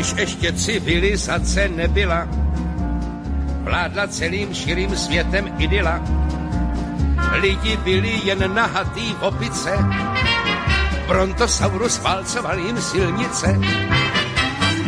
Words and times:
když 0.00 0.14
ještě 0.16 0.52
civilizace 0.52 1.68
nebyla, 1.68 2.28
vládla 3.60 4.06
celým 4.06 4.54
širým 4.54 4.96
světem 4.96 5.54
idyla. 5.58 6.00
Lidi 7.32 7.76
byli 7.76 8.20
jen 8.24 8.54
nahatý 8.54 9.12
v 9.12 9.22
opice, 9.22 9.70
Brontosaurus 11.08 12.00
válcoval 12.00 12.58
jim 12.58 12.80
silnice. 12.80 13.60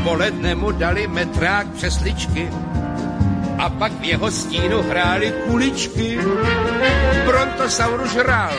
Poledne 0.03 0.55
mu 0.55 0.73
dali 0.73 1.07
metrák 1.07 1.67
přesličky 1.67 2.49
a 3.59 3.69
pak 3.69 3.93
v 3.93 4.05
jeho 4.05 4.31
stínu 4.31 4.83
hráli 4.83 5.33
kuličky. 5.47 6.19
Brontosaurus 7.27 8.15
hrál, 8.15 8.57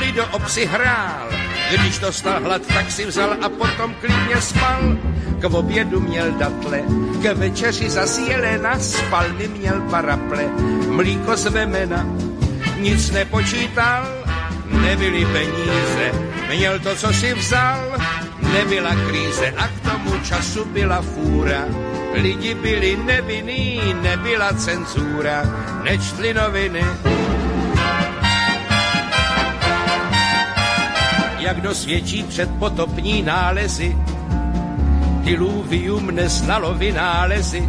Lido 0.00 0.26
obsi 0.32 0.66
hrál, 0.66 1.43
když 1.70 1.98
dostal 1.98 2.42
hlad, 2.42 2.62
tak 2.66 2.90
si 2.90 3.06
vzal 3.06 3.36
a 3.42 3.48
potom 3.48 3.94
klidně 4.00 4.40
spal. 4.40 4.96
K 5.40 5.44
obědu 5.44 6.00
měl 6.00 6.32
datle, 6.32 6.82
k 7.22 7.32
večeři 7.32 7.90
zas 7.90 8.18
jelena, 8.18 8.78
spal 8.78 9.24
mi 9.38 9.48
měl 9.48 9.80
paraple, 9.80 10.44
mlíko 10.88 11.36
z 11.36 11.44
vemena, 11.46 12.06
nic 12.80 13.10
nepočítal, 13.10 14.06
nebyly 14.66 15.26
peníze, 15.26 16.12
měl 16.56 16.78
to, 16.78 16.96
co 16.96 17.12
si 17.12 17.34
vzal, 17.34 17.98
nebyla 18.52 18.90
kríze 19.08 19.54
a 19.56 19.68
k 19.68 19.80
tomu 19.90 20.24
času 20.24 20.64
byla 20.64 21.02
fůra. 21.02 21.64
Lidi 22.14 22.54
byli 22.54 22.96
nevinní, 22.96 23.94
nebyla 24.02 24.52
cenzura, 24.52 25.42
nečtli 25.82 26.34
noviny. 26.34 26.84
Jak 31.44 31.60
dosvědčí 31.60 32.22
předpotopní 32.22 33.22
nálezy, 33.22 33.96
diluvium 35.20 36.10
neznalo 36.10 36.74
vynálezy. 36.74 37.68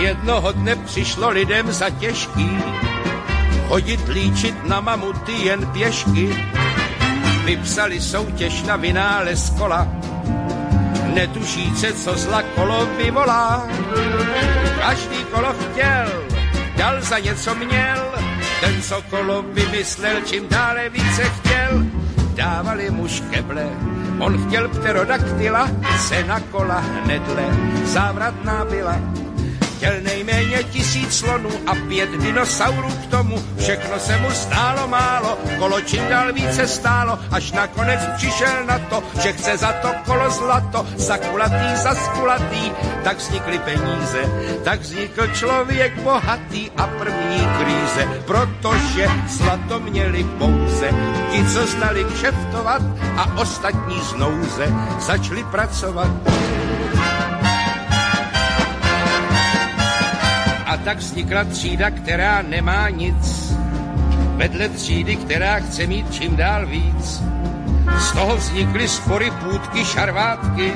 Jednoho 0.00 0.52
dne 0.52 0.76
přišlo 0.76 1.30
lidem 1.30 1.72
za 1.72 1.90
těžký, 1.90 2.58
chodit 3.68 4.08
líčit 4.08 4.64
na 4.64 4.80
mamuty 4.80 5.32
jen 5.32 5.66
pěšky. 5.66 6.46
Vypsali 7.44 8.00
soutěž 8.00 8.62
na 8.62 8.76
vynález 8.76 9.50
kola, 9.58 9.88
netušíce, 11.14 11.92
co 11.92 12.18
zla 12.18 12.42
kolo 12.42 12.86
vyvolá. 12.96 13.68
Každý 14.78 15.24
kolo 15.32 15.52
chtěl, 15.52 16.24
dal 16.76 17.02
za 17.02 17.18
něco 17.18 17.54
měl, 17.54 18.12
ten, 18.60 18.82
co 18.82 19.02
kolo 19.10 19.42
vymyslel, 19.42 20.16
čím 20.26 20.48
dále 20.48 20.88
více 20.88 21.22
chtěl, 21.22 21.99
dávali 22.40 22.90
mu 22.90 23.04
škeble. 23.08 23.68
On 24.18 24.32
chtěl 24.46 24.68
pterodaktyla, 24.68 25.68
se 26.08 26.24
na 26.24 26.40
kola 26.40 26.80
hnedle, 26.80 27.44
závratná 27.84 28.64
byla 28.64 28.96
Chtěl 29.80 30.00
nejméně 30.02 30.62
tisíc 30.62 31.18
slonů 31.18 31.50
a 31.66 31.74
pět 31.74 32.10
dinosaurů 32.10 32.88
k 32.88 33.06
tomu. 33.06 33.42
Všechno 33.58 33.98
se 33.98 34.16
mu 34.16 34.30
stálo 34.30 34.88
málo, 34.88 35.38
kolo 35.58 35.80
čím 35.80 36.08
dál 36.08 36.32
více 36.32 36.68
stálo, 36.68 37.18
až 37.30 37.52
nakonec 37.52 38.00
přišel 38.16 38.64
na 38.66 38.78
to, 38.78 39.02
že 39.22 39.32
chce 39.32 39.56
za 39.56 39.72
to 39.72 39.88
kolo 40.06 40.30
zlato, 40.30 40.86
za 40.96 41.18
kulatý, 41.18 41.76
za 41.76 41.94
skulatý. 41.94 42.72
Tak 43.04 43.16
vznikly 43.16 43.58
peníze, 43.58 44.20
tak 44.64 44.80
vznikl 44.80 45.26
člověk 45.26 46.00
bohatý 46.00 46.70
a 46.76 46.86
první 46.86 47.48
kríze, 47.58 48.08
protože 48.26 49.08
zlato 49.28 49.80
měli 49.80 50.24
pouze 50.24 50.90
ti, 51.32 51.44
co 51.54 51.66
znali 51.66 52.04
kšeftovat 52.04 52.82
a 53.16 53.40
ostatní 53.40 54.00
znouze 54.00 54.66
začali 54.98 55.44
pracovat. 55.44 56.10
Tak 60.84 60.98
vznikla 60.98 61.44
třída, 61.44 61.90
která 61.90 62.42
nemá 62.42 62.88
nic. 62.88 63.52
Vedle 64.36 64.68
třídy, 64.68 65.16
která 65.16 65.60
chce 65.60 65.86
mít 65.86 66.14
čím 66.14 66.36
dál 66.36 66.66
víc. 66.66 67.22
Z 67.98 68.12
toho 68.12 68.36
vznikly 68.36 68.88
spory, 68.88 69.30
půdky, 69.30 69.84
šarvátky. 69.84 70.72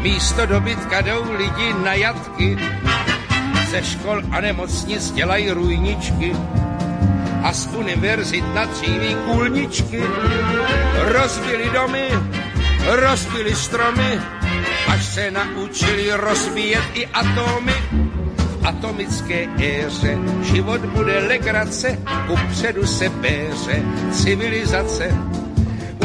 Místo 0.00 0.46
dobytka 0.46 1.00
jdou 1.00 1.32
lidi 1.38 1.74
na 1.84 1.94
jatky. 1.94 2.58
Ze 3.70 3.82
škol 3.82 4.22
a 4.30 4.40
nemocnic 4.40 5.12
dělají 5.12 5.50
rujničky 5.50 6.32
a 7.42 7.52
z 7.52 7.66
univerzit 7.66 8.54
na 8.54 8.66
tříví 8.66 9.14
kůlničky. 9.14 10.02
Rozbili 11.04 11.70
domy, 11.70 12.08
rozbili 12.86 13.54
stromy, 13.54 14.20
až 14.88 15.04
se 15.04 15.30
naučili 15.30 16.12
rozbíjet 16.12 16.84
i 16.94 17.06
atomy 17.06 17.74
atomické 18.66 19.46
éře. 19.62 20.18
Život 20.42 20.80
bude 20.80 21.18
legrace, 21.18 21.98
upředu 22.28 22.86
se 22.86 23.10
péře 23.10 23.82
civilizace. 24.12 25.10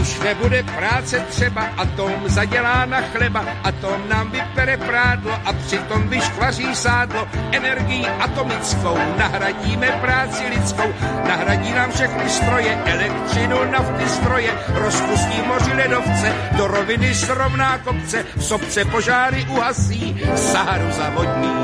Už 0.01 0.19
nebude 0.19 0.63
práce 0.63 1.19
třeba, 1.29 1.61
atom 1.77 2.11
zadělá 2.25 2.85
na 2.85 3.01
chleba, 3.01 3.45
atom 3.63 4.09
nám 4.09 4.31
vypere 4.31 4.77
prádlo 4.77 5.33
a 5.45 5.53
přitom 5.53 6.07
vyškvaří 6.07 6.75
sádlo. 6.75 7.27
Energií 7.51 8.07
atomickou 8.07 8.97
nahradíme 9.17 9.87
práci 10.01 10.43
lidskou, 10.49 10.89
nahradí 11.27 11.71
nám 11.71 11.91
všechny 11.91 12.29
stroje, 12.29 12.81
elektřinu, 12.85 13.71
nafty, 13.71 14.09
stroje, 14.09 14.51
rozpustí 14.73 15.41
moři 15.47 15.73
ledovce, 15.73 16.33
do 16.57 16.67
roviny 16.67 17.15
srovná 17.15 17.77
kopce, 17.77 18.25
v 18.35 18.43
sobce 18.43 18.85
požáry 18.85 19.45
uhasí, 19.49 20.21
Saharu 20.35 20.91
zavodní 20.91 21.61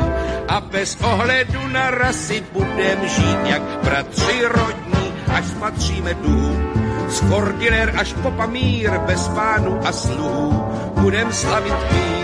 a 0.48 0.62
bez 0.62 0.98
ohledu 1.04 1.68
na 1.68 1.92
rasy 1.92 2.44
budem 2.54 3.08
žít 3.08 3.38
jak 3.46 3.62
bratři 3.84 4.42
rodní, 4.46 5.14
až 5.28 5.46
spatříme 5.46 6.14
dům. 6.14 6.70
Z 7.08 7.20
Kordiler 7.20 7.94
až 7.98 8.14
po 8.14 8.32
Pamír, 8.32 8.92
bez 9.00 9.28
pánu 9.28 9.88
a 9.88 9.92
sluhů, 9.92 10.66
budem 10.96 11.34
slavit 11.34 11.92
mír. 11.92 12.17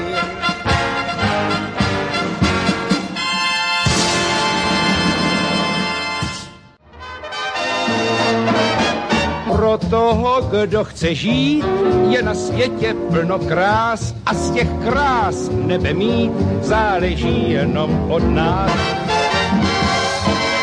Pro 9.77 9.89
toho, 9.89 10.41
kdo 10.41 10.83
chce 10.83 11.15
žít, 11.15 11.65
je 12.09 12.21
na 12.21 12.35
světě 12.35 12.95
plno 13.11 13.39
krás 13.39 14.15
a 14.25 14.33
z 14.33 14.51
těch 14.51 14.67
krás 14.83 15.49
nebe 15.53 15.93
mít 15.93 16.31
záleží 16.61 17.51
jenom 17.51 18.11
od 18.11 18.23
nás. 18.23 18.71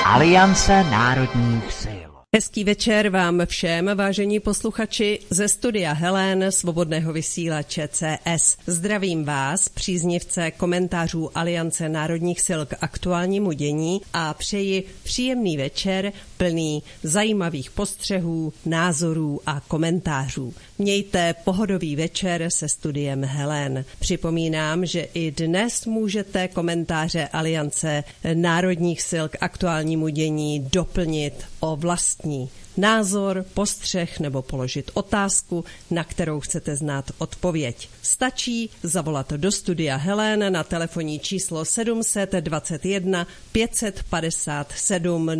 Aliance 0.05 0.85
národních 0.91 1.73
sil. 1.83 2.11
Hezký 2.37 2.65
večer 2.65 3.09
vám 3.09 3.43
všem, 3.47 3.91
vážení 3.95 4.41
posluchači 4.41 5.19
ze 5.31 5.49
studia 5.49 5.93
Helen 5.93 6.53
Svobodného 6.53 7.13
vysílače 7.13 7.89
CS. 7.89 8.57
Zdravím 8.67 9.25
vás, 9.25 9.69
příznivce 9.69 10.51
komentářů 10.51 11.31
Aliance 11.35 11.89
národních 11.89 12.41
sil 12.49 12.61
k 12.67 12.77
aktuálnímu 12.81 13.53
dění 13.53 14.01
a 14.13 14.35
přeji 14.35 14.85
příjemný 15.03 15.57
večer 15.57 16.13
plný 16.41 16.83
zajímavých 17.03 17.71
postřehů, 17.71 18.53
názorů 18.67 19.41
a 19.47 19.61
komentářů. 19.69 20.55
Mějte 20.79 21.35
pohodový 21.45 21.97
večer 21.97 22.49
se 22.49 22.69
studiem 22.69 23.25
Helen. 23.25 23.85
Připomínám, 23.99 24.87
že 24.87 25.01
i 25.15 25.31
dnes 25.31 25.87
můžete 25.87 26.49
komentáře 26.49 27.29
Aliance 27.33 28.05
národních 28.35 29.03
sil 29.11 29.25
k 29.29 29.37
aktuálnímu 29.41 30.09
dění 30.09 30.61
doplnit 30.73 31.35
o 31.61 31.77
vlastní 31.77 32.51
názor, 32.77 33.45
postřeh 33.55 34.21
nebo 34.21 34.43
položit 34.43 34.91
otázku, 34.95 35.65
na 35.91 36.05
kterou 36.05 36.41
chcete 36.41 36.77
znát 36.77 37.11
odpověď. 37.19 37.89
Stačí 38.03 38.71
zavolat 38.83 39.33
do 39.33 39.53
studia 39.53 39.97
Helen 39.97 40.53
na 40.53 40.65
telefonní 40.65 41.19
číslo 41.19 41.65
721 41.65 43.27
557 43.53 45.31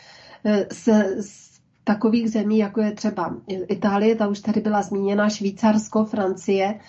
z, 0.73 0.89
eh, 0.89 1.23
z 1.23 1.49
takových 1.85 2.31
zemí, 2.31 2.59
jako 2.59 2.81
je 2.81 2.93
třeba 2.93 3.37
Itálie, 3.49 4.17
ta 4.17 4.29
už 4.29 4.41
tady 4.41 4.61
byla 4.61 4.83
zmíněna, 4.83 5.29
Švýcarsko, 5.29 6.05
Francie, 6.05 6.81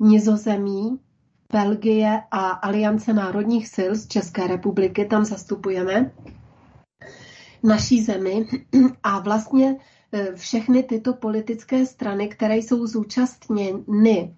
Nizozemí, 0.00 0.98
Belgie 1.52 2.22
a 2.30 2.48
Aliance 2.48 3.12
národních 3.12 3.68
sil 3.76 3.90
z 3.96 4.06
České 4.08 4.46
republiky, 4.46 5.04
tam 5.04 5.24
zastupujeme 5.24 6.12
naší 7.62 8.02
zemi 8.02 8.46
a 9.02 9.18
vlastně 9.18 9.76
e, 10.12 10.34
všechny 10.36 10.82
tyto 10.82 11.12
politické 11.14 11.86
strany, 11.86 12.28
které 12.28 12.56
jsou 12.56 12.86
zúčastněny 12.86 14.36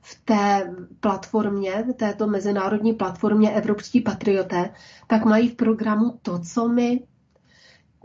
v 0.00 0.20
té 0.24 0.74
platformě, 1.00 1.84
v 1.88 1.92
této 1.92 2.26
mezinárodní 2.26 2.92
platformě 2.92 3.50
Evropští 3.50 4.00
patrioté, 4.00 4.70
tak 5.06 5.24
mají 5.24 5.48
v 5.48 5.54
programu 5.56 6.18
to, 6.22 6.38
co 6.38 6.68
my. 6.68 7.00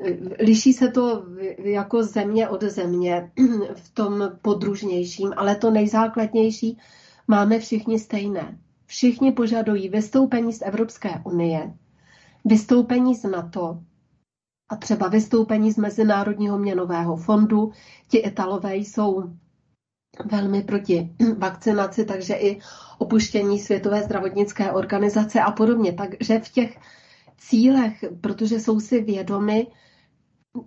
E, 0.04 0.44
liší 0.44 0.74
se 0.74 0.88
to 0.88 1.25
jako 1.57 2.04
země 2.04 2.50
od 2.50 2.63
země 2.63 3.31
v 3.75 3.90
tom 3.94 4.31
podružnějším, 4.42 5.34
ale 5.38 5.56
to 5.56 5.72
nejzákladnější 5.72 6.78
máme 7.27 7.60
všichni 7.60 8.00
stejné. 8.00 8.57
Všichni 8.86 9.31
požadují 9.31 9.89
vystoupení 9.89 10.54
z 10.54 10.62
Evropské 10.62 11.22
unie, 11.25 11.74
vystoupení 12.45 13.16
z 13.16 13.24
NATO 13.24 13.80
a 14.69 14.75
třeba 14.75 15.07
vystoupení 15.07 15.72
z 15.72 15.77
Mezinárodního 15.77 16.57
měnového 16.60 17.16
fondu. 17.16 17.72
Ti 18.07 18.18
Italové 18.18 18.75
jsou 18.75 19.24
velmi 20.31 20.63
proti 20.63 21.16
vakcinaci, 21.38 22.06
takže 22.06 22.33
i 22.33 22.60
opuštění 22.98 23.60
Světové 23.60 24.04
zdravotnické 24.04 24.71
organizace 24.71 25.42
a 25.42 25.51
podobně. 25.51 25.94
Takže 25.94 26.39
v 26.39 26.50
těch 26.50 26.78
cílech, 27.38 28.06
protože 28.21 28.60
jsou 28.60 28.80
si 28.80 29.01
vědomi, 29.01 29.68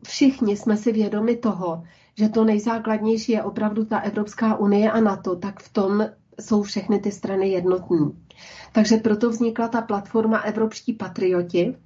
všichni 0.06 0.56
jsme 0.56 0.76
si 0.76 0.92
vědomi 0.92 1.36
toho, 1.36 1.82
že 2.18 2.28
to 2.28 2.44
nejzákladnější 2.44 3.32
je 3.32 3.42
opravdu 3.42 3.84
ta 3.84 3.98
Evropská 3.98 4.56
unie 4.56 4.90
a 4.90 5.00
NATO, 5.00 5.36
tak 5.36 5.60
v 5.62 5.72
tom 5.72 6.06
jsou 6.40 6.62
všechny 6.62 6.98
ty 6.98 7.12
strany 7.12 7.48
jednotní. 7.48 8.24
Takže 8.72 8.96
proto 8.96 9.30
vznikla 9.30 9.68
ta 9.68 9.80
platforma 9.82 10.38
Evropští 10.38 10.92
patrioti. 10.92 11.76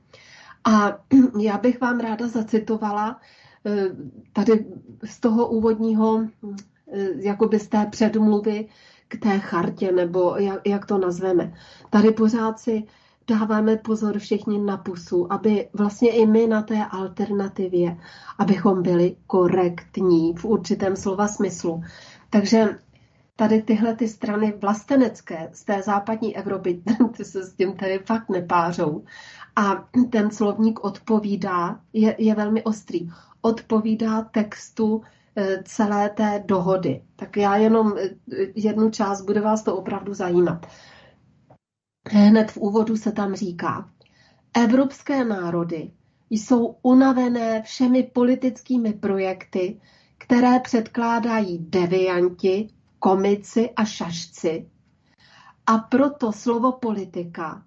A 0.64 0.98
já 1.40 1.58
bych 1.58 1.80
vám 1.80 2.00
ráda 2.00 2.28
zacitovala 2.28 3.20
eh, 3.66 3.84
tady 4.32 4.64
z 5.04 5.20
toho 5.20 5.48
úvodního, 5.48 6.22
eh, 6.92 7.08
jakoby 7.16 7.58
z 7.58 7.68
té 7.68 7.86
předmluvy 7.90 8.68
k 9.08 9.16
té 9.18 9.38
chartě, 9.38 9.92
nebo 9.92 10.34
jak, 10.36 10.60
jak 10.66 10.86
to 10.86 10.98
nazveme. 10.98 11.54
Tady 11.90 12.10
pořád 12.10 12.60
si 12.60 12.84
dáváme 13.28 13.76
pozor 13.76 14.18
všichni 14.18 14.58
na 14.58 14.76
pusu, 14.76 15.32
aby 15.32 15.68
vlastně 15.72 16.10
i 16.10 16.26
my 16.26 16.46
na 16.46 16.62
té 16.62 16.84
alternativě, 16.90 17.96
abychom 18.38 18.82
byli 18.82 19.16
korektní 19.26 20.34
v 20.36 20.44
určitém 20.44 20.96
slova 20.96 21.28
smyslu. 21.28 21.82
Takže 22.30 22.78
tady 23.36 23.62
tyhle 23.62 23.96
ty 23.96 24.08
strany 24.08 24.52
vlastenecké 24.60 25.50
z 25.52 25.64
té 25.64 25.82
západní 25.82 26.36
Evropy, 26.36 26.82
ty 27.16 27.24
se 27.24 27.44
s 27.44 27.54
tím 27.54 27.76
tady 27.76 27.98
fakt 27.98 28.28
nepářou. 28.28 29.04
A 29.56 29.88
ten 30.10 30.30
slovník 30.30 30.84
odpovídá, 30.84 31.80
je, 31.92 32.16
je 32.18 32.34
velmi 32.34 32.62
ostrý, 32.62 33.10
odpovídá 33.40 34.22
textu 34.22 35.02
eh, 35.36 35.62
celé 35.64 36.08
té 36.10 36.44
dohody. 36.46 37.02
Tak 37.16 37.36
já 37.36 37.56
jenom 37.56 37.94
eh, 37.98 38.10
jednu 38.54 38.90
část, 38.90 39.22
bude 39.22 39.40
vás 39.40 39.62
to 39.62 39.76
opravdu 39.76 40.14
zajímat. 40.14 40.66
Hned 42.08 42.50
v 42.50 42.56
úvodu 42.56 42.96
se 42.96 43.12
tam 43.12 43.34
říká, 43.34 43.90
evropské 44.54 45.24
národy 45.24 45.90
jsou 46.30 46.76
unavené 46.82 47.62
všemi 47.62 48.02
politickými 48.02 48.92
projekty, 48.92 49.80
které 50.18 50.60
předkládají 50.60 51.58
devianti, 51.58 52.68
komici 53.02 53.70
a 53.76 53.84
šašci. 53.84 54.70
A 55.66 55.78
proto 55.78 56.32
slovo 56.32 56.72
politika 56.72 57.62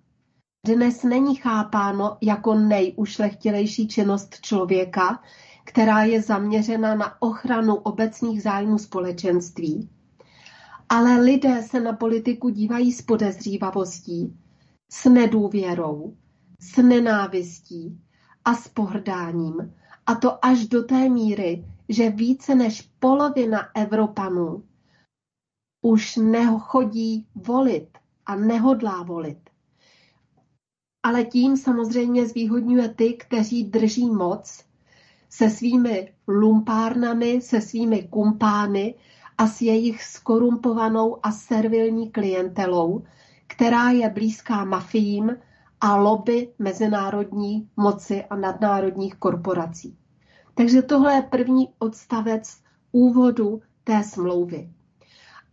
dnes 0.66 1.04
není 1.04 1.36
chápáno 1.36 2.18
jako 2.22 2.54
nejušlechtilejší 2.54 3.88
činnost 3.88 4.40
člověka, 4.42 5.24
která 5.66 6.04
je 6.04 6.22
zaměřena 6.22 6.96
na 6.96 7.22
ochranu 7.22 7.76
obecných 7.76 8.42
zájmů 8.44 8.78
společenství. 8.78 9.90
Ale 10.90 11.22
lidé 11.22 11.64
se 11.64 11.80
na 11.80 11.94
politiku 11.94 12.50
dívají 12.50 12.92
s 12.92 13.02
podezřívavostí, 13.02 14.38
s 14.92 15.10
nedůvěrou, 15.10 16.16
s 16.60 16.78
nenávistí 16.78 18.00
a 18.46 18.56
s 18.56 18.68
pohrdáním. 18.68 19.74
A 20.06 20.16
to 20.16 20.46
až 20.46 20.68
do 20.68 20.84
té 20.84 21.10
míry, 21.10 21.66
že 21.90 22.10
více 22.10 22.56
než 22.56 22.82
polovina 23.00 23.68
Evropanů 23.76 24.64
už 25.86 26.16
nechodí 26.16 27.28
volit 27.36 27.98
a 28.26 28.36
nehodlá 28.36 29.04
volit. 29.04 29.50
Ale 31.04 31.24
tím 31.24 31.58
samozřejmě 31.58 32.28
zvýhodňuje 32.28 32.90
ty, 32.90 33.14
kteří 33.14 33.64
drží 33.64 34.10
moc 34.10 34.66
se 35.30 35.50
svými 35.50 36.14
lumpárnami, 36.28 37.42
se 37.42 37.62
svými 37.62 38.04
kumpány 38.04 38.96
a 39.38 39.48
s 39.48 39.62
jejich 39.62 40.04
skorumpovanou 40.04 41.18
a 41.24 41.32
servilní 41.32 42.12
klientelou, 42.12 43.04
která 43.48 43.90
je 43.90 44.10
blízká 44.10 44.66
mafiím 44.66 45.38
a 45.82 45.96
lobby 45.96 46.54
mezinárodní 46.60 47.70
moci 47.78 48.24
a 48.24 48.36
nadnárodních 48.36 49.16
korporací. 49.16 49.98
Takže 50.54 50.82
tohle 50.82 51.14
je 51.14 51.22
první 51.22 51.70
odstavec 51.80 52.58
úvodu 52.92 53.62
té 53.84 54.04
smlouvy. 54.04 54.75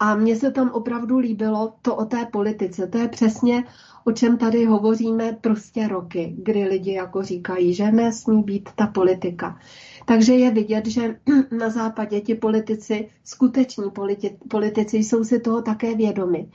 A 0.02 0.14
mně 0.14 0.36
se 0.36 0.50
tam 0.50 0.70
opravdu 0.70 1.18
líbilo 1.18 1.74
to 1.82 1.96
o 1.96 2.04
té 2.04 2.26
politice. 2.26 2.86
To 2.86 2.98
je 2.98 3.08
přesně, 3.08 3.64
o 4.04 4.12
čem 4.12 4.38
tady 4.38 4.64
hovoříme 4.64 5.38
prostě 5.40 5.88
roky, 5.88 6.34
kdy 6.38 6.64
lidi 6.64 6.92
jako 6.92 7.22
říkají, 7.22 7.74
že 7.74 7.92
nesmí 7.92 8.42
být 8.42 8.68
ta 8.74 8.86
politika. 8.86 9.58
Takže 10.06 10.34
je 10.34 10.50
vidět, 10.50 10.86
že 10.86 11.20
na 11.58 11.70
západě 11.70 12.20
ti 12.20 12.34
politici, 12.34 13.08
skuteční 13.24 13.90
politi, 13.90 14.38
politici 14.48 14.96
jsou 14.96 15.24
si 15.24 15.40
toho 15.40 15.62
také 15.62 15.94
vědomi, 15.94 16.50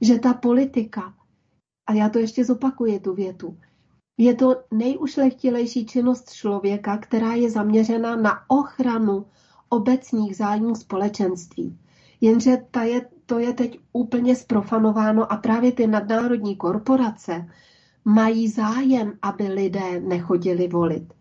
že 0.00 0.18
ta 0.18 0.34
politika, 0.34 1.14
a 1.86 1.92
já 1.92 2.08
to 2.08 2.18
ještě 2.18 2.44
zopakuji 2.44 2.98
tu 2.98 3.14
větu, 3.14 3.56
je 4.18 4.34
to 4.34 4.56
nejušlechtilejší 4.70 5.86
činnost 5.86 6.32
člověka, 6.32 6.98
která 6.98 7.32
je 7.32 7.50
zaměřena 7.50 8.16
na 8.16 8.40
ochranu 8.48 9.26
obecných 9.68 10.36
zájmů 10.36 10.74
společenství. 10.74 11.78
Jenže 12.20 12.56
ta 12.70 12.82
je, 12.82 13.06
to 13.26 13.38
je 13.38 13.52
teď 13.52 13.78
úplně 13.92 14.36
sprofanováno 14.36 15.32
a 15.32 15.36
právě 15.36 15.72
ty 15.72 15.86
nadnárodní 15.86 16.56
korporace 16.56 17.46
mají 18.04 18.48
zájem, 18.48 19.12
aby 19.22 19.44
lidé 19.48 20.00
nechodili 20.00 20.68
volit. 20.68 21.14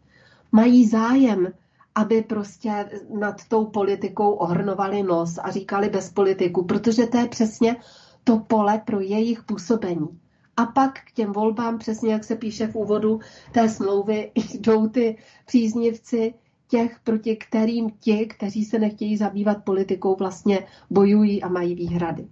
Mají 0.52 0.88
zájem, 0.88 1.48
aby 1.96 2.22
prostě 2.22 2.90
nad 3.20 3.46
tou 3.48 3.66
politikou 3.66 4.32
ohrnovali 4.32 5.04
nos 5.04 5.40
a 5.44 5.52
říkali 5.52 5.90
bez 5.90 6.12
politiku, 6.12 6.66
protože 6.66 7.08
to 7.08 7.18
je 7.18 7.28
přesně 7.28 7.76
to 8.24 8.40
pole 8.40 8.82
pro 8.86 9.00
jejich 9.00 9.44
působení. 9.44 10.20
A 10.58 10.66
pak 10.66 11.00
k 11.00 11.12
těm 11.12 11.32
volbám, 11.34 11.78
přesně 11.78 12.14
jak 12.14 12.24
se 12.24 12.36
píše 12.36 12.68
v 12.68 12.76
úvodu 12.76 13.20
té 13.52 13.70
smlouvy, 13.70 14.32
jdou 14.54 14.88
ty 14.88 15.18
příznivci 15.46 16.34
těch, 16.70 17.00
proti 17.04 17.36
kterým 17.36 17.90
ti, 17.90 18.26
kteří 18.26 18.66
se 18.66 18.80
nechtějí 18.80 19.18
zabývat 19.18 19.64
politikou, 19.64 20.16
vlastně 20.16 20.68
bojují 20.90 21.44
a 21.44 21.48
mají 21.50 21.76
výhrady. 21.76 22.28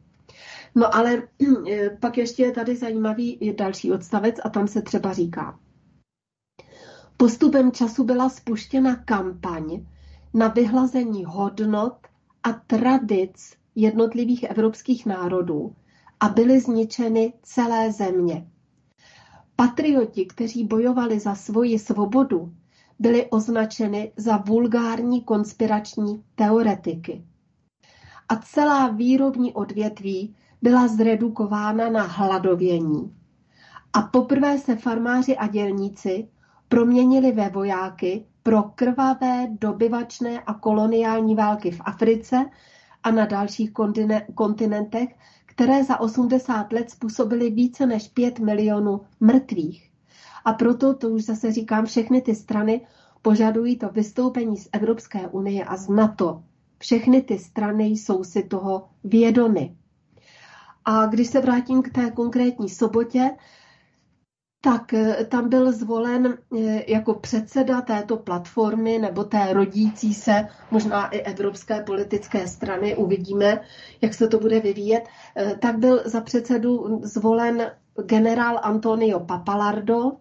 No 0.75 0.95
ale 0.95 1.27
pak 1.99 2.17
ještě 2.17 2.43
je 2.43 2.51
tady 2.51 2.75
zajímavý 2.75 3.53
další 3.57 3.91
odstavec 3.91 4.35
a 4.43 4.49
tam 4.49 4.67
se 4.67 4.81
třeba 4.81 5.13
říká. 5.13 5.59
Postupem 7.17 7.71
času 7.71 8.03
byla 8.03 8.29
spuštěna 8.29 8.95
kampaň 8.95 9.85
na 10.33 10.47
vyhlazení 10.47 11.25
hodnot 11.25 11.97
a 12.43 12.53
tradic 12.53 13.53
jednotlivých 13.75 14.43
evropských 14.43 15.05
národů 15.05 15.75
a 16.19 16.29
byly 16.29 16.59
zničeny 16.59 17.33
celé 17.43 17.91
země. 17.91 18.47
Patrioti, 19.55 20.25
kteří 20.25 20.63
bojovali 20.63 21.19
za 21.19 21.35
svoji 21.35 21.79
svobodu, 21.79 22.53
byly 22.99 23.25
označeny 23.29 24.11
za 24.17 24.37
vulgární 24.37 25.21
konspirační 25.21 26.23
teoretiky. 26.35 27.25
A 28.29 28.35
celá 28.35 28.87
výrobní 28.87 29.53
odvětví 29.53 30.35
byla 30.61 30.87
zredukována 30.87 31.89
na 31.89 32.03
hladovění. 32.03 33.15
A 33.93 34.01
poprvé 34.01 34.57
se 34.57 34.75
farmáři 34.75 35.37
a 35.37 35.47
dělníci 35.47 36.27
proměnili 36.67 37.31
ve 37.31 37.49
vojáky 37.49 38.25
pro 38.43 38.63
krvavé 38.63 39.47
dobyvačné 39.51 40.39
a 40.39 40.53
koloniální 40.53 41.35
války 41.35 41.71
v 41.71 41.81
Africe 41.85 42.45
a 43.03 43.11
na 43.11 43.25
dalších 43.25 43.71
kontinentech, 44.35 45.15
které 45.45 45.83
za 45.83 45.99
80 45.99 46.73
let 46.73 46.89
způsobily 46.89 47.49
více 47.49 47.85
než 47.85 48.07
5 48.07 48.39
milionů 48.39 49.01
mrtvých. 49.19 49.86
A 50.47 50.53
proto, 50.53 50.93
to 50.93 51.09
už 51.09 51.23
zase 51.23 51.51
říkám, 51.51 51.85
všechny 51.85 52.21
ty 52.21 52.35
strany 52.35 52.81
požadují 53.21 53.77
to 53.77 53.89
vystoupení 53.89 54.57
z 54.57 54.69
Evropské 54.71 55.27
unie 55.27 55.65
a 55.65 55.77
z 55.77 55.89
NATO. 55.89 56.43
Všechny 56.79 57.21
ty 57.21 57.39
strany 57.39 57.85
jsou 57.85 58.23
si 58.23 58.43
toho 58.43 58.87
vědomy. 59.03 59.75
A 60.85 61.05
když 61.05 61.27
se 61.27 61.41
vrátím 61.41 61.81
k 61.81 61.89
té 61.93 62.11
konkrétní 62.11 62.69
sobotě, 62.69 63.29
tak 64.61 64.93
eh, 64.93 65.25
tam 65.25 65.49
byl 65.49 65.71
zvolen 65.71 66.37
eh, 66.57 66.91
jako 66.91 67.13
předseda 67.13 67.81
této 67.81 68.17
platformy 68.17 68.99
nebo 68.99 69.23
té 69.23 69.53
rodící 69.53 70.13
se 70.13 70.47
možná 70.71 71.07
i 71.07 71.19
evropské 71.19 71.83
politické 71.83 72.47
strany, 72.47 72.95
uvidíme, 72.95 73.61
jak 74.01 74.13
se 74.13 74.27
to 74.27 74.39
bude 74.39 74.59
vyvíjet, 74.59 75.03
eh, 75.35 75.55
tak 75.61 75.77
byl 75.77 76.01
za 76.05 76.21
předsedu 76.21 77.01
zvolen 77.03 77.71
generál 78.05 78.59
Antonio 78.63 79.19
Papalardo 79.19 80.11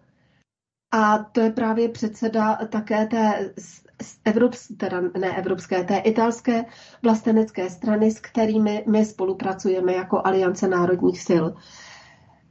a 0.91 1.17
to 1.17 1.39
je 1.41 1.51
právě 1.51 1.89
předseda 1.89 2.55
také 2.55 3.05
té 3.05 3.53
evropské, 4.25 4.75
teda 4.75 5.01
ne 5.01 5.37
evropské, 5.37 5.83
té 5.83 5.97
italské 5.97 6.65
vlastenecké 7.03 7.69
strany, 7.69 8.11
s 8.11 8.19
kterými 8.19 8.83
my 8.87 9.05
spolupracujeme 9.05 9.93
jako 9.93 10.21
Aliance 10.23 10.67
národních 10.67 11.21
sil. 11.27 11.45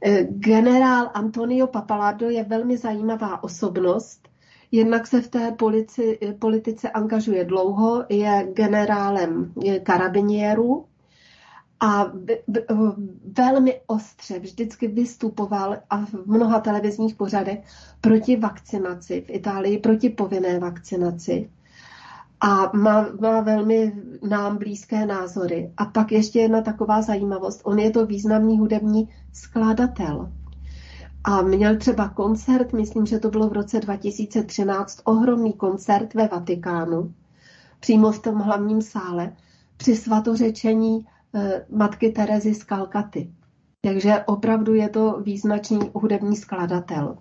Eh, 0.05 0.23
generál 0.23 1.11
Antonio 1.13 1.67
Papalardo 1.67 2.29
je 2.29 2.43
velmi 2.43 2.77
zajímavá 2.77 3.43
osobnost. 3.43 4.27
Jednak 4.71 5.07
se 5.07 5.21
v 5.21 5.27
té 5.27 5.51
polici, 5.51 6.19
politice 6.39 6.89
angažuje 6.89 7.45
dlouho, 7.45 8.05
je 8.09 8.47
generálem 8.53 9.53
karabinieru 9.83 10.85
a 11.79 12.11
velmi 13.37 13.81
ostře 13.87 14.39
vždycky 14.39 14.87
vystupoval 14.87 15.77
a 15.89 16.05
v 16.05 16.13
mnoha 16.25 16.59
televizních 16.59 17.15
pořadech 17.15 17.59
proti 18.01 18.37
vakcinaci 18.37 19.21
v 19.21 19.29
Itálii, 19.29 19.77
proti 19.77 20.09
povinné 20.09 20.59
vakcinaci 20.59 21.49
a 22.41 22.71
má, 22.77 23.07
má 23.21 23.41
velmi 23.41 23.93
nám 24.29 24.57
blízké 24.57 25.05
názory. 25.05 25.71
A 25.77 25.85
pak 25.85 26.11
ještě 26.11 26.39
jedna 26.39 26.61
taková 26.61 27.01
zajímavost. 27.01 27.61
On 27.63 27.79
je 27.79 27.91
to 27.91 28.05
významný 28.05 28.59
hudební 28.59 29.09
skladatel. 29.33 30.31
A 31.23 31.41
měl 31.41 31.77
třeba 31.77 32.09
koncert, 32.09 32.73
myslím, 32.73 33.05
že 33.05 33.19
to 33.19 33.29
bylo 33.29 33.49
v 33.49 33.53
roce 33.53 33.79
2013, 33.79 35.01
ohromný 35.03 35.53
koncert 35.53 36.13
ve 36.13 36.27
Vatikánu, 36.27 37.13
přímo 37.79 38.11
v 38.11 38.19
tom 38.19 38.35
hlavním 38.35 38.81
sále, 38.81 39.33
při 39.77 39.95
svatořečení 39.95 41.05
eh, 41.05 41.16
matky 41.69 42.11
Terezy 42.11 42.53
z 42.55 42.63
Kalkaty. 42.63 43.29
Takže 43.81 44.23
opravdu 44.25 44.73
je 44.73 44.89
to 44.89 45.19
význačný 45.21 45.79
hudební 45.93 46.35
skladatel. 46.35 47.17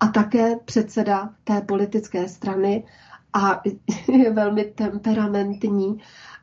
A 0.00 0.06
také 0.06 0.56
předseda 0.64 1.34
té 1.44 1.60
politické 1.60 2.28
strany 2.28 2.84
a 3.32 3.62
je 4.18 4.30
velmi 4.32 4.64
temperamentní 4.64 5.98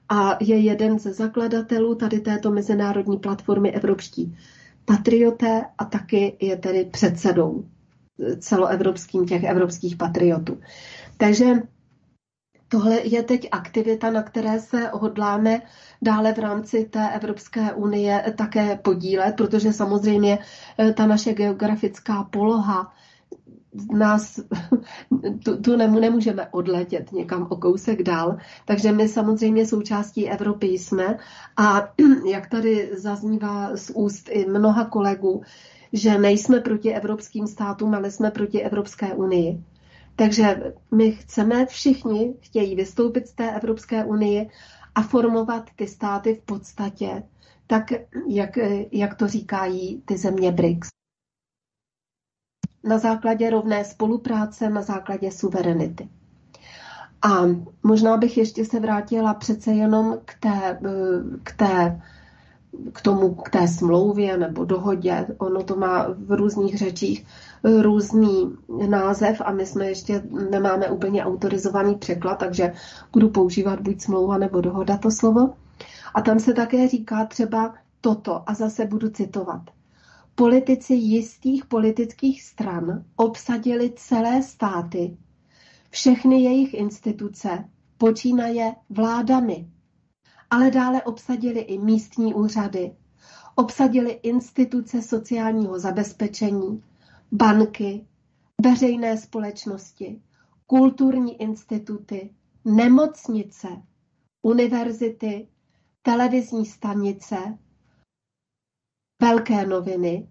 a 0.10 0.38
je 0.42 0.58
jeden 0.58 1.00
ze 1.00 1.14
zakladatelů 1.14 1.96
tady 1.96 2.20
této 2.20 2.52
mezinárodní 2.52 3.18
platformy 3.18 3.72
Evropští 3.72 4.38
patrioté 4.86 5.66
a 5.78 5.86
taky 5.86 6.38
je 6.42 6.58
tedy 6.58 6.86
předsedou 6.86 7.66
celoevropským 8.40 9.26
těch 9.26 9.44
evropských 9.44 9.96
patriotů. 9.96 10.60
Takže 11.18 11.46
tohle 12.70 13.00
je 13.08 13.24
teď 13.24 13.48
aktivita, 13.52 14.10
na 14.10 14.24
které 14.24 14.60
se 14.60 14.90
hodláme 14.94 15.62
dále 16.02 16.34
v 16.34 16.38
rámci 16.40 16.86
té 16.86 17.10
Evropské 17.10 17.74
unie 17.74 18.34
také 18.38 18.76
podílet, 18.76 19.36
protože 19.36 19.74
samozřejmě 19.74 20.40
eh, 20.80 20.94
ta 20.94 21.06
naše 21.08 21.34
geografická 21.34 22.24
poloha 22.24 22.94
nás 23.94 24.40
tu, 25.46 25.62
tu 25.62 25.76
nemůžeme 25.76 26.48
odletět 26.52 27.12
někam 27.12 27.48
o 27.50 27.56
kousek 27.56 28.04
dál, 28.04 28.38
takže 28.66 28.92
my 28.92 29.08
samozřejmě 29.08 29.66
součástí 29.66 30.30
Evropy 30.30 30.68
jsme 30.68 31.18
a 31.58 31.90
jak 32.32 32.50
tady 32.50 32.90
zaznívá 32.98 33.76
z 33.78 33.92
úst 33.96 34.30
i 34.30 34.46
mnoha 34.50 34.86
kolegů, 34.86 35.42
že 35.94 36.18
nejsme 36.18 36.60
proti 36.60 36.94
evropským 36.94 37.48
státům, 37.48 37.94
ale 37.96 38.12
jsme 38.12 38.32
proti 38.32 38.62
Evropské 38.62 39.14
unii. 39.14 39.64
Takže 40.16 40.74
my 40.92 41.12
chceme, 41.12 41.66
všichni 41.66 42.34
chtějí 42.42 42.76
vystoupit 42.76 43.28
z 43.28 43.34
té 43.34 43.56
Evropské 43.56 44.06
unie 44.06 44.46
a 44.96 45.02
formovat 45.02 45.70
ty 45.76 45.88
státy 45.88 46.36
v 46.36 46.42
podstatě 46.42 47.24
tak, 47.68 47.86
jak, 48.28 48.58
jak 48.92 49.16
to 49.16 49.28
říkají 49.28 50.02
ty 50.06 50.18
země 50.18 50.52
BRICS 50.52 50.88
na 52.84 52.98
základě 52.98 53.50
rovné 53.50 53.86
spolupráce, 53.86 54.70
na 54.70 54.82
základě 54.82 55.32
suverenity. 55.32 56.10
A 57.22 57.30
možná 57.84 58.18
bych 58.18 58.38
ještě 58.38 58.66
se 58.66 58.80
vrátila 58.80 59.34
přece 59.34 59.72
jenom 59.72 60.18
k 60.26 60.34
té, 60.40 60.80
k 61.44 61.52
té 61.56 62.02
k 62.94 63.02
tomu, 63.02 63.36
k 63.36 63.50
té 63.50 63.68
smlouvě 63.68 64.38
nebo 64.38 64.66
dohodě. 64.66 65.28
Ono 65.38 65.64
to 65.64 65.76
má 65.76 66.08
v 66.10 66.32
různých 66.32 66.78
řečích 66.78 67.26
různý 67.82 68.56
název 68.90 69.42
a 69.46 69.52
my 69.52 69.66
jsme 69.66 69.86
ještě 69.88 70.24
nemáme 70.52 70.90
úplně 70.90 71.26
autorizovaný 71.26 71.96
překlad, 71.96 72.36
takže 72.36 72.74
budu 73.14 73.30
používat 73.30 73.80
buď 73.82 74.02
smlouva 74.02 74.38
nebo 74.38 74.62
dohoda 74.62 74.98
to 74.98 75.12
slovo. 75.12 75.54
A 76.14 76.22
tam 76.22 76.40
se 76.40 76.54
také 76.54 76.88
říká 76.88 77.26
třeba 77.26 77.74
toto 78.02 78.50
a 78.50 78.54
zase 78.54 78.86
budu 78.86 79.10
citovat. 79.10 79.62
Politici 80.36 80.94
jistých 80.94 81.66
politických 81.66 82.44
stran 82.44 83.04
obsadili 83.16 83.94
celé 83.96 84.44
státy, 84.44 85.18
všechny 85.90 86.44
jejich 86.44 86.74
instituce, 86.74 87.66
počínaje 87.98 88.76
vládami, 88.90 89.68
ale 90.50 90.72
dále 90.72 91.02
obsadili 91.04 91.60
i 91.60 91.78
místní 91.78 92.34
úřady, 92.34 92.92
obsadili 93.56 94.12
instituce 94.12 95.02
sociálního 95.02 95.80
zabezpečení, 95.80 96.84
banky, 97.36 98.08
veřejné 98.64 99.18
společnosti, 99.18 100.22
kulturní 100.68 101.42
instituty, 101.42 102.34
nemocnice, 102.66 103.68
univerzity, 104.42 105.48
televizní 106.02 106.66
stanice, 106.66 107.58
velké 109.22 109.66
noviny 109.66 110.28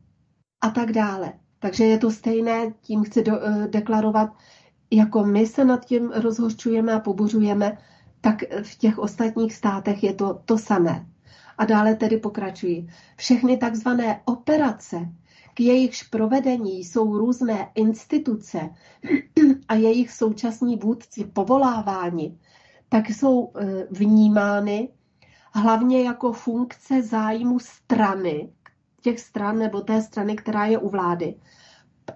a 0.60 0.70
tak 0.70 0.92
dále. 0.92 1.32
Takže 1.58 1.84
je 1.84 1.98
to 1.98 2.10
stejné, 2.10 2.74
tím 2.80 3.04
chci 3.04 3.22
do, 3.22 3.32
uh, 3.32 3.66
deklarovat, 3.66 4.30
jako 4.90 5.24
my 5.24 5.46
se 5.46 5.64
nad 5.64 5.84
tím 5.84 6.10
rozhořčujeme 6.10 6.92
a 6.92 7.00
pobuřujeme, 7.00 7.78
tak 8.20 8.42
v 8.62 8.78
těch 8.78 8.98
ostatních 8.98 9.54
státech 9.54 10.02
je 10.02 10.14
to 10.14 10.42
to 10.44 10.58
samé. 10.58 11.06
A 11.58 11.64
dále 11.64 11.94
tedy 11.94 12.16
pokračují. 12.16 12.90
Všechny 13.16 13.56
takzvané 13.56 14.20
operace, 14.24 15.08
k 15.54 15.60
jejichž 15.60 16.02
provedení 16.02 16.84
jsou 16.84 17.18
různé 17.18 17.70
instituce 17.74 18.70
a 19.68 19.74
jejich 19.74 20.12
současní 20.12 20.76
vůdci 20.76 21.24
povoláváni, 21.24 22.38
tak 22.88 23.08
jsou 23.08 23.52
eh, 23.56 23.86
vnímány 23.90 24.88
hlavně 25.54 26.02
jako 26.02 26.32
funkce 26.32 27.02
zájmu 27.02 27.58
strany, 27.58 28.52
těch 29.00 29.20
stran 29.20 29.58
nebo 29.58 29.80
té 29.80 30.02
strany, 30.02 30.36
která 30.36 30.66
je 30.66 30.78
u 30.78 30.88
vlády, 30.88 31.34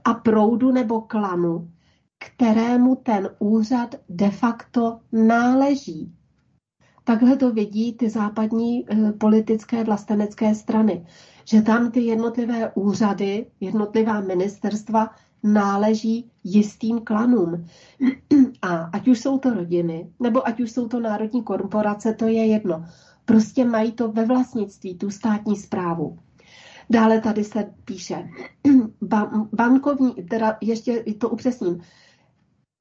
a 0.04 0.14
proudu 0.14 0.73
nebo 0.73 1.00
klanu, 1.00 1.71
kterému 2.18 2.97
ten 2.97 3.30
úřad 3.38 3.95
de 4.09 4.30
facto 4.30 5.00
náleží. 5.12 6.18
Takhle 7.09 7.37
to 7.37 7.53
vidí 7.53 7.93
ty 7.93 8.11
západní 8.11 8.85
eh, 8.88 9.12
politické 9.12 9.85
vlastenecké 9.85 10.55
strany, 10.55 11.07
že 11.45 11.62
tam 11.62 11.91
ty 11.91 12.00
jednotlivé 12.00 12.73
úřady, 12.75 13.47
jednotlivá 13.61 14.21
ministerstva 14.21 15.11
náleží 15.43 16.31
jistým 16.45 17.00
klanům. 17.00 17.67
A 18.62 18.77
ať 18.77 19.09
už 19.09 19.21
jsou 19.21 19.38
to 19.38 19.55
rodiny, 19.55 20.11
nebo 20.21 20.49
ať 20.49 20.61
už 20.61 20.71
jsou 20.71 20.88
to 20.88 21.00
národní 21.00 21.43
korporace, 21.43 22.15
to 22.15 22.27
je 22.27 22.47
jedno. 22.47 22.85
Prostě 23.25 23.65
mají 23.65 23.93
to 23.93 24.12
ve 24.12 24.25
vlastnictví, 24.25 24.99
tu 24.99 25.11
státní 25.11 25.57
zprávu. 25.57 26.19
Dále 26.91 27.21
tady 27.21 27.45
se 27.45 27.73
píše, 27.85 28.29
bankovní, 29.53 30.15
teda 30.31 30.59
ještě 30.61 31.05
to 31.19 31.29
upřesním, 31.29 31.81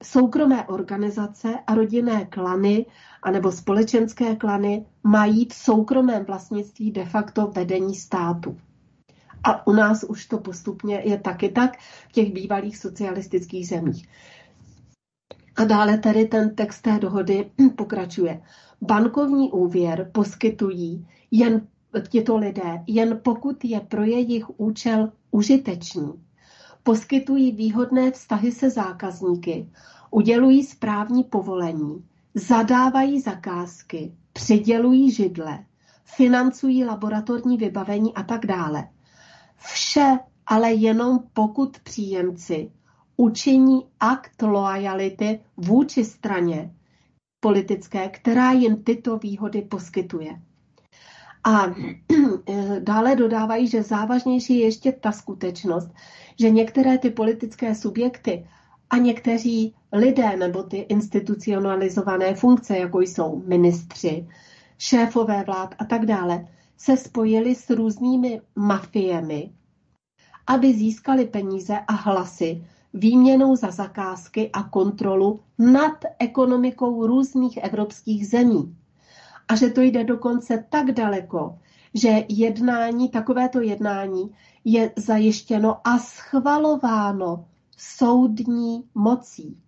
soukromé 0.02 0.66
organizace 0.66 1.58
a 1.66 1.74
rodinné 1.74 2.26
klany 2.26 2.86
anebo 3.22 3.52
společenské 3.52 4.36
klany 4.36 4.86
mají 5.04 5.44
v 5.48 5.54
soukromém 5.54 6.24
vlastnictví 6.24 6.90
de 6.90 7.04
facto 7.04 7.46
vedení 7.46 7.94
státu. 7.94 8.56
A 9.44 9.66
u 9.66 9.72
nás 9.72 10.04
už 10.04 10.26
to 10.26 10.38
postupně 10.38 11.02
je 11.04 11.18
taky 11.18 11.48
tak 11.48 11.78
v 12.08 12.12
těch 12.12 12.32
bývalých 12.32 12.78
socialistických 12.78 13.68
zemích. 13.68 14.08
A 15.56 15.64
dále 15.64 15.98
tady 15.98 16.24
ten 16.26 16.54
text 16.54 16.80
té 16.80 16.98
dohody 16.98 17.50
pokračuje. 17.76 18.42
Bankovní 18.82 19.50
úvěr 19.52 20.10
poskytují 20.12 21.06
jen 21.30 21.66
tito 22.08 22.36
lidé, 22.36 22.84
jen 22.86 23.20
pokud 23.24 23.64
je 23.64 23.80
pro 23.80 24.02
jejich 24.04 24.60
účel 24.60 25.12
užitečný. 25.30 26.27
Poskytují 26.88 27.52
výhodné 27.52 28.10
vztahy 28.10 28.52
se 28.52 28.70
zákazníky, 28.70 29.70
udělují 30.10 30.64
správní 30.64 31.24
povolení, 31.24 32.04
zadávají 32.34 33.20
zakázky, 33.20 34.12
přidělují 34.32 35.10
židle, 35.10 35.64
financují 36.04 36.84
laboratorní 36.84 37.56
vybavení 37.56 38.14
a 38.14 38.22
tak 38.22 38.46
dále. 38.46 38.88
Vše 39.56 40.18
ale 40.46 40.72
jenom 40.72 41.18
pokud 41.32 41.78
příjemci 41.78 42.72
učiní 43.16 43.86
akt 44.00 44.42
loajality 44.42 45.40
vůči 45.56 46.04
straně 46.04 46.74
politické, 47.40 48.08
která 48.08 48.52
jim 48.52 48.82
tyto 48.82 49.18
výhody 49.18 49.62
poskytuje. 49.62 50.42
A 51.44 51.66
dále 52.80 53.16
dodávají, 53.16 53.68
že 53.68 53.82
závažnější 53.82 54.58
je 54.58 54.64
ještě 54.64 54.92
ta 54.92 55.12
skutečnost, 55.12 55.88
že 56.40 56.50
některé 56.50 56.98
ty 56.98 57.10
politické 57.10 57.74
subjekty 57.74 58.46
a 58.90 58.96
někteří 58.96 59.74
lidé 59.92 60.36
nebo 60.36 60.62
ty 60.62 60.76
institucionalizované 60.76 62.34
funkce, 62.34 62.78
jako 62.78 63.00
jsou 63.00 63.42
ministři, 63.46 64.28
šéfové 64.78 65.44
vlád 65.44 65.74
a 65.78 65.84
tak 65.84 66.06
dále, 66.06 66.48
se 66.76 66.96
spojili 66.96 67.54
s 67.54 67.70
různými 67.70 68.40
mafiemi, 68.56 69.50
aby 70.46 70.74
získali 70.74 71.26
peníze 71.26 71.78
a 71.88 71.92
hlasy 71.92 72.64
výměnou 72.94 73.56
za 73.56 73.70
zakázky 73.70 74.50
a 74.52 74.62
kontrolu 74.62 75.40
nad 75.58 76.04
ekonomikou 76.18 77.06
různých 77.06 77.56
evropských 77.56 78.28
zemí. 78.28 78.76
A 79.48 79.56
že 79.56 79.70
to 79.70 79.80
jde 79.80 80.04
dokonce 80.04 80.64
tak 80.70 80.92
daleko, 80.92 81.58
že 81.94 82.24
jednání, 82.28 83.08
takovéto 83.08 83.60
jednání 83.60 84.34
je 84.64 84.92
zajištěno 84.96 85.88
a 85.88 85.98
schvalováno 85.98 87.48
soudní 87.76 88.84
mocí. 88.94 89.62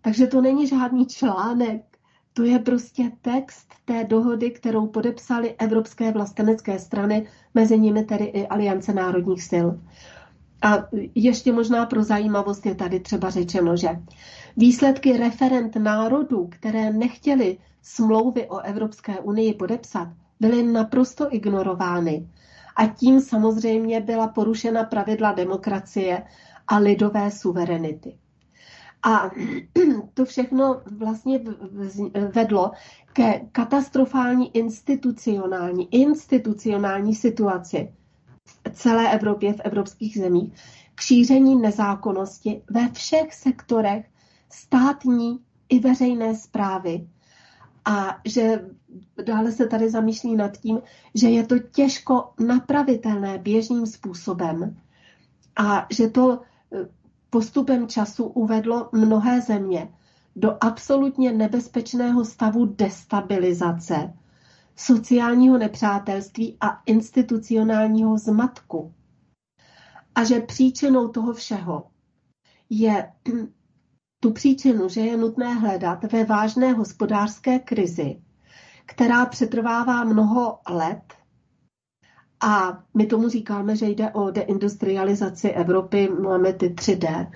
Takže 0.00 0.26
to 0.26 0.40
není 0.40 0.66
žádný 0.66 1.06
článek, 1.06 1.98
to 2.32 2.42
je 2.42 2.58
prostě 2.58 3.12
text 3.22 3.74
té 3.84 4.04
dohody, 4.04 4.50
kterou 4.50 4.86
podepsali 4.86 5.54
evropské 5.58 6.12
vlastenecké 6.12 6.78
strany, 6.78 7.28
mezi 7.54 7.78
nimi 7.78 8.04
tedy 8.04 8.24
i 8.24 8.46
Aliance 8.46 8.92
národních 8.92 9.42
sil. 9.50 9.66
A 10.62 10.84
ještě 11.14 11.52
možná 11.52 11.86
pro 11.86 12.04
zajímavost 12.04 12.66
je 12.66 12.74
tady 12.74 13.00
třeba 13.00 13.30
řečeno, 13.30 13.76
že 13.76 13.88
výsledky 14.56 15.16
referent 15.16 15.76
národů, 15.76 16.46
které 16.50 16.92
nechtěli 16.92 17.58
smlouvy 17.82 18.46
o 18.48 18.58
Evropské 18.58 19.20
unii 19.20 19.54
podepsat, 19.54 20.08
byly 20.40 20.62
naprosto 20.62 21.34
ignorovány. 21.34 22.28
A 22.76 22.86
tím 22.86 23.20
samozřejmě 23.20 24.00
byla 24.00 24.28
porušena 24.28 24.84
pravidla 24.84 25.32
demokracie 25.32 26.22
a 26.68 26.78
lidové 26.78 27.30
suverenity. 27.30 28.16
A 29.02 29.30
to 30.14 30.24
všechno 30.24 30.80
vlastně 30.98 31.40
vedlo 32.34 32.70
ke 33.12 33.40
katastrofální 33.52 34.56
institucionální, 34.56 35.94
institucionální 35.94 37.14
situaci 37.14 37.92
celé 38.72 39.12
Evropě, 39.14 39.52
v 39.52 39.60
evropských 39.64 40.18
zemích, 40.18 40.52
k 40.94 41.00
šíření 41.00 41.56
nezákonnosti 41.56 42.62
ve 42.70 42.88
všech 42.88 43.34
sektorech 43.34 44.06
státní 44.50 45.38
i 45.68 45.78
veřejné 45.80 46.34
zprávy. 46.34 47.08
A 47.84 48.18
že 48.24 48.64
dále 49.24 49.52
se 49.52 49.66
tady 49.66 49.90
zamýšlí 49.90 50.36
nad 50.36 50.56
tím, 50.56 50.80
že 51.14 51.28
je 51.30 51.46
to 51.46 51.58
těžko 51.58 52.32
napravitelné 52.46 53.38
běžným 53.38 53.86
způsobem 53.86 54.76
a 55.56 55.86
že 55.90 56.08
to 56.08 56.40
postupem 57.30 57.88
času 57.88 58.24
uvedlo 58.24 58.88
mnohé 58.92 59.40
země 59.40 59.88
do 60.36 60.56
absolutně 60.60 61.32
nebezpečného 61.32 62.24
stavu 62.24 62.66
destabilizace, 62.66 64.12
sociálního 64.78 65.58
nepřátelství 65.58 66.56
a 66.60 66.82
institucionálního 66.86 68.18
zmatku. 68.18 68.94
A 70.14 70.24
že 70.24 70.40
příčinou 70.40 71.08
toho 71.08 71.32
všeho 71.32 71.90
je 72.70 73.12
tu 74.20 74.32
příčinu, 74.32 74.88
že 74.88 75.00
je 75.00 75.16
nutné 75.16 75.54
hledat 75.54 76.12
ve 76.12 76.24
vážné 76.24 76.72
hospodářské 76.72 77.58
krizi, 77.58 78.22
která 78.86 79.26
přetrvává 79.26 80.04
mnoho 80.04 80.58
let 80.70 81.14
a 82.40 82.82
my 82.94 83.06
tomu 83.06 83.28
říkáme, 83.28 83.76
že 83.76 83.86
jde 83.86 84.10
o 84.10 84.30
deindustrializaci 84.30 85.50
Evropy, 85.50 86.08
máme 86.22 86.52
ty 86.52 86.68
3D. 86.68 87.30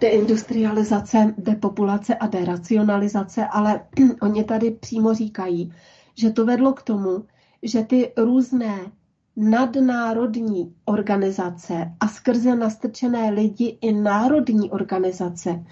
Deindustrializace, 0.00 1.34
depopulace 1.38 2.14
a 2.14 2.26
deracionalizace, 2.26 3.46
ale 3.46 3.80
oni 4.22 4.44
tady 4.44 4.70
přímo 4.70 5.14
říkají, 5.14 5.72
že 6.14 6.30
to 6.30 6.46
vedlo 6.46 6.72
k 6.72 6.82
tomu, 6.82 7.24
že 7.62 7.84
ty 7.84 8.12
různé 8.16 8.92
nadnárodní 9.36 10.74
organizace 10.84 11.92
a 12.00 12.08
skrze 12.08 12.56
nastrčené 12.56 13.30
lidi 13.30 13.78
i 13.80 13.92
národní 13.92 14.70
organizace 14.70 15.64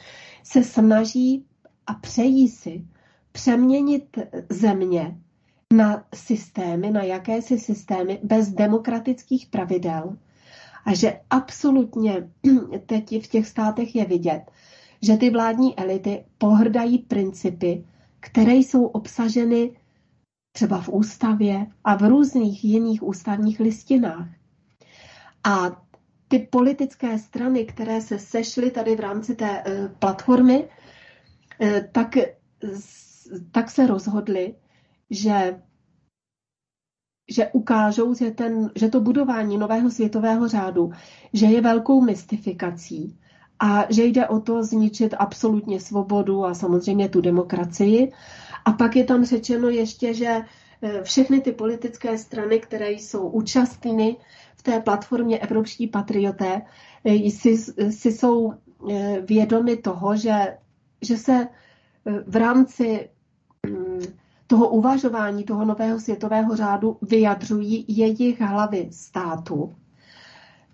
se 0.42 0.64
snaží 0.64 1.44
a 1.86 1.94
přejí 1.94 2.48
si 2.48 2.84
přeměnit 3.32 4.18
země 4.48 5.16
na 5.74 6.04
systémy, 6.14 6.90
na 6.90 7.02
jakési 7.02 7.58
systémy 7.58 8.20
bez 8.22 8.48
demokratických 8.48 9.46
pravidel. 9.46 10.16
A 10.84 10.94
že 10.94 11.20
absolutně 11.30 12.30
teď 12.86 13.24
v 13.24 13.26
těch 13.26 13.46
státech 13.46 13.96
je 13.96 14.04
vidět, 14.04 14.42
že 15.02 15.16
ty 15.16 15.30
vládní 15.30 15.78
elity 15.78 16.24
pohrdají 16.38 16.98
principy, 16.98 17.84
které 18.20 18.54
jsou 18.54 18.86
obsaženy 18.86 19.76
třeba 20.52 20.80
v 20.80 20.88
ústavě 20.88 21.66
a 21.84 21.94
v 21.96 22.02
různých 22.02 22.64
jiných 22.64 23.02
ústavních 23.02 23.60
listinách. 23.60 24.28
A 25.44 25.82
ty 26.28 26.38
politické 26.38 27.18
strany, 27.18 27.64
které 27.64 28.00
se 28.00 28.18
sešly 28.18 28.70
tady 28.70 28.96
v 28.96 29.00
rámci 29.00 29.36
té 29.36 29.64
uh, 29.64 29.88
platformy, 29.98 30.68
uh, 31.60 31.68
tak, 31.92 32.16
tak 33.52 33.70
se 33.70 33.86
rozhodly, 33.86 34.54
že 35.10 35.60
že 37.32 37.48
ukážou, 37.52 38.14
že, 38.14 38.30
ten, 38.30 38.70
že 38.74 38.88
to 38.88 39.00
budování 39.00 39.58
nového 39.58 39.90
světového 39.90 40.48
řádu, 40.48 40.90
že 41.32 41.46
je 41.46 41.60
velkou 41.60 42.00
mystifikací 42.00 43.18
a 43.60 43.84
že 43.88 44.04
jde 44.04 44.28
o 44.28 44.40
to 44.40 44.64
zničit 44.64 45.14
absolutně 45.18 45.80
svobodu 45.80 46.44
a 46.44 46.54
samozřejmě 46.54 47.08
tu 47.08 47.20
demokracii. 47.20 48.12
A 48.64 48.72
pak 48.72 48.96
je 48.96 49.04
tam 49.04 49.24
řečeno 49.24 49.68
ještě, 49.68 50.14
že 50.14 50.40
eh, 50.82 51.02
všechny 51.02 51.40
ty 51.40 51.52
politické 51.52 52.18
strany, 52.18 52.58
které 52.60 52.90
jsou 52.90 53.28
účastny 53.28 54.16
v 54.56 54.62
té 54.62 54.80
platformě 54.80 55.38
Evropští 55.38 55.86
patrioté, 55.86 56.62
eh, 57.04 57.30
si, 57.30 57.56
si 57.92 58.12
jsou 58.12 58.52
vědomi 59.28 59.76
toho, 59.76 60.16
že, 60.16 60.56
že 61.02 61.16
se 61.16 61.48
v 62.26 62.36
rámci 62.36 63.08
mm, 63.66 64.00
toho 64.46 64.68
uvažování 64.68 65.44
toho 65.44 65.64
nového 65.64 66.00
světového 66.00 66.56
řádu 66.56 66.96
vyjadřují 67.02 67.84
jejich 67.88 68.40
hlavy 68.40 68.88
státu. 68.92 69.74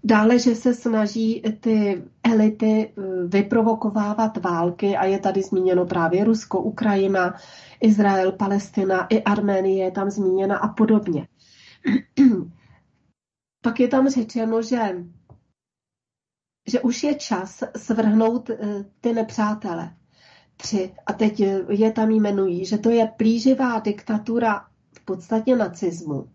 Dále, 0.08 0.38
že 0.38 0.54
se 0.54 0.74
snaží 0.74 1.42
ty 1.60 2.04
elity 2.22 2.92
eh, 2.98 3.02
vyprovokovávat 3.26 4.36
války 4.36 4.96
a 4.96 5.04
je 5.04 5.18
tady 5.18 5.42
zmíněno 5.42 5.86
právě 5.86 6.24
Rusko, 6.24 6.62
Ukrajina, 6.62 7.34
Izrael, 7.80 8.32
Palestina, 8.32 9.06
i 9.06 9.22
Arménie 9.22 9.84
je 9.84 9.90
tam 9.90 10.10
zmíněna 10.10 10.58
a 10.58 10.68
podobně. 10.68 11.28
Pak 13.62 13.80
je 13.80 13.88
tam 13.88 14.08
řečeno, 14.08 14.62
že, 14.62 15.04
že 16.68 16.80
už 16.80 17.02
je 17.02 17.14
čas 17.14 17.62
svrhnout 17.76 18.50
eh, 18.50 18.84
ty 19.00 19.12
nepřátele. 19.12 19.94
Tři. 20.56 20.94
A 21.06 21.12
teď 21.12 21.40
je 21.68 21.92
tam 21.92 22.10
jmenují, 22.10 22.64
že 22.64 22.78
to 22.78 22.90
je 22.90 23.06
plíživá 23.16 23.80
diktatura 23.80 24.66
v 24.92 25.04
podstatě 25.04 25.56
nacismu, 25.56 26.30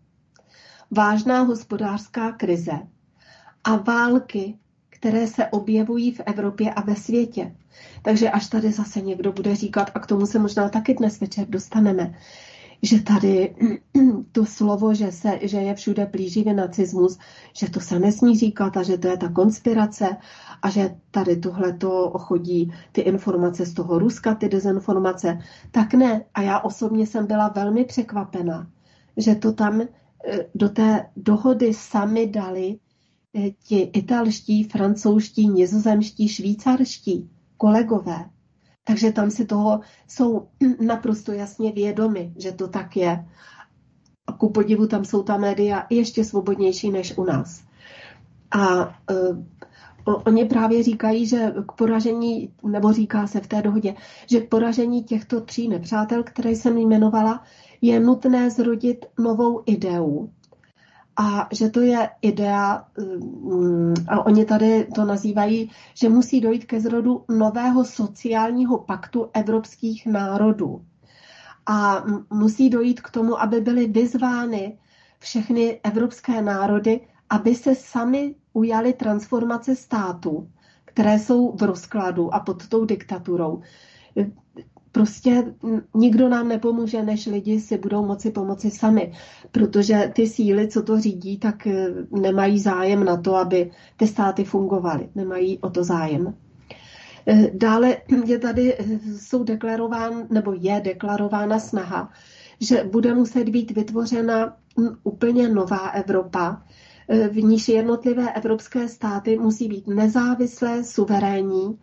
vážná 0.92 1.42
hospodářská 1.42 2.32
krize, 2.32 2.80
a 3.64 3.76
války, 3.76 4.58
které 4.90 5.28
se 5.28 5.48
objevují 5.48 6.12
v 6.12 6.22
Evropě 6.26 6.74
a 6.74 6.82
ve 6.82 6.96
světě. 6.96 7.56
Takže 8.02 8.30
až 8.30 8.48
tady 8.48 8.72
zase 8.72 9.02
někdo 9.02 9.32
bude 9.32 9.56
říkat, 9.56 9.92
a 9.96 10.00
k 10.00 10.08
tomu 10.08 10.26
se 10.26 10.40
možná 10.40 10.70
taky 10.70 10.94
dnes 10.94 11.20
večer 11.20 11.48
dostaneme, 11.48 12.14
že 12.82 13.02
tady 13.02 13.56
to 14.32 14.46
slovo, 14.46 14.94
že, 14.94 15.12
se, 15.12 15.40
že 15.42 15.58
je 15.58 15.76
všude 15.76 16.06
plíživý 16.06 16.54
nacismus, 16.54 17.18
že 17.58 17.70
to 17.70 17.80
se 17.80 18.00
nesmí 18.00 18.38
říkat 18.38 18.78
a 18.78 18.84
že 18.84 18.98
to 18.98 19.08
je 19.08 19.18
ta 19.18 19.30
konspirace 19.30 20.18
a 20.62 20.70
že 20.70 20.96
tady 21.12 21.36
tohle 21.36 21.74
to 21.74 22.12
chodí 22.20 22.74
ty 22.92 23.02
informace 23.02 23.66
z 23.66 23.74
toho 23.74 24.00
Ruska, 24.00 24.36
ty 24.36 24.50
dezinformace, 24.50 25.40
tak 25.72 25.94
ne. 25.94 26.26
A 26.34 26.42
já 26.42 26.60
osobně 26.60 27.08
jsem 27.08 27.28
byla 27.28 27.48
velmi 27.48 27.86
překvapena, 27.86 28.68
že 29.18 29.36
to 29.36 29.54
tam 29.54 29.82
eh, 29.82 29.88
do 30.56 30.70
té 30.70 31.10
dohody 31.16 31.74
sami 31.74 32.28
dali 32.28 32.80
ti 33.64 33.80
italští, 33.82 34.64
francouzští, 34.64 35.48
nizozemští, 35.48 36.28
švýcarští 36.30 37.30
kolegové. 37.58 38.26
Takže 38.84 39.12
tam 39.12 39.32
si 39.32 39.46
toho 39.46 39.80
jsou 40.08 40.48
naprosto 40.86 41.32
jasně 41.32 41.72
vědomi, 41.72 42.34
že 42.38 42.52
to 42.52 42.68
tak 42.68 42.98
je. 42.98 43.26
A 44.28 44.32
ku 44.34 44.50
podivu 44.50 44.88
tam 44.88 45.06
jsou 45.06 45.24
ta 45.24 45.38
média 45.38 45.88
ještě 45.90 46.24
svobodnější 46.24 46.92
než 46.92 47.18
u 47.18 47.24
nás. 47.24 47.64
A 48.52 48.86
uh, 48.86 49.44
oni 50.26 50.46
právě 50.46 50.84
říkají, 50.84 51.26
že 51.26 51.54
k 51.68 51.72
poražení, 51.72 52.54
nebo 52.64 52.94
říká 52.94 53.28
se 53.28 53.40
v 53.40 53.48
té 53.48 53.62
dohodě, 53.62 53.96
že 54.28 54.42
k 54.42 54.50
poražení 54.50 55.04
těchto 55.04 55.42
tří 55.42 55.68
nepřátel, 55.68 56.24
které 56.24 56.52
jsem 56.52 56.78
jmenovala, 56.78 57.44
je 57.82 58.00
nutné 58.00 58.50
zrodit 58.50 59.06
novou 59.20 59.64
ideu, 59.66 60.30
a 61.22 61.48
že 61.52 61.70
to 61.70 61.82
je 61.82 62.10
idea, 62.22 62.86
mm, 62.98 63.94
a 64.08 64.26
oni 64.26 64.46
tady 64.46 64.88
to 64.96 65.06
nazývají, 65.06 65.72
že 65.94 66.10
musí 66.10 66.42
dojít 66.42 66.66
ke 66.66 66.82
zrodu 66.82 67.24
nového 67.30 67.86
sociálního 67.86 68.78
paktu 68.78 69.30
evropských 69.34 70.06
národů. 70.06 70.86
A 71.66 72.04
musí 72.30 72.70
dojít 72.70 73.02
k 73.02 73.10
tomu, 73.12 73.42
aby 73.42 73.62
byly 73.62 73.88
vyzvány 73.88 74.78
všechny 75.20 75.80
evropské 75.84 76.42
národy, 76.42 77.00
aby 77.30 77.56
se 77.56 77.76
sami 77.76 78.36
ujali 78.54 78.94
transformace 78.94 79.76
států, 79.76 80.50
které 80.86 81.20
jsou 81.20 81.52
v 81.52 81.62
rozkladu 81.64 82.34
a 82.34 82.40
pod 82.40 82.68
tou 82.68 82.86
diktaturou 82.86 83.62
prostě 84.92 85.54
nikdo 85.94 86.30
nám 86.30 86.48
nepomůže, 86.48 87.04
než 87.04 87.26
lidi 87.28 87.60
si 87.60 87.78
budou 87.78 88.06
moci 88.06 88.32
pomoci 88.32 88.72
sami, 88.72 89.14
protože 89.52 90.12
ty 90.16 90.28
síly, 90.28 90.68
co 90.68 90.84
to 90.84 91.00
řídí, 91.00 91.38
tak 91.38 91.68
eh, 91.68 91.88
nemají 92.12 92.60
zájem 92.60 93.04
na 93.04 93.18
to, 93.18 93.36
aby 93.36 93.72
ty 93.98 94.08
státy 94.08 94.44
fungovaly. 94.44 95.10
Nemají 95.16 95.60
o 95.60 95.70
to 95.70 95.84
zájem. 95.84 96.34
Eh, 97.28 97.52
dále 97.54 97.98
je 98.26 98.40
tady, 98.40 98.74
eh, 98.80 98.86
jsou 99.18 99.44
deklarován, 99.44 100.28
nebo 100.30 100.54
je 100.60 100.82
deklarována 100.84 101.60
snaha, 101.60 102.12
že 102.60 102.84
bude 102.92 103.16
muset 103.16 103.50
být 103.50 103.72
vytvořena 103.72 104.58
úplně 105.04 105.50
nová 105.50 105.88
Evropa, 105.90 106.62
v 107.32 107.36
níž 107.44 107.68
jednotlivé 107.68 108.34
evropské 108.34 108.88
státy 108.88 109.38
musí 109.40 109.68
být 109.68 109.88
nezávislé, 109.88 110.84
suverénní, 110.84 111.80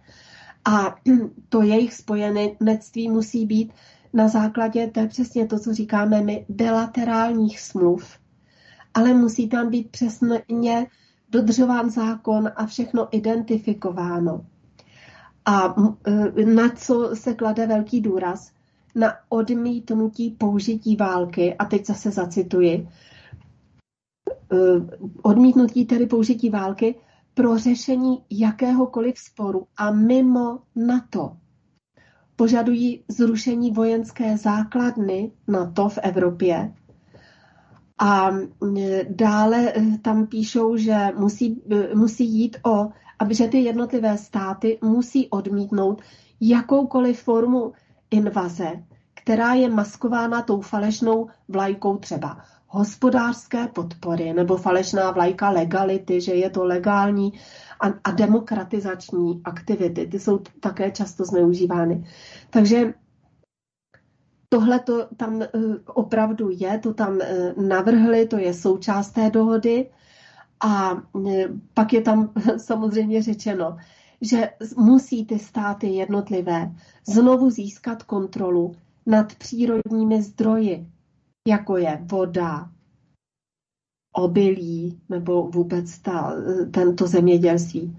a 0.69 0.95
to 1.49 1.63
jejich 1.63 1.95
spojenectví 1.95 3.09
musí 3.09 3.47
být 3.47 3.73
na 4.13 4.29
základě, 4.29 4.87
to 4.87 5.01
je 5.01 5.09
přesně 5.09 5.47
to, 5.47 5.59
co 5.59 5.75
říkáme 5.75 6.21
my, 6.21 6.47
bilaterálních 6.49 7.61
smluv, 7.61 8.19
ale 8.95 9.15
musí 9.15 9.49
tam 9.49 9.71
být 9.71 9.91
přesně 9.91 10.87
dodržován 11.29 11.91
zákon 11.91 12.51
a 12.57 12.67
všechno 12.67 13.09
identifikováno. 13.11 14.47
A 15.45 15.75
na 16.55 16.69
co 16.69 17.11
se 17.15 17.35
klade 17.35 17.67
velký 17.67 18.01
důraz? 18.01 18.53
Na 18.95 19.15
odmítnutí 19.29 20.31
použití 20.31 20.97
války, 20.97 21.55
a 21.55 21.65
teď 21.65 21.87
zase 21.87 22.11
zacituji, 22.11 22.75
e, 22.75 24.57
odmítnutí 25.23 25.87
tedy 25.87 26.07
použití 26.07 26.51
války 26.51 26.95
pro 27.39 27.59
řešení 27.59 28.25
jakéhokoliv 28.31 29.19
sporu 29.19 29.67
a 29.77 29.91
mimo 29.91 30.59
NATO. 30.77 31.37
Požadují 32.37 33.05
zrušení 33.09 33.71
vojenské 33.71 34.37
základny 34.37 35.33
NATO 35.49 35.89
v 35.89 35.99
Evropě. 36.03 36.75
A 37.99 38.31
dále 39.09 39.73
eh, 39.77 39.99
tam 40.03 40.27
píšou, 40.27 40.77
že 40.77 40.97
musí, 41.17 41.63
eh, 41.71 41.95
musí 41.95 42.25
jít 42.33 42.57
o, 42.67 42.89
aby 43.19 43.35
že 43.35 43.49
ty 43.49 43.59
jednotlivé 43.59 44.19
státy 44.19 44.79
musí 44.83 45.29
odmítnout 45.29 46.03
jakoukoliv 46.41 47.23
formu 47.23 47.73
invaze, 48.11 48.83
která 49.15 49.55
je 49.55 49.69
maskována 49.71 50.43
tou 50.43 50.61
falešnou 50.61 51.29
vlajkou 51.49 51.97
třeba 51.97 52.39
hospodářské 52.69 53.69
podpory 53.69 54.33
nebo 54.33 54.57
falešná 54.57 55.11
vlajka 55.11 55.51
legality, 55.51 56.21
že 56.21 56.35
je 56.35 56.51
to 56.51 56.65
legální 56.65 57.33
a, 57.81 57.87
a 58.05 58.11
demokratizační 58.11 59.41
aktivity. 59.45 60.07
Ty 60.07 60.19
jsou 60.19 60.39
také 60.39 60.91
často 60.91 61.25
zneužívány. 61.25 62.05
Takže 62.51 62.95
tohle 64.49 64.81
to 64.81 65.09
tam 65.17 65.43
eh, 65.43 65.49
opravdu 65.87 66.51
je, 66.53 66.79
to 66.79 66.95
tam 66.95 67.19
eh, 67.23 67.55
navrhli, 67.57 68.27
to 68.27 68.39
je 68.39 68.55
součást 68.55 69.11
té 69.11 69.31
dohody. 69.31 69.91
A 70.61 71.03
eh, 71.29 71.49
pak 71.75 71.93
je 71.93 72.01
tam 72.01 72.33
samozřejmě 72.57 73.23
řečeno, 73.23 73.77
že 74.21 74.51
musí 74.77 75.27
ty 75.27 75.39
státy 75.39 75.87
jednotlivé 75.87 76.73
znovu 77.09 77.51
získat 77.51 78.03
kontrolu 78.03 78.75
nad 79.07 79.35
přírodními 79.35 80.23
zdroji, 80.23 80.87
jako 81.49 81.77
je 81.77 81.99
voda, 82.03 82.71
obilí 84.13 85.01
nebo 85.09 85.43
vůbec 85.43 85.99
ta, 85.99 86.35
tento 86.71 87.07
zemědělství. 87.07 87.99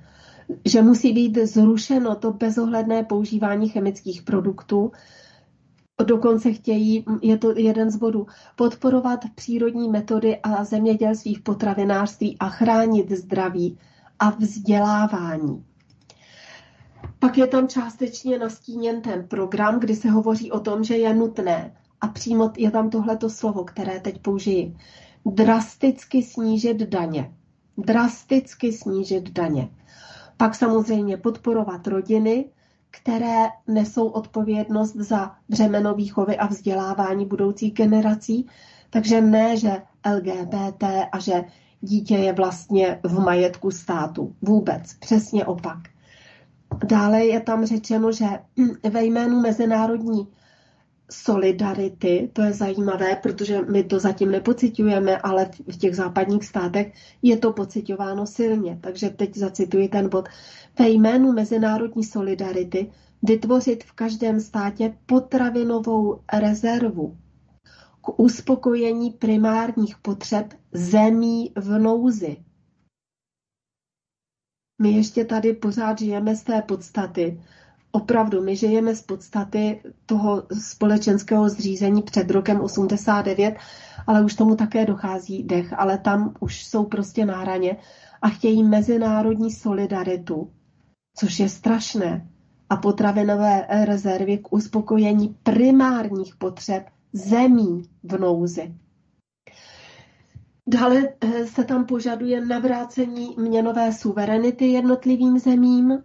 Že 0.66 0.82
musí 0.82 1.14
být 1.14 1.38
zrušeno 1.38 2.16
to 2.16 2.34
bezohledné 2.34 3.04
používání 3.04 3.70
chemických 3.70 4.22
produktů. 4.22 4.92
Dokonce 6.06 6.54
chtějí, 6.54 7.06
je 7.22 7.38
to 7.38 7.58
jeden 7.58 7.92
z 7.92 7.96
bodů, 7.96 8.28
podporovat 8.56 9.20
přírodní 9.36 9.90
metody 9.90 10.38
a 10.38 10.64
zemědělství 10.64 11.36
v 11.36 11.42
potravinářství 11.42 12.38
a 12.40 12.50
chránit 12.50 13.12
zdraví 13.12 13.78
a 14.20 14.30
vzdělávání. 14.30 15.66
Pak 17.20 17.38
je 17.38 17.48
tam 17.48 17.68
částečně 17.68 18.40
nastíněn 18.40 19.02
ten 19.02 19.28
program, 19.28 19.80
kdy 19.80 19.96
se 19.96 20.10
hovoří 20.10 20.52
o 20.52 20.60
tom, 20.60 20.84
že 20.84 20.98
je 20.98 21.14
nutné 21.14 21.74
a 22.02 22.08
přímo 22.08 22.52
je 22.58 22.72
tam 22.72 22.90
tohleto 22.90 23.30
slovo, 23.30 23.64
které 23.64 24.00
teď 24.00 24.22
použiji. 24.22 24.78
Drasticky 25.26 26.24
snížit 26.24 26.78
daně. 26.78 27.34
Drasticky 27.78 28.74
snížit 28.74 29.30
daně. 29.30 29.70
Pak 30.38 30.56
samozřejmě 30.56 31.18
podporovat 31.18 31.88
rodiny, 31.88 32.46
které 32.92 33.48
nesou 33.68 34.08
odpovědnost 34.08 34.96
za 34.96 35.36
břemeno 35.50 35.94
výchovy 35.94 36.38
a 36.38 36.48
vzdělávání 36.48 37.26
budoucích 37.26 37.74
generací. 37.74 38.48
Takže 38.90 39.22
ne, 39.22 39.58
že 39.58 39.82
LGBT 40.16 40.84
a 41.12 41.20
že 41.20 41.44
dítě 41.82 42.16
je 42.16 42.34
vlastně 42.34 43.00
v 43.04 43.20
majetku 43.20 43.72
státu. 43.72 44.36
Vůbec, 44.42 44.94
přesně 44.94 45.46
opak. 45.46 45.78
Dále 46.86 47.26
je 47.26 47.40
tam 47.40 47.66
řečeno, 47.66 48.12
že 48.12 48.26
ve 48.90 49.04
jménu 49.04 49.40
mezinárodní 49.42 50.28
solidarity, 51.10 52.30
to 52.34 52.42
je 52.42 52.54
zajímavé, 52.54 53.16
protože 53.16 53.62
my 53.62 53.84
to 53.84 54.00
zatím 54.00 54.32
nepocitujeme, 54.32 55.18
ale 55.18 55.52
v 55.68 55.78
těch 55.78 55.96
západních 55.96 56.46
státech 56.46 56.94
je 57.22 57.38
to 57.38 57.54
pocitováno 57.54 58.28
silně. 58.28 58.80
Takže 58.82 59.10
teď 59.10 59.38
zacituji 59.38 59.88
ten 59.88 60.10
bod. 60.10 60.30
Ve 60.80 60.90
jménu 60.90 61.34
mezinárodní 61.34 62.04
solidarity 62.04 62.92
vytvořit 63.24 63.84
v 63.84 63.92
každém 63.92 64.40
státě 64.40 64.98
potravinovou 65.06 66.20
rezervu 66.34 67.18
k 68.02 68.20
uspokojení 68.20 69.12
primárních 69.12 69.98
potřeb 69.98 70.54
zemí 70.72 71.52
v 71.56 71.80
nouzi. 71.80 72.38
My 74.82 74.92
ještě 74.92 75.26
tady 75.26 75.54
pořád 75.54 76.00
žijeme 76.00 76.36
z 76.36 76.44
té 76.44 76.62
podstaty, 76.62 77.42
opravdu 77.92 78.44
my 78.44 78.56
žijeme 78.56 78.96
z 78.96 79.02
podstaty 79.02 79.82
toho 80.06 80.44
společenského 80.62 81.50
zřízení 81.50 82.02
před 82.02 82.32
rokem 82.32 82.62
89, 82.62 83.56
ale 84.08 84.24
už 84.26 84.36
tomu 84.36 84.56
také 84.56 84.86
dochází 84.86 85.44
dech, 85.44 85.74
ale 85.80 85.98
tam 85.98 86.34
už 86.40 86.66
jsou 86.66 86.86
prostě 86.86 87.26
na 87.26 87.38
hraně 87.38 87.78
a 88.22 88.30
chtějí 88.30 88.64
mezinárodní 88.64 89.52
solidaritu, 89.52 90.52
což 91.18 91.40
je 91.40 91.50
strašné, 91.50 92.28
a 92.70 92.76
potravinové 92.78 93.66
rezervy 93.86 94.38
k 94.38 94.54
uspokojení 94.54 95.36
primárních 95.44 96.36
potřeb 96.36 96.86
zemí 97.14 97.84
v 98.04 98.20
nouzi. 98.20 98.76
Dále 100.68 101.10
eh, 101.22 101.46
se 101.46 101.64
tam 101.64 101.86
požaduje 101.86 102.46
navrácení 102.46 103.36
měnové 103.38 103.94
suverenity 103.94 104.66
jednotlivým 104.68 105.40
zemím, 105.40 106.04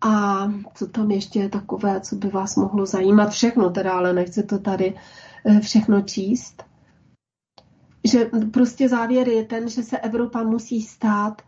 a 0.00 0.44
co 0.74 0.86
tam 0.86 1.10
ještě 1.10 1.40
je 1.40 1.48
takové, 1.48 2.00
co 2.00 2.16
by 2.16 2.28
vás 2.28 2.56
mohlo 2.56 2.86
zajímat? 2.86 3.30
Všechno 3.30 3.70
teda, 3.70 3.92
ale 3.92 4.12
nechci 4.12 4.42
to 4.42 4.58
tady 4.58 4.94
eh, 5.44 5.60
všechno 5.60 6.02
číst. 6.02 6.62
Že 8.04 8.30
prostě 8.52 8.88
závěr 8.88 9.28
je 9.28 9.44
ten, 9.44 9.68
že 9.68 9.82
se 9.82 9.98
Evropa 9.98 10.42
musí 10.42 10.82
stát 10.82 11.42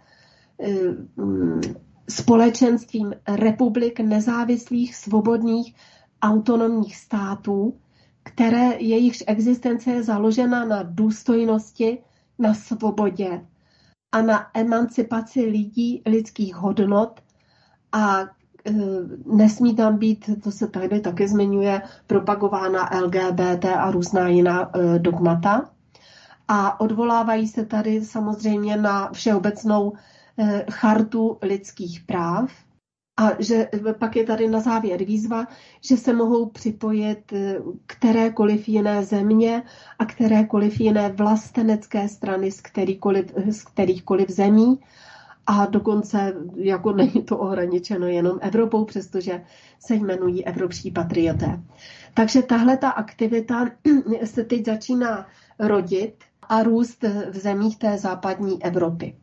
eh, 0.60 0.72
mm, 1.16 1.60
společenstvím 2.08 3.14
republik 3.28 4.00
nezávislých, 4.00 4.96
svobodných, 4.96 5.74
autonomních 6.22 6.96
států, 6.96 7.78
které 8.22 8.76
jejichž 8.78 9.24
existence 9.26 9.90
je 9.90 10.02
založena 10.02 10.64
na 10.64 10.82
důstojnosti, 10.82 11.98
na 12.38 12.54
svobodě 12.54 13.46
a 14.12 14.22
na 14.22 14.50
emancipaci 14.54 15.40
lidí, 15.44 16.02
lidských 16.06 16.54
hodnot 16.54 17.20
a 17.92 18.24
nesmí 19.26 19.76
tam 19.76 19.98
být, 19.98 20.30
to 20.42 20.50
se 20.50 20.68
tady 20.68 21.00
také 21.00 21.28
zmiňuje, 21.28 21.82
propagována 22.06 22.90
LGBT 23.04 23.64
a 23.64 23.90
různá 23.90 24.28
jiná 24.28 24.70
eh, 24.74 24.98
dogmata. 24.98 25.70
A 26.48 26.80
odvolávají 26.80 27.48
se 27.48 27.66
tady 27.66 28.04
samozřejmě 28.04 28.76
na 28.76 29.12
všeobecnou 29.12 29.92
eh, 30.38 30.66
chartu 30.70 31.38
lidských 31.42 32.00
práv. 32.00 32.50
A 33.20 33.30
že 33.38 33.68
pak 33.98 34.16
je 34.16 34.24
tady 34.24 34.48
na 34.48 34.60
závěr 34.60 35.04
výzva, 35.04 35.46
že 35.80 35.96
se 35.96 36.12
mohou 36.12 36.46
připojit 36.46 37.32
kterékoliv 37.86 38.68
jiné 38.68 39.04
země 39.04 39.62
a 39.98 40.04
kterékoliv 40.04 40.80
jiné 40.80 41.12
vlastenecké 41.12 42.08
strany 42.08 42.50
z 42.50 42.60
kterýkoliv, 42.60 43.32
z 43.50 43.62
kterýchkoliv 43.62 44.30
zemí 44.30 44.80
a 45.46 45.66
dokonce 45.66 46.34
jako 46.56 46.92
není 46.92 47.22
to 47.24 47.38
ohraničeno 47.38 48.06
jenom 48.06 48.38
Evropou, 48.40 48.84
přestože 48.84 49.44
se 49.78 49.94
jmenují 49.94 50.44
evropští 50.46 50.90
patrioté. 50.90 51.62
Takže 52.14 52.42
tahle 52.42 52.76
ta 52.76 52.90
aktivita 52.90 53.66
se 54.24 54.44
teď 54.44 54.66
začíná 54.66 55.26
rodit 55.58 56.14
a 56.48 56.62
růst 56.62 57.02
v 57.30 57.36
zemích 57.36 57.78
té 57.78 57.98
západní 57.98 58.64
Evropy. 58.64 59.16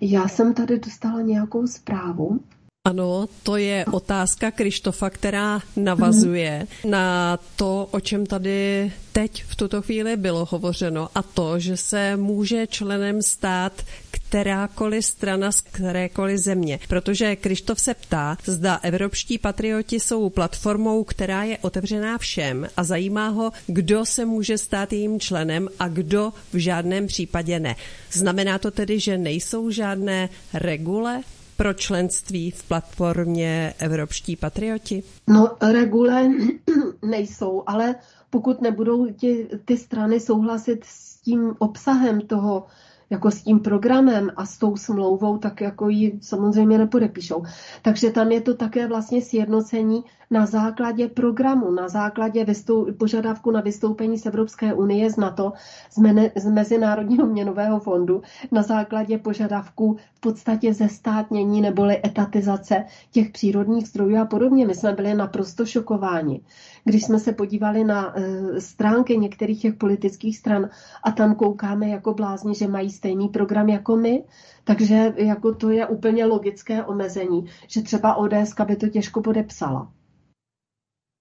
Já 0.00 0.28
jsem 0.28 0.54
tady 0.54 0.78
dostala 0.78 1.20
nějakou 1.20 1.66
zprávu, 1.66 2.40
ano, 2.84 3.28
to 3.42 3.56
je 3.56 3.84
otázka 3.92 4.50
Krištofa, 4.50 5.10
která 5.10 5.60
navazuje 5.76 6.66
na 6.84 7.38
to, 7.56 7.88
o 7.90 8.00
čem 8.00 8.26
tady 8.26 8.92
teď 9.12 9.44
v 9.44 9.56
tuto 9.56 9.82
chvíli 9.82 10.16
bylo 10.16 10.44
hovořeno 10.50 11.08
a 11.14 11.22
to, 11.22 11.58
že 11.58 11.76
se 11.76 12.16
může 12.16 12.66
členem 12.66 13.22
stát 13.22 13.72
kterákoliv 14.10 15.04
strana 15.04 15.52
z 15.52 15.60
kterékoliv 15.60 16.38
země. 16.38 16.78
Protože 16.88 17.36
Krištof 17.36 17.80
se 17.80 17.94
ptá, 17.94 18.36
zda 18.44 18.80
evropští 18.82 19.38
patrioti 19.38 20.00
jsou 20.00 20.30
platformou, 20.30 21.04
která 21.04 21.42
je 21.42 21.58
otevřená 21.58 22.18
všem 22.18 22.68
a 22.76 22.84
zajímá 22.84 23.28
ho, 23.28 23.52
kdo 23.66 24.06
se 24.06 24.24
může 24.24 24.58
stát 24.58 24.92
jejím 24.92 25.20
členem 25.20 25.68
a 25.78 25.88
kdo 25.88 26.32
v 26.52 26.56
žádném 26.56 27.06
případě 27.06 27.60
ne. 27.60 27.76
Znamená 28.12 28.58
to 28.58 28.70
tedy, 28.70 29.00
že 29.00 29.18
nejsou 29.18 29.70
žádné 29.70 30.28
regule 30.54 31.22
pro 31.56 31.74
členství 31.74 32.50
v 32.50 32.68
platformě 32.68 33.74
Evropští 33.78 34.36
patrioti? 34.36 35.02
No, 35.28 35.56
regule 35.72 36.28
nejsou, 37.02 37.62
ale 37.66 37.94
pokud 38.30 38.62
nebudou 38.62 39.06
ty, 39.12 39.48
ty 39.64 39.76
strany 39.76 40.20
souhlasit 40.20 40.84
s 40.84 41.20
tím 41.20 41.54
obsahem 41.58 42.20
toho 42.20 42.66
jako 43.10 43.30
s 43.30 43.42
tím 43.42 43.60
programem 43.60 44.30
a 44.36 44.46
s 44.46 44.58
tou 44.58 44.76
smlouvou, 44.76 45.38
tak 45.38 45.60
jako 45.60 45.88
ji 45.88 46.18
samozřejmě 46.22 46.78
nepodepíšou. 46.78 47.42
Takže 47.82 48.10
tam 48.10 48.32
je 48.32 48.40
to 48.40 48.54
také 48.54 48.86
vlastně 48.86 49.22
sjednocení 49.22 50.04
na 50.34 50.46
základě 50.46 51.08
programu, 51.08 51.70
na 51.70 51.88
základě 51.88 52.44
vystou- 52.44 52.92
požadavku 52.92 53.50
na 53.50 53.60
vystoupení 53.60 54.18
z 54.18 54.26
Evropské 54.26 54.74
unie 54.74 55.10
z 55.10 55.16
NATO, 55.16 55.52
z, 55.90 55.98
mene- 55.98 56.30
z 56.36 56.44
Mezinárodního 56.50 57.26
měnového 57.26 57.80
fondu, 57.80 58.22
na 58.52 58.62
základě 58.62 59.18
požadavku 59.18 59.96
v 60.14 60.20
podstatě 60.20 60.74
zestátnění 60.74 61.60
neboli 61.60 62.00
etatizace 62.06 62.84
těch 63.10 63.30
přírodních 63.30 63.88
zdrojů 63.88 64.16
a 64.16 64.24
podobně. 64.24 64.66
My 64.66 64.74
jsme 64.74 64.92
byli 64.92 65.14
naprosto 65.14 65.66
šokováni, 65.66 66.40
když 66.84 67.04
jsme 67.04 67.18
se 67.18 67.32
podívali 67.32 67.84
na 67.84 68.14
e, 68.18 68.60
stránky 68.60 69.16
některých 69.16 69.62
těch 69.62 69.74
politických 69.74 70.38
stran 70.38 70.70
a 71.02 71.10
tam 71.10 71.34
koukáme 71.34 71.88
jako 71.88 72.14
blázni, 72.14 72.54
že 72.54 72.68
mají 72.68 72.90
stejný 72.90 73.28
program 73.28 73.68
jako 73.68 73.96
my, 73.96 74.24
takže 74.64 75.14
jako 75.16 75.54
to 75.54 75.70
je 75.70 75.86
úplně 75.86 76.24
logické 76.26 76.84
omezení, 76.84 77.46
že 77.68 77.82
třeba 77.82 78.14
ODS 78.14 78.54
by 78.66 78.76
to 78.76 78.88
těžko 78.88 79.22
podepsala 79.22 79.88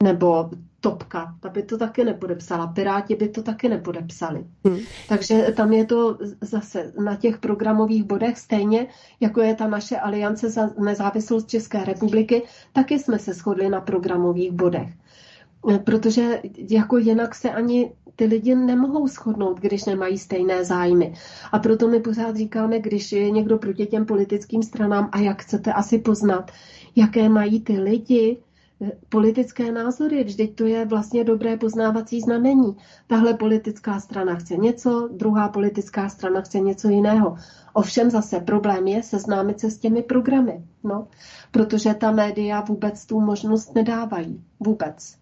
nebo 0.03 0.49
Topka, 0.79 1.35
ta 1.39 1.49
by 1.49 1.63
to 1.63 1.77
taky 1.77 2.05
nepodepsala, 2.05 2.67
Piráti 2.67 3.15
by 3.15 3.29
to 3.29 3.43
taky 3.43 3.69
nepodepsali. 3.69 4.45
Hmm. 4.65 4.79
Takže 5.09 5.53
tam 5.55 5.73
je 5.73 5.85
to 5.85 6.17
zase 6.41 6.93
na 7.03 7.15
těch 7.15 7.37
programových 7.37 8.03
bodech 8.03 8.37
stejně, 8.37 8.87
jako 9.19 9.41
je 9.41 9.55
ta 9.55 9.67
naše 9.67 9.97
aliance 9.97 10.49
za 10.49 10.69
nezávislost 10.79 11.47
České 11.49 11.85
republiky, 11.85 12.43
taky 12.73 12.99
jsme 12.99 13.19
se 13.19 13.33
shodli 13.33 13.69
na 13.69 13.81
programových 13.81 14.51
bodech. 14.51 14.89
Protože 15.83 16.41
jako 16.69 16.97
jinak 16.97 17.35
se 17.35 17.49
ani 17.49 17.91
ty 18.15 18.25
lidi 18.25 18.55
nemohou 18.55 19.07
shodnout, 19.07 19.59
když 19.59 19.85
nemají 19.85 20.17
stejné 20.17 20.65
zájmy. 20.65 21.13
A 21.51 21.59
proto 21.59 21.87
my 21.87 21.99
pořád 21.99 22.35
říkáme, 22.35 22.79
když 22.79 23.11
je 23.11 23.31
někdo 23.31 23.57
proti 23.57 23.85
těm 23.85 24.05
politickým 24.05 24.63
stranám 24.63 25.09
a 25.11 25.19
jak 25.19 25.41
chcete 25.41 25.73
asi 25.73 25.97
poznat, 25.97 26.51
jaké 26.95 27.29
mají 27.29 27.61
ty 27.61 27.79
lidi, 27.79 28.37
politické 29.09 29.71
názory. 29.71 30.23
Vždyť 30.23 30.55
to 30.55 30.65
je 30.65 30.86
vlastně 30.86 31.23
dobré 31.23 31.57
poznávací 31.57 32.21
znamení. 32.21 32.77
Tahle 33.07 33.33
politická 33.33 33.99
strana 33.99 34.36
chce 34.36 34.57
něco, 34.57 35.09
druhá 35.12 35.49
politická 35.49 36.09
strana 36.09 36.41
chce 36.41 36.59
něco 36.59 36.89
jiného. 36.89 37.38
Ovšem 37.73 38.12
zase 38.12 38.39
problém 38.39 38.88
je 38.88 39.03
seznámit 39.03 39.59
se 39.59 39.71
s 39.71 39.77
těmi 39.77 40.03
programy, 40.03 40.63
no, 40.83 41.07
protože 41.51 41.93
ta 41.93 42.12
média 42.12 42.62
vůbec 42.62 43.05
tu 43.05 43.21
možnost 43.21 43.75
nedávají. 43.75 44.43
Vůbec. 44.59 45.15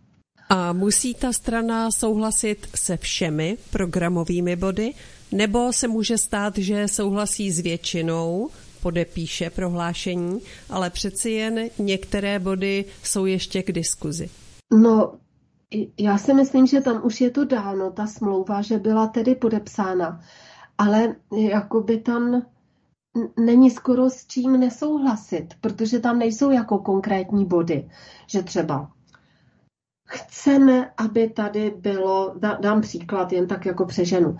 A 0.50 0.74
musí 0.74 1.14
ta 1.14 1.34
strana 1.34 1.92
souhlasit 1.92 2.68
se 2.76 2.98
všemi 2.98 3.58
programovými 3.72 4.56
body, 4.56 4.94
nebo 5.32 5.74
se 5.74 5.88
může 5.88 6.18
stát, 6.18 6.58
že 6.58 6.88
souhlasí 6.88 7.52
s 7.52 7.60
většinou 7.60 8.50
podepíše 8.82 9.50
prohlášení, 9.50 10.42
ale 10.70 10.90
přeci 10.90 11.32
jen 11.32 11.60
některé 11.80 12.40
body 12.40 12.86
jsou 13.04 13.26
ještě 13.26 13.64
k 13.64 13.72
diskuzi. 13.72 14.30
No, 14.74 15.14
já 15.98 16.18
si 16.18 16.34
myslím, 16.34 16.68
že 16.68 16.82
tam 16.82 17.02
už 17.06 17.22
je 17.22 17.30
to 17.32 17.46
dáno, 17.46 17.92
ta 17.92 18.08
smlouva, 18.08 18.62
že 18.62 18.78
byla 18.78 19.08
tedy 19.08 19.36
podepsána, 19.36 20.22
ale 20.78 21.16
jakoby 21.32 21.98
tam 21.98 22.42
není 23.40 23.72
skoro 23.72 24.10
s 24.10 24.28
čím 24.28 24.60
nesouhlasit, 24.60 25.54
protože 25.62 26.00
tam 26.00 26.20
nejsou 26.20 26.52
jako 26.52 26.78
konkrétní 26.80 27.46
body, 27.46 27.90
že 28.28 28.44
třeba 28.44 28.92
chceme, 30.08 30.92
aby 30.98 31.30
tady 31.30 31.74
bylo, 31.78 32.36
dám 32.60 32.82
příklad 32.82 33.32
jen 33.32 33.48
tak 33.48 33.66
jako 33.66 33.86
přeženu, 33.86 34.38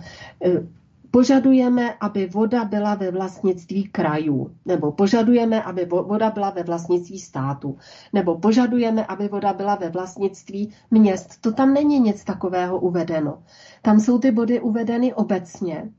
Požadujeme, 1.12 1.94
aby 2.00 2.26
voda 2.26 2.64
byla 2.64 2.94
ve 2.94 3.10
vlastnictví 3.10 3.84
krajů, 3.84 4.50
nebo 4.64 4.92
požadujeme, 4.92 5.62
aby 5.62 5.84
voda 5.84 6.30
byla 6.30 6.50
ve 6.50 6.62
vlastnictví 6.62 7.20
státu, 7.20 7.78
nebo 8.12 8.38
požadujeme, 8.38 9.06
aby 9.06 9.28
voda 9.28 9.52
byla 9.52 9.74
ve 9.74 9.88
vlastnictví 9.88 10.72
měst. 10.90 11.40
To 11.40 11.52
tam 11.52 11.74
není 11.74 12.00
nic 12.00 12.24
takového 12.24 12.80
uvedeno. 12.80 13.42
Tam 13.82 14.00
jsou 14.00 14.18
ty 14.18 14.30
body 14.30 14.60
uvedeny 14.60 15.14
obecně, 15.14 15.90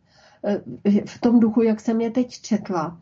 eh, 0.45 0.61
v 1.05 1.19
tom 1.19 1.39
duchu, 1.39 1.61
jak 1.61 1.79
jsem 1.79 2.01
je 2.01 2.11
teď 2.11 2.41
četla 2.41 2.97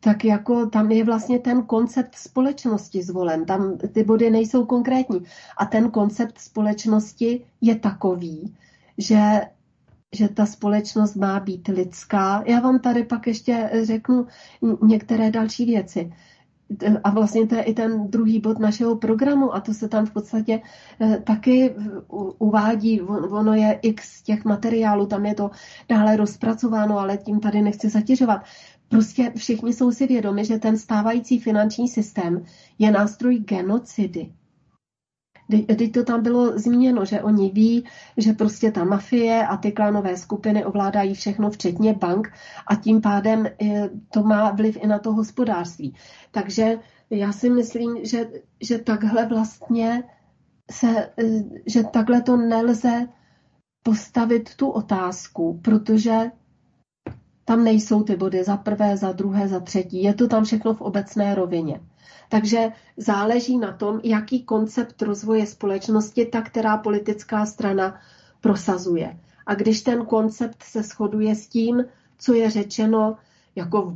tak 0.00 0.24
jako 0.24 0.66
tam 0.66 0.90
je 0.90 1.04
vlastně 1.04 1.38
ten 1.38 1.62
koncept 1.62 2.14
společnosti 2.14 3.02
zvolen. 3.02 3.44
Tam 3.44 3.78
ty 3.78 4.04
body 4.04 4.30
nejsou 4.30 4.64
konkrétní. 4.64 5.24
A 5.56 5.66
ten 5.66 5.90
koncept 5.90 6.38
společnosti 6.38 7.44
je 7.60 7.74
takový, 7.76 8.54
že, 8.98 9.40
že 10.12 10.28
ta 10.28 10.46
společnost 10.46 11.14
má 11.14 11.40
být 11.40 11.68
lidská. 11.68 12.42
Já 12.46 12.60
vám 12.60 12.78
tady 12.78 13.04
pak 13.04 13.26
ještě 13.26 13.70
řeknu 13.82 14.26
některé 14.82 15.30
další 15.30 15.64
věci. 15.64 16.12
A 17.04 17.10
vlastně 17.10 17.46
to 17.46 17.54
je 17.54 17.62
i 17.62 17.74
ten 17.74 18.10
druhý 18.10 18.40
bod 18.40 18.58
našeho 18.58 18.96
programu 18.96 19.54
a 19.54 19.60
to 19.60 19.74
se 19.74 19.88
tam 19.88 20.06
v 20.06 20.12
podstatě 20.12 20.60
eh, 21.00 21.20
taky 21.24 21.74
uvádí. 22.38 23.00
Ono 23.02 23.54
je 23.54 23.78
x 23.82 24.22
těch 24.22 24.44
materiálů, 24.44 25.06
tam 25.06 25.26
je 25.26 25.34
to 25.34 25.50
dále 25.88 26.16
rozpracováno, 26.16 26.98
ale 26.98 27.16
tím 27.16 27.40
tady 27.40 27.62
nechci 27.62 27.88
zatěžovat. 27.88 28.42
Prostě 28.88 29.32
všichni 29.36 29.72
jsou 29.72 29.92
si 29.92 30.06
vědomi, 30.06 30.44
že 30.44 30.58
ten 30.58 30.78
stávající 30.78 31.38
finanční 31.38 31.88
systém 31.88 32.44
je 32.78 32.90
nástroj 32.90 33.38
genocidy. 33.38 34.32
Teď 35.76 35.92
to 35.92 36.04
tam 36.04 36.22
bylo 36.22 36.58
zmíněno, 36.58 37.04
že 37.04 37.22
oni 37.22 37.50
ví, 37.50 37.84
že 38.16 38.32
prostě 38.32 38.72
ta 38.72 38.84
mafie 38.84 39.46
a 39.46 39.56
ty 39.56 39.72
klanové 39.72 40.16
skupiny 40.16 40.64
ovládají 40.64 41.14
všechno, 41.14 41.50
včetně 41.50 41.94
bank 41.94 42.32
a 42.66 42.74
tím 42.74 43.00
pádem 43.00 43.46
eh, 43.46 43.90
to 44.12 44.22
má 44.22 44.50
vliv 44.50 44.78
i 44.80 44.86
na 44.86 44.98
to 44.98 45.12
hospodářství. 45.12 45.94
Takže 46.30 46.78
já 47.10 47.32
si 47.32 47.50
myslím, 47.50 48.04
že, 48.04 48.30
že 48.60 48.78
takhle 48.78 49.26
vlastně 49.26 50.04
se, 50.70 51.10
eh, 51.18 51.44
že 51.66 51.82
takhle 51.84 52.22
to 52.22 52.36
nelze 52.36 53.08
postavit 53.82 54.54
tu 54.54 54.68
otázku, 54.68 55.60
protože 55.64 56.30
tam 57.44 57.64
nejsou 57.64 58.02
ty 58.02 58.16
body 58.16 58.44
za 58.44 58.56
prvé, 58.56 58.96
za 58.96 59.12
druhé, 59.12 59.48
za 59.48 59.60
třetí. 59.60 60.02
Je 60.02 60.14
to 60.14 60.28
tam 60.28 60.44
všechno 60.44 60.74
v 60.74 60.80
obecné 60.80 61.34
rovině. 61.34 61.80
Takže 62.28 62.72
záleží 62.96 63.58
na 63.58 63.72
tom, 63.72 64.00
jaký 64.04 64.42
koncept 64.42 65.02
rozvoje 65.02 65.46
společnosti 65.46 66.26
ta 66.26 66.42
která 66.42 66.76
politická 66.76 67.46
strana 67.46 68.00
prosazuje. 68.40 69.18
A 69.46 69.54
když 69.54 69.82
ten 69.82 70.06
koncept 70.06 70.62
se 70.62 70.82
shoduje 70.82 71.34
s 71.34 71.48
tím, 71.48 71.84
co 72.18 72.34
je 72.34 72.50
řečeno 72.50 73.16
jako 73.56 73.94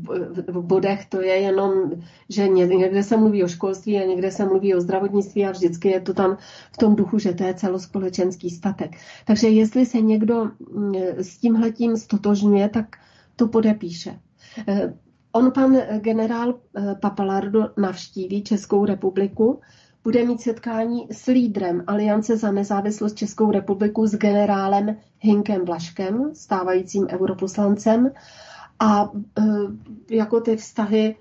v, 0.48 0.62
bodech, 0.62 1.06
to 1.06 1.20
je 1.20 1.34
jenom, 1.34 1.90
že 2.28 2.48
někde 2.48 3.02
se 3.02 3.16
mluví 3.16 3.44
o 3.44 3.48
školství 3.48 3.98
a 3.98 4.06
někde 4.06 4.30
se 4.30 4.44
mluví 4.44 4.74
o 4.74 4.80
zdravotnictví 4.80 5.46
a 5.46 5.50
vždycky 5.50 5.88
je 5.88 6.00
to 6.00 6.14
tam 6.14 6.36
v 6.72 6.76
tom 6.76 6.96
duchu, 6.96 7.18
že 7.18 7.32
to 7.32 7.44
je 7.44 7.54
celospolečenský 7.54 8.50
statek. 8.50 8.96
Takže 9.24 9.48
jestli 9.48 9.86
se 9.86 10.00
někdo 10.00 10.50
mm, 10.74 10.94
s 11.16 11.38
tímhletím 11.38 11.96
stotožňuje, 11.96 12.68
tak 12.68 12.96
to 13.36 13.48
podepíše. 13.48 14.18
Eh, 15.34 15.38
on, 15.38 15.52
pan 15.52 15.76
generál 16.00 16.54
eh, 16.76 16.94
Papalardo, 17.00 17.68
navštíví 17.76 18.42
Českou 18.42 18.84
republiku, 18.84 19.60
bude 20.04 20.24
mít 20.24 20.40
setkání 20.40 21.06
s 21.10 21.26
lídrem 21.26 21.84
Aliance 21.86 22.36
za 22.36 22.50
nezávislost 22.50 23.14
Českou 23.16 23.50
republiku 23.50 24.06
s 24.06 24.14
generálem 24.14 24.96
Hinkem 25.20 25.64
Blaškem, 25.64 26.34
stávajícím 26.34 27.06
europoslancem. 27.10 28.10
A 28.78 29.10
e, 30.10 30.16
jako 30.16 30.40
ty 30.40 30.56
vztahy 30.56 31.16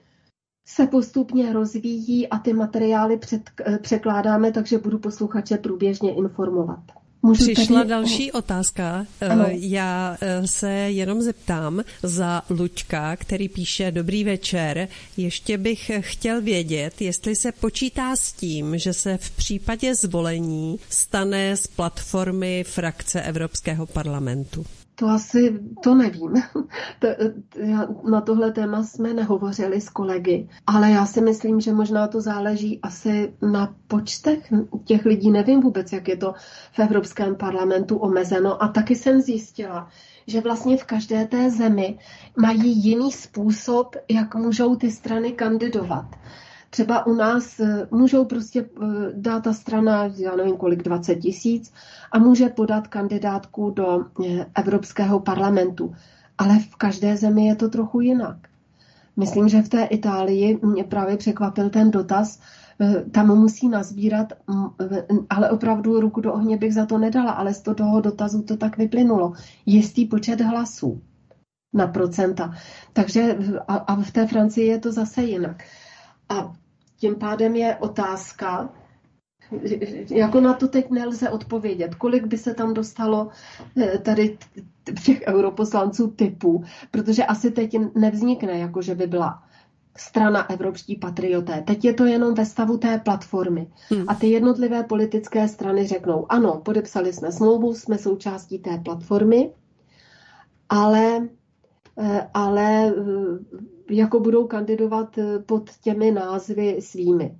se 0.67 0.87
postupně 0.87 1.53
rozvíjí 1.53 2.27
a 2.27 2.37
ty 2.37 2.53
materiály 2.53 3.17
před, 3.17 3.41
překládáme, 3.81 4.51
takže 4.51 4.77
budu 4.77 4.99
posluchače 4.99 5.57
průběžně 5.57 6.15
informovat. 6.15 7.00
Můžu 7.23 7.43
Přišla 7.43 7.79
tady... 7.79 7.89
další 7.89 8.31
otázka. 8.31 9.05
Eh, 9.21 9.27
ano. 9.27 9.45
Já 9.49 10.17
eh, 10.21 10.47
se 10.47 10.71
jenom 10.71 11.21
zeptám 11.21 11.83
za 12.03 12.41
Luďka, 12.49 13.15
který 13.15 13.49
píše 13.49 13.91
Dobrý 13.91 14.23
večer. 14.23 14.87
Ještě 15.17 15.57
bych 15.57 15.91
chtěl 15.99 16.41
vědět, 16.41 17.01
jestli 17.01 17.35
se 17.35 17.51
počítá 17.51 18.15
s 18.15 18.33
tím, 18.33 18.77
že 18.77 18.93
se 18.93 19.17
v 19.17 19.31
případě 19.31 19.95
zvolení 19.95 20.79
stane 20.89 21.57
z 21.57 21.67
platformy 21.67 22.63
frakce 22.67 23.21
Evropského 23.21 23.85
parlamentu. 23.85 24.65
To 25.01 25.07
asi, 25.07 25.59
to 25.83 25.95
nevím. 25.95 26.33
Na 28.09 28.21
tohle 28.21 28.51
téma 28.51 28.83
jsme 28.83 29.13
nehovořili 29.13 29.81
s 29.81 29.89
kolegy, 29.89 30.49
ale 30.67 30.91
já 30.91 31.05
si 31.05 31.21
myslím, 31.21 31.61
že 31.61 31.73
možná 31.73 32.07
to 32.07 32.21
záleží 32.21 32.79
asi 32.83 33.33
na 33.51 33.75
počtech 33.87 34.53
těch 34.83 35.05
lidí. 35.05 35.31
Nevím 35.31 35.61
vůbec, 35.61 35.91
jak 35.91 36.07
je 36.07 36.17
to 36.17 36.33
v 36.71 36.79
Evropském 36.79 37.35
parlamentu 37.35 37.97
omezeno. 37.97 38.63
A 38.63 38.67
taky 38.67 38.95
jsem 38.95 39.21
zjistila, 39.21 39.89
že 40.27 40.41
vlastně 40.41 40.77
v 40.77 40.83
každé 40.83 41.25
té 41.25 41.49
zemi 41.49 41.99
mají 42.37 42.83
jiný 42.83 43.11
způsob, 43.11 43.95
jak 44.09 44.35
můžou 44.35 44.75
ty 44.75 44.91
strany 44.91 45.31
kandidovat. 45.31 46.05
Třeba 46.73 47.05
u 47.05 47.13
nás 47.13 47.59
eh, 47.59 47.87
můžou 47.91 48.25
prostě 48.25 48.61
eh, 48.61 48.85
dát 49.13 49.43
ta 49.43 49.53
strana, 49.53 50.09
já 50.17 50.35
nevím 50.35 50.57
kolik, 50.57 50.83
20 50.83 51.15
tisíc 51.15 51.73
a 52.11 52.19
může 52.19 52.49
podat 52.49 52.87
kandidátku 52.87 53.69
do 53.69 54.05
eh, 54.25 54.45
Evropského 54.55 55.19
parlamentu. 55.19 55.95
Ale 56.37 56.59
v 56.59 56.75
každé 56.75 57.17
zemi 57.17 57.45
je 57.45 57.55
to 57.55 57.69
trochu 57.69 58.01
jinak. 58.01 58.37
Myslím, 59.17 59.49
že 59.49 59.61
v 59.61 59.69
té 59.69 59.83
Itálii 59.83 60.59
mě 60.63 60.83
právě 60.83 61.17
překvapil 61.17 61.69
ten 61.69 61.91
dotaz, 61.91 62.39
tam 63.11 63.27
musí 63.27 63.69
nazbírat, 63.69 64.33
ale 65.29 65.49
opravdu 65.49 65.99
ruku 65.99 66.21
do 66.21 66.33
ohně 66.33 66.57
bych 66.57 66.73
za 66.73 66.85
to 66.85 66.97
nedala, 66.97 67.31
ale 67.31 67.53
z 67.53 67.61
toho 67.61 68.01
dotazu 68.01 68.41
to 68.41 68.57
tak 68.57 68.77
vyplynulo. 68.77 69.33
Jistý 69.65 70.05
počet 70.05 70.41
hlasů 70.41 71.01
na 71.73 71.87
procenta. 71.87 72.53
Takže 72.93 73.37
a, 73.67 73.75
a 73.75 73.95
v 73.95 74.11
té 74.11 74.27
Francii 74.27 74.67
je 74.67 74.79
to 74.79 74.91
zase 74.91 75.23
jinak. 75.23 75.63
A 76.31 76.53
tím 76.97 77.15
pádem 77.15 77.55
je 77.55 77.75
otázka, 77.75 78.69
jako 80.09 80.41
na 80.41 80.53
to 80.53 80.67
teď 80.67 80.89
nelze 80.89 81.29
odpovědět, 81.29 81.95
kolik 81.95 82.25
by 82.25 82.37
se 82.37 82.53
tam 82.53 82.73
dostalo 82.73 83.29
eh, 83.77 83.97
tady 83.97 84.37
těch 85.05 85.21
europoslanců 85.27 86.07
typů, 86.07 86.63
protože 86.91 87.25
asi 87.25 87.51
teď 87.51 87.77
nevznikne, 87.95 88.59
jako 88.59 88.81
že 88.81 88.95
by 88.95 89.07
byla 89.07 89.43
strana 89.97 90.49
Evropští 90.49 90.95
patrioté. 90.95 91.61
Teď 91.61 91.85
je 91.85 91.93
to 91.93 92.05
jenom 92.05 92.33
ve 92.33 92.45
stavu 92.45 92.77
té 92.77 92.99
platformy. 92.99 93.67
Hmm. 93.89 94.05
A 94.07 94.15
ty 94.15 94.27
jednotlivé 94.27 94.83
politické 94.83 95.47
strany 95.47 95.87
řeknou, 95.87 96.31
ano, 96.31 96.61
podepsali 96.65 97.13
jsme 97.13 97.31
smlouvu, 97.31 97.73
jsme 97.73 97.97
součástí 97.97 98.59
té 98.59 98.77
platformy, 98.77 99.51
ale, 100.69 101.27
eh, 101.97 102.29
ale 102.33 102.87
eh, 102.87 102.93
jako 103.91 104.19
budou 104.19 104.47
kandidovat 104.47 105.17
eh, 105.17 105.39
pod 105.39 105.69
těmi 105.83 106.11
názvy 106.11 106.77
svými. 106.81 107.37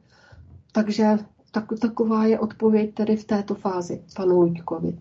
Takže 0.71 1.17
tak, 1.51 1.65
taková 1.81 2.25
je 2.25 2.39
odpověď 2.39 2.93
tedy 2.93 3.15
v 3.17 3.23
této 3.25 3.55
fázi 3.55 4.03
panu 4.15 4.41
Luďkovi. 4.41 4.97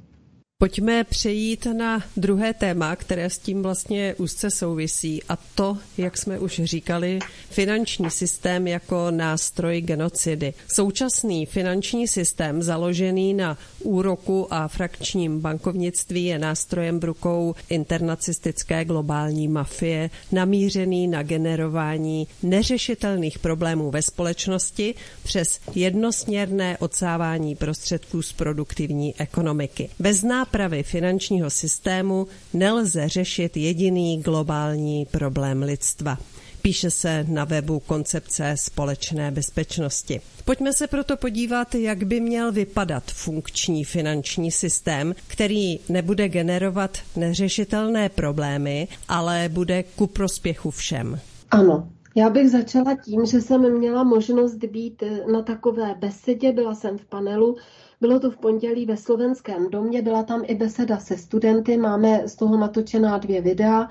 Pojďme 0.61 1.05
přejít 1.05 1.67
na 1.77 2.03
druhé 2.17 2.55
téma, 2.55 2.97
které 2.97 3.31
s 3.31 3.39
tím 3.39 3.63
vlastně 3.63 4.15
úzce 4.19 4.51
souvisí 4.51 5.23
a 5.29 5.37
to, 5.55 5.79
jak 5.99 6.19
jsme 6.19 6.39
už 6.39 6.61
říkali, 6.65 7.19
finanční 7.51 8.11
systém 8.11 8.67
jako 8.67 9.11
nástroj 9.11 9.81
genocidy. 9.81 10.55
Současný 10.75 11.47
finanční 11.47 12.09
systém 12.09 12.63
založený 12.63 13.35
na 13.35 13.59
úroku 13.83 14.55
a 14.55 14.69
frakčním 14.69 15.41
bankovnictví 15.41 16.25
je 16.25 16.39
nástrojem 16.39 17.01
v 17.01 17.05
rukou 17.05 17.55
internacistické 17.71 18.85
globální 18.85 19.49
mafie, 19.49 20.11
namířený 20.33 21.09
na 21.09 21.23
generování 21.23 22.27
neřešitelných 22.43 23.39
problémů 23.39 23.91
ve 23.91 24.03
společnosti 24.03 24.95
přes 25.23 25.61
jednosměrné 25.75 26.79
odsávání 26.79 27.57
prostředků 27.57 28.23
z 28.23 28.33
produktivní 28.33 29.15
ekonomiky. 29.21 29.91
Bez 29.99 30.23
nápravy 30.51 30.83
finančního 30.83 31.51
systému 31.51 32.27
nelze 32.53 33.09
řešit 33.09 33.57
jediný 33.57 34.23
globální 34.23 35.07
problém 35.11 35.63
lidstva. 35.63 36.19
Píše 36.63 36.91
se 36.91 37.25
na 37.29 37.45
webu 37.45 37.81
koncepce 37.81 38.55
společné 38.59 39.31
bezpečnosti. 39.31 40.21
Pojďme 40.45 40.73
se 40.73 40.87
proto 40.87 41.17
podívat, 41.17 41.75
jak 41.75 42.05
by 42.05 42.21
měl 42.21 42.53
vypadat 42.53 43.03
funkční 43.07 43.85
finanční 43.85 44.51
systém, 44.51 45.15
který 45.27 45.79
nebude 45.89 46.29
generovat 46.29 46.99
neřešitelné 47.17 48.09
problémy, 48.09 48.89
ale 49.09 49.49
bude 49.53 49.83
ku 49.83 50.07
prospěchu 50.07 50.71
všem. 50.71 51.21
Ano, 51.51 51.89
Já 52.17 52.31
bych 52.31 52.51
začala 52.51 52.97
tím, 53.05 53.27
že 53.27 53.41
jsem 53.41 53.79
měla 53.79 54.05
možnost 54.05 54.55
být 54.65 55.03
na 55.33 55.43
takové 55.43 55.95
besedě, 55.99 56.53
byla 56.53 56.75
jsem 56.75 56.99
v 56.99 57.05
panelu, 57.05 57.57
bylo 58.01 58.21
to 58.21 58.31
v 58.31 58.37
pondělí 58.37 58.87
ve 58.87 58.97
slovenském 58.97 59.71
domě, 59.71 60.03
byla 60.03 60.23
tam 60.23 60.43
i 60.47 60.55
beseda 60.55 60.99
se 60.99 61.17
studenty, 61.17 61.77
máme 61.77 62.29
z 62.29 62.37
toho 62.37 62.57
natočená 62.57 63.19
dvě 63.19 63.41
videa, 63.41 63.89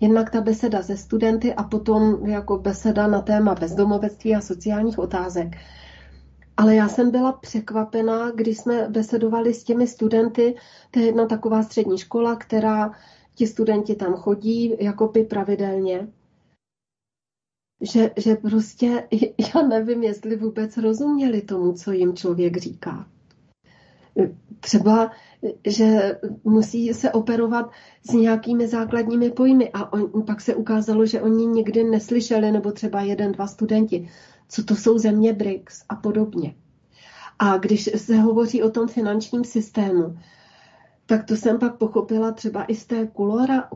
jednak 0.00 0.30
ta 0.30 0.40
beseda 0.40 0.82
se 0.82 0.96
studenty 0.96 1.54
a 1.54 1.62
potom 1.62 2.26
jako 2.26 2.58
beseda 2.58 3.06
na 3.06 3.20
téma 3.20 3.54
bezdomovectví 3.54 4.34
a 4.34 4.40
sociálních 4.40 4.98
otázek. 4.98 5.56
Ale 6.56 6.74
já 6.74 6.88
jsem 6.88 7.10
byla 7.10 7.32
překvapená, 7.32 8.30
když 8.30 8.58
jsme 8.58 8.88
besedovali 8.88 9.54
s 9.54 9.64
těmi 9.64 9.86
studenty, 9.86 10.54
to 10.90 10.98
je 11.00 11.06
jedna 11.06 11.26
taková 11.26 11.62
střední 11.62 11.98
škola, 11.98 12.36
která 12.36 12.90
ti 13.34 13.46
studenti 13.46 13.94
tam 13.94 14.14
chodí 14.14 14.76
jako 14.80 15.08
by 15.08 15.24
pravidelně 15.24 16.08
že, 17.80 18.10
že 18.16 18.34
prostě 18.34 19.08
já 19.54 19.62
nevím, 19.62 20.02
jestli 20.02 20.36
vůbec 20.36 20.76
rozuměli 20.76 21.42
tomu, 21.42 21.72
co 21.72 21.92
jim 21.92 22.16
člověk 22.16 22.56
říká. 22.56 23.08
Třeba, 24.60 25.10
že 25.66 26.18
musí 26.44 26.94
se 26.94 27.12
operovat 27.12 27.70
s 28.10 28.12
nějakými 28.12 28.68
základními 28.68 29.30
pojmy 29.30 29.70
a 29.72 29.92
on, 29.92 30.22
pak 30.26 30.40
se 30.40 30.54
ukázalo, 30.54 31.06
že 31.06 31.22
oni 31.22 31.46
nikdy 31.46 31.84
neslyšeli, 31.84 32.52
nebo 32.52 32.72
třeba 32.72 33.00
jeden, 33.00 33.32
dva 33.32 33.46
studenti, 33.46 34.08
co 34.48 34.64
to 34.64 34.76
jsou 34.76 34.98
země 34.98 35.32
BRICS 35.32 35.84
a 35.88 35.96
podobně. 35.96 36.54
A 37.38 37.56
když 37.58 37.90
se 37.96 38.16
hovoří 38.16 38.62
o 38.62 38.70
tom 38.70 38.88
finančním 38.88 39.44
systému, 39.44 40.18
tak 41.06 41.24
to 41.24 41.36
jsem 41.36 41.58
pak 41.58 41.76
pochopila 41.78 42.32
třeba 42.32 42.64
i 42.64 42.74
z 42.74 42.86
té 42.86 43.08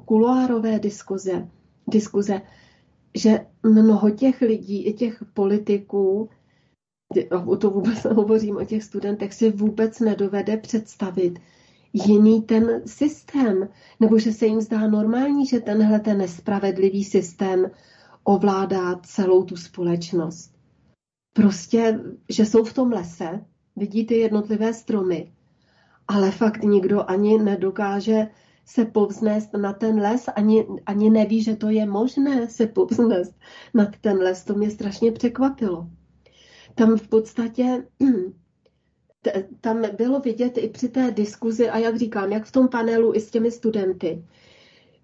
kuloárové 0.05 0.79
diskuze, 0.79 1.49
diskuze 1.89 2.41
že 3.15 3.47
mnoho 3.63 4.11
těch 4.11 4.41
lidí, 4.41 4.87
i 4.87 4.93
těch 4.93 5.25
politiků, 5.35 6.29
to 7.59 7.71
vůbec 7.71 8.05
hovořím 8.15 8.57
o 8.57 8.65
těch 8.65 8.85
studentech, 8.85 9.35
si 9.35 9.51
vůbec 9.51 10.01
nedovede 10.01 10.57
představit 10.57 11.39
jiný 11.93 12.43
ten 12.43 12.83
systém, 12.87 13.69
nebo 14.01 14.19
že 14.19 14.33
se 14.33 14.47
jim 14.47 14.61
zdá 14.61 14.87
normální, 14.87 15.47
že 15.47 15.61
tenhle 15.61 16.01
ten 16.01 16.19
nespravedlivý 16.19 17.05
systém 17.05 17.71
ovládá 18.25 18.97
celou 18.97 19.45
tu 19.45 19.57
společnost. 19.57 20.55
Prostě, 21.33 22.01
že 22.29 22.47
jsou 22.47 22.65
v 22.65 22.75
tom 22.75 22.93
lese, 22.93 23.45
vidí 23.77 24.07
ty 24.07 24.19
jednotlivé 24.19 24.75
stromy, 24.75 25.33
ale 26.09 26.31
fakt 26.31 26.63
nikdo 26.63 27.11
ani 27.11 27.39
nedokáže 27.39 28.29
se 28.67 28.85
povznést 28.85 29.53
na 29.53 29.73
ten 29.73 30.01
les, 30.01 30.29
ani, 30.37 30.67
ani 30.87 31.11
neví, 31.11 31.43
že 31.43 31.57
to 31.57 31.69
je 31.69 31.87
možné 31.87 32.49
se 32.49 32.67
povznést 32.67 33.35
nad 33.75 33.89
ten 34.01 34.17
les. 34.17 34.45
To 34.45 34.55
mě 34.55 34.71
strašně 34.71 35.13
překvapilo. 35.13 35.89
Tam 36.79 36.97
v 36.97 37.09
podstatě 37.09 37.85
tam 39.61 39.83
bylo 39.97 40.21
vidět 40.21 40.59
i 40.59 40.69
při 40.69 40.89
té 40.89 41.11
diskuzi, 41.11 41.71
a 41.71 41.79
jak 41.79 41.97
říkám, 41.97 42.33
jak 42.33 42.45
v 42.45 42.53
tom 42.53 42.69
panelu 42.69 43.15
i 43.15 43.21
s 43.21 43.31
těmi 43.31 43.51
studenty, 43.51 44.25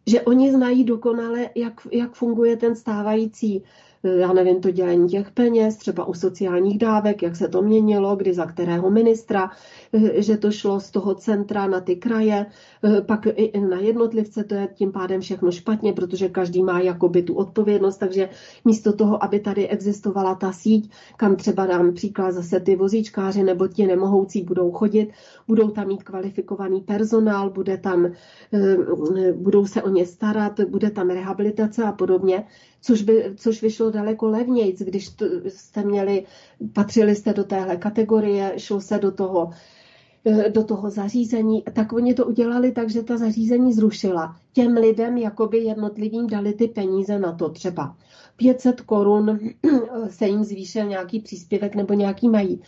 že 0.06 0.22
oni 0.22 0.52
znají 0.52 0.84
dokonale, 0.84 1.50
jak, 1.54 1.86
jak 1.92 2.14
funguje 2.14 2.56
ten 2.56 2.76
stávající 2.76 3.62
já 4.04 4.32
nevím, 4.32 4.60
to 4.60 4.70
dělení 4.70 5.08
těch 5.08 5.30
peněz, 5.30 5.76
třeba 5.76 6.04
u 6.04 6.14
sociálních 6.14 6.78
dávek, 6.78 7.22
jak 7.22 7.36
se 7.36 7.48
to 7.48 7.62
měnilo, 7.62 8.16
kdy 8.16 8.34
za 8.34 8.46
kterého 8.46 8.90
ministra, 8.90 9.50
že 10.14 10.36
to 10.36 10.50
šlo 10.50 10.80
z 10.80 10.90
toho 10.90 11.14
centra 11.14 11.66
na 11.66 11.80
ty 11.80 11.96
kraje, 11.96 12.46
pak 13.06 13.26
i 13.26 13.60
na 13.60 13.80
jednotlivce, 13.80 14.44
to 14.44 14.54
je 14.54 14.68
tím 14.74 14.92
pádem 14.92 15.20
všechno 15.20 15.50
špatně, 15.50 15.92
protože 15.92 16.28
každý 16.28 16.62
má 16.62 16.80
jakoby 16.80 17.22
tu 17.22 17.34
odpovědnost, 17.34 17.96
takže 17.96 18.28
místo 18.64 18.92
toho, 18.92 19.24
aby 19.24 19.40
tady 19.40 19.68
existovala 19.68 20.34
ta 20.34 20.52
síť, 20.52 20.90
kam 21.16 21.36
třeba 21.36 21.66
dám 21.66 21.94
příklad 21.94 22.32
zase 22.32 22.60
ty 22.60 22.76
vozíčkáři 22.76 23.42
nebo 23.42 23.68
ti 23.68 23.86
nemohoucí 23.86 24.42
budou 24.42 24.72
chodit, 24.72 25.12
budou 25.48 25.70
tam 25.70 25.88
mít 25.88 26.02
kvalifikovaný 26.02 26.80
personál, 26.80 27.50
bude 27.50 27.76
tam, 27.76 28.12
budou 29.32 29.66
se 29.66 29.82
o 29.82 29.88
ně 29.88 30.06
starat, 30.06 30.60
bude 30.60 30.90
tam 30.90 31.10
rehabilitace 31.10 31.84
a 31.84 31.92
podobně, 31.92 32.44
což, 32.84 33.02
by, 33.02 33.32
což 33.36 33.62
vyšlo 33.62 33.90
daleko 33.90 34.26
levnějc, 34.26 34.82
když 34.82 35.10
jste 35.48 35.82
měli, 35.84 36.24
patřili 36.72 37.14
jste 37.14 37.32
do 37.32 37.44
téhle 37.44 37.76
kategorie, 37.76 38.54
šlo 38.56 38.80
se 38.80 38.98
do 38.98 39.10
toho, 39.10 39.50
eh, 40.24 40.50
do 40.50 40.64
toho 40.64 40.90
zařízení, 40.90 41.62
tak 41.72 41.92
oni 41.92 42.14
to 42.14 42.26
udělali 42.26 42.72
tak, 42.72 42.90
že 42.90 43.02
ta 43.02 43.16
zařízení 43.16 43.72
zrušila. 43.72 44.36
Těm 44.52 44.72
lidem 44.72 45.16
jakoby 45.16 45.58
jednotlivým 45.58 46.26
dali 46.26 46.52
ty 46.52 46.68
peníze 46.68 47.18
na 47.18 47.32
to 47.32 47.48
třeba. 47.48 47.96
500 48.36 48.80
korun 48.80 49.38
se 50.08 50.26
jim 50.26 50.44
zvýšil 50.44 50.84
nějaký 50.84 51.20
příspěvek 51.20 51.74
nebo 51.74 51.94
nějaký 51.94 52.28
mají 52.28 52.62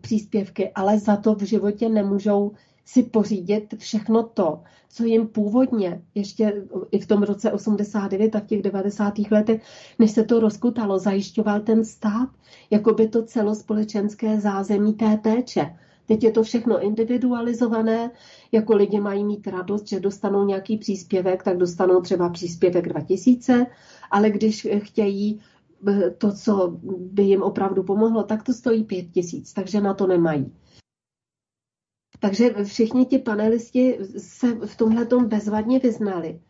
příspěvky, 0.00 0.70
ale 0.74 0.98
za 0.98 1.16
to 1.16 1.34
v 1.34 1.42
životě 1.42 1.88
nemůžou 1.88 2.52
si 2.88 3.02
pořídit 3.02 3.74
všechno 3.78 4.22
to, 4.22 4.62
co 4.88 5.04
jim 5.04 5.28
původně, 5.28 6.02
ještě 6.14 6.64
i 6.90 6.98
v 6.98 7.06
tom 7.06 7.22
roce 7.22 7.52
89 7.52 8.36
a 8.36 8.40
v 8.40 8.46
těch 8.46 8.62
90. 8.62 9.14
letech, 9.30 9.62
než 9.98 10.10
se 10.10 10.24
to 10.24 10.40
rozkutalo, 10.40 10.98
zajišťoval 10.98 11.60
ten 11.60 11.84
stát, 11.84 12.28
jako 12.70 12.92
by 12.94 13.08
to 13.08 13.22
celospolečenské 13.22 14.40
zázemí 14.40 14.94
té 14.94 15.16
péče. 15.16 15.76
Teď 16.06 16.24
je 16.24 16.32
to 16.32 16.42
všechno 16.42 16.82
individualizované, 16.82 18.10
jako 18.52 18.76
lidi 18.76 19.00
mají 19.00 19.24
mít 19.24 19.46
radost, 19.46 19.88
že 19.88 20.00
dostanou 20.00 20.44
nějaký 20.44 20.78
příspěvek, 20.78 21.42
tak 21.42 21.56
dostanou 21.56 22.00
třeba 22.00 22.28
příspěvek 22.28 22.88
2000, 22.88 23.66
ale 24.10 24.30
když 24.30 24.68
chtějí 24.78 25.40
eh, 25.88 26.10
to, 26.10 26.32
co 26.32 26.78
by 26.98 27.22
jim 27.22 27.42
opravdu 27.42 27.82
pomohlo, 27.82 28.22
tak 28.22 28.42
to 28.42 28.52
stojí 28.52 28.84
5000, 28.84 29.52
takže 29.52 29.80
na 29.80 29.94
to 29.94 30.06
nemají. 30.06 30.52
Takže 32.18 32.64
všichni 32.64 33.06
ti 33.06 33.18
panelisti 33.18 33.98
se 34.18 34.54
v 34.66 34.76
tomhle 34.76 35.06
bezvadně 35.26 35.78
vyznali. 35.78 36.40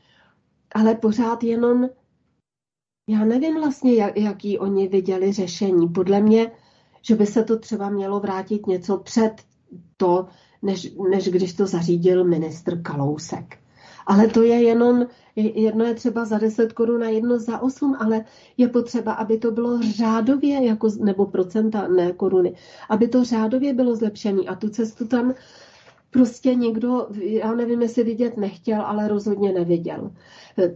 Ale 0.74 0.94
pořád 0.94 1.42
jenom, 1.42 1.88
já 3.08 3.24
nevím 3.24 3.54
vlastně, 3.54 3.94
jak, 3.94 4.16
jaký 4.16 4.58
oni 4.58 4.88
viděli 4.88 5.32
řešení. 5.32 5.88
Podle 5.88 6.20
mě, 6.20 6.50
že 7.02 7.14
by 7.14 7.26
se 7.26 7.44
to 7.44 7.58
třeba 7.58 7.90
mělo 7.90 8.20
vrátit 8.20 8.66
něco 8.66 8.98
před 8.98 9.32
to, 9.96 10.26
než, 10.62 10.94
než 11.10 11.28
když 11.28 11.54
to 11.54 11.66
zařídil 11.66 12.24
ministr 12.24 12.82
Kalousek. 12.82 13.58
Ale 14.08 14.26
to 14.28 14.42
je 14.42 14.62
jenom, 14.62 15.06
jedno 15.36 15.84
je 15.84 15.94
třeba 15.94 16.24
za 16.24 16.38
10 16.38 16.72
korun 16.72 17.02
a 17.04 17.08
jedno 17.08 17.38
za 17.38 17.58
8, 17.58 17.96
ale 18.00 18.24
je 18.56 18.68
potřeba, 18.68 19.12
aby 19.12 19.38
to 19.38 19.50
bylo 19.50 19.82
řádově, 19.82 20.66
jako, 20.66 20.88
nebo 21.00 21.26
procenta, 21.26 21.88
ne 21.88 22.12
koruny, 22.12 22.54
aby 22.88 23.08
to 23.08 23.24
řádově 23.24 23.74
bylo 23.74 23.96
zlepšené 23.96 24.42
a 24.42 24.54
tu 24.54 24.68
cestu 24.68 25.06
tam 25.08 25.34
prostě 26.10 26.54
někdo, 26.54 27.06
já 27.12 27.54
nevím, 27.54 27.82
jestli 27.82 28.04
vidět 28.04 28.36
nechtěl, 28.36 28.82
ale 28.82 29.08
rozhodně 29.08 29.52
neviděl. 29.52 30.10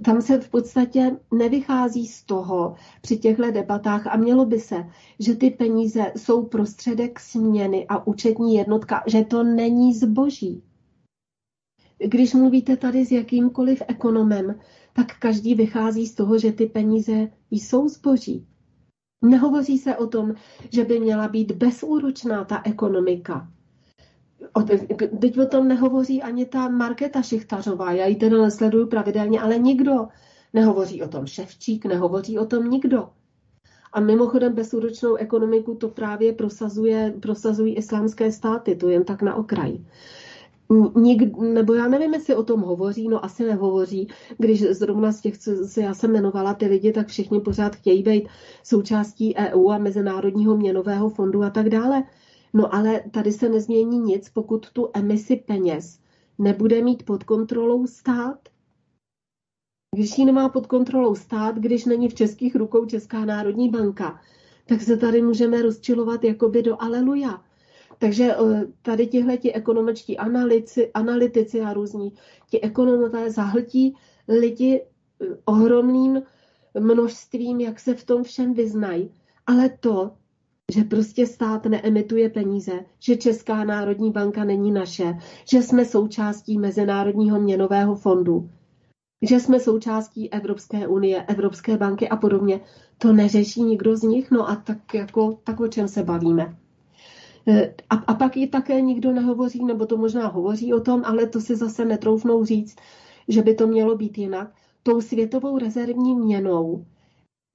Tam 0.04 0.22
se 0.22 0.40
v 0.40 0.48
podstatě 0.48 1.16
nevychází 1.34 2.06
z 2.06 2.22
toho 2.22 2.74
při 3.00 3.16
těchto 3.16 3.50
debatách 3.50 4.06
a 4.06 4.16
mělo 4.16 4.44
by 4.44 4.60
se, 4.60 4.84
že 5.18 5.34
ty 5.34 5.50
peníze 5.50 6.12
jsou 6.16 6.42
prostředek 6.42 7.20
směny 7.20 7.86
a 7.88 8.06
účetní 8.06 8.54
jednotka, 8.54 9.02
že 9.06 9.24
to 9.24 9.42
není 9.42 9.94
zboží. 9.94 10.62
Když 12.04 12.34
mluvíte 12.34 12.76
tady 12.76 13.04
s 13.06 13.12
jakýmkoliv 13.12 13.82
ekonomem, 13.88 14.54
tak 14.92 15.06
každý 15.18 15.54
vychází 15.54 16.06
z 16.06 16.14
toho, 16.14 16.38
že 16.38 16.52
ty 16.52 16.66
peníze 16.66 17.28
jsou 17.50 17.88
zboží. 17.88 18.46
Nehovoří 19.24 19.78
se 19.78 19.96
o 19.96 20.06
tom, 20.06 20.34
že 20.72 20.84
by 20.84 21.00
měla 21.00 21.28
být 21.28 21.52
bezúročná 21.52 22.44
ta 22.44 22.62
ekonomika. 22.64 23.48
Teď 25.20 25.38
o 25.38 25.46
tom 25.46 25.68
nehovoří 25.68 26.22
ani 26.22 26.46
ta 26.46 26.68
Markéta 26.68 27.22
Šichtařová, 27.22 27.92
já 27.92 28.06
ji 28.06 28.16
teda 28.16 28.42
nesleduju 28.42 28.86
pravidelně, 28.86 29.40
ale 29.40 29.58
nikdo 29.58 30.08
nehovoří 30.52 31.02
o 31.02 31.08
tom. 31.08 31.26
Ševčík 31.26 31.86
nehovoří 31.86 32.38
o 32.38 32.46
tom 32.46 32.70
nikdo. 32.70 33.08
A 33.92 34.00
mimochodem 34.00 34.54
bezúročnou 34.54 35.14
ekonomiku 35.14 35.74
to 35.74 35.88
právě 35.88 36.32
prosazuje, 36.32 37.14
prosazují 37.22 37.76
islámské 37.76 38.32
státy, 38.32 38.76
to 38.76 38.88
jen 38.88 39.04
tak 39.04 39.22
na 39.22 39.34
okraji. 39.34 39.86
Nik, 40.94 41.36
nebo 41.38 41.74
já 41.74 41.88
nevím, 41.88 42.14
jestli 42.14 42.34
o 42.34 42.42
tom 42.42 42.60
hovoří, 42.60 43.08
no 43.08 43.24
asi 43.24 43.44
nehovoří, 43.44 44.08
když 44.38 44.62
zrovna 44.62 45.12
z 45.12 45.20
těch, 45.20 45.38
co 45.38 45.50
se 45.66 45.80
já 45.80 45.94
jsem 45.94 46.10
jmenovala, 46.10 46.54
ty 46.54 46.66
lidi, 46.66 46.92
tak 46.92 47.08
všichni 47.08 47.40
pořád 47.40 47.76
chtějí 47.76 48.02
být 48.02 48.28
součástí 48.64 49.34
EU 49.36 49.68
a 49.68 49.78
Mezinárodního 49.78 50.56
měnového 50.56 51.08
fondu 51.08 51.42
a 51.42 51.50
tak 51.50 51.68
dále. 51.68 52.02
No 52.52 52.74
ale 52.74 53.02
tady 53.10 53.32
se 53.32 53.48
nezmění 53.48 53.98
nic, 53.98 54.28
pokud 54.28 54.70
tu 54.70 54.88
emisi 54.94 55.36
peněz 55.36 55.98
nebude 56.38 56.82
mít 56.82 57.02
pod 57.02 57.24
kontrolou 57.24 57.86
stát. 57.86 58.48
Když 59.96 60.18
ji 60.18 60.24
nemá 60.24 60.48
pod 60.48 60.66
kontrolou 60.66 61.14
stát, 61.14 61.58
když 61.58 61.84
není 61.84 62.08
v 62.08 62.14
českých 62.14 62.56
rukou 62.56 62.86
Česká 62.86 63.24
národní 63.24 63.68
banka, 63.68 64.20
tak 64.66 64.80
se 64.82 64.96
tady 64.96 65.22
můžeme 65.22 65.62
rozčilovat 65.62 66.24
jakoby 66.24 66.62
do 66.62 66.82
aleluja. 66.82 67.44
Takže 68.02 68.34
eh, 68.34 68.66
tady 68.82 69.06
tihle 69.06 69.36
ti 69.36 69.52
ekonomičtí 69.52 70.18
analytici, 70.18 70.90
analytici 70.94 71.60
a 71.60 71.72
různí 71.72 72.12
ti 72.50 72.60
ekonomové 72.60 73.30
zahltí 73.30 73.94
lidi 74.28 74.80
eh, 74.82 75.26
ohromným 75.44 76.22
množstvím, 76.80 77.60
jak 77.60 77.80
se 77.80 77.94
v 77.94 78.04
tom 78.04 78.22
všem 78.22 78.54
vyznají, 78.54 79.10
ale 79.46 79.68
to, 79.80 80.10
že 80.72 80.84
prostě 80.84 81.26
stát 81.26 81.66
neemituje 81.66 82.30
peníze, 82.30 82.72
že 82.98 83.16
Česká 83.16 83.64
národní 83.64 84.10
banka 84.10 84.44
není 84.44 84.72
naše, 84.72 85.14
že 85.48 85.62
jsme 85.62 85.84
součástí 85.84 86.58
Mezinárodního 86.58 87.40
měnového 87.40 87.94
fondu, 87.94 88.50
že 89.28 89.40
jsme 89.40 89.60
součástí 89.60 90.32
Evropské 90.32 90.86
unie, 90.86 91.22
Evropské 91.22 91.76
banky 91.76 92.08
a 92.08 92.16
podobně, 92.16 92.60
to 92.98 93.12
neřeší 93.12 93.62
nikdo 93.62 93.96
z 93.96 94.02
nich, 94.02 94.30
no 94.30 94.48
a 94.48 94.56
tak, 94.56 94.94
jako, 94.94 95.38
tak 95.44 95.60
o 95.60 95.68
čem 95.68 95.88
se 95.88 96.02
bavíme. 96.02 96.56
E, 97.48 97.74
a, 97.90 97.94
a 97.94 98.14
pak 98.14 98.36
i 98.36 98.46
také 98.46 98.80
nikdo 98.80 99.12
nehovoří, 99.12 99.64
nebo 99.64 99.86
to 99.86 99.96
možná 99.96 100.26
hovoří 100.26 100.74
o 100.74 100.80
tom, 100.80 101.02
ale 101.04 101.26
to 101.26 101.40
si 101.40 101.56
zase 101.56 101.84
netroufnou 101.84 102.44
říct, 102.44 102.76
že 103.28 103.42
by 103.42 103.54
to 103.54 103.66
mělo 103.66 103.96
být 103.96 104.18
jinak. 104.18 104.54
Tou 104.82 105.00
světovou 105.00 105.58
rezervní 105.58 106.14
měnou 106.14 106.86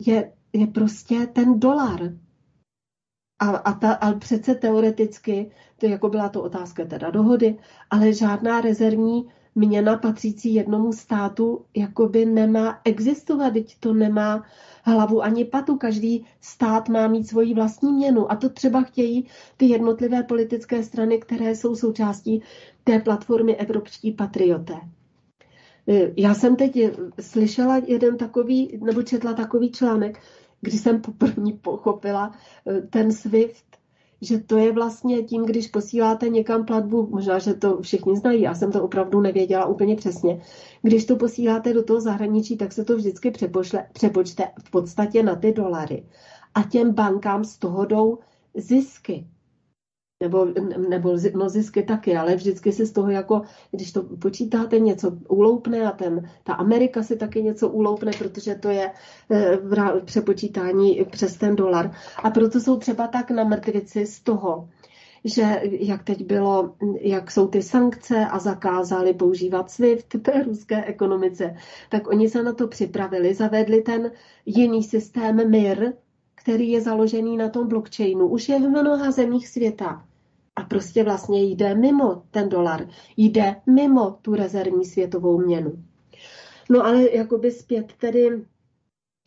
je, 0.05 0.33
je 0.53 0.67
prostě 0.67 1.27
ten 1.27 1.59
dolar. 1.59 2.13
A, 3.39 3.49
a, 3.49 3.73
ta, 3.73 3.93
a 3.93 4.13
přece 4.13 4.55
teoreticky, 4.55 5.51
to 5.77 5.85
jako 5.85 6.09
byla 6.09 6.29
to 6.29 6.43
otázka 6.43 6.85
teda 6.85 7.09
dohody, 7.11 7.57
ale 7.89 8.13
žádná 8.13 8.61
rezervní 8.61 9.27
měna 9.57 9.97
patřící 9.97 10.53
jednomu 10.53 10.93
státu 10.93 11.65
jakoby 11.75 12.25
nemá 12.25 12.81
existovat, 12.85 13.53
teď 13.53 13.75
to 13.79 13.93
nemá 13.93 14.43
hlavu 14.83 15.23
ani 15.23 15.45
patu. 15.45 15.77
Každý 15.77 16.25
stát 16.41 16.89
má 16.89 17.07
mít 17.07 17.27
svoji 17.27 17.53
vlastní 17.53 17.93
měnu 17.93 18.31
a 18.31 18.35
to 18.35 18.49
třeba 18.49 18.81
chtějí 18.81 19.27
ty 19.57 19.65
jednotlivé 19.65 20.23
politické 20.23 20.83
strany, 20.83 21.19
které 21.19 21.55
jsou 21.55 21.75
součástí 21.75 22.41
té 22.83 22.99
platformy 22.99 23.55
Evropští 23.55 24.11
patrioté. 24.11 24.75
Já 26.17 26.33
jsem 26.33 26.55
teď 26.55 26.79
slyšela 27.21 27.77
jeden 27.87 28.17
takový, 28.17 28.79
nebo 28.83 29.01
četla 29.01 29.33
takový 29.33 29.71
článek, 29.71 30.19
kdy 30.61 30.77
jsem 30.77 31.01
poprvé 31.01 31.51
pochopila 31.61 32.31
eh, 32.67 32.81
ten 32.81 33.11
SWIFT, 33.11 33.76
že 34.21 34.39
to 34.39 34.57
je 34.57 34.71
vlastně 34.71 35.23
tím, 35.23 35.45
když 35.45 35.67
posíláte 35.67 36.29
někam 36.29 36.65
platbu, 36.65 37.07
možná, 37.11 37.39
že 37.39 37.53
to 37.53 37.81
všichni 37.81 38.17
znají, 38.17 38.41
já 38.41 38.55
jsem 38.55 38.71
to 38.71 38.83
opravdu 38.83 39.21
nevěděla 39.21 39.65
úplně 39.65 39.95
přesně, 39.95 40.41
když 40.81 41.05
to 41.05 41.15
posíláte 41.15 41.73
do 41.73 41.83
toho 41.83 42.01
zahraničí, 42.01 42.57
tak 42.57 42.73
se 42.73 42.85
to 42.85 42.95
vždycky 42.95 43.31
přepošle, 43.31 43.87
přepočte 43.93 44.47
v 44.63 44.71
podstatě 44.71 45.23
na 45.23 45.35
ty 45.35 45.51
dolary. 45.51 46.05
A 46.55 46.63
těm 46.63 46.93
bankám 46.93 47.43
z 47.43 47.57
toho 47.57 47.85
jdou 47.85 48.17
zisky 48.55 49.27
nebo, 50.21 50.45
nebo 50.89 51.13
no 51.35 51.49
zisky 51.49 51.83
taky, 51.83 52.17
ale 52.17 52.35
vždycky 52.35 52.71
si 52.71 52.85
z 52.85 52.91
toho 52.91 53.09
jako, 53.09 53.41
když 53.71 53.91
to 53.91 54.03
počítáte, 54.03 54.79
něco 54.79 55.11
uloupne 55.27 55.83
a 55.83 55.91
ten, 55.91 56.29
ta 56.43 56.53
Amerika 56.53 57.03
si 57.03 57.15
taky 57.15 57.43
něco 57.43 57.69
uloupne, 57.69 58.11
protože 58.17 58.55
to 58.55 58.69
je 58.69 58.91
v 59.61 60.01
přepočítání 60.05 61.05
přes 61.11 61.37
ten 61.37 61.55
dolar. 61.55 61.91
A 62.23 62.29
proto 62.29 62.59
jsou 62.59 62.77
třeba 62.77 63.07
tak 63.07 63.31
na 63.31 63.43
mrtvici 63.43 64.05
z 64.05 64.19
toho, 64.19 64.69
že 65.23 65.61
jak 65.63 66.03
teď 66.03 66.25
bylo, 66.25 66.75
jak 67.01 67.31
jsou 67.31 67.47
ty 67.47 67.61
sankce 67.61 68.25
a 68.25 68.39
zakázali 68.39 69.13
používat 69.13 69.71
SWIFT 69.71 70.15
té 70.21 70.43
ruské 70.43 70.85
ekonomice, 70.85 71.55
tak 71.89 72.07
oni 72.07 72.29
se 72.29 72.43
na 72.43 72.53
to 72.53 72.67
připravili, 72.67 73.33
zavedli 73.33 73.81
ten 73.81 74.11
jiný 74.45 74.83
systém 74.83 75.49
MIR, 75.51 75.93
který 76.35 76.71
je 76.71 76.81
založený 76.81 77.37
na 77.37 77.49
tom 77.49 77.67
blockchainu, 77.67 78.27
už 78.27 78.49
je 78.49 78.59
v 78.59 78.69
mnoha 78.69 79.11
zemích 79.11 79.47
světa. 79.47 80.06
A 80.57 80.63
prostě 80.63 81.03
vlastně 81.03 81.43
jde 81.43 81.75
mimo 81.75 82.23
ten 82.31 82.49
dolar, 82.49 82.87
jde 83.17 83.55
mimo 83.65 84.11
tu 84.21 84.35
rezervní 84.35 84.85
světovou 84.85 85.37
měnu. 85.37 85.83
No 86.69 86.85
ale 86.85 87.15
jakoby 87.15 87.51
zpět 87.51 87.93
tedy 87.93 88.45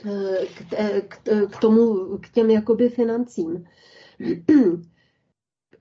eh, 0.07 0.47
k, 0.55 0.73
eh, 0.73 1.01
k, 1.01 1.19
k 1.51 1.61
tomu, 1.61 1.95
k 2.19 2.29
těm 2.29 2.51
jakoby 2.51 2.89
financím. 2.89 3.65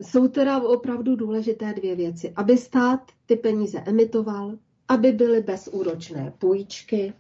Jsou 0.02 0.28
teda 0.28 0.62
opravdu 0.62 1.16
důležité 1.16 1.74
dvě 1.74 1.96
věci. 1.96 2.34
Aby 2.36 2.58
stát 2.58 3.12
ty 3.26 3.36
peníze 3.36 3.80
emitoval, 3.80 4.58
aby 4.88 5.12
byly 5.12 5.42
bezúročné 5.42 6.34
půjčky, 6.38 7.14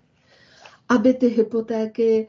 aby 0.89 1.13
ty 1.13 1.27
hypotéky 1.27 2.27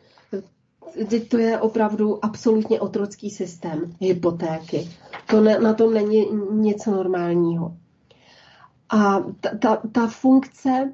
to 1.29 1.39
je 1.39 1.59
opravdu 1.59 2.25
absolutně 2.25 2.81
otrocký 2.81 3.31
systém 3.31 3.95
hypotéky. 4.01 4.89
To 5.31 5.41
ne, 5.41 5.59
na 5.59 5.75
tom 5.75 5.95
není 5.95 6.27
nic 6.53 6.87
normálního. 6.87 7.77
A 8.89 9.21
ta, 9.41 9.51
ta, 9.59 9.83
ta 9.93 10.07
funkce 10.07 10.93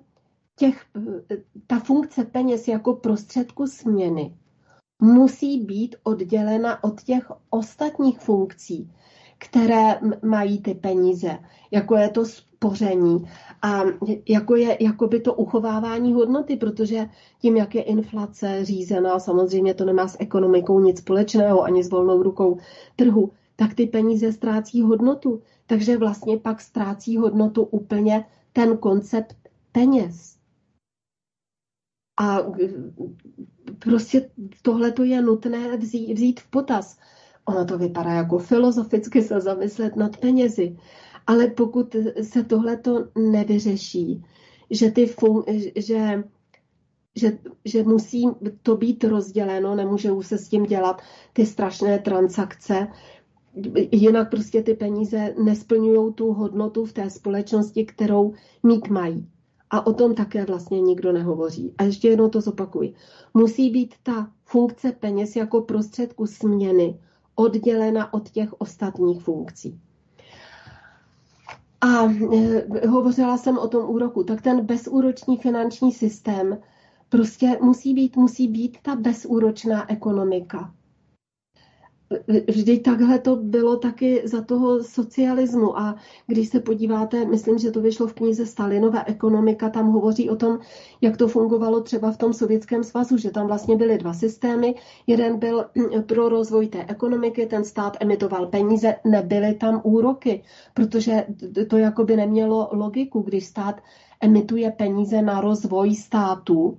těch, 0.57 0.85
ta 1.67 1.79
funkce 1.79 2.25
peněz 2.25 2.69
jako 2.69 2.95
prostředku 2.95 3.67
směny 3.67 4.37
musí 5.03 5.61
být 5.61 5.97
oddělena 6.03 6.85
od 6.85 7.03
těch 7.03 7.33
ostatních 7.51 8.19
funkcí, 8.19 8.91
které 9.39 10.01
mají 10.25 10.63
ty 10.63 10.75
peníze, 10.75 11.39
jako 11.71 11.97
je 11.97 12.09
to 12.09 12.25
spoření 12.25 13.29
a 13.63 13.83
jako 14.29 14.57
je 14.57 14.77
jakoby 14.81 15.21
to 15.21 15.35
uchovávání 15.35 16.13
hodnoty, 16.13 16.57
protože 16.57 17.09
tím, 17.41 17.57
jak 17.57 17.75
je 17.75 17.83
inflace 17.83 18.65
řízená, 18.65 19.19
samozřejmě 19.19 19.75
to 19.75 19.85
nemá 19.85 20.09
s 20.09 20.17
ekonomikou 20.21 20.81
nic 20.81 20.99
společného 20.99 21.63
ani 21.63 21.85
s 21.85 21.91
volnou 21.91 22.23
rukou 22.23 22.59
trhu, 22.97 23.33
tak 23.57 23.75
ty 23.75 23.87
peníze 23.87 24.33
ztrácí 24.33 24.83
hodnotu. 24.83 25.43
Takže 25.67 25.99
vlastně 25.99 26.37
pak 26.39 26.61
ztrácí 26.61 27.17
hodnotu 27.17 27.63
úplně 27.63 28.25
ten 28.53 28.77
koncept 28.77 29.37
peněz. 29.73 30.37
A 32.21 32.39
prostě 33.79 34.31
tohle 34.63 34.93
to 34.93 35.05
je 35.05 35.23
nutné 35.23 35.77
vzít, 35.77 36.15
vzít 36.15 36.41
v 36.41 36.51
potaz. 36.51 36.99
Ono 37.47 37.65
to 37.65 37.79
vypadá 37.79 38.11
jako 38.11 38.39
filozoficky 38.39 39.23
se 39.23 39.41
zamyslet 39.41 39.97
nad 39.97 40.17
penězi, 40.17 40.77
ale 41.27 41.47
pokud 41.47 41.97
se 42.23 42.45
tohle 42.45 42.77
to 42.77 43.09
nevyřeší, 43.19 44.25
že, 44.71 44.91
ty 44.91 45.07
fun- 45.07 45.45
že, 45.77 46.25
že, 47.17 47.39
že 47.65 47.83
musí 47.83 48.29
to 48.63 48.77
být 48.77 49.05
rozděleno, 49.05 49.75
nemůžou 49.75 50.23
se 50.23 50.39
s 50.39 50.49
tím 50.49 50.63
dělat 50.63 51.03
ty 51.33 51.47
strašné 51.47 51.99
transakce, 51.99 52.89
jinak 53.93 54.31
prostě 54.31 54.63
ty 54.63 54.75
peníze 54.75 55.35
nesplňují 55.45 56.13
tu 56.15 56.33
hodnotu 56.33 56.85
v 56.85 56.93
té 56.93 57.11
společnosti, 57.11 57.85
kterou 57.85 58.33
mít 58.63 58.89
mají. 58.89 59.29
A 59.71 59.87
o 59.87 59.93
tom 59.93 60.15
také 60.15 60.45
vlastně 60.45 60.81
nikdo 60.81 61.13
nehovoří. 61.13 61.75
A 61.79 61.83
ještě 61.83 62.09
jednou 62.09 62.29
to 62.29 62.41
zopakuji. 62.41 62.95
Musí 63.35 63.71
být 63.71 63.95
ta 64.03 64.31
funkce 64.45 64.93
peněz 64.93 65.37
jako 65.37 65.61
prostředku 65.61 66.27
směny 66.27 66.99
oddělena 67.37 68.15
od 68.15 68.31
těch 68.31 68.61
ostatních 68.61 69.23
funkcí. 69.23 69.81
A 71.81 72.05
e, 72.05 72.87
hovořila 72.89 73.37
jsem 73.37 73.59
o 73.59 73.69
tom 73.69 73.91
úroku, 73.91 74.25
tak 74.25 74.43
ten 74.43 74.67
bezúročný 74.67 75.37
finanční 75.37 75.93
systém 75.93 76.59
prostě 77.09 77.59
musí 77.63 77.95
být, 77.95 78.17
musí 78.17 78.49
být 78.49 78.79
ta 78.83 78.97
bezúročná 78.97 79.91
ekonomika. 79.91 80.75
Vždyť 82.49 82.83
takhle 82.83 83.19
to 83.19 83.37
bylo 83.37 83.77
taky 83.77 84.23
za 84.25 84.43
toho 84.43 84.85
socialismu 84.85 85.79
a 85.79 85.97
když 86.27 86.49
se 86.49 86.61
podíváte, 86.61 87.25
myslím, 87.25 87.59
že 87.59 87.71
to 87.71 87.81
vyšlo 87.81 88.07
v 88.07 88.15
knize 88.15 88.47
Stalinova 88.47 89.03
ekonomika, 89.07 89.71
tam 89.71 89.87
hovoří 89.87 90.31
o 90.31 90.37
tom, 90.37 90.59
jak 91.01 91.17
to 91.17 91.29
fungovalo 91.29 91.81
třeba 91.81 92.13
v 92.13 92.17
tom 92.17 92.33
sovětském 92.33 92.85
svazu, 92.85 93.17
že 93.17 93.31
tam 93.31 93.47
vlastně 93.47 93.77
byly 93.77 93.99
dva 93.99 94.15
systémy. 94.15 94.75
Jeden 95.07 95.39
byl 95.39 95.65
pro 96.07 96.29
rozvoj 96.29 96.69
té 96.69 96.85
ekonomiky, 96.89 97.47
ten 97.47 97.65
stát 97.65 97.97
emitoval 98.01 98.47
peníze, 98.47 98.95
nebyly 99.05 99.55
tam 99.55 99.81
úroky, 99.85 100.43
protože 100.75 101.27
to 101.69 101.77
jakoby 101.77 102.17
nemělo 102.17 102.69
logiku, 102.73 103.21
když 103.21 103.47
stát 103.47 103.81
emituje 104.21 104.71
peníze 104.71 105.23
na 105.23 105.41
rozvoj 105.41 105.95
státu, 105.95 106.79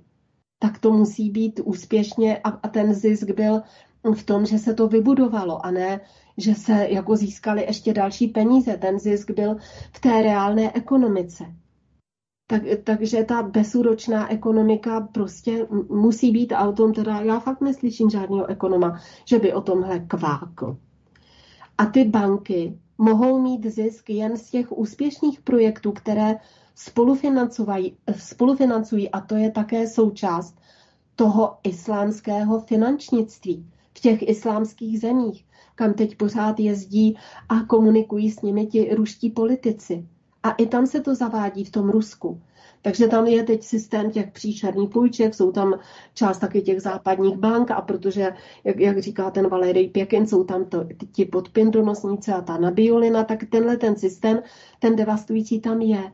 tak 0.58 0.78
to 0.78 0.92
musí 0.92 1.30
být 1.30 1.60
úspěšně 1.64 2.38
a, 2.38 2.48
a 2.48 2.68
ten 2.68 2.94
zisk 2.94 3.30
byl 3.30 3.62
v 4.14 4.22
tom, 4.22 4.46
že 4.46 4.58
se 4.58 4.74
to 4.74 4.88
vybudovalo 4.88 5.66
a 5.66 5.70
ne, 5.70 6.00
že 6.36 6.54
se 6.54 6.86
jako 6.90 7.16
získali 7.16 7.62
ještě 7.62 7.92
další 7.92 8.28
peníze. 8.28 8.76
Ten 8.76 8.98
zisk 8.98 9.30
byl 9.30 9.56
v 9.92 10.00
té 10.00 10.22
reálné 10.22 10.72
ekonomice. 10.76 11.44
Tak, 12.46 12.62
takže 12.84 13.24
ta 13.24 13.42
bezúročná 13.42 14.32
ekonomika 14.32 15.00
prostě 15.00 15.66
musí 15.88 16.30
být 16.30 16.52
a 16.52 16.68
o 16.68 16.72
tom 16.72 16.92
teda 16.92 17.20
já 17.20 17.40
fakt 17.40 17.60
neslyším 17.60 18.10
žádného 18.10 18.46
ekonoma, 18.46 19.00
že 19.24 19.38
by 19.38 19.52
o 19.52 19.60
tomhle 19.60 20.00
kvákl. 20.00 20.76
A 21.78 21.86
ty 21.86 22.04
banky 22.04 22.78
mohou 22.98 23.40
mít 23.42 23.66
zisk 23.66 24.10
jen 24.10 24.36
z 24.36 24.50
těch 24.50 24.78
úspěšných 24.78 25.40
projektů, 25.40 25.92
které 25.92 26.36
spolufinancují, 28.16 29.10
a 29.10 29.20
to 29.20 29.36
je 29.36 29.50
také 29.50 29.86
součást 29.86 30.58
toho 31.16 31.58
islámského 31.64 32.60
finančnictví 32.60 33.70
v 33.98 34.00
těch 34.00 34.28
islámských 34.28 35.00
zemích, 35.00 35.44
kam 35.74 35.94
teď 35.94 36.16
pořád 36.16 36.60
jezdí 36.60 37.16
a 37.48 37.60
komunikují 37.60 38.30
s 38.30 38.42
nimi 38.42 38.66
ti 38.66 38.94
ruští 38.94 39.30
politici. 39.30 40.06
A 40.42 40.50
i 40.50 40.66
tam 40.66 40.86
se 40.86 41.00
to 41.00 41.14
zavádí 41.14 41.64
v 41.64 41.70
tom 41.70 41.90
Rusku. 41.90 42.40
Takže 42.82 43.08
tam 43.08 43.26
je 43.26 43.42
teď 43.42 43.62
systém 43.62 44.10
těch 44.10 44.30
příšerných 44.30 44.88
půjček, 44.88 45.34
jsou 45.34 45.52
tam 45.52 45.78
část 46.14 46.38
taky 46.38 46.62
těch 46.62 46.82
západních 46.82 47.36
bank 47.36 47.70
a 47.70 47.80
protože, 47.80 48.32
jak, 48.64 48.80
jak 48.80 48.98
říká 48.98 49.30
ten 49.30 49.48
Valery 49.48 49.88
Pěkin, 49.88 50.26
jsou 50.26 50.44
tam 50.44 50.64
to, 50.64 50.86
ti 51.12 51.24
podpindonosníci 51.24 52.30
a 52.32 52.40
ta 52.40 52.58
nabiolina, 52.58 53.24
tak 53.24 53.44
tenhle 53.50 53.76
ten 53.76 53.96
systém, 53.96 54.42
ten 54.78 54.96
devastující 54.96 55.60
tam 55.60 55.80
je. 55.80 56.12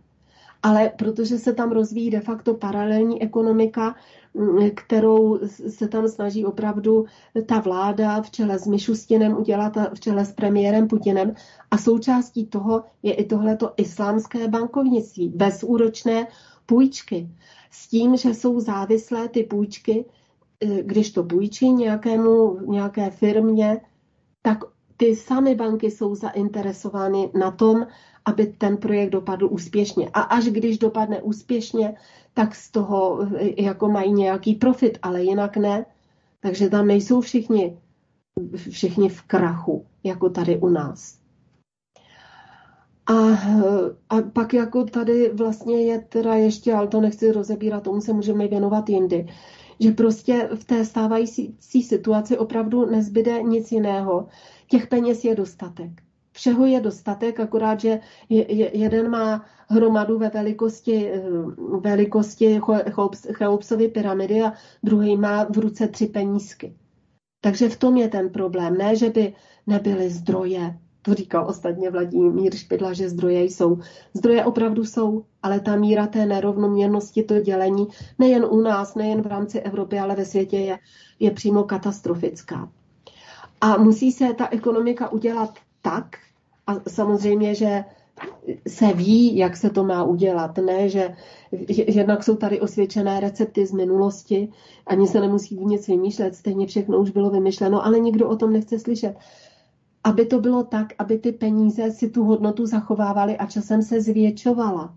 Ale 0.63 0.93
protože 0.97 1.39
se 1.39 1.53
tam 1.53 1.73
rozvíjí 1.73 2.11
de 2.11 2.21
facto 2.21 2.55
paralelní 2.55 3.23
ekonomika, 3.23 3.95
kterou 4.75 5.39
se 5.69 5.89
tam 5.89 6.09
snaží 6.09 6.45
opravdu 6.45 7.05
ta 7.47 7.61
vláda 7.61 8.23
v 8.23 8.31
čele 8.31 8.59
s 8.59 8.67
Mišustinem 8.67 9.37
udělat 9.37 9.77
v 9.95 10.01
čele 10.01 10.25
s 10.25 10.33
premiérem 10.33 10.89
Putinem. 10.89 11.35
A 11.71 11.79
součástí 11.79 12.47
toho 12.47 12.83
je 13.03 13.15
i 13.15 13.25
tohleto 13.25 13.73
islámské 13.77 14.49
bankovnictví, 14.49 15.29
bezúročné 15.29 16.27
půjčky. 16.67 17.29
S 17.71 17.89
tím, 17.89 18.17
že 18.17 18.35
jsou 18.35 18.61
závislé 18.61 19.29
ty 19.29 19.43
půjčky, 19.43 20.05
e, 20.61 20.83
když 20.83 21.11
to 21.11 21.23
půjčí 21.23 21.71
nějakému, 21.71 22.59
nějaké 22.67 23.11
firmě, 23.11 23.81
tak 24.43 24.59
ty 24.97 25.17
samé 25.17 25.55
banky 25.55 25.91
jsou 25.91 26.15
zainteresovány 26.15 27.31
na 27.35 27.51
tom, 27.51 27.87
aby 28.25 28.47
ten 28.47 28.77
projekt 28.77 29.11
dopadl 29.11 29.49
úspěšně. 29.51 30.11
A 30.15 30.21
až 30.21 30.45
když 30.45 30.79
dopadne 30.79 31.23
úspěšně, 31.23 31.95
tak 32.35 32.55
z 32.55 32.71
toho 32.71 33.23
e, 33.37 33.63
jako 33.63 33.89
mají 33.89 34.13
nějaký 34.13 34.55
profit, 34.55 34.99
ale 35.03 35.23
jinak 35.23 35.57
ne. 35.57 35.87
Takže 36.41 36.69
tam 36.69 36.87
nejsou 36.87 37.21
všichni, 37.21 37.79
všichni 38.71 39.09
v 39.09 39.23
krachu, 39.23 39.87
jako 40.05 40.31
tady 40.31 40.57
u 40.57 40.69
nás. 40.69 41.19
A, 43.07 43.13
a 44.09 44.23
pak 44.33 44.55
jako 44.55 44.85
tady 44.85 45.33
vlastně 45.33 45.83
je 45.83 46.01
teda 46.01 46.35
ještě, 46.35 46.75
ale 46.75 46.89
to 46.89 47.01
nechci 47.01 47.33
rozebírat, 47.33 47.83
tomu 47.83 48.01
se 48.01 48.13
můžeme 48.13 48.49
věnovat 48.49 48.89
jindy, 48.89 49.27
že 49.81 49.91
prostě 49.91 50.49
v 50.55 50.65
té 50.65 50.85
stávající 50.85 51.57
situaci 51.61 52.39
opravdu 52.39 52.91
nezbyde 52.91 53.43
nic 53.43 53.73
jiného. 53.73 54.29
Těch 54.67 54.87
peněz 54.87 55.25
je 55.25 55.35
dostatek. 55.35 56.04
Všeho 56.35 56.67
je 56.67 56.81
dostatek, 56.81 57.41
akorát, 57.41 57.81
že 57.81 58.01
jeden 58.73 59.11
má 59.11 59.45
hromadu 59.69 60.19
ve 60.19 60.29
velikosti, 60.29 61.11
velikosti 61.81 62.61
Cheopsovy 63.33 63.89
pyramidy 63.89 64.43
a 64.43 64.53
druhý 64.83 65.17
má 65.17 65.45
v 65.45 65.59
ruce 65.59 65.89
tři 65.89 66.07
penízky. 66.07 66.75
Takže 67.41 67.69
v 67.69 67.77
tom 67.77 67.97
je 67.97 68.09
ten 68.09 68.31
problém. 68.31 68.77
Ne, 68.77 68.97
že 68.97 69.11
by 69.11 69.33
nebyly 69.67 70.11
zdroje, 70.11 70.79
to 71.03 71.15
říkal 71.15 71.47
ostatně 71.49 71.91
Vladimír 71.91 72.57
Špidla, 72.57 72.93
že 72.93 73.09
zdroje 73.09 73.45
jsou. 73.45 73.79
Zdroje 74.15 74.45
opravdu 74.45 74.85
jsou, 74.85 75.25
ale 75.43 75.61
ta 75.61 75.77
míra 75.77 76.07
té 76.07 76.27
nerovnoměrnosti, 76.27 77.23
to 77.23 77.41
dělení, 77.41 77.87
nejen 78.19 78.45
u 78.51 78.61
nás, 78.61 78.95
nejen 78.95 79.23
v 79.23 79.27
rámci 79.27 79.61
Evropy, 79.61 79.99
ale 79.99 80.17
ve 80.17 80.25
světě 80.25 80.59
je, 80.59 80.79
je 81.21 81.31
přímo 81.31 81.63
katastrofická. 81.63 82.69
A 83.61 83.77
musí 83.77 84.13
se 84.13 84.35
ta 84.35 84.49
ekonomika 84.51 85.13
udělat 85.13 85.59
tak, 85.85 86.17
a 86.67 86.73
samozřejmě, 86.89 87.55
že 87.55 87.85
se 88.69 88.93
ví, 88.93 89.37
jak 89.37 89.57
se 89.57 89.71
to 89.71 89.85
má 89.85 90.05
udělat. 90.05 90.59
Ne, 90.59 90.89
že 90.89 91.17
jednak 91.69 92.25
jsou 92.25 92.37
tady 92.37 92.61
osvědčené 92.61 93.21
recepty 93.21 93.67
z 93.67 93.73
minulosti, 93.73 94.49
ani 94.87 95.07
se 95.07 95.21
nemusí 95.21 95.65
nic 95.65 95.89
vymýšlet, 95.89 96.35
stejně 96.35 96.67
všechno 96.67 96.99
už 96.99 97.11
bylo 97.11 97.31
vymyšleno, 97.31 97.87
ale 97.87 97.99
nikdo 97.99 98.29
o 98.29 98.37
tom 98.37 98.53
nechce 98.53 98.79
slyšet 98.79 99.17
aby 100.05 100.27
to 100.27 100.41
bylo 100.41 100.65
tak, 100.65 100.93
aby 100.99 101.19
ty 101.19 101.33
peníze 101.33 101.91
si 101.91 102.11
tu 102.11 102.25
hodnotu 102.25 102.67
zachovávaly 102.67 103.37
a 103.37 103.47
časem 103.47 103.83
se 103.83 104.01
zvětšovala. 104.01 104.95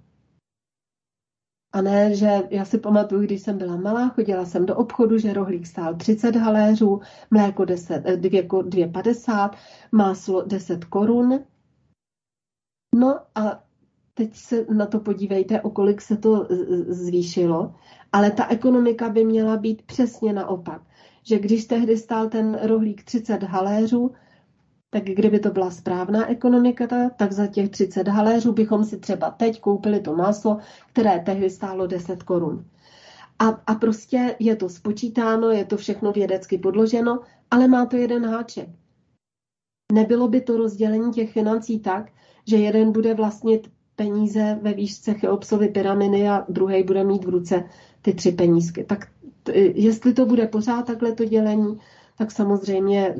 A 1.77 1.81
ne, 1.81 2.15
že 2.15 2.41
já 2.49 2.65
si 2.65 2.77
pamatuju, 2.77 3.21
když 3.21 3.41
jsem 3.41 3.57
byla 3.57 3.77
malá, 3.77 4.09
chodila 4.09 4.45
jsem 4.45 4.65
do 4.65 4.75
obchodu, 4.75 5.17
že 5.17 5.33
rohlík 5.33 5.67
stál 5.67 5.95
30 5.95 6.35
haléřů, 6.35 7.01
mléko 7.31 7.63
2,50, 7.63 9.51
eh, 9.53 9.57
máslo 9.91 10.41
10 10.41 10.85
korun. 10.85 11.39
No 12.95 13.19
a 13.35 13.63
teď 14.13 14.35
se 14.35 14.65
na 14.65 14.85
to 14.85 14.99
podívejte, 14.99 15.61
o 15.61 15.69
kolik 15.69 16.01
se 16.01 16.17
to 16.17 16.47
zvýšilo. 16.87 17.75
Ale 18.11 18.31
ta 18.31 18.47
ekonomika 18.47 19.09
by 19.09 19.25
měla 19.25 19.57
být 19.57 19.81
přesně 19.81 20.33
naopak. 20.33 20.81
Že 21.23 21.39
když 21.39 21.65
tehdy 21.65 21.97
stál 21.97 22.29
ten 22.29 22.59
rohlík 22.63 23.03
30 23.03 23.43
haléřů, 23.43 24.11
tak 24.89 25.03
kdyby 25.03 25.39
to 25.39 25.49
byla 25.51 25.71
správná 25.71 26.29
ekonomika, 26.29 27.09
tak 27.09 27.31
za 27.31 27.47
těch 27.47 27.69
30 27.69 28.07
haléřů 28.07 28.53
bychom 28.53 28.85
si 28.85 28.97
třeba 28.97 29.29
teď 29.29 29.61
koupili 29.61 29.99
to 29.99 30.15
máslo, 30.15 30.57
které 30.89 31.19
tehdy 31.19 31.49
stálo 31.49 31.87
10 31.87 32.23
korun. 32.23 32.65
A, 33.39 33.47
a 33.47 33.75
prostě 33.75 34.35
je 34.39 34.55
to 34.55 34.69
spočítáno, 34.69 35.49
je 35.49 35.65
to 35.65 35.77
všechno 35.77 36.11
vědecky 36.11 36.57
podloženo, 36.57 37.19
ale 37.51 37.67
má 37.67 37.85
to 37.85 37.95
jeden 37.95 38.25
háček. 38.25 38.69
Nebylo 39.91 40.27
by 40.27 40.41
to 40.41 40.57
rozdělení 40.57 41.11
těch 41.11 41.31
financí 41.31 41.79
tak, 41.79 42.11
že 42.47 42.57
jeden 42.57 42.91
bude 42.91 43.13
vlastnit 43.13 43.71
peníze 43.95 44.59
ve 44.61 44.73
výšce 44.73 45.13
Cheopsovy 45.13 45.67
pyramidy 45.67 46.27
a 46.27 46.45
druhý 46.49 46.83
bude 46.83 47.03
mít 47.03 47.25
v 47.25 47.29
ruce 47.29 47.63
ty 48.01 48.13
tři 48.13 48.31
penízky. 48.31 48.83
Tak 48.83 49.07
jestli 49.55 50.13
to 50.13 50.25
bude 50.25 50.47
pořád 50.47 50.85
takhle 50.85 51.11
to 51.11 51.25
dělení, 51.25 51.79
tak 52.17 52.31
samozřejmě 52.31 53.15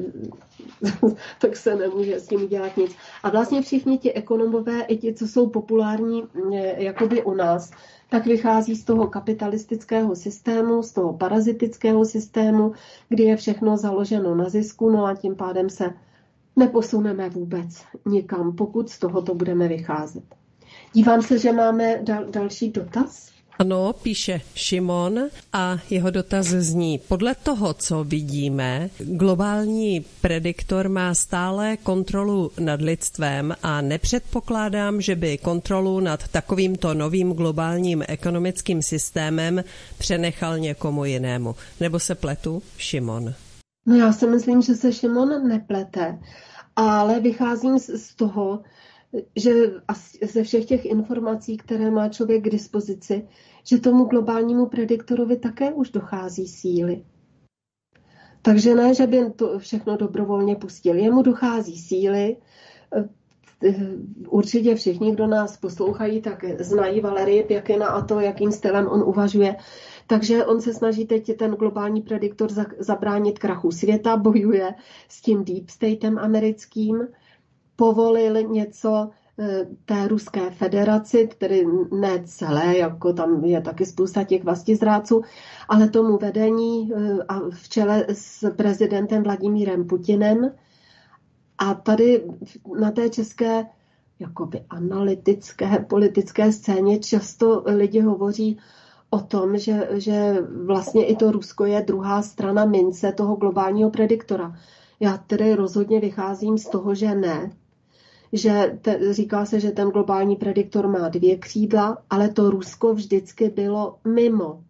tak 1.42 1.56
se 1.56 1.76
nemůže 1.76 2.20
s 2.20 2.28
tím 2.28 2.48
dělat 2.48 2.78
nic. 2.78 2.96
A 3.24 3.30
vlastně 3.30 3.62
všichni 3.62 3.98
ti 3.98 4.14
ekonomové, 4.14 4.82
i 4.82 4.98
ti, 4.98 5.14
co 5.14 5.28
jsou 5.28 5.50
populární 5.50 6.24
eh, 6.54 6.84
jakoby 6.84 7.24
u 7.24 7.34
nás, 7.34 7.72
tak 8.10 8.26
vychází 8.26 8.76
z 8.76 8.84
toho 8.84 9.08
kapitalistického 9.08 10.16
systému, 10.16 10.84
z 10.84 10.92
toho 10.92 11.14
parazitického 11.14 12.06
systému, 12.06 12.74
kdy 13.10 13.24
je 13.24 13.36
všechno 13.36 13.78
založeno 13.78 14.36
na 14.36 14.50
zisku, 14.50 14.90
no 14.90 15.06
a 15.06 15.16
tím 15.16 15.36
pádem 15.36 15.70
se 15.70 15.94
neposuneme 16.56 17.30
vůbec 17.30 17.84
nikam, 18.06 18.56
pokud 18.56 18.90
z 18.90 19.00
tohoto 19.00 19.36
budeme 19.36 19.68
vycházet. 19.68 20.24
Dívám 20.94 21.22
se, 21.22 21.40
že 21.40 21.52
máme 21.52 22.00
dal, 22.04 22.26
další 22.26 22.72
dotaz. 22.72 23.37
Ano, 23.60 23.94
píše 23.94 24.42
Šimon 24.56 25.20
a 25.54 25.78
jeho 25.90 26.12
dotaz 26.12 26.46
zní, 26.46 27.00
podle 27.08 27.36
toho, 27.36 27.74
co 27.74 28.04
vidíme, 28.04 28.90
globální 29.00 30.06
prediktor 30.22 30.90
má 30.90 31.14
stále 31.14 31.78
kontrolu 31.78 32.52
nad 32.60 32.82
lidstvem 32.82 33.56
a 33.64 33.82
nepředpokládám, 33.82 35.02
že 35.02 35.16
by 35.16 35.38
kontrolu 35.38 36.00
nad 36.00 36.28
takovýmto 36.28 36.94
novým 36.94 37.34
globálním 37.34 38.04
ekonomickým 38.08 38.82
systémem 38.82 39.64
přenechal 39.98 40.60
někomu 40.60 41.06
jinému. 41.06 41.56
Nebo 41.80 42.00
se 42.00 42.16
pletu? 42.16 42.64
Šimon. 42.78 43.34
No 43.86 43.96
já 43.96 44.14
si 44.14 44.28
myslím, 44.28 44.62
že 44.62 44.76
se 44.76 44.94
Šimon 44.94 45.48
neplete, 45.48 46.20
ale 46.76 47.20
vycházím 47.20 47.80
z 47.80 48.16
toho, 48.16 48.60
že 49.36 49.54
ze 50.22 50.44
všech 50.44 50.66
těch 50.66 50.86
informací, 50.86 51.58
které 51.58 51.92
má 51.92 52.10
člověk 52.10 52.44
k 52.44 52.50
dispozici, 52.50 53.28
že 53.64 53.80
tomu 53.80 54.04
globálnímu 54.04 54.66
prediktorovi 54.66 55.38
také 55.38 55.74
už 55.74 55.90
dochází 55.90 56.48
síly. 56.48 57.04
Takže 58.42 58.76
ne, 58.76 58.94
že 58.94 59.08
by 59.08 59.32
to 59.36 59.60
všechno 59.60 59.98
dobrovolně 59.98 60.56
pustil. 60.56 60.96
Jemu 60.96 61.22
dochází 61.22 61.78
síly. 61.78 62.38
Určitě 64.30 64.76
všichni, 64.76 65.12
kdo 65.12 65.28
nás 65.28 65.58
poslouchají, 65.58 66.22
tak 66.22 66.46
znají 66.60 67.02
Valerie 67.02 67.44
Pěkina 67.44 67.88
a 67.88 68.06
to, 68.06 68.20
jakým 68.20 68.52
stylem 68.52 68.88
on 68.88 69.04
uvažuje. 69.04 69.56
Takže 70.08 70.46
on 70.46 70.62
se 70.62 70.74
snaží 70.74 71.06
teď 71.06 71.38
ten 71.38 71.52
globální 71.52 72.02
prediktor 72.02 72.50
zabránit 72.80 73.40
krachu 73.40 73.72
světa, 73.72 74.18
bojuje 74.18 74.74
s 75.10 75.22
tím 75.22 75.44
deep 75.44 75.70
statem 75.70 76.20
americkým 76.20 77.08
povolil 77.78 78.44
něco 78.44 79.10
eh, 79.40 79.68
té 79.86 80.08
ruské 80.08 80.52
federaci, 80.52 81.30
tedy 81.38 81.66
ne 81.92 82.24
celé, 82.26 82.78
jako 82.78 83.14
tam 83.14 83.46
je 83.46 83.62
taky 83.62 83.86
spousta 83.86 84.24
těch 84.24 84.44
vlastizráců, 84.44 85.22
ale 85.70 85.90
tomu 85.90 86.18
vedení 86.18 86.92
eh, 86.96 87.24
a 87.28 87.40
v 87.50 87.70
čele 87.70 88.06
s 88.10 88.52
prezidentem 88.56 89.24
Vladimírem 89.24 89.88
Putinem. 89.88 90.52
A 91.58 91.74
tady 91.74 92.28
na 92.80 92.92
té 92.92 93.10
české 93.10 93.66
jakoby 94.20 94.64
analytické 94.70 95.86
politické 95.90 96.52
scéně 96.52 97.00
často 97.00 97.64
lidi 97.66 98.02
hovoří 98.02 98.58
o 99.10 99.20
tom, 99.20 99.58
že, 99.58 99.90
že 99.94 100.36
vlastně 100.66 101.06
i 101.06 101.16
to 101.16 101.32
Rusko 101.32 101.66
je 101.66 101.82
druhá 101.82 102.22
strana 102.22 102.66
mince 102.66 103.12
toho 103.12 103.36
globálního 103.36 103.90
prediktora. 103.90 104.56
Já 105.00 105.18
tedy 105.18 105.56
rozhodně 105.56 106.00
vycházím 106.00 106.58
z 106.58 106.70
toho, 106.70 106.96
že 106.96 107.16
ne, 107.16 107.52
že 108.34 108.78
te, 108.82 109.14
říká 109.14 109.46
se, 109.46 109.60
že 109.60 109.72
ten 109.72 109.90
globální 109.90 110.36
prediktor 110.36 110.88
má 110.88 111.10
dvě 111.10 111.38
křídla, 111.38 111.98
ale 112.10 112.30
to 112.30 112.50
Rusko 112.50 112.94
vždycky 112.94 113.50
bylo 113.50 114.00
mimo. 114.08 114.64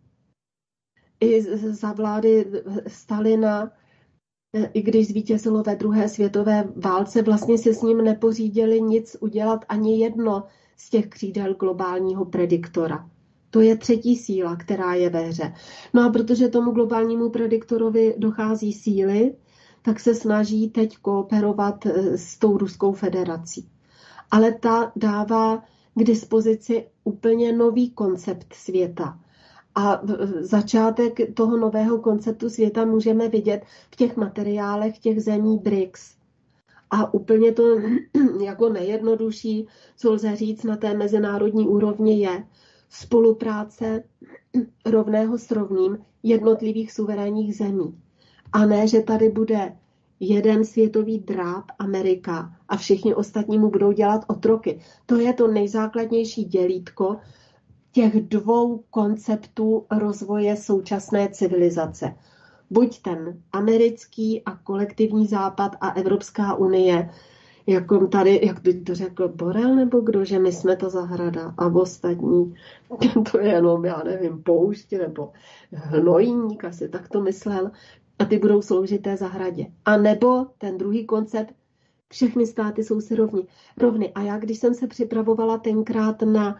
I 1.20 1.42
za 1.72 1.94
vlády 1.94 2.46
Stalina, 2.88 3.72
i 4.74 4.82
když 4.82 5.08
zvítězilo 5.08 5.64
ve 5.64 5.76
druhé 5.76 6.10
světové 6.10 6.70
válce, 6.76 7.22
vlastně 7.22 7.58
se 7.58 7.74
s 7.74 7.82
ním 7.82 7.98
nepořídili 7.98 8.82
nic 8.82 9.18
udělat 9.20 9.66
ani 9.70 10.00
jedno 10.00 10.44
z 10.78 10.90
těch 10.90 11.08
křídel 11.08 11.54
globálního 11.54 12.26
prediktora. 12.26 13.10
To 13.50 13.62
je 13.62 13.78
třetí 13.78 14.16
síla, 14.16 14.56
která 14.56 14.94
je 14.94 15.10
ve 15.10 15.22
hře. 15.22 15.54
No 15.94 16.06
a 16.06 16.10
protože 16.10 16.48
tomu 16.48 16.72
globálnímu 16.72 17.30
prediktorovi 17.30 18.16
dochází 18.18 18.74
síly, 18.74 19.34
tak 19.82 20.00
se 20.00 20.16
snaží 20.16 20.70
teď 20.70 20.98
kooperovat 20.98 21.86
eh, 21.86 22.18
s 22.18 22.38
tou 22.38 22.58
Ruskou 22.58 22.94
federací. 22.94 23.70
Ale 24.32 24.52
ta 24.52 24.92
dává 24.96 25.64
k 25.96 26.04
dispozici 26.04 26.88
úplně 27.04 27.54
nový 27.54 27.92
koncept 27.92 28.54
světa. 28.54 29.20
A 29.76 30.02
začátek 30.40 31.34
toho 31.34 31.58
nového 31.58 32.00
konceptu 32.00 32.50
světa 32.50 32.86
můžeme 32.86 33.30
vidět 33.30 33.66
v 33.92 33.96
těch 33.96 34.18
materiálech 34.18 35.00
těch 35.00 35.24
zemí 35.24 35.58
BRICS. 35.58 36.16
A 36.90 37.14
úplně 37.14 37.52
to 37.52 37.64
jako 38.42 38.70
nejjednodušší, 38.70 39.68
co 39.98 40.12
lze 40.14 40.36
říct 40.36 40.64
na 40.64 40.78
té 40.78 40.94
mezinárodní 40.94 41.68
úrovni, 41.68 42.20
je 42.20 42.48
spolupráce 42.90 44.04
rovného 44.86 45.38
s 45.38 45.52
rovným 45.52 45.98
jednotlivých 46.24 46.92
suverénních 46.92 47.56
zemí. 47.56 48.02
A 48.54 48.66
ne, 48.66 48.88
že 48.88 49.02
tady 49.02 49.30
bude 49.30 49.76
jeden 50.20 50.66
světový 50.66 51.20
drát 51.20 51.64
Amerika 51.80 52.54
a 52.68 52.78
všichni 52.78 53.16
ostatní 53.16 53.58
mu 53.58 53.70
budou 53.70 53.92
dělat 53.92 54.26
otroky. 54.28 54.80
To 55.06 55.16
je 55.16 55.34
to 55.34 55.48
nejzákladnější 55.48 56.46
dělítko 56.46 57.18
těch 57.92 58.22
dvou 58.22 58.84
konceptů 58.90 59.86
rozvoje 59.92 60.56
současné 60.56 61.30
civilizace. 61.30 62.16
Buď 62.70 63.02
ten 63.02 63.42
americký 63.52 64.42
a 64.46 64.56
kolektivní 64.56 65.28
západ 65.28 65.76
a 65.82 65.90
Evropská 65.90 66.56
unie, 66.56 67.10
jako 67.68 68.08
tady, 68.08 68.40
jak 68.44 68.62
by 68.62 68.74
to 68.74 68.96
řekl 68.96 69.28
Borel 69.28 69.76
nebo 69.76 70.00
kdo, 70.00 70.26
že 70.26 70.40
my 70.40 70.52
jsme 70.52 70.76
ta 70.76 70.90
zahrada 70.90 71.54
a 71.58 71.66
ostatní, 71.66 72.56
to 73.32 73.40
je 73.40 73.48
jenom, 73.48 73.86
já 73.86 74.02
nevím, 74.06 74.44
poušť 74.44 74.94
nebo 74.94 75.32
hnojník, 75.72 76.66
asi 76.66 76.90
tak 76.90 77.10
to 77.10 77.22
myslel, 77.22 77.72
a 78.20 78.26
ty 78.26 78.38
budou 78.38 78.62
sloužit 78.62 79.02
té 79.02 79.18
zahradě. 79.18 79.66
A 79.86 79.98
nebo 79.98 80.46
ten 80.58 80.78
druhý 80.78 81.06
koncept, 81.06 81.54
všechny 82.10 82.48
státy 82.48 82.84
jsou 82.84 83.02
si 83.02 83.16
rovni, 83.16 83.48
rovny. 83.78 84.14
A 84.14 84.22
já, 84.22 84.38
když 84.38 84.58
jsem 84.58 84.74
se 84.74 84.88
připravovala 84.88 85.58
tenkrát 85.58 86.22
na, 86.22 86.58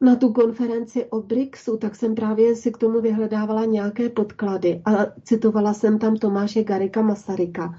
na 0.00 0.16
tu 0.16 0.32
konferenci 0.32 1.04
o 1.04 1.22
BRICSu, 1.22 1.76
tak 1.76 1.96
jsem 1.96 2.14
právě 2.14 2.56
si 2.56 2.72
k 2.72 2.78
tomu 2.78 3.00
vyhledávala 3.00 3.64
nějaké 3.64 4.08
podklady 4.08 4.82
a 4.84 5.06
citovala 5.22 5.74
jsem 5.74 5.98
tam 5.98 6.16
Tomáše 6.16 6.64
Garika 6.64 7.02
Masaryka. 7.02 7.74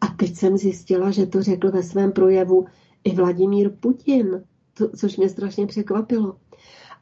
A 0.00 0.06
teď 0.06 0.36
jsem 0.36 0.56
zjistila, 0.56 1.10
že 1.10 1.26
to 1.26 1.42
řekl 1.42 1.70
ve 1.70 1.82
svém 1.82 2.12
projevu 2.12 2.66
i 3.04 3.14
Vladimír 3.14 3.70
Putin, 3.80 4.44
to, 4.74 4.88
což 4.88 5.16
mě 5.16 5.28
strašně 5.28 5.66
překvapilo. 5.66 6.36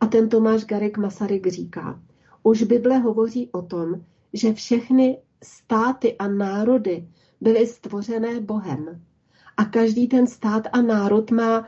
A 0.00 0.06
ten 0.06 0.28
Tomáš 0.28 0.64
Garik 0.64 0.98
Masaryk 0.98 1.46
říká, 1.46 2.00
už 2.42 2.62
Bible 2.62 2.98
hovoří 2.98 3.48
o 3.52 3.62
tom, 3.62 4.04
že 4.32 4.52
všechny 4.52 5.18
státy 5.42 6.16
a 6.16 6.28
národy 6.28 7.08
byly 7.40 7.66
stvořené 7.66 8.40
Bohem. 8.40 9.02
A 9.56 9.64
každý 9.64 10.08
ten 10.08 10.26
stát 10.26 10.68
a 10.72 10.82
národ 10.82 11.30
má 11.30 11.66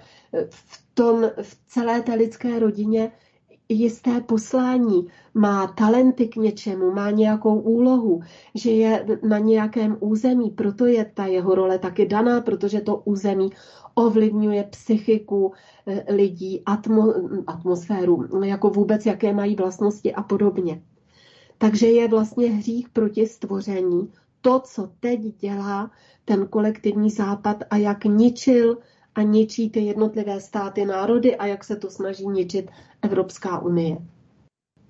v, 0.51 0.85
tom, 0.95 1.31
v 1.43 1.61
celé 1.67 2.03
té 2.03 2.15
lidské 2.15 2.59
rodině 2.59 3.13
jisté 3.69 4.21
poslání, 4.21 5.07
má 5.35 5.67
talenty 5.67 6.29
k 6.29 6.37
něčemu, 6.37 6.91
má 6.91 7.11
nějakou 7.11 7.61
úlohu, 7.61 8.21
že 8.55 8.71
je 8.71 9.07
na 9.29 9.39
nějakém 9.39 9.97
území, 10.01 10.51
proto 10.51 10.87
je 10.87 11.05
ta 11.15 11.27
jeho 11.27 11.55
role 11.55 11.79
taky 11.79 12.07
daná, 12.07 12.41
protože 12.41 12.81
to 12.81 12.97
území 12.97 13.51
ovlivňuje 13.95 14.65
psychiku 14.65 15.53
eh, 15.87 16.15
lidí, 16.15 16.63
atmo, 16.67 17.15
atmosféru, 17.47 18.45
jako 18.45 18.71
vůbec, 18.71 19.07
jaké 19.07 19.33
mají 19.33 19.57
vlastnosti 19.57 20.15
a 20.15 20.23
podobně. 20.23 20.83
Takže 21.63 21.87
je 21.87 22.09
vlastně 22.09 22.51
hřích 22.51 22.89
proti 22.89 23.27
stvoření 23.27 24.13
to, 24.41 24.61
co 24.61 24.93
teď 25.01 25.21
dělá 25.21 25.91
ten 26.25 26.47
kolektivní 26.49 27.11
západ 27.11 27.57
a 27.71 27.77
jak 27.77 28.05
ničil 28.05 28.79
a 29.15 29.23
ničí 29.23 29.71
ty 29.71 29.81
jednotlivé 29.81 30.41
státy, 30.41 30.85
národy 30.85 31.37
a 31.37 31.47
jak 31.47 31.65
se 31.65 31.77
to 31.77 31.91
snaží 31.91 32.27
ničit 32.27 32.71
Evropská 33.03 33.59
unie. 33.59 33.97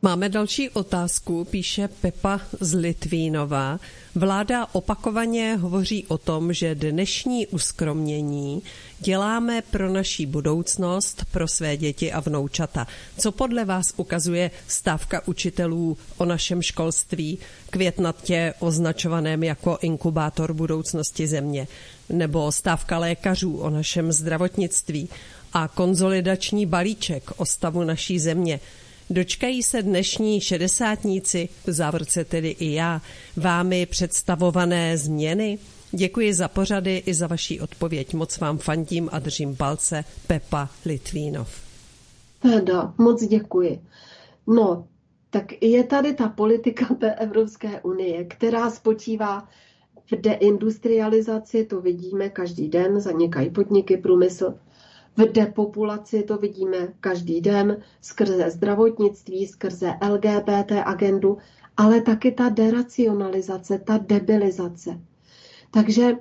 Máme 0.05 0.28
další 0.28 0.70
otázku, 0.70 1.44
píše 1.44 1.88
Pepa 1.88 2.40
z 2.61 2.74
Litvínova. 2.74 3.80
Vláda 4.14 4.66
opakovaně 4.72 5.57
hovoří 5.57 6.07
o 6.07 6.18
tom, 6.18 6.53
že 6.53 6.74
dnešní 6.74 7.46
uskromnění 7.46 8.62
děláme 9.00 9.62
pro 9.70 9.92
naší 9.92 10.26
budoucnost, 10.26 11.24
pro 11.30 11.48
své 11.48 11.76
děti 11.76 12.12
a 12.12 12.20
vnoučata. 12.20 12.86
Co 13.18 13.32
podle 13.32 13.64
vás 13.64 13.94
ukazuje 13.96 14.50
stávka 14.68 15.28
učitelů 15.28 15.98
o 16.16 16.24
našem 16.24 16.62
školství, 16.62 17.38
květnatě 17.70 18.55
označovaném 18.59 19.42
jako 19.42 19.78
inkubátor 19.82 20.53
budoucnosti 20.53 21.26
země, 21.26 21.68
nebo 22.09 22.53
stávka 22.53 22.98
lékařů 22.98 23.57
o 23.57 23.70
našem 23.70 24.12
zdravotnictví 24.12 25.09
a 25.53 25.68
konzolidační 25.68 26.66
balíček 26.66 27.30
o 27.36 27.46
stavu 27.46 27.84
naší 27.84 28.18
země– 28.18 28.61
Dočkají 29.12 29.62
se 29.62 29.82
dnešní 29.82 30.40
šedesátníci, 30.40 31.48
v 31.66 31.72
závorce 31.72 32.24
tedy 32.24 32.48
i 32.48 32.72
já, 32.72 33.00
vámi 33.36 33.86
představované 33.86 34.98
změny? 34.98 35.58
Děkuji 35.90 36.34
za 36.34 36.48
pořady 36.48 37.02
i 37.06 37.14
za 37.14 37.26
vaši 37.26 37.60
odpověď. 37.60 38.14
Moc 38.14 38.38
vám 38.38 38.58
fandím 38.58 39.08
a 39.12 39.18
držím 39.18 39.56
palce. 39.56 40.04
Pepa 40.26 40.68
Litvínov. 40.86 41.60
Teda, 42.42 42.94
moc 42.98 43.24
děkuji. 43.26 43.80
No, 44.46 44.86
tak 45.30 45.62
je 45.62 45.84
tady 45.84 46.14
ta 46.14 46.28
politika 46.28 46.94
té 46.94 47.14
Evropské 47.14 47.80
unie, 47.80 48.24
která 48.24 48.70
spočívá 48.70 49.48
v 50.12 50.20
deindustrializaci, 50.20 51.64
to 51.64 51.80
vidíme 51.80 52.28
každý 52.28 52.68
den, 52.68 53.00
zanikají 53.00 53.50
podniky, 53.50 53.96
průmysl, 53.96 54.54
v 55.16 55.32
depopulaci, 55.32 56.22
to 56.22 56.36
vidíme 56.36 56.88
každý 57.00 57.40
den, 57.40 57.82
skrze 58.00 58.50
zdravotnictví, 58.50 59.46
skrze 59.46 59.92
LGBT 60.10 60.72
agendu, 60.84 61.38
ale 61.76 62.00
taky 62.00 62.32
ta 62.32 62.48
deracionalizace, 62.48 63.78
ta 63.78 63.98
debilizace. 63.98 65.00
Takže 65.70 66.16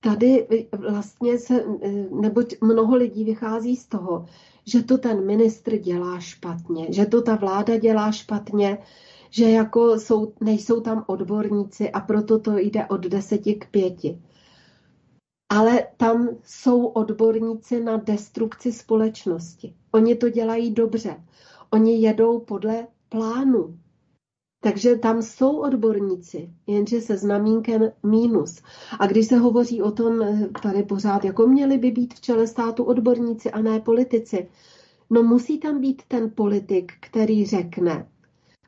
tady 0.00 0.46
vlastně 0.78 1.38
se, 1.38 1.64
neboť 2.10 2.54
mnoho 2.60 2.96
lidí 2.96 3.24
vychází 3.24 3.76
z 3.76 3.86
toho, 3.86 4.26
že 4.66 4.82
to 4.82 4.98
ten 4.98 5.26
ministr 5.26 5.76
dělá 5.76 6.20
špatně, 6.20 6.86
že 6.90 7.06
to 7.06 7.22
ta 7.22 7.34
vláda 7.34 7.76
dělá 7.76 8.12
špatně, 8.12 8.78
že 9.30 9.50
jako 9.50 10.00
jsou, 10.00 10.32
nejsou 10.40 10.80
tam 10.80 11.04
odborníci 11.06 11.90
a 11.90 12.00
proto 12.00 12.38
to 12.38 12.58
jde 12.58 12.86
od 12.86 13.00
deseti 13.00 13.54
k 13.54 13.70
pěti 13.70 14.18
ale 15.50 15.86
tam 15.96 16.28
jsou 16.44 16.86
odborníci 16.86 17.80
na 17.80 17.96
destrukci 17.96 18.72
společnosti. 18.72 19.74
Oni 19.92 20.14
to 20.16 20.28
dělají 20.28 20.70
dobře. 20.70 21.24
Oni 21.70 22.00
jedou 22.00 22.40
podle 22.40 22.86
plánu. 23.08 23.78
Takže 24.62 24.96
tam 24.96 25.22
jsou 25.22 25.56
odborníci, 25.56 26.50
jenže 26.66 27.00
se 27.00 27.16
znamínkem 27.16 27.92
mínus. 28.02 28.62
A 28.98 29.06
když 29.06 29.26
se 29.26 29.36
hovoří 29.36 29.82
o 29.82 29.90
tom 29.90 30.18
tady 30.62 30.82
pořád, 30.82 31.24
jako 31.24 31.46
měli 31.46 31.78
by 31.78 31.90
být 31.90 32.14
v 32.14 32.20
čele 32.20 32.46
státu 32.46 32.84
odborníci 32.84 33.50
a 33.50 33.60
ne 33.60 33.80
politici, 33.80 34.48
no 35.10 35.22
musí 35.22 35.58
tam 35.58 35.80
být 35.80 36.02
ten 36.08 36.30
politik, 36.30 36.92
který 37.00 37.46
řekne. 37.46 38.08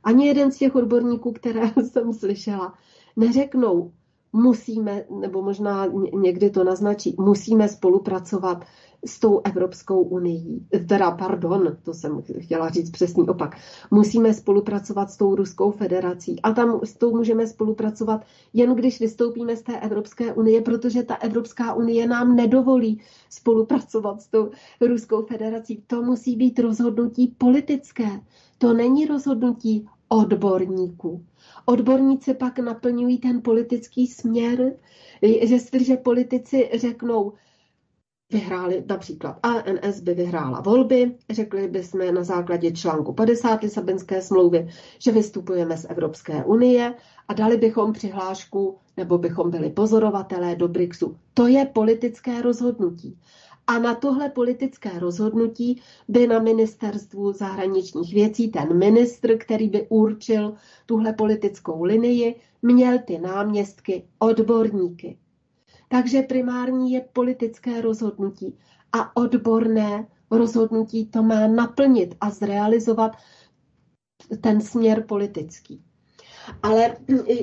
Ani 0.04 0.26
jeden 0.26 0.52
z 0.52 0.58
těch 0.58 0.74
odborníků, 0.74 1.32
které 1.32 1.60
jsem 1.90 2.12
slyšela, 2.12 2.74
neřeknou, 3.16 3.92
musíme, 4.32 5.04
nebo 5.20 5.42
možná 5.42 5.86
někdy 6.14 6.50
to 6.50 6.64
naznačí, 6.64 7.14
musíme 7.18 7.68
spolupracovat 7.68 8.64
s 9.06 9.20
tou 9.20 9.40
Evropskou 9.44 10.02
unii. 10.02 10.60
Teda, 10.88 11.10
pardon, 11.10 11.76
to 11.82 11.94
jsem 11.94 12.22
chtěla 12.38 12.68
říct 12.68 12.90
přesný 12.90 13.28
opak. 13.28 13.56
Musíme 13.90 14.34
spolupracovat 14.34 15.10
s 15.10 15.16
tou 15.16 15.34
Ruskou 15.34 15.70
federací. 15.70 16.40
A 16.42 16.52
tam 16.52 16.80
s 16.84 16.94
tou 16.94 17.16
můžeme 17.16 17.46
spolupracovat 17.46 18.24
jen 18.52 18.74
když 18.74 19.00
vystoupíme 19.00 19.56
z 19.56 19.62
té 19.62 19.80
Evropské 19.80 20.32
unie, 20.32 20.60
protože 20.60 21.02
ta 21.02 21.14
Evropská 21.14 21.74
unie 21.74 22.06
nám 22.06 22.36
nedovolí 22.36 23.00
spolupracovat 23.30 24.22
s 24.22 24.28
tou 24.28 24.50
Ruskou 24.80 25.22
federací. 25.22 25.82
To 25.86 26.02
musí 26.02 26.36
být 26.36 26.58
rozhodnutí 26.58 27.34
politické. 27.38 28.20
To 28.58 28.72
není 28.72 29.06
rozhodnutí 29.06 29.88
odborníků. 30.08 31.24
Odborníci 31.64 32.34
pak 32.34 32.58
naplňují 32.58 33.18
ten 33.18 33.42
politický 33.42 34.06
směr, 34.06 34.72
jestliže 35.22 35.96
politici 35.96 36.70
řeknou, 36.74 37.32
vyhráli 38.32 38.84
například 38.88 39.38
ANS 39.42 40.00
by 40.00 40.14
vyhrála 40.14 40.60
volby, 40.60 41.16
řekli 41.30 41.68
bychom 41.68 42.14
na 42.14 42.24
základě 42.24 42.72
článku 42.72 43.12
50 43.12 43.62
Lisabonské 43.62 44.22
smlouvy, 44.22 44.68
že 44.98 45.12
vystupujeme 45.12 45.76
z 45.76 45.86
Evropské 45.90 46.44
unie 46.44 46.94
a 47.28 47.34
dali 47.34 47.56
bychom 47.56 47.92
přihlášku 47.92 48.78
nebo 48.96 49.18
bychom 49.18 49.50
byli 49.50 49.70
pozorovatelé 49.70 50.56
do 50.56 50.68
BRICSu. 50.68 51.16
To 51.34 51.46
je 51.46 51.66
politické 51.66 52.42
rozhodnutí. 52.42 53.18
A 53.72 53.78
na 53.78 53.94
tohle 53.94 54.28
politické 54.30 54.98
rozhodnutí 54.98 55.82
by 56.08 56.26
na 56.26 56.38
ministerstvu 56.38 57.32
zahraničních 57.32 58.14
věcí 58.14 58.48
ten 58.48 58.78
ministr, 58.78 59.38
který 59.38 59.68
by 59.68 59.86
určil 59.88 60.54
tuhle 60.86 61.12
politickou 61.12 61.84
linii, 61.84 62.34
měl 62.62 62.98
ty 62.98 63.18
náměstky 63.18 64.08
odborníky. 64.18 65.18
Takže 65.88 66.22
primární 66.22 66.92
je 66.92 67.00
politické 67.12 67.80
rozhodnutí 67.80 68.58
a 68.92 69.16
odborné 69.16 70.06
rozhodnutí 70.30 71.06
to 71.06 71.22
má 71.22 71.46
naplnit 71.46 72.14
a 72.20 72.30
zrealizovat 72.30 73.12
ten 74.40 74.60
směr 74.60 75.04
politický. 75.08 75.82
Ale 76.62 76.96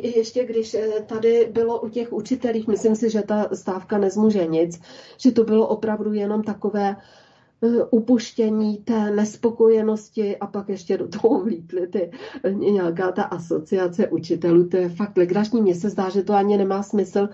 ještě 0.03 0.45
když 0.45 0.73
eh, 0.73 0.89
tady 1.05 1.49
bylo 1.51 1.81
u 1.81 1.89
těch 1.89 2.13
učitelích, 2.13 2.67
myslím 2.67 2.95
si, 2.95 3.09
že 3.09 3.21
ta 3.21 3.49
stávka 3.53 3.97
nezmůže 3.97 4.47
nic, 4.47 4.81
že 5.17 5.31
to 5.31 5.43
bylo 5.43 5.67
opravdu 5.67 6.13
jenom 6.13 6.43
takové 6.43 6.95
eh, 6.95 7.83
upuštění 7.91 8.77
té 8.77 9.11
nespokojenosti 9.11 10.37
a 10.37 10.47
pak 10.47 10.69
ještě 10.69 10.97
do 10.97 11.07
toho 11.07 11.43
vlítly 11.43 11.87
ty 11.87 12.11
eh, 12.43 12.53
nějaká 12.53 13.11
ta 13.11 13.23
asociace 13.23 14.07
učitelů. 14.07 14.67
To 14.67 14.77
je 14.77 14.89
fakt 14.89 15.17
legrační. 15.17 15.61
Mně 15.61 15.75
se 15.75 15.89
zdá, 15.89 16.09
že 16.09 16.23
to 16.23 16.33
ani 16.33 16.57
nemá 16.57 16.83
smysl 16.83 17.29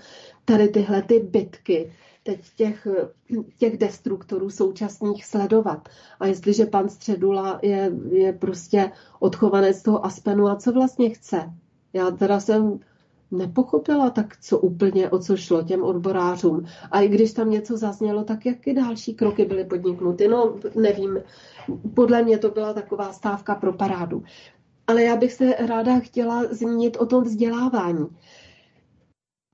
tady 0.45 0.67
tyhle 0.67 1.01
ty 1.01 1.19
bitky 1.19 1.91
teď 2.25 2.55
těch, 2.55 2.87
těch 3.57 3.77
destruktorů 3.77 4.49
současných 4.49 5.25
sledovat. 5.25 5.89
A 6.19 6.27
jestliže 6.27 6.65
pan 6.65 6.89
Středula 6.89 7.59
je, 7.61 7.91
je 8.11 8.33
prostě 8.33 8.91
odchovanec 9.19 9.83
toho 9.83 10.05
Aspenu 10.05 10.47
a 10.47 10.55
co 10.55 10.71
vlastně 10.71 11.09
chce? 11.09 11.53
Já 11.93 12.11
teda 12.11 12.39
jsem 12.39 12.79
nepochopila 13.31 14.09
tak, 14.09 14.37
co 14.41 14.59
úplně, 14.59 15.09
o 15.09 15.19
co 15.19 15.37
šlo 15.37 15.63
těm 15.63 15.83
odborářům. 15.83 16.65
A 16.91 17.01
i 17.01 17.07
když 17.07 17.33
tam 17.33 17.49
něco 17.49 17.77
zaznělo, 17.77 18.23
tak 18.23 18.45
jaké 18.45 18.73
další 18.73 19.13
kroky 19.13 19.45
byly 19.45 19.65
podniknuty? 19.65 20.27
No, 20.27 20.55
nevím. 20.75 21.19
Podle 21.93 22.23
mě 22.23 22.37
to 22.37 22.49
byla 22.49 22.73
taková 22.73 23.13
stávka 23.13 23.55
pro 23.55 23.73
parádu. 23.73 24.23
Ale 24.87 25.03
já 25.03 25.15
bych 25.15 25.33
se 25.33 25.53
ráda 25.53 25.99
chtěla 25.99 26.43
zmínit 26.53 26.97
o 26.97 27.05
tom 27.05 27.23
vzdělávání. 27.23 28.07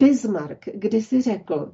Bismarck 0.04 0.66
kdysi 0.74 1.22
řekl, 1.22 1.72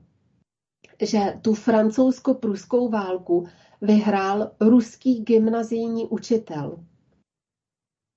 že 1.02 1.40
tu 1.42 1.54
francouzsko-pruskou 1.54 2.90
válku 2.90 3.48
vyhrál 3.82 4.52
ruský 4.60 5.24
gymnazijní 5.24 6.08
učitel. 6.08 6.80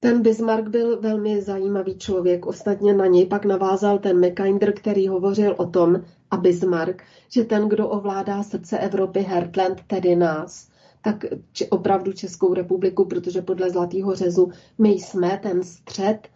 Ten 0.02 0.22
Bismarck 0.22 0.68
byl 0.68 1.00
velmi 1.00 1.42
zajímavý 1.42 1.98
člověk, 1.98 2.46
ostatně 2.46 2.94
na 2.94 3.06
něj 3.06 3.26
pak 3.26 3.44
navázal 3.44 3.98
ten 3.98 4.26
McKinder, 4.26 4.72
který 4.72 5.08
hovořil 5.08 5.54
o 5.58 5.66
tom, 5.66 6.04
a 6.30 6.36
Bismarck, 6.36 7.02
že 7.28 7.44
ten, 7.44 7.68
kdo 7.68 7.88
ovládá 7.88 8.42
srdce 8.42 8.78
Evropy, 8.78 9.20
Hertland, 9.20 9.80
tedy 9.86 10.16
nás, 10.16 10.68
tak 11.02 11.24
opravdu 11.70 12.12
Českou 12.12 12.54
republiku, 12.54 13.04
protože 13.04 13.42
podle 13.42 13.70
Zlatého 13.70 14.14
řezu 14.14 14.50
my 14.78 14.88
jsme 14.88 15.40
ten 15.42 15.62
střed 15.62 16.28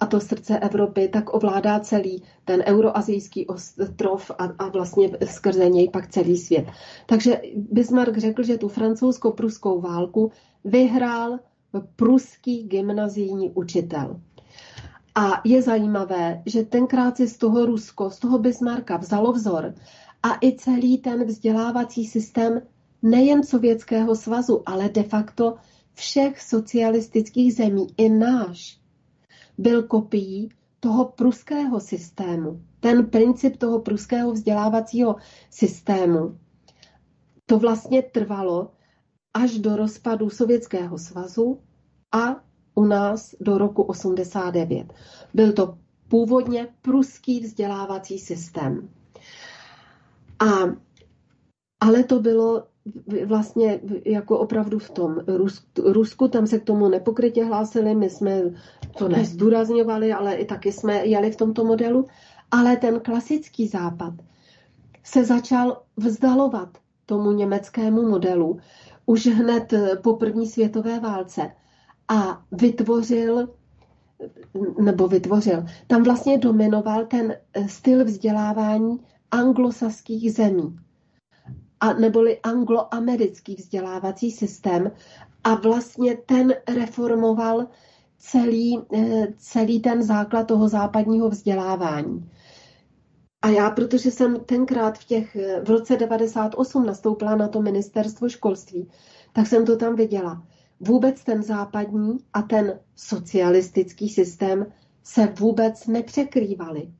a 0.00 0.06
to 0.06 0.20
srdce 0.20 0.58
Evropy, 0.58 1.08
tak 1.08 1.34
ovládá 1.34 1.80
celý 1.80 2.22
ten 2.44 2.62
euroazijský 2.66 3.46
ostrov 3.46 4.30
a, 4.38 4.44
a 4.58 4.68
vlastně 4.68 5.10
skrze 5.24 5.68
něj 5.68 5.88
pak 5.88 6.08
celý 6.08 6.38
svět. 6.38 6.66
Takže 7.06 7.40
Bismarck 7.56 8.18
řekl, 8.18 8.42
že 8.42 8.58
tu 8.58 8.68
francouzsko-pruskou 8.68 9.80
válku 9.80 10.30
vyhrál 10.64 11.38
pruský 11.96 12.62
gymnazijní 12.62 13.50
učitel. 13.50 14.20
A 15.14 15.40
je 15.44 15.62
zajímavé, 15.62 16.42
že 16.46 16.64
tenkrát 16.64 17.16
si 17.16 17.28
z 17.28 17.38
toho 17.38 17.66
Rusko, 17.66 18.10
z 18.10 18.18
toho 18.18 18.38
Bismarcka 18.38 18.96
vzalo 18.96 19.32
vzor 19.32 19.74
a 20.22 20.38
i 20.42 20.56
celý 20.56 20.98
ten 20.98 21.24
vzdělávací 21.24 22.06
systém 22.06 22.62
nejen 23.02 23.42
Sovětského 23.42 24.16
svazu, 24.16 24.62
ale 24.66 24.88
de 24.88 25.02
facto 25.02 25.54
všech 25.94 26.42
socialistických 26.42 27.54
zemí, 27.54 27.86
i 27.96 28.08
náš, 28.08 28.83
byl 29.58 29.82
kopií 29.82 30.48
toho 30.80 31.04
pruského 31.04 31.80
systému. 31.80 32.62
Ten 32.80 33.06
princip 33.06 33.56
toho 33.56 33.78
pruského 33.80 34.32
vzdělávacího 34.32 35.16
systému, 35.50 36.38
to 37.46 37.58
vlastně 37.58 38.02
trvalo 38.02 38.70
až 39.34 39.58
do 39.58 39.76
rozpadu 39.76 40.30
Sovětského 40.30 40.98
svazu 40.98 41.60
a 42.12 42.44
u 42.74 42.84
nás 42.84 43.34
do 43.40 43.58
roku 43.58 43.82
89. 43.82 44.92
Byl 45.34 45.52
to 45.52 45.78
původně 46.08 46.68
pruský 46.82 47.40
vzdělávací 47.40 48.18
systém. 48.18 48.88
A, 50.38 50.46
ale 51.80 52.04
to 52.04 52.20
bylo 52.20 52.66
vlastně 53.26 53.80
jako 54.04 54.38
opravdu 54.38 54.78
v 54.78 54.90
tom 54.90 55.16
Rusku, 55.84 56.28
tam 56.28 56.46
se 56.46 56.58
k 56.58 56.64
tomu 56.64 56.88
nepokrytě 56.88 57.44
hlásili, 57.44 57.94
my 57.94 58.10
jsme 58.10 58.42
to 58.98 59.08
nezdůrazňovali, 59.08 60.12
ale 60.12 60.34
i 60.34 60.44
taky 60.44 60.72
jsme 60.72 61.06
jeli 61.06 61.30
v 61.30 61.36
tomto 61.36 61.64
modelu, 61.64 62.06
ale 62.50 62.76
ten 62.76 63.00
klasický 63.00 63.68
západ 63.68 64.14
se 65.04 65.24
začal 65.24 65.82
vzdalovat 65.96 66.68
tomu 67.06 67.32
německému 67.32 68.08
modelu 68.08 68.58
už 69.06 69.26
hned 69.26 69.74
po 70.02 70.16
první 70.16 70.46
světové 70.46 71.00
válce 71.00 71.52
a 72.08 72.42
vytvořil 72.52 73.48
nebo 74.80 75.08
vytvořil. 75.08 75.64
Tam 75.86 76.02
vlastně 76.02 76.38
dominoval 76.38 77.06
ten 77.06 77.36
styl 77.66 78.04
vzdělávání 78.04 79.00
anglosaských 79.30 80.32
zemí 80.32 80.78
a 81.80 81.92
neboli 81.92 82.40
angloamerický 82.40 83.54
vzdělávací 83.54 84.30
systém 84.30 84.90
a 85.44 85.54
vlastně 85.54 86.16
ten 86.16 86.54
reformoval 86.74 87.66
celý, 88.18 88.80
eh, 88.94 89.28
celý 89.36 89.80
ten 89.80 90.02
základ 90.02 90.46
toho 90.46 90.68
západního 90.68 91.28
vzdělávání. 91.28 92.30
A 93.42 93.48
já, 93.48 93.70
protože 93.70 94.10
jsem 94.10 94.40
tenkrát 94.40 94.98
v, 94.98 95.04
těch, 95.04 95.36
v 95.64 95.70
roce 95.70 95.96
98 95.96 96.86
nastoupila 96.86 97.36
na 97.36 97.48
to 97.48 97.62
ministerstvo 97.62 98.28
školství, 98.28 98.90
tak 99.32 99.46
jsem 99.46 99.64
to 99.64 99.76
tam 99.76 99.96
viděla. 99.96 100.42
Vůbec 100.80 101.24
ten 101.24 101.42
západní 101.42 102.18
a 102.32 102.42
ten 102.42 102.80
socialistický 102.96 104.08
systém 104.08 104.66
se 105.02 105.26
vůbec 105.26 105.86
nepřekrývaly. 105.86 106.92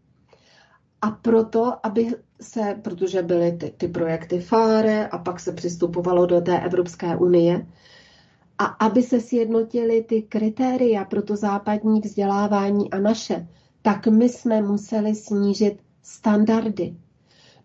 A 1.02 1.10
proto, 1.10 1.86
aby 1.86 2.14
se, 2.44 2.78
protože 2.82 3.22
byly 3.22 3.52
ty, 3.52 3.74
ty 3.76 3.88
projekty 3.88 4.40
FARE 4.40 5.06
a 5.08 5.18
pak 5.18 5.40
se 5.40 5.52
přistupovalo 5.52 6.26
do 6.26 6.40
té 6.40 6.60
Evropské 6.60 7.16
unie, 7.16 7.66
a 8.58 8.64
aby 8.64 9.02
se 9.02 9.20
sjednotily 9.20 10.02
ty 10.02 10.22
kritéria 10.22 11.04
pro 11.04 11.22
to 11.22 11.36
západní 11.36 12.00
vzdělávání 12.00 12.90
a 12.90 12.98
naše, 12.98 13.48
tak 13.82 14.06
my 14.06 14.28
jsme 14.28 14.62
museli 14.62 15.14
snížit 15.14 15.78
standardy. 16.02 16.94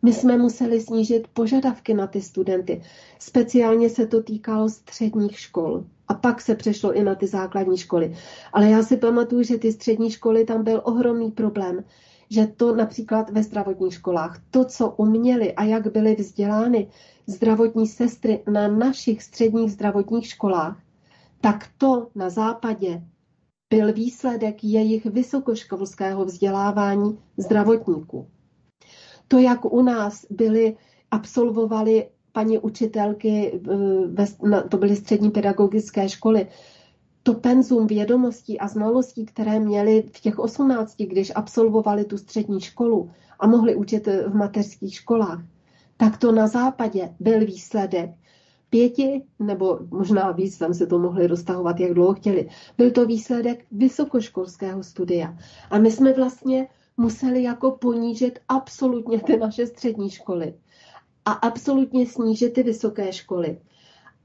My 0.01 0.13
jsme 0.13 0.37
museli 0.37 0.81
snížit 0.81 1.27
požadavky 1.27 1.93
na 1.93 2.07
ty 2.07 2.21
studenty. 2.21 2.81
Speciálně 3.19 3.89
se 3.89 4.07
to 4.07 4.23
týkalo 4.23 4.69
středních 4.69 5.39
škol. 5.39 5.83
A 6.07 6.13
pak 6.13 6.41
se 6.41 6.55
přešlo 6.55 6.93
i 6.93 7.03
na 7.03 7.15
ty 7.15 7.27
základní 7.27 7.77
školy. 7.77 8.15
Ale 8.53 8.69
já 8.69 8.83
si 8.83 8.97
pamatuju, 8.97 9.43
že 9.43 9.57
ty 9.57 9.71
střední 9.71 10.11
školy, 10.11 10.45
tam 10.45 10.63
byl 10.63 10.81
ohromný 10.83 11.31
problém, 11.31 11.83
že 12.29 12.47
to 12.47 12.75
například 12.75 13.29
ve 13.29 13.43
zdravotních 13.43 13.93
školách, 13.93 14.41
to, 14.51 14.65
co 14.65 14.89
uměli 14.89 15.53
a 15.53 15.63
jak 15.63 15.91
byly 15.91 16.15
vzdělány 16.15 16.87
zdravotní 17.27 17.87
sestry 17.87 18.43
na 18.51 18.67
našich 18.67 19.23
středních 19.23 19.71
zdravotních 19.71 20.27
školách, 20.27 20.77
tak 21.41 21.67
to 21.77 22.07
na 22.15 22.29
západě 22.29 23.01
byl 23.69 23.93
výsledek 23.93 24.63
jejich 24.63 25.05
vysokoškolského 25.05 26.25
vzdělávání 26.25 27.19
zdravotníků. 27.37 28.27
To, 29.27 29.37
jak 29.37 29.65
u 29.65 29.81
nás 29.81 30.25
byli, 30.29 30.75
absolvovali 31.11 32.07
paní 32.31 32.57
učitelky, 32.57 33.61
eh, 34.51 34.61
to 34.69 34.77
byly 34.77 34.95
střední 34.95 35.31
pedagogické 35.31 36.09
školy, 36.09 36.47
to 37.23 37.33
penzum 37.33 37.87
vědomostí 37.87 38.59
a 38.59 38.67
znalostí, 38.67 39.25
které 39.25 39.59
měli 39.59 40.03
v 40.13 40.19
těch 40.19 40.39
18, 40.39 40.95
když 40.97 41.31
absolvovali 41.35 42.05
tu 42.05 42.17
střední 42.17 42.61
školu 42.61 43.11
a 43.39 43.47
mohli 43.47 43.75
učit 43.75 44.07
v 44.07 44.35
mateřských 44.35 44.95
školách, 44.95 45.43
tak 45.97 46.17
to 46.17 46.31
na 46.31 46.47
západě 46.47 47.15
byl 47.19 47.45
výsledek 47.45 48.09
pěti 48.69 49.23
nebo 49.39 49.79
možná 49.91 50.31
víc, 50.31 50.57
tam 50.57 50.73
se 50.73 50.87
to 50.87 50.99
mohli 50.99 51.27
roztahovat, 51.27 51.79
jak 51.79 51.93
dlouho 51.93 52.13
chtěli. 52.13 52.49
Byl 52.77 52.91
to 52.91 53.05
výsledek 53.05 53.65
vysokoškolského 53.71 54.83
studia. 54.83 55.37
A 55.69 55.77
my 55.77 55.91
jsme 55.91 56.13
vlastně 56.13 56.67
museli 56.97 57.43
jako 57.43 57.71
ponížit 57.71 58.39
absolutně 58.47 59.19
ty 59.19 59.37
naše 59.37 59.67
střední 59.67 60.09
školy 60.09 60.53
a 61.25 61.31
absolutně 61.31 62.05
snížit 62.05 62.49
ty 62.49 62.63
vysoké 62.63 63.13
školy. 63.13 63.61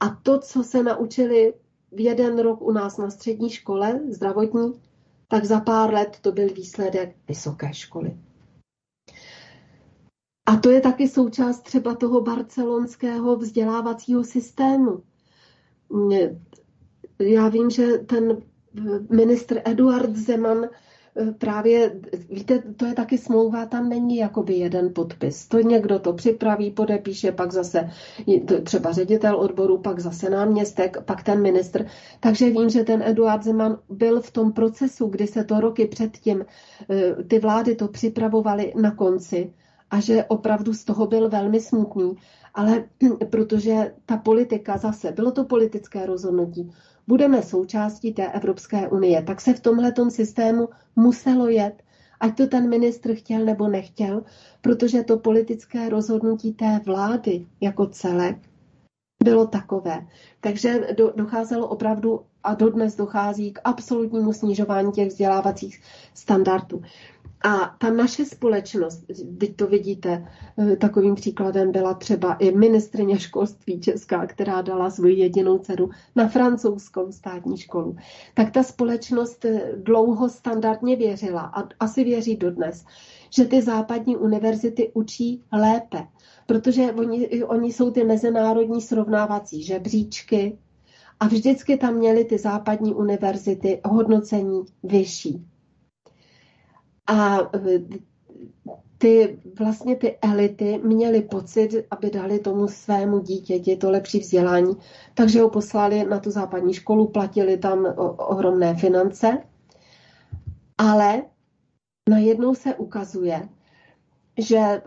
A 0.01 0.09
to, 0.22 0.38
co 0.38 0.62
se 0.62 0.82
naučili 0.82 1.53
jeden 1.97 2.38
rok 2.38 2.62
u 2.62 2.72
nás 2.72 2.97
na 2.97 3.11
střední 3.11 3.51
škole 3.51 4.01
zdravotní, 4.09 4.80
tak 5.28 5.45
za 5.45 5.61
pár 5.61 5.95
let 5.95 6.18
to 6.20 6.32
byl 6.32 6.49
výsledek 6.49 7.16
vysoké 7.28 7.74
školy. 7.74 8.16
A 10.47 10.57
to 10.57 10.70
je 10.70 10.80
taky 10.80 11.09
součást 11.09 11.61
třeba 11.61 11.95
toho 11.95 12.20
barcelonského 12.20 13.36
vzdělávacího 13.36 14.24
systému. 14.24 15.03
Já 17.18 17.49
vím, 17.49 17.70
že 17.70 17.86
ten 17.99 18.42
ministr 19.11 19.62
Eduard 19.64 20.16
Zeman 20.16 20.68
právě, 21.38 22.00
víte, 22.30 22.58
to 22.76 22.86
je 22.86 22.94
taky 22.94 23.18
smlouva, 23.18 23.66
tam 23.66 23.88
není 23.88 24.16
jakoby 24.16 24.54
jeden 24.54 24.94
podpis. 24.94 25.48
To 25.48 25.60
někdo 25.60 25.98
to 25.98 26.12
připraví, 26.12 26.70
podepíše, 26.70 27.32
pak 27.32 27.52
zase 27.52 27.90
třeba 28.64 28.92
ředitel 28.92 29.36
odboru, 29.36 29.78
pak 29.78 30.00
zase 30.00 30.30
náměstek, 30.30 31.02
pak 31.04 31.22
ten 31.22 31.42
ministr. 31.42 31.86
Takže 32.20 32.50
vím, 32.50 32.70
že 32.70 32.84
ten 32.84 33.02
Eduard 33.02 33.42
Zeman 33.42 33.78
byl 33.88 34.20
v 34.20 34.30
tom 34.30 34.52
procesu, 34.52 35.06
kdy 35.06 35.26
se 35.26 35.44
to 35.44 35.60
roky 35.60 35.86
předtím 35.86 36.44
eh, 36.90 37.22
ty 37.24 37.38
vlády 37.38 37.74
to 37.74 37.88
připravovaly 37.88 38.72
na 38.80 38.90
konci 38.90 39.52
a 39.90 40.00
že 40.00 40.24
opravdu 40.24 40.74
z 40.74 40.84
toho 40.84 41.06
byl 41.06 41.28
velmi 41.28 41.60
smutný. 41.60 42.16
Ale 42.54 42.84
protože 43.30 43.94
ta 44.06 44.16
politika 44.16 44.78
zase, 44.78 45.12
bylo 45.12 45.30
to 45.30 45.44
politické 45.44 46.06
rozhodnutí, 46.06 46.72
budeme 47.07 47.42
součástí 47.42 48.12
té 48.12 48.32
Evropské 48.32 48.88
unie. 48.88 49.22
Tak 49.22 49.40
se 49.40 49.55
v 49.55 49.61
tomhletom 49.61 50.11
systému 50.11 50.68
muselo 50.96 51.48
jet, 51.48 51.82
ať 52.20 52.36
to 52.36 52.46
ten 52.46 52.68
ministr 52.68 53.14
chtěl 53.14 53.44
nebo 53.44 53.68
nechtěl, 53.68 54.22
protože 54.61 55.02
to 55.02 55.18
politické 55.18 55.88
rozhodnutí 55.88 56.52
té 56.52 56.80
vlády 56.84 57.46
jako 57.61 57.86
celek 57.86 58.36
bylo 59.24 59.46
takové. 59.46 60.07
Takže 60.40 60.80
do, 60.96 61.12
docházelo 61.16 61.68
opravdu 61.68 62.20
a 62.42 62.55
dodnes 62.55 62.96
dochází 62.96 63.52
k 63.52 63.61
absolutnímu 63.64 64.32
snižování 64.32 64.92
těch 64.92 65.09
vzdělávacích 65.09 65.82
standardů. 66.14 66.82
A 67.47 67.76
ta 67.78 67.90
naše 67.90 68.24
společnost, 68.24 69.05
teď 69.40 69.57
to 69.57 69.66
vidíte, 69.66 70.26
eh, 70.59 70.76
takovým 70.76 71.14
příkladem 71.14 71.72
byla 71.72 71.95
třeba 71.95 72.34
i 72.34 72.57
ministrině 72.57 73.18
školství 73.18 73.80
česká, 73.80 74.26
která 74.26 74.62
dala 74.62 74.90
svoji 74.90 75.18
jedinou 75.18 75.59
dceru 75.59 75.90
na 76.16 76.28
francouzskou 76.28 77.12
státní 77.12 77.57
školu. 77.57 77.97
Tak 78.34 78.51
ta 78.51 78.62
společnost 78.62 79.45
eh, 79.45 79.72
dlouho 79.76 80.28
standardně 80.28 80.97
věřila 80.97 81.40
a 81.40 81.68
asi 81.80 82.05
věří 82.05 82.36
dodnes, 82.36 82.84
že 83.30 83.45
ty 83.45 83.62
západní 83.62 84.16
univerzity 84.16 84.90
učí 84.95 85.42
lépe, 85.53 86.07
protože 86.47 86.92
oni, 86.92 87.45
oni 87.45 87.72
jsou 87.72 87.90
ty 87.90 88.05
mezinárodní 88.05 88.80
srovnávací 88.80 89.62
žebříčky 89.62 90.59
a 91.20 91.26
vždycky 91.26 91.76
tam 91.76 91.95
měly 91.95 92.24
ty 92.24 92.38
západní 92.38 92.95
univerzity 92.95 93.80
hodnocení 93.84 94.62
vyšší. 94.82 95.45
A 97.07 97.38
e, 97.40 97.80
ty 98.98 99.38
vlastně 99.59 99.96
ty 99.96 100.18
elity 100.22 100.80
měly 100.84 101.22
pocit, 101.22 101.86
aby 101.90 102.11
dali 102.11 102.38
tomu 102.38 102.68
svému 102.68 103.18
dítěti 103.18 103.76
to 103.76 103.90
lepší 103.90 104.18
vzdělání, 104.18 104.76
takže 105.14 105.40
ho 105.40 105.50
poslali 105.50 106.05
na 106.05 106.18
tu 106.20 106.30
západní 106.30 106.74
školu, 106.74 107.07
platili 107.09 107.57
tam 107.57 107.86
ohromné 108.16 108.74
finance, 108.74 109.38
ale 110.78 111.22
najednou 112.09 112.55
se 112.55 112.74
ukazuje, 112.74 113.48
že, 114.38 114.82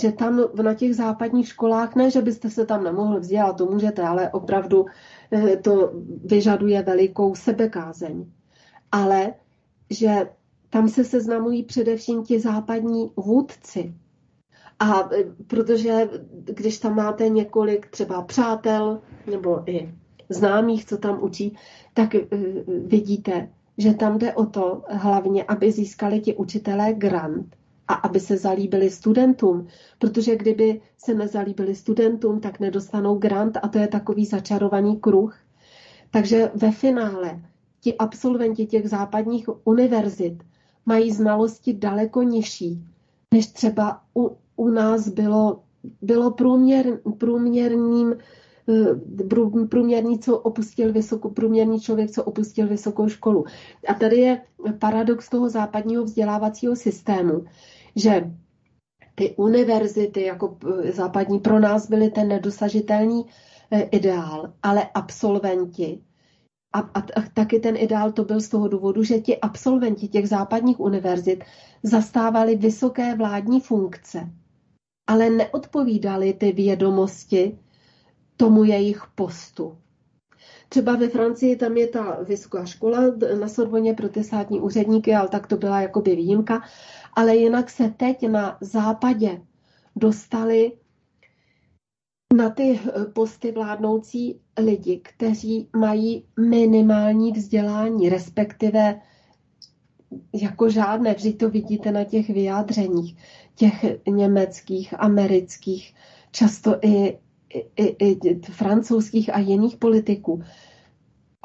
že 0.00 0.12
tam 0.12 0.40
na 0.62 0.74
těch 0.74 0.96
západních 0.96 1.48
školách, 1.48 1.94
ne, 1.94 2.10
že 2.10 2.22
byste 2.22 2.50
se 2.50 2.66
tam 2.66 2.84
nemohli 2.84 3.20
vzdělat, 3.20 3.56
to 3.56 3.66
můžete, 3.66 4.02
ale 4.02 4.30
opravdu 4.30 4.86
e, 5.32 5.56
to 5.56 5.92
vyžaduje 6.24 6.82
velikou 6.82 7.34
sebekázeň. 7.34 8.32
Ale 8.92 9.34
že 9.90 10.28
tam 10.70 10.88
se 10.88 11.04
seznamují 11.04 11.62
především 11.62 12.22
ti 12.22 12.40
západní 12.40 13.10
vůdci. 13.16 13.94
A 14.78 15.08
e, 15.14 15.24
protože 15.46 16.08
když 16.44 16.78
tam 16.78 16.96
máte 16.96 17.28
několik 17.28 17.86
třeba 17.90 18.22
přátel 18.22 19.00
nebo 19.30 19.70
i 19.70 19.94
známých, 20.28 20.86
co 20.86 20.96
tam 20.96 21.22
učí, 21.22 21.56
tak 21.94 22.14
e, 22.14 22.20
vidíte, 22.86 23.48
že 23.78 23.94
tam 23.94 24.18
jde 24.18 24.34
o 24.34 24.46
to 24.46 24.82
hlavně, 24.88 25.44
aby 25.44 25.72
získali 25.72 26.20
ti 26.20 26.34
učitelé 26.34 26.92
grant 26.92 27.56
a 27.88 27.94
aby 27.94 28.20
se 28.20 28.36
zalíbili 28.36 28.90
studentům, 28.90 29.66
protože 29.98 30.36
kdyby 30.36 30.80
se 30.98 31.14
nezalíbili 31.14 31.74
studentům, 31.74 32.40
tak 32.40 32.60
nedostanou 32.60 33.18
grant 33.18 33.58
a 33.62 33.68
to 33.68 33.78
je 33.78 33.88
takový 33.88 34.26
začarovaný 34.26 34.96
kruh. 34.96 35.38
Takže 36.10 36.50
ve 36.54 36.72
finále 36.72 37.40
ti 37.80 37.96
absolventi 37.96 38.66
těch 38.66 38.88
západních 38.88 39.48
univerzit 39.64 40.42
mají 40.88 41.12
znalosti 41.12 41.72
daleko 41.72 42.22
nižší, 42.22 42.84
než 43.34 43.46
třeba 43.46 44.00
u, 44.16 44.36
u 44.56 44.68
nás 44.68 45.08
bylo, 45.08 45.62
bylo 46.02 46.30
průměr, 46.30 47.00
průměrným 47.18 48.16
eh, 48.68 49.66
průměrný, 49.68 50.18
co 50.18 50.38
opustil 50.38 50.92
vysokou, 50.92 51.30
průměrný 51.30 51.80
člověk, 51.80 52.10
co 52.10 52.24
opustil 52.24 52.68
vysokou 52.68 53.08
školu. 53.08 53.44
A 53.88 53.94
tady 53.94 54.16
je 54.16 54.42
paradox 54.78 55.28
toho 55.28 55.48
západního 55.48 56.04
vzdělávacího 56.04 56.76
systému, 56.76 57.44
že 57.96 58.30
ty 59.14 59.34
univerzity 59.36 60.22
jako 60.22 60.56
eh, 60.84 60.92
západní 60.92 61.38
pro 61.38 61.60
nás 61.60 61.90
byly 61.90 62.10
ten 62.10 62.28
nedosažitelný 62.28 63.26
eh, 63.70 63.82
ideál, 63.82 64.52
ale 64.62 64.88
absolventi 64.94 66.00
a, 66.72 66.78
a, 66.78 66.98
a 66.98 67.22
taky 67.34 67.60
ten 67.60 67.76
ideál 67.76 68.12
to 68.12 68.24
byl 68.24 68.40
z 68.40 68.48
toho 68.48 68.68
důvodu, 68.68 69.02
že 69.02 69.18
ti 69.18 69.40
absolventi 69.40 70.08
těch 70.08 70.28
západních 70.28 70.80
univerzit 70.80 71.44
zastávali 71.82 72.56
vysoké 72.56 73.14
vládní 73.14 73.60
funkce, 73.60 74.30
ale 75.06 75.30
neodpovídali 75.30 76.32
ty 76.32 76.52
vědomosti 76.52 77.58
tomu 78.36 78.64
jejich 78.64 79.02
postu. 79.14 79.78
Třeba 80.68 80.96
ve 80.96 81.08
Francii 81.08 81.56
tam 81.56 81.76
je 81.76 81.86
ta 81.86 82.18
vysoká 82.22 82.64
škola 82.64 83.00
na 83.40 83.48
Sorboně 83.48 83.94
pro 83.94 84.08
ty 84.08 84.24
státní 84.24 84.60
úředníky, 84.60 85.14
ale 85.14 85.28
tak 85.28 85.46
to 85.46 85.56
byla 85.56 85.80
jakoby 85.80 86.16
výjimka. 86.16 86.62
Ale 87.16 87.36
jinak 87.36 87.70
se 87.70 87.94
teď 87.96 88.28
na 88.28 88.58
západě 88.60 89.42
dostali 89.96 90.72
na 92.36 92.50
ty 92.50 92.80
eh, 92.80 93.04
posty 93.04 93.52
vládnoucí 93.52 94.40
lidi, 94.58 95.00
kteří 95.04 95.68
mají 95.76 96.24
minimální 96.40 97.32
vzdělání, 97.32 98.08
respektive 98.08 99.00
jako 100.32 100.70
žádné, 100.70 101.14
vždyť 101.14 101.38
to 101.38 101.50
vidíte 101.50 101.92
na 101.92 102.04
těch 102.04 102.30
vyjádřeních, 102.30 103.16
těch 103.54 103.84
německých, 104.08 104.94
amerických, 105.00 105.94
často 106.32 106.78
i, 106.82 107.18
i, 107.76 107.82
i, 107.82 108.28
i 108.28 108.40
francouzských 108.40 109.34
a 109.34 109.38
jiných 109.38 109.76
politiků. 109.76 110.42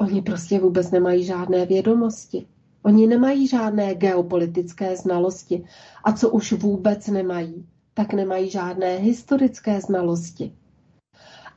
Oni 0.00 0.22
prostě 0.22 0.60
vůbec 0.60 0.90
nemají 0.90 1.24
žádné 1.24 1.66
vědomosti. 1.66 2.46
Oni 2.82 3.06
nemají 3.06 3.46
žádné 3.46 3.94
geopolitické 3.94 4.96
znalosti. 4.96 5.64
A 6.04 6.12
co 6.12 6.30
už 6.30 6.52
vůbec 6.52 7.06
nemají, 7.06 7.66
tak 7.94 8.12
nemají 8.12 8.50
žádné 8.50 8.96
historické 8.96 9.80
znalosti. 9.80 10.52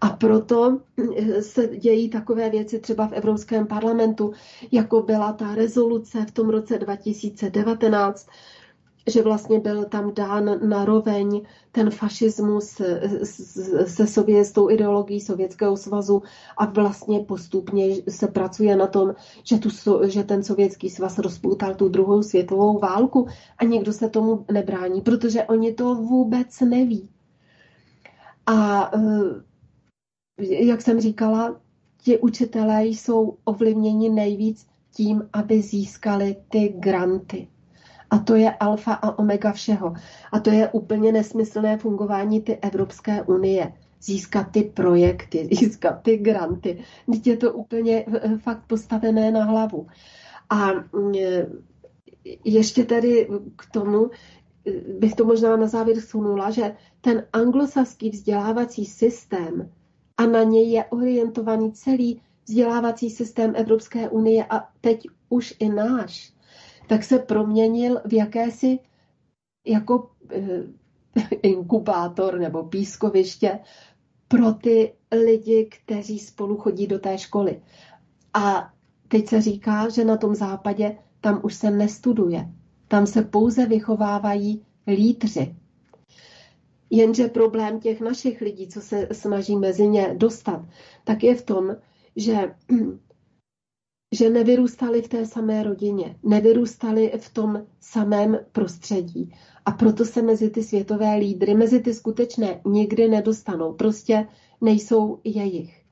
A 0.01 0.09
proto 0.09 0.79
eh, 1.17 1.41
se 1.41 1.67
dějí 1.67 2.09
takové 2.09 2.49
věci 2.49 2.79
třeba 2.79 3.07
v 3.07 3.13
Evropském 3.13 3.67
parlamentu, 3.67 4.31
jako 4.71 5.01
byla 5.01 5.33
ta 5.33 5.55
rezoluce 5.55 6.25
v 6.25 6.31
tom 6.31 6.49
roce 6.49 6.77
2019, 6.77 8.27
že 9.07 9.21
vlastně 9.21 9.59
byl 9.59 9.85
tam 9.85 10.13
dán 10.13 10.69
na 10.69 10.85
roveň 10.85 11.41
ten 11.71 11.89
fašismus 11.89 12.81
se 13.85 14.07
sovětskou 14.07 14.69
ideologií 14.69 15.21
Sovětského 15.21 15.77
svazu 15.77 16.23
a 16.57 16.65
vlastně 16.65 17.19
postupně 17.19 17.95
se 18.09 18.27
pracuje 18.27 18.75
na 18.75 18.87
tom, 18.87 19.15
že, 19.43 19.57
tu, 19.57 19.69
že 20.07 20.23
ten 20.23 20.43
Sovětský 20.43 20.89
svaz 20.89 21.17
rozpoutal 21.17 21.75
tu 21.75 21.89
druhou 21.89 22.23
světovou 22.23 22.79
válku 22.79 23.27
a 23.57 23.63
nikdo 23.65 23.93
se 23.93 24.09
tomu 24.09 24.45
nebrání, 24.51 25.01
protože 25.01 25.43
oni 25.43 25.73
to 25.73 25.95
vůbec 25.95 26.59
neví. 26.59 27.09
A 28.45 28.91
eh, 28.95 28.99
jak 30.39 30.81
jsem 30.81 31.01
říkala, 31.01 31.61
ti 31.97 32.17
učitelé 32.17 32.85
jsou 32.85 33.37
ovlivněni 33.45 34.09
nejvíc 34.09 34.67
tím, 34.91 35.29
aby 35.33 35.61
získali 35.61 36.35
ty 36.49 36.73
granty. 36.77 37.47
A 38.09 38.17
to 38.17 38.35
je 38.35 38.51
alfa 38.51 38.93
a 38.93 39.19
omega 39.19 39.51
všeho. 39.51 39.93
A 40.31 40.39
to 40.39 40.49
je 40.49 40.69
úplně 40.69 41.11
nesmyslné 41.11 41.77
fungování 41.77 42.41
ty 42.41 42.55
Evropské 42.57 43.21
unie. 43.23 43.73
Získat 44.01 44.51
ty 44.51 44.63
projekty, 44.63 45.49
získat 45.59 46.01
ty 46.01 46.17
granty. 46.17 46.83
Teď 47.11 47.27
je 47.27 47.37
to 47.37 47.53
úplně 47.53 48.05
eh, 48.07 48.37
fakt 48.37 48.63
postavené 48.67 49.31
na 49.31 49.43
hlavu. 49.43 49.87
A 50.49 50.71
mm, 50.73 51.13
ještě 52.43 52.83
tedy 52.83 53.27
k 53.55 53.65
tomu, 53.71 54.09
eh, 54.67 54.71
bych 54.99 55.15
to 55.15 55.25
možná 55.25 55.55
na 55.57 55.67
závěr 55.67 56.01
sunula, 56.01 56.51
že 56.51 56.75
ten 57.01 57.25
anglosaský 57.33 58.09
vzdělávací 58.09 58.85
systém 58.85 59.69
a 60.17 60.25
na 60.25 60.43
něj 60.43 60.71
je 60.71 60.85
orientovaný 60.85 61.71
celý 61.71 62.21
vzdělávací 62.45 63.09
systém 63.09 63.53
Evropské 63.55 64.09
unie 64.09 64.45
a 64.49 64.69
teď 64.81 65.07
už 65.29 65.53
i 65.59 65.69
náš, 65.69 66.33
tak 66.87 67.03
se 67.03 67.19
proměnil 67.19 68.01
v 68.05 68.13
jakési 68.13 68.79
jako 69.67 70.09
eh, 70.31 70.63
inkubátor 71.41 72.39
nebo 72.39 72.63
pískoviště 72.63 73.59
pro 74.27 74.53
ty 74.53 74.93
lidi, 75.25 75.69
kteří 75.71 76.19
spolu 76.19 76.57
chodí 76.57 76.87
do 76.87 76.99
té 76.99 77.17
školy. 77.17 77.61
A 78.33 78.73
teď 79.07 79.27
se 79.27 79.41
říká, 79.41 79.89
že 79.89 80.05
na 80.05 80.17
tom 80.17 80.35
západě 80.35 80.97
tam 81.21 81.39
už 81.43 81.53
se 81.55 81.71
nestuduje. 81.71 82.49
Tam 82.87 83.07
se 83.07 83.21
pouze 83.21 83.65
vychovávají 83.65 84.65
lídři. 84.87 85.55
Jenže 86.89 87.27
problém 87.27 87.79
těch 87.79 88.01
našich 88.01 88.41
lidí, 88.41 88.67
co 88.67 88.81
se 88.81 89.07
snaží 89.11 89.55
mezi 89.55 89.87
ně 89.87 90.13
dostat, 90.17 90.65
tak 91.03 91.23
je 91.23 91.35
v 91.35 91.41
tom, 91.41 91.75
že, 92.15 92.55
že 94.15 94.29
nevyrůstali 94.29 95.01
v 95.01 95.07
té 95.07 95.25
samé 95.25 95.63
rodině, 95.63 96.15
nevyrůstali 96.23 97.11
v 97.17 97.33
tom 97.33 97.65
samém 97.79 98.39
prostředí. 98.51 99.33
A 99.65 99.71
proto 99.71 100.05
se 100.05 100.21
mezi 100.21 100.49
ty 100.49 100.63
světové 100.63 101.15
lídry, 101.15 101.53
mezi 101.53 101.79
ty 101.79 101.93
skutečné 101.93 102.61
nikdy 102.65 103.09
nedostanou. 103.09 103.73
Prostě 103.73 104.27
nejsou 104.61 105.19
jejich. 105.23 105.87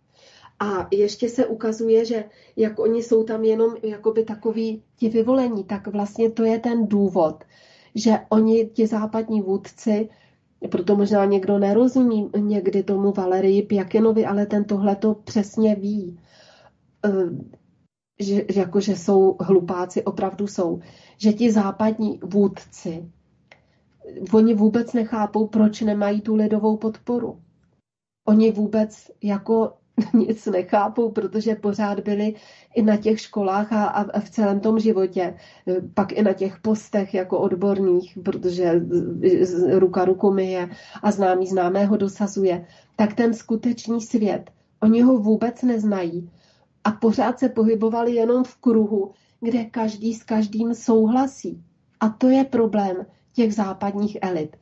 A 0.59 0.87
ještě 0.91 1.29
se 1.29 1.45
ukazuje, 1.45 2.05
že 2.05 2.23
jak 2.55 2.79
oni 2.79 3.03
jsou 3.03 3.23
tam 3.23 3.43
jenom 3.43 3.75
jakoby 3.83 4.23
takový 4.23 4.83
ti 4.95 5.09
vyvolení, 5.09 5.63
tak 5.63 5.87
vlastně 5.87 6.31
to 6.31 6.43
je 6.43 6.59
ten 6.59 6.87
důvod, 6.87 7.43
že 7.95 8.19
oni, 8.29 8.69
ti 8.73 8.87
západní 8.87 9.41
vůdci, 9.41 10.09
proto 10.67 10.95
možná 10.95 11.25
někdo 11.25 11.59
nerozumí 11.59 12.29
někdy 12.37 12.83
tomu 12.83 13.11
Valerii 13.11 13.63
Pjakinovi, 13.63 14.25
ale 14.25 14.45
ten 14.45 14.63
tohle 14.63 14.95
to 14.95 15.13
přesně 15.13 15.75
ví, 15.75 16.19
eh, 17.05 17.09
že, 18.19 18.45
že, 18.49 18.59
jako, 18.59 18.79
že 18.79 18.95
jsou 18.95 19.37
hlupáci, 19.39 20.03
opravdu 20.03 20.47
jsou, 20.47 20.79
že 21.17 21.33
ti 21.33 21.51
západní 21.51 22.19
vůdci, 22.23 23.11
oni 24.33 24.53
vůbec 24.53 24.93
nechápou, 24.93 25.47
proč 25.47 25.81
nemají 25.81 26.21
tu 26.21 26.35
lidovou 26.35 26.77
podporu. 26.77 27.41
Oni 28.27 28.51
vůbec 28.51 29.11
jako 29.23 29.73
nic 30.13 30.45
nechápou, 30.45 31.11
protože 31.11 31.55
pořád 31.55 31.99
byli 31.99 32.35
i 32.75 32.81
na 32.81 32.97
těch 32.97 33.19
školách 33.19 33.73
a, 33.73 33.85
a 33.85 34.19
v 34.19 34.29
celém 34.29 34.59
tom 34.59 34.79
životě, 34.79 35.35
pak 35.93 36.11
i 36.11 36.23
na 36.23 36.33
těch 36.33 36.59
postech 36.59 37.13
jako 37.13 37.39
odborných, 37.39 38.17
protože 38.23 38.81
ruka 39.71 40.05
ruku 40.05 40.31
myje 40.31 40.69
a 41.03 41.11
známý 41.11 41.47
známého 41.47 41.97
dosazuje, 41.97 42.65
tak 42.95 43.13
ten 43.13 43.33
skutečný 43.33 44.01
svět, 44.01 44.51
oni 44.81 45.01
ho 45.01 45.17
vůbec 45.17 45.61
neznají 45.61 46.31
a 46.83 46.91
pořád 46.91 47.39
se 47.39 47.49
pohybovali 47.49 48.15
jenom 48.15 48.43
v 48.43 48.55
kruhu, 48.55 49.11
kde 49.41 49.65
každý 49.65 50.13
s 50.13 50.23
každým 50.23 50.73
souhlasí. 50.73 51.63
A 51.99 52.09
to 52.09 52.29
je 52.29 52.43
problém 52.43 53.05
těch 53.33 53.53
západních 53.53 54.17
elit. 54.21 54.57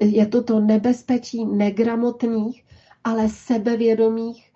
Je 0.00 0.26
to 0.26 0.42
to 0.42 0.60
nebezpečí 0.60 1.46
negramotných, 1.46 2.64
ale 3.04 3.28
sebevědomých 3.28 4.47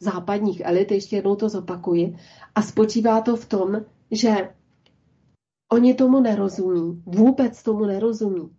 západních 0.00 0.62
elit, 0.64 0.90
ještě 0.90 1.16
jednou 1.16 1.36
to 1.36 1.48
zopakuji, 1.48 2.16
a 2.54 2.62
spočívá 2.62 3.20
to 3.20 3.36
v 3.36 3.46
tom, 3.46 3.80
že 4.10 4.48
oni 5.72 5.94
tomu 5.94 6.20
nerozumí, 6.20 7.02
vůbec 7.06 7.62
tomu 7.62 7.84
nerozumí. 7.84 8.50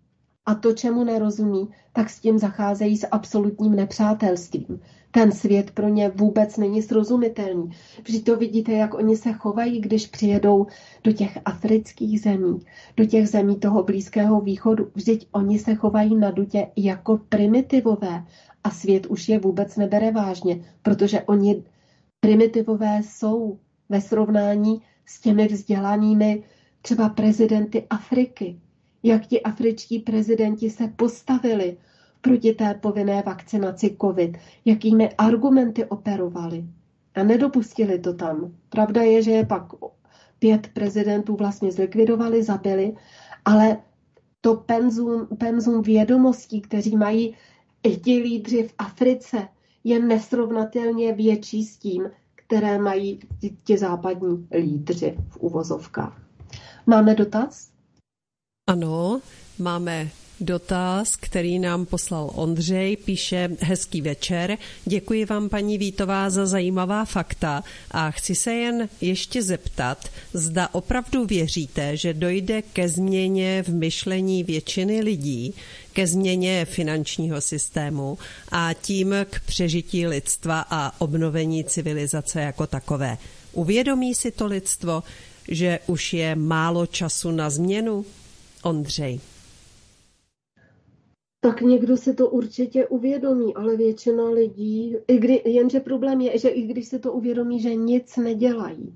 A 0.45 0.55
to, 0.55 0.73
čemu 0.73 1.03
nerozumí, 1.03 1.69
tak 1.93 2.09
s 2.09 2.19
tím 2.19 2.39
zacházejí 2.39 2.97
s 2.97 3.07
absolutním 3.11 3.75
nepřátelstvím. 3.75 4.79
Ten 5.11 5.31
svět 5.31 5.71
pro 5.71 5.87
ně 5.87 6.09
vůbec 6.09 6.57
není 6.57 6.81
srozumitelný. 6.81 7.69
Vždyť 8.03 8.25
to 8.25 8.35
vidíte, 8.37 8.71
jak 8.71 8.93
oni 8.93 9.17
se 9.17 9.33
chovají, 9.33 9.81
když 9.81 10.07
přijedou 10.07 10.67
do 11.03 11.11
těch 11.11 11.37
afrických 11.45 12.21
zemí, 12.21 12.59
do 12.97 13.05
těch 13.05 13.29
zemí 13.29 13.55
toho 13.55 13.83
Blízkého 13.83 14.41
východu. 14.41 14.91
Vždyť 14.95 15.27
oni 15.31 15.59
se 15.59 15.75
chovají 15.75 16.15
na 16.15 16.31
dutě 16.31 16.67
jako 16.75 17.19
primitivové 17.29 18.25
a 18.65 18.69
svět 18.69 19.05
už 19.05 19.29
je 19.29 19.39
vůbec 19.39 19.75
nebere 19.75 20.11
vážně, 20.11 20.65
protože 20.81 21.21
oni 21.21 21.63
primitivové 22.19 22.99
jsou 23.03 23.59
ve 23.89 24.01
srovnání 24.01 24.81
s 25.05 25.21
těmi 25.21 25.47
vzdělanými 25.47 26.43
třeba 26.81 27.09
prezidenty 27.09 27.87
Afriky. 27.89 28.59
Jak 29.03 29.25
ti 29.25 29.41
afričtí 29.41 29.99
prezidenti 29.99 30.69
se 30.69 30.87
postavili 30.87 31.77
proti 32.21 32.53
té 32.53 32.73
povinné 32.73 33.23
vakcinaci 33.25 33.97
COVID, 34.01 34.37
jakými 34.65 35.09
argumenty 35.09 35.85
operovali. 35.85 36.65
A 37.15 37.23
nedopustili 37.23 37.99
to 37.99 38.13
tam. 38.13 38.53
Pravda 38.69 39.01
je, 39.01 39.21
že 39.21 39.31
je 39.31 39.45
pak 39.45 39.63
pět 40.39 40.67
prezidentů 40.73 41.35
vlastně 41.35 41.71
zlikvidovali, 41.71 42.43
zabili, 42.43 42.93
ale 43.45 43.77
to 44.41 44.55
penzum, 44.55 45.27
penzum 45.37 45.81
vědomostí, 45.81 46.61
kteří 46.61 46.97
mají 46.97 47.35
ti 47.91 48.17
lídři 48.17 48.63
v 48.63 48.73
Africe 48.77 49.47
je 49.83 49.99
nesrovnatelně 49.99 51.13
větší 51.13 51.63
s 51.63 51.77
tím, 51.77 52.09
které 52.35 52.79
mají 52.79 53.19
ti 53.63 53.77
západní 53.77 54.47
lídři 54.51 55.15
v 55.29 55.37
uvozovkách. 55.37 56.21
Máme 56.85 57.15
dotaz? 57.15 57.69
Ano, 58.67 59.21
máme 59.59 60.11
Dotaz, 60.39 61.15
který 61.15 61.59
nám 61.59 61.85
poslal 61.85 62.31
Ondřej, 62.35 62.97
píše 62.97 63.49
Hezký 63.59 64.01
večer. 64.01 64.57
Děkuji 64.85 65.25
vám, 65.25 65.49
paní 65.49 65.77
Vítová, 65.77 66.29
za 66.29 66.45
zajímavá 66.45 67.05
fakta 67.05 67.63
a 67.91 68.11
chci 68.11 68.35
se 68.35 68.53
jen 68.53 68.89
ještě 69.01 69.43
zeptat, 69.43 70.09
zda 70.33 70.69
opravdu 70.71 71.25
věříte, 71.25 71.97
že 71.97 72.13
dojde 72.13 72.61
ke 72.61 72.89
změně 72.89 73.63
v 73.63 73.69
myšlení 73.69 74.43
většiny 74.43 75.01
lidí, 75.01 75.53
ke 75.95 76.07
změně 76.07 76.65
finančního 76.65 77.41
systému 77.41 78.17
a 78.51 78.73
tím 78.73 79.15
k 79.29 79.39
přežití 79.45 80.07
lidstva 80.07 80.65
a 80.69 81.01
obnovení 81.01 81.63
civilizace 81.63 82.41
jako 82.41 82.67
takové. 82.67 83.17
Uvědomí 83.53 84.15
si 84.15 84.31
to 84.31 84.45
lidstvo, 84.45 85.03
že 85.47 85.79
už 85.87 86.13
je 86.13 86.35
málo 86.35 86.85
času 86.85 87.31
na 87.31 87.49
změnu? 87.49 88.05
Ondřej 88.63 89.19
tak 91.45 91.61
někdo 91.61 91.97
si 91.97 92.13
to 92.13 92.29
určitě 92.29 92.87
uvědomí, 92.87 93.55
ale 93.55 93.77
většina 93.77 94.29
lidí, 94.29 94.95
i 95.07 95.17
kdy, 95.17 95.41
jenže 95.45 95.79
problém 95.79 96.21
je, 96.21 96.37
že 96.37 96.49
i 96.49 96.61
když 96.61 96.87
si 96.87 96.99
to 96.99 97.11
uvědomí, 97.13 97.59
že 97.59 97.75
nic 97.75 98.17
nedělají. 98.17 98.95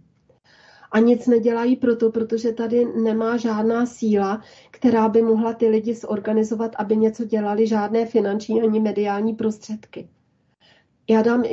A 0.91 1.00
nic 1.00 1.28
nedělají 1.28 1.76
proto, 1.76 2.12
protože 2.12 2.52
tady 2.52 2.86
nemá 2.86 3.38
žádná 3.38 3.86
síla, 3.86 4.41
která 4.80 5.09
by 5.09 5.21
mohla 5.21 5.53
ty 5.53 5.67
lidi 5.67 5.93
zorganizovat, 5.93 6.71
aby 6.77 6.97
něco 6.97 7.25
dělali, 7.25 7.67
žádné 7.67 8.05
finanční 8.05 8.61
ani 8.61 8.80
mediální 8.80 9.34
prostředky. 9.34 10.09
Já 11.09 11.21
dám 11.21 11.43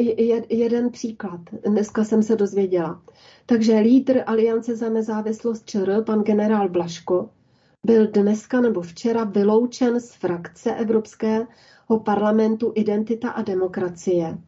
jeden 0.48 0.90
příklad. 0.90 1.40
Dneska 1.68 2.04
jsem 2.04 2.22
se 2.22 2.36
dozvěděla. 2.36 3.02
Takže 3.46 3.78
lídr 3.78 4.22
Aliance 4.26 4.76
za 4.76 4.88
nezávislost 4.88 5.66
ČR, 5.66 6.02
pan 6.06 6.22
generál 6.22 6.68
Blaško, 6.68 7.30
byl 7.86 8.06
dneska 8.06 8.60
nebo 8.60 8.80
včera 8.80 9.24
vyloučen 9.24 10.00
z 10.00 10.12
frakce 10.12 10.74
Evropského 10.74 11.46
parlamentu 12.04 12.72
Identita 12.74 13.30
a 13.30 13.42
demokracie. 13.42 14.38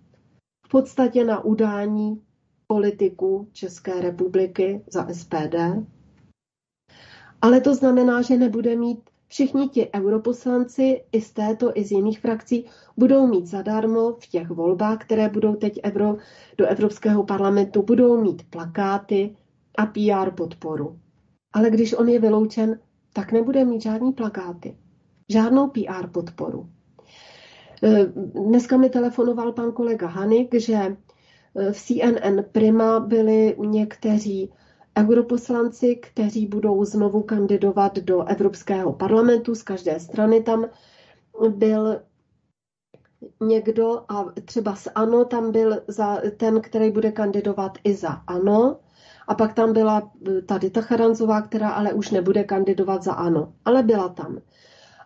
V 0.67 0.69
podstatě 0.69 1.25
na 1.25 1.45
udání 1.45 2.23
politiků 2.67 3.49
České 3.53 4.01
republiky 4.01 4.83
za 4.91 5.09
SPD. 5.13 5.55
Ale 7.43 7.61
to 7.61 7.75
znamená, 7.75 8.23
že 8.23 8.37
nebude 8.37 8.77
mít 8.77 9.01
všichni 9.29 9.69
ti 9.69 9.91
europoslanci 9.95 11.05
i 11.13 11.21
z 11.21 11.33
této, 11.33 11.73
i 11.75 11.85
z 11.85 11.91
jiných 11.91 12.21
frakcí 12.21 12.65
budou 12.97 13.27
mít 13.27 13.47
zadarmo 13.47 14.13
v 14.13 14.27
těch 14.27 14.49
volbách, 14.51 14.99
které 14.99 15.29
budou 15.29 15.55
teď 15.55 15.81
Evro, 15.83 16.17
do 16.59 16.67
Evropského 16.67 17.25
parlamentu, 17.25 17.83
budou 17.83 18.23
mít 18.23 18.43
plakáty 18.51 19.37
a 19.79 19.87
PR 19.87 20.31
podporu. 20.31 20.99
Ale 21.53 21.71
když 21.71 21.93
on 21.95 22.09
je 22.09 22.21
vyloučen, 22.21 22.81
tak 23.13 23.33
nebude 23.33 23.65
mít 23.65 23.83
žádný 23.83 24.13
plakáty, 24.13 24.77
žádnou 25.29 25.69
PR 25.69 26.07
podporu. 26.13 26.69
E, 27.83 28.07
dneska 28.47 28.77
mi 28.77 28.91
telefonoval 28.91 29.53
pan 29.53 29.73
kolega 29.73 30.07
Hanik, 30.07 30.55
že 30.55 30.75
e, 30.75 30.97
v 31.73 31.77
CNN 31.77 32.45
Prima 32.53 33.01
byli 33.01 33.57
někteří 33.59 34.53
europoslanci, 34.99 35.97
kteří 35.97 36.47
budou 36.47 36.85
znovu 36.85 37.23
kandidovat 37.23 37.99
do 37.99 38.25
Evropského 38.25 38.93
parlamentu. 38.93 39.55
Z 39.55 39.63
každé 39.63 40.01
strany 40.01 40.43
tam 40.43 40.65
byl 41.49 42.01
někdo 43.41 44.03
a 44.09 44.25
třeba 44.45 44.75
z 44.77 44.89
ANO 44.95 45.25
tam 45.25 45.53
byl 45.53 45.81
za 45.89 46.21
ten, 46.37 46.61
který 46.61 46.91
bude 46.91 47.13
kandidovat 47.13 47.79
i 47.85 47.95
za 47.95 48.09
ANO. 48.09 48.77
A 49.29 49.35
pak 49.35 49.55
tam 49.55 49.73
byla 49.73 50.11
eh, 50.29 50.43
tady 50.43 50.71
ta 50.71 50.81
Charanzová, 50.81 51.43
která 51.43 51.69
ale 51.71 51.93
už 51.93 52.11
nebude 52.11 52.45
kandidovat 52.45 53.03
za 53.03 53.13
ANO, 53.13 53.53
ale 53.65 53.83
byla 53.83 54.09
tam. 54.09 54.39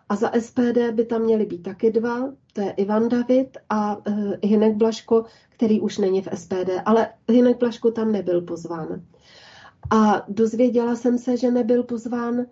A 0.09 0.15
za 0.15 0.31
SPD 0.39 0.91
by 0.91 1.05
tam 1.05 1.21
měly 1.21 1.45
být 1.45 1.63
taky 1.63 1.91
dva, 1.91 2.29
to 2.53 2.61
je 2.61 2.71
Ivan 2.71 3.09
David 3.09 3.57
a 3.69 3.97
uh, 4.07 4.33
Hinek 4.43 4.75
Blaško, 4.75 5.23
který 5.49 5.81
už 5.81 5.97
není 5.97 6.21
v 6.21 6.27
SPD, 6.35 6.69
ale 6.85 7.09
Hinek 7.29 7.57
Blaško 7.59 7.91
tam 7.91 8.11
nebyl 8.11 8.41
pozván. 8.41 9.01
A 9.89 10.25
dozvěděla 10.27 10.95
jsem 10.95 11.17
se, 11.17 11.37
že 11.37 11.51
nebyl 11.51 11.83
pozván 11.83 12.45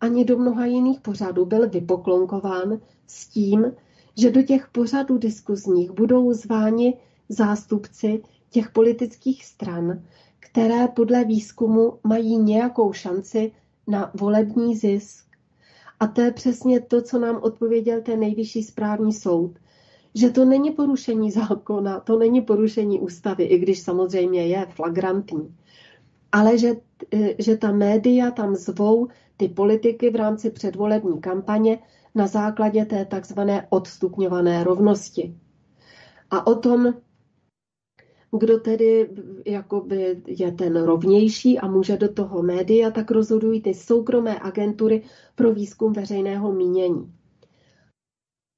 ani 0.00 0.24
do 0.24 0.38
mnoha 0.38 0.66
jiných 0.66 1.00
pořadů 1.00 1.44
byl 1.44 1.68
vypoklonkován 1.68 2.80
s 3.06 3.28
tím, 3.28 3.72
že 4.18 4.30
do 4.30 4.42
těch 4.42 4.68
pořadů 4.72 5.18
diskuzních 5.18 5.90
budou 5.90 6.32
zváni 6.32 6.94
zástupci 7.28 8.22
těch 8.50 8.70
politických 8.70 9.44
stran, 9.44 10.02
které 10.40 10.88
podle 10.88 11.24
výzkumu 11.24 11.98
mají 12.04 12.36
nějakou 12.36 12.92
šanci 12.92 13.52
na 13.86 14.10
volební 14.14 14.76
zisk. 14.76 15.24
A 16.00 16.06
to 16.06 16.20
je 16.20 16.32
přesně 16.32 16.80
to, 16.80 17.02
co 17.02 17.18
nám 17.18 17.38
odpověděl 17.42 18.02
ten 18.02 18.20
nejvyšší 18.20 18.62
správní 18.62 19.12
soud. 19.12 19.58
Že 20.14 20.30
to 20.30 20.44
není 20.44 20.70
porušení 20.70 21.30
zákona, 21.30 22.00
to 22.00 22.18
není 22.18 22.40
porušení 22.40 23.00
ústavy, 23.00 23.44
i 23.44 23.58
když 23.58 23.80
samozřejmě 23.80 24.46
je 24.46 24.66
flagrantní. 24.70 25.54
Ale 26.32 26.58
že, 26.58 26.76
že 27.38 27.56
ta 27.56 27.72
média 27.72 28.30
tam 28.30 28.54
zvou 28.54 29.08
ty 29.36 29.48
politiky 29.48 30.10
v 30.10 30.16
rámci 30.16 30.50
předvolební 30.50 31.20
kampaně 31.20 31.78
na 32.14 32.26
základě 32.26 32.84
té 32.84 33.04
takzvané 33.04 33.66
odstupňované 33.70 34.64
rovnosti. 34.64 35.34
A 36.30 36.46
o 36.46 36.54
tom, 36.54 36.94
kdo 38.38 38.60
tedy 38.60 39.10
jakoby 39.46 40.22
je 40.26 40.52
ten 40.52 40.82
rovnější 40.82 41.58
a 41.58 41.68
může 41.68 41.96
do 41.96 42.12
toho 42.12 42.42
média, 42.42 42.90
tak 42.90 43.10
rozhodují 43.10 43.62
ty 43.62 43.74
soukromé 43.74 44.38
agentury 44.40 45.02
pro 45.34 45.52
výzkum 45.52 45.92
veřejného 45.92 46.52
mínění. 46.52 47.12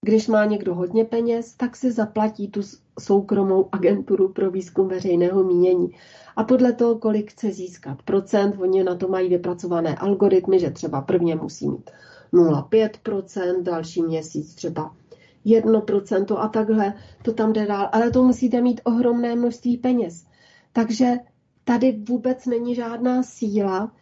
Když 0.04 0.28
má 0.28 0.44
někdo 0.44 0.74
hodně 0.74 1.04
peněz, 1.04 1.54
tak 1.54 1.76
si 1.76 1.92
zaplatí 1.92 2.48
tu 2.48 2.60
soukromou 3.00 3.68
agenturu 3.72 4.28
pro 4.28 4.50
výzkum 4.50 4.88
veřejného 4.88 5.44
mínění. 5.44 5.90
A 6.36 6.44
podle 6.44 6.72
toho, 6.72 6.98
kolik 6.98 7.30
chce 7.30 7.52
získat 7.52 8.02
procent, 8.02 8.56
oni 8.58 8.84
na 8.84 8.94
to 8.94 9.08
mají 9.08 9.28
vypracované 9.28 9.96
algoritmy, 9.96 10.60
že 10.60 10.70
třeba 10.70 11.00
prvně 11.00 11.36
musí 11.36 11.68
mít 11.68 11.90
0,5%, 12.32 13.62
další 13.62 14.02
měsíc 14.02 14.54
třeba 14.54 14.96
1% 15.46 16.38
a 16.38 16.48
takhle 16.48 16.94
to 17.22 17.32
tam 17.32 17.52
jde 17.52 17.66
dál. 17.66 17.88
Ale 17.92 18.10
to 18.10 18.22
musíte 18.22 18.60
mít 18.60 18.80
ohromné 18.84 19.36
množství 19.36 19.76
peněz. 19.76 20.26
Takže 20.72 21.16
tady 21.64 22.02
vůbec 22.08 22.46
není 22.46 22.74
žádná 22.74 23.22
síla, 23.22 23.92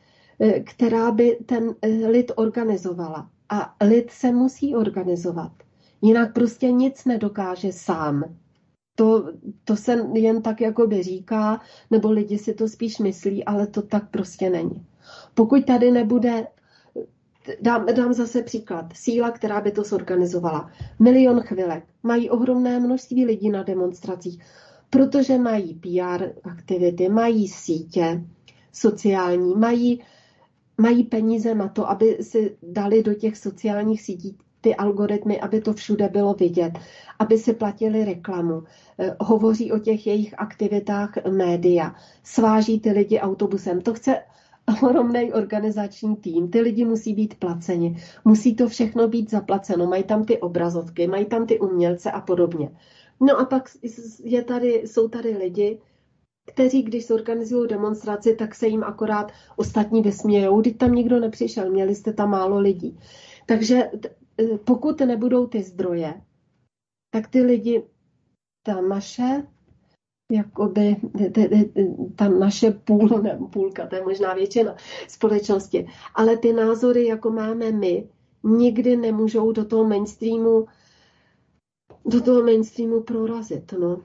eh, 0.40 0.60
která 0.60 1.10
by 1.10 1.38
ten 1.46 1.74
eh, 1.82 1.88
lid 1.88 2.32
organizovala. 2.36 3.30
A 3.48 3.74
lid 3.84 4.10
se 4.10 4.32
musí 4.32 4.76
organizovat. 4.76 5.52
Jinak 6.02 6.32
prostě 6.32 6.70
nic 6.70 7.04
nedokáže 7.04 7.72
sám. 7.72 8.24
To, 8.94 9.32
to 9.64 9.76
se 9.76 10.06
jen 10.14 10.42
tak 10.42 10.60
jakoby 10.60 11.02
říká, 11.02 11.60
nebo 11.90 12.10
lidi 12.10 12.38
si 12.38 12.54
to 12.54 12.68
spíš 12.68 12.98
myslí, 12.98 13.44
ale 13.44 13.66
to 13.66 13.82
tak 13.82 14.10
prostě 14.10 14.50
není. 14.50 14.86
Pokud 15.34 15.64
tady 15.64 15.90
nebude 15.90 16.46
Dám, 17.60 17.86
dám 17.86 18.12
zase 18.12 18.42
příklad. 18.42 18.92
Síla, 18.94 19.30
která 19.30 19.60
by 19.60 19.70
to 19.70 19.82
zorganizovala. 19.82 20.70
Milion 20.98 21.40
chvilek. 21.40 21.84
Mají 22.02 22.30
ohromné 22.30 22.80
množství 22.80 23.24
lidí 23.26 23.50
na 23.50 23.62
demonstracích, 23.62 24.44
protože 24.90 25.38
mají 25.38 25.74
PR 25.74 26.24
aktivity, 26.44 27.08
mají 27.08 27.48
sítě 27.48 28.24
sociální, 28.72 29.54
mají, 29.54 30.02
mají 30.78 31.04
peníze 31.04 31.54
na 31.54 31.68
to, 31.68 31.90
aby 31.90 32.18
si 32.20 32.56
dali 32.62 33.02
do 33.02 33.14
těch 33.14 33.36
sociálních 33.36 34.02
sítí 34.02 34.38
ty 34.68 34.74
algoritmy, 34.74 35.40
aby 35.40 35.60
to 35.60 35.72
všude 35.72 36.08
bylo 36.08 36.34
vidět, 36.34 36.72
aby 37.18 37.38
si 37.38 37.52
platili 37.52 38.04
reklamu, 38.04 38.62
eh, 38.98 39.16
hovoří 39.20 39.72
o 39.72 39.78
těch 39.78 40.06
jejich 40.06 40.34
aktivitách 40.38 41.24
média, 41.30 41.94
sváží 42.24 42.80
ty 42.80 42.90
lidi 42.90 43.20
autobusem. 43.20 43.80
To 43.80 43.94
chce 43.94 44.22
ohromný 44.68 45.32
organizační 45.32 46.16
tým, 46.16 46.50
ty 46.50 46.60
lidi 46.60 46.84
musí 46.84 47.14
být 47.14 47.34
placeni, 47.34 47.96
musí 48.24 48.54
to 48.54 48.68
všechno 48.68 49.08
být 49.08 49.30
zaplaceno, 49.30 49.86
mají 49.86 50.04
tam 50.04 50.24
ty 50.24 50.38
obrazovky, 50.38 51.06
mají 51.06 51.24
tam 51.24 51.46
ty 51.46 51.58
umělce 51.58 52.10
a 52.10 52.20
podobně. 52.20 52.70
No 53.20 53.40
a 53.40 53.44
pak 53.44 53.70
je 54.24 54.42
tady, 54.44 54.82
jsou 54.84 55.08
tady 55.08 55.36
lidi, 55.36 55.80
kteří, 56.44 56.82
když 56.82 57.04
se 57.04 57.14
organizují 57.14 57.68
demonstraci, 57.68 58.36
tak 58.36 58.54
se 58.54 58.66
jim 58.66 58.84
akorát 58.84 59.32
ostatní 59.56 60.02
vysmějou, 60.02 60.60
když 60.60 60.74
tam 60.76 60.92
nikdo 60.92 61.20
nepřišel, 61.20 61.70
měli 61.70 61.94
jste 61.94 62.12
tam 62.12 62.30
málo 62.30 62.58
lidí. 62.58 62.98
Takže 63.46 63.90
pokud 64.64 65.00
nebudou 65.00 65.46
ty 65.46 65.62
zdroje, 65.62 66.22
tak 67.10 67.28
ty 67.28 67.42
lidi, 67.42 67.82
ta 68.62 68.80
naše 68.80 69.46
jakoby 70.32 70.96
ta 72.16 72.28
naše 72.28 72.70
půl, 72.70 73.08
ne, 73.08 73.38
půlka, 73.52 73.86
to 73.86 73.96
je 73.96 74.04
možná 74.04 74.34
většina 74.34 74.76
společnosti, 75.08 75.86
ale 76.14 76.36
ty 76.36 76.52
názory, 76.52 77.06
jako 77.06 77.30
máme 77.30 77.72
my, 77.72 78.08
nikdy 78.42 78.96
nemůžou 78.96 79.52
do 79.52 79.64
toho 79.64 79.84
mainstreamu 79.84 80.66
do 82.04 82.20
toho 82.20 82.42
mainstreamu 82.42 83.02
prorazit. 83.02 83.72
No. 83.72 84.00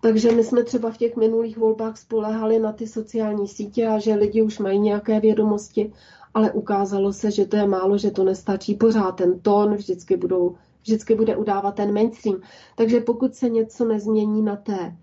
Takže 0.00 0.32
my 0.32 0.44
jsme 0.44 0.62
třeba 0.62 0.90
v 0.90 0.96
těch 0.96 1.16
minulých 1.16 1.58
volbách 1.58 1.96
spolehali 1.96 2.58
na 2.58 2.72
ty 2.72 2.86
sociální 2.86 3.48
sítě 3.48 3.86
a 3.86 3.98
že 3.98 4.14
lidi 4.14 4.42
už 4.42 4.58
mají 4.58 4.78
nějaké 4.78 5.20
vědomosti, 5.20 5.92
ale 6.36 6.52
ukázalo 6.52 7.12
se, 7.12 7.30
že 7.30 7.46
to 7.46 7.56
je 7.56 7.66
málo, 7.66 7.98
že 7.98 8.10
to 8.10 8.24
nestačí. 8.24 8.74
Pořád 8.74 9.12
ten 9.12 9.40
tón 9.40 9.74
vždycky, 9.74 10.16
budou, 10.16 10.56
vždycky 10.82 11.14
bude 11.14 11.36
udávat 11.36 11.74
ten 11.74 11.94
mainstream. 11.94 12.40
Takže 12.74 13.00
pokud 13.00 13.34
se 13.34 13.48
něco 13.48 13.84
nezmění 13.84 14.42
na 14.42 14.56
té 14.56 14.96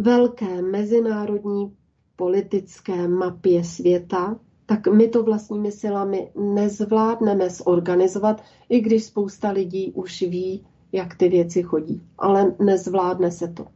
velké 0.00 0.62
mezinárodní 0.62 1.76
politické 2.16 3.08
mapě 3.08 3.64
světa, 3.64 4.40
tak 4.66 4.86
my 4.86 5.08
to 5.08 5.22
vlastními 5.22 5.72
silami 5.72 6.32
nezvládneme 6.54 7.50
zorganizovat, 7.50 8.42
i 8.68 8.80
když 8.80 9.04
spousta 9.04 9.50
lidí 9.50 9.92
už 9.92 10.22
ví, 10.22 10.66
jak 10.92 11.16
ty 11.16 11.28
věci 11.28 11.62
chodí. 11.62 12.02
Ale 12.18 12.54
nezvládne 12.64 13.30
se 13.30 13.48
to 13.48 13.66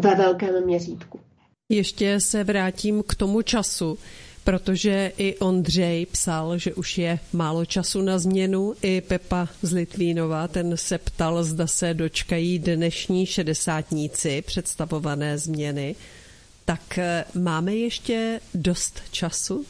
ve 0.00 0.14
velkém 0.14 0.64
měřítku. 0.64 1.20
Ještě 1.72 2.20
se 2.20 2.44
vrátím 2.44 3.02
k 3.02 3.14
tomu 3.14 3.42
času 3.42 3.98
protože 4.48 5.12
i 5.18 5.38
Ondřej 5.38 6.06
psal, 6.06 6.58
že 6.58 6.74
už 6.74 6.98
je 6.98 7.18
málo 7.32 7.64
času 7.64 8.02
na 8.02 8.18
změnu. 8.18 8.74
I 8.82 9.00
Pepa 9.00 9.48
z 9.62 9.72
Litvínova, 9.72 10.48
ten 10.48 10.76
se 10.76 10.98
ptal, 10.98 11.44
zda 11.44 11.66
se 11.66 11.94
dočkají 11.94 12.58
dnešní 12.58 13.26
šedesátníci 13.26 14.42
představované 14.46 15.38
změny. 15.38 15.96
Tak 16.64 16.98
eh, 16.98 17.24
máme 17.34 17.74
ještě 17.74 18.40
dost 18.54 19.00
času? 19.10 19.64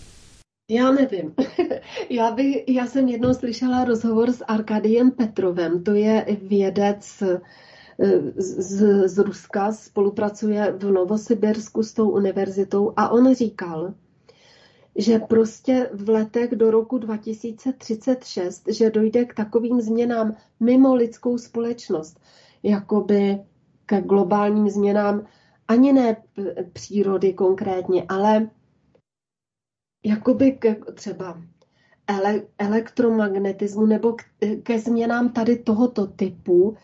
Já 0.71 0.91
nevím. 0.91 1.35
Já, 2.11 2.31
by, 2.31 2.65
já 2.69 2.87
jsem 2.87 3.09
jednou 3.09 3.35
slyšela 3.35 3.85
rozhovor 3.85 4.33
s 4.33 4.45
Arkadiem 4.45 5.11
Petrovem, 5.11 5.83
to 5.83 5.95
je 5.95 6.27
vědec 6.43 7.23
eh, 7.23 7.41
z, 8.37 9.09
z 9.09 9.19
Ruska, 9.19 9.73
spolupracuje 9.73 10.73
v 10.79 10.91
Novosibirsku 10.91 11.83
s 11.83 11.93
tou 11.93 12.11
univerzitou 12.11 12.93
a 12.97 13.09
on 13.09 13.35
říkal, 13.35 13.95
že 14.99 15.19
prostě 15.19 15.91
v 15.93 16.09
letech 16.09 16.51
do 16.51 16.70
roku 16.70 16.99
2036, 16.99 18.62
že 18.69 18.91
dojde 18.91 19.25
k 19.25 19.35
takovým 19.35 19.81
změnám 19.81 20.37
mimo 20.61 20.95
lidskou 20.95 21.39
společnost, 21.39 22.20
jakoby 22.62 23.39
ke 23.87 24.01
globálním 24.01 24.69
změnám, 24.70 25.27
ani 25.69 25.93
ne 25.93 26.16
přírody 26.73 27.33
konkrétně, 27.33 28.05
ale 28.09 28.51
jakoby 30.05 30.53
ke 30.53 30.77
třeba 30.95 31.43
ele, 32.07 32.43
elektromagnetismu 32.59 33.87
nebo 33.87 34.12
k, 34.12 34.23
ke 34.62 34.79
změnám 34.79 35.33
tady 35.33 35.59
tohoto 35.59 36.07
typu, 36.07 36.77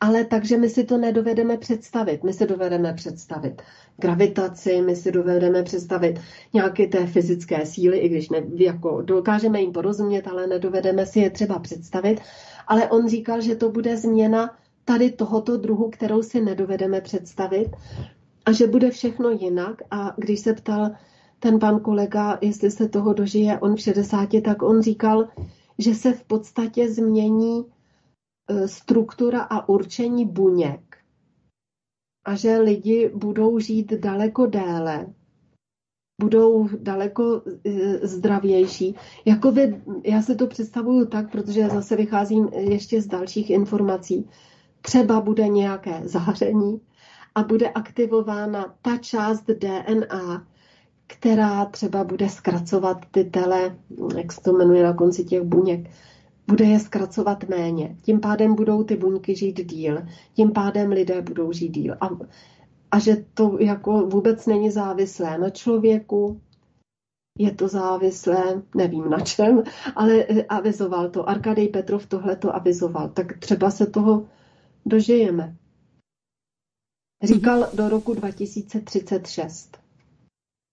ale 0.00 0.24
takže 0.24 0.56
my 0.56 0.68
si 0.68 0.84
to 0.84 0.98
nedovedeme 0.98 1.56
představit. 1.56 2.24
My 2.24 2.32
si 2.32 2.46
dovedeme 2.46 2.94
představit 2.94 3.62
gravitaci, 3.98 4.82
my 4.82 4.96
si 4.96 5.12
dovedeme 5.12 5.62
představit 5.62 6.20
nějaké 6.52 6.86
té 6.86 7.06
fyzické 7.06 7.66
síly, 7.66 7.98
i 7.98 8.08
když 8.08 8.28
ne, 8.30 8.42
jako 8.54 9.02
dokážeme 9.02 9.60
jim 9.60 9.72
porozumět, 9.72 10.26
ale 10.28 10.46
nedovedeme 10.46 11.06
si 11.06 11.20
je 11.20 11.30
třeba 11.30 11.58
představit. 11.58 12.20
Ale 12.66 12.88
on 12.88 13.08
říkal, 13.08 13.40
že 13.40 13.56
to 13.56 13.70
bude 13.70 13.96
změna 13.96 14.56
tady 14.84 15.10
tohoto 15.10 15.56
druhu, 15.56 15.90
kterou 15.90 16.22
si 16.22 16.40
nedovedeme 16.40 17.00
představit 17.00 17.68
a 18.46 18.52
že 18.52 18.66
bude 18.66 18.90
všechno 18.90 19.30
jinak. 19.30 19.82
A 19.90 20.14
když 20.16 20.40
se 20.40 20.54
ptal 20.54 20.90
ten 21.38 21.58
pan 21.58 21.80
kolega, 21.80 22.38
jestli 22.40 22.70
se 22.70 22.88
toho 22.88 23.12
dožije 23.12 23.58
on 23.58 23.76
v 23.76 23.80
60, 23.80 24.28
tak 24.44 24.62
on 24.62 24.82
říkal, 24.82 25.28
že 25.78 25.94
se 25.94 26.12
v 26.12 26.22
podstatě 26.24 26.90
změní 26.92 27.64
struktura 28.66 29.42
a 29.42 29.68
určení 29.68 30.26
buněk 30.26 30.96
a 32.24 32.34
že 32.34 32.58
lidi 32.58 33.10
budou 33.14 33.58
žít 33.58 33.92
daleko 33.92 34.46
déle, 34.46 35.06
budou 36.20 36.68
daleko 36.78 37.42
e, 37.64 38.06
zdravější. 38.06 38.94
Jakoby, 39.24 39.82
já 40.04 40.22
si 40.22 40.36
to 40.36 40.46
představuju 40.46 41.06
tak, 41.06 41.32
protože 41.32 41.68
zase 41.68 41.96
vycházím 41.96 42.48
ještě 42.52 43.02
z 43.02 43.06
dalších 43.06 43.50
informací. 43.50 44.28
Třeba 44.82 45.20
bude 45.20 45.48
nějaké 45.48 46.00
záření 46.04 46.80
a 47.34 47.42
bude 47.42 47.68
aktivována 47.68 48.74
ta 48.82 48.96
část 48.96 49.44
DNA, 49.46 50.46
která 51.06 51.64
třeba 51.64 52.04
bude 52.04 52.28
zkracovat 52.28 52.98
ty 53.10 53.24
tele, 53.24 53.78
jak 54.16 54.32
se 54.32 54.40
to 54.40 54.52
jmenuje 54.52 54.84
na 54.84 54.92
konci 54.92 55.24
těch 55.24 55.42
buněk, 55.42 55.90
bude 56.50 56.64
je 56.64 56.80
zkracovat 56.80 57.48
méně. 57.48 57.96
Tím 58.02 58.20
pádem 58.20 58.54
budou 58.54 58.84
ty 58.84 58.96
buňky 58.96 59.36
žít 59.36 59.66
díl, 59.66 60.02
tím 60.34 60.52
pádem 60.52 60.90
lidé 60.90 61.22
budou 61.22 61.52
žít 61.52 61.68
díl. 61.68 61.96
A, 62.00 62.08
a 62.90 62.98
že 62.98 63.24
to 63.34 63.56
jako 63.60 64.06
vůbec 64.06 64.46
není 64.46 64.70
závislé 64.70 65.38
na 65.38 65.50
člověku, 65.50 66.40
je 67.38 67.54
to 67.54 67.68
závislé, 67.68 68.62
nevím 68.74 69.10
na 69.10 69.20
čem, 69.20 69.62
ale 69.96 70.24
avizoval 70.48 71.10
to. 71.10 71.28
Arkadej 71.28 71.68
Petrov 71.68 72.06
tohle 72.06 72.36
to 72.36 72.54
avizoval. 72.54 73.08
Tak 73.08 73.38
třeba 73.38 73.70
se 73.70 73.86
toho 73.86 74.28
dožijeme. 74.86 75.56
Říkal 77.22 77.68
do 77.74 77.88
roku 77.88 78.14
2036. 78.14 79.76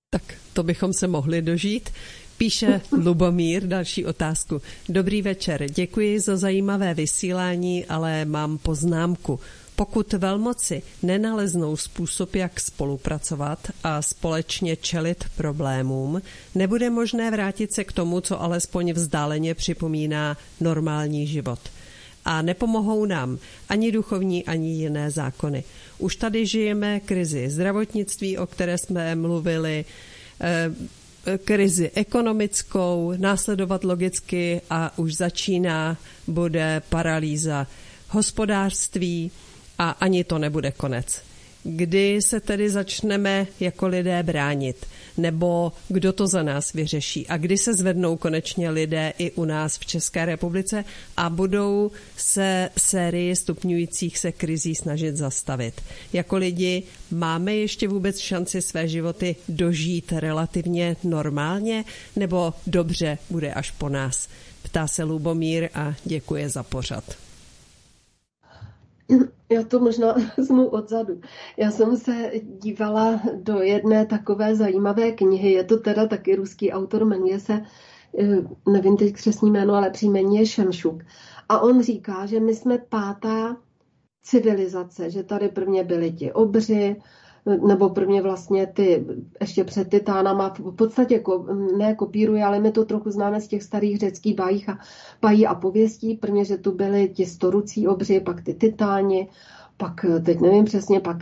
Tak 0.09 0.21
to 0.53 0.63
bychom 0.63 0.93
se 0.93 1.07
mohli 1.07 1.41
dožít. 1.41 1.89
Píše 2.37 2.81
Lubomír 2.91 3.67
další 3.67 4.05
otázku. 4.05 4.61
Dobrý 4.89 5.21
večer, 5.21 5.65
děkuji 5.69 6.19
za 6.19 6.37
zajímavé 6.37 6.93
vysílání, 6.93 7.85
ale 7.85 8.25
mám 8.25 8.57
poznámku. 8.57 9.39
Pokud 9.75 10.13
velmoci 10.13 10.81
nenaleznou 11.03 11.77
způsob, 11.77 12.35
jak 12.35 12.59
spolupracovat 12.59 13.59
a 13.83 14.01
společně 14.01 14.75
čelit 14.75 15.25
problémům, 15.37 16.21
nebude 16.55 16.89
možné 16.89 17.31
vrátit 17.31 17.73
se 17.73 17.83
k 17.83 17.91
tomu, 17.91 18.21
co 18.21 18.41
alespoň 18.41 18.93
vzdáleně 18.93 19.55
připomíná 19.55 20.37
normální 20.59 21.27
život. 21.27 21.59
A 22.25 22.41
nepomohou 22.41 23.05
nám 23.05 23.37
ani 23.69 23.91
duchovní, 23.91 24.45
ani 24.45 24.69
jiné 24.69 25.11
zákony. 25.11 25.63
Už 25.97 26.15
tady 26.15 26.45
žijeme 26.45 26.99
krizi 26.99 27.49
zdravotnictví, 27.49 28.37
o 28.37 28.47
které 28.47 28.77
jsme 28.77 29.15
mluvili, 29.15 29.85
eh, 30.41 30.71
krizi 31.43 31.91
ekonomickou, 31.95 33.13
následovat 33.17 33.83
logicky 33.83 34.61
a 34.69 34.97
už 34.97 35.15
začíná, 35.15 35.97
bude 36.27 36.81
paralýza 36.89 37.67
hospodářství 38.09 39.31
a 39.79 39.89
ani 39.89 40.23
to 40.23 40.37
nebude 40.37 40.71
konec. 40.71 41.21
Kdy 41.63 42.21
se 42.21 42.39
tedy 42.39 42.69
začneme 42.69 43.47
jako 43.59 43.87
lidé 43.87 44.23
bránit? 44.23 44.85
Nebo 45.17 45.71
kdo 45.87 46.13
to 46.13 46.27
za 46.27 46.43
nás 46.43 46.73
vyřeší? 46.73 47.27
A 47.27 47.37
kdy 47.37 47.57
se 47.57 47.73
zvednou 47.73 48.17
konečně 48.17 48.69
lidé 48.69 49.13
i 49.17 49.31
u 49.31 49.45
nás 49.45 49.77
v 49.77 49.85
České 49.85 50.25
republice 50.25 50.85
a 51.17 51.29
budou 51.29 51.91
se 52.17 52.69
sérii 52.77 53.35
stupňujících 53.35 54.17
se 54.17 54.31
krizí 54.31 54.75
snažit 54.75 55.17
zastavit? 55.17 55.81
Jako 56.13 56.37
lidi 56.37 56.83
máme 57.11 57.55
ještě 57.55 57.87
vůbec 57.87 58.17
šanci 58.17 58.61
své 58.61 58.87
životy 58.87 59.35
dožít 59.49 60.11
relativně 60.11 60.95
normálně? 61.03 61.85
Nebo 62.15 62.53
dobře 62.67 63.17
bude 63.29 63.53
až 63.53 63.71
po 63.71 63.89
nás? 63.89 64.27
Ptá 64.63 64.87
se 64.87 65.03
Lubomír 65.03 65.69
a 65.73 65.95
děkuje 66.05 66.49
za 66.49 66.63
pořad. 66.63 67.26
Já 69.49 69.63
to 69.63 69.79
možná 69.79 70.15
vezmu 70.37 70.67
odzadu. 70.67 71.21
Já 71.57 71.71
jsem 71.71 71.97
se 71.97 72.31
dívala 72.43 73.21
do 73.35 73.61
jedné 73.61 74.05
takové 74.05 74.55
zajímavé 74.55 75.11
knihy, 75.11 75.51
je 75.51 75.63
to 75.63 75.79
teda 75.79 76.07
taky 76.07 76.35
ruský 76.35 76.71
autor, 76.71 77.05
jmenuje 77.05 77.39
se, 77.39 77.61
eh, 78.19 78.71
nevím 78.71 78.97
teď 78.97 79.13
křesní 79.13 79.51
jméno, 79.51 79.73
ale 79.73 79.89
příjmení 79.89 80.37
je 80.37 80.45
Šemšuk. 80.45 81.03
A 81.49 81.59
on 81.59 81.83
říká, 81.83 82.25
že 82.25 82.39
my 82.39 82.55
jsme 82.55 82.77
pátá 82.77 83.57
civilizace, 84.23 85.09
že 85.09 85.23
tady 85.23 85.49
prvně 85.49 85.83
byli 85.83 86.11
ti 86.11 86.31
obři, 86.31 86.95
nebo 87.47 87.89
prvně 87.89 88.21
vlastně 88.21 88.67
ty, 88.67 89.05
ještě 89.41 89.63
před 89.63 89.89
titánama, 89.89 90.53
v 90.59 90.75
podstatě 90.75 91.23
ne 91.77 91.95
kopíruje, 91.95 92.43
ale 92.43 92.59
my 92.59 92.71
to 92.71 92.85
trochu 92.85 93.11
známe 93.11 93.41
z 93.41 93.47
těch 93.47 93.63
starých 93.63 93.99
řeckých 93.99 94.35
bajích 94.35 94.69
a, 94.69 94.79
bají 95.21 95.47
a 95.47 95.55
pověstí. 95.55 96.15
Prvně, 96.15 96.45
že 96.45 96.57
tu 96.57 96.71
byly 96.71 97.09
ti 97.09 97.25
storucí 97.25 97.87
obři, 97.87 98.19
pak 98.19 98.41
ty 98.41 98.53
titáni, 98.53 99.27
pak, 99.77 100.05
teď 100.25 100.39
nevím 100.39 100.65
přesně, 100.65 100.99
pak, 100.99 101.17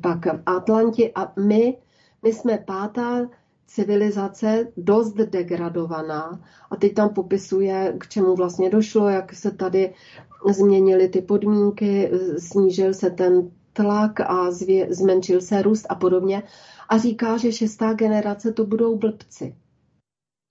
pak 0.00 0.26
Atlanti 0.46 1.12
a 1.14 1.32
my, 1.40 1.76
my 2.22 2.32
jsme 2.32 2.58
pátá 2.58 3.28
civilizace 3.66 4.68
dost 4.76 5.12
degradovaná 5.12 6.40
a 6.70 6.76
teď 6.76 6.94
tam 6.94 7.08
popisuje, 7.08 7.94
k 7.98 8.08
čemu 8.08 8.34
vlastně 8.34 8.70
došlo, 8.70 9.08
jak 9.08 9.34
se 9.34 9.50
tady 9.50 9.94
změnily 10.50 11.08
ty 11.08 11.22
podmínky, 11.22 12.10
snížil 12.38 12.94
se 12.94 13.10
ten 13.10 13.50
tlak 13.74 14.20
a 14.20 14.50
zvě, 14.50 14.94
zmenšil 14.94 15.40
se 15.40 15.62
růst 15.62 15.86
a 15.88 15.94
podobně. 15.94 16.42
A 16.88 16.98
říká, 16.98 17.36
že 17.36 17.52
šestá 17.52 17.92
generace 17.92 18.52
to 18.52 18.66
budou 18.66 18.96
blbci 18.96 19.54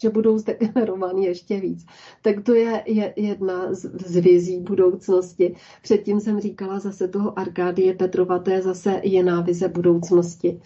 že 0.04 0.10
budou 0.10 0.38
zdegenerovaní 0.38 1.26
ještě 1.26 1.60
víc. 1.60 1.86
Tak 2.22 2.44
to 2.44 2.54
je, 2.54 2.84
je 2.86 3.14
jedna 3.16 3.74
z, 3.74 3.86
z 4.06 4.18
vizí 4.18 4.60
budoucnosti. 4.60 5.56
Předtím 5.82 6.20
jsem 6.20 6.40
říkala 6.40 6.80
zase 6.80 7.08
toho 7.08 7.40
Arkádie 7.40 7.94
Petrova, 7.94 8.40
to 8.40 8.50
je 8.52 8.62
zase 8.62 9.02
jiná 9.04 9.42
vize 9.42 9.68
budoucnosti. 9.68 10.62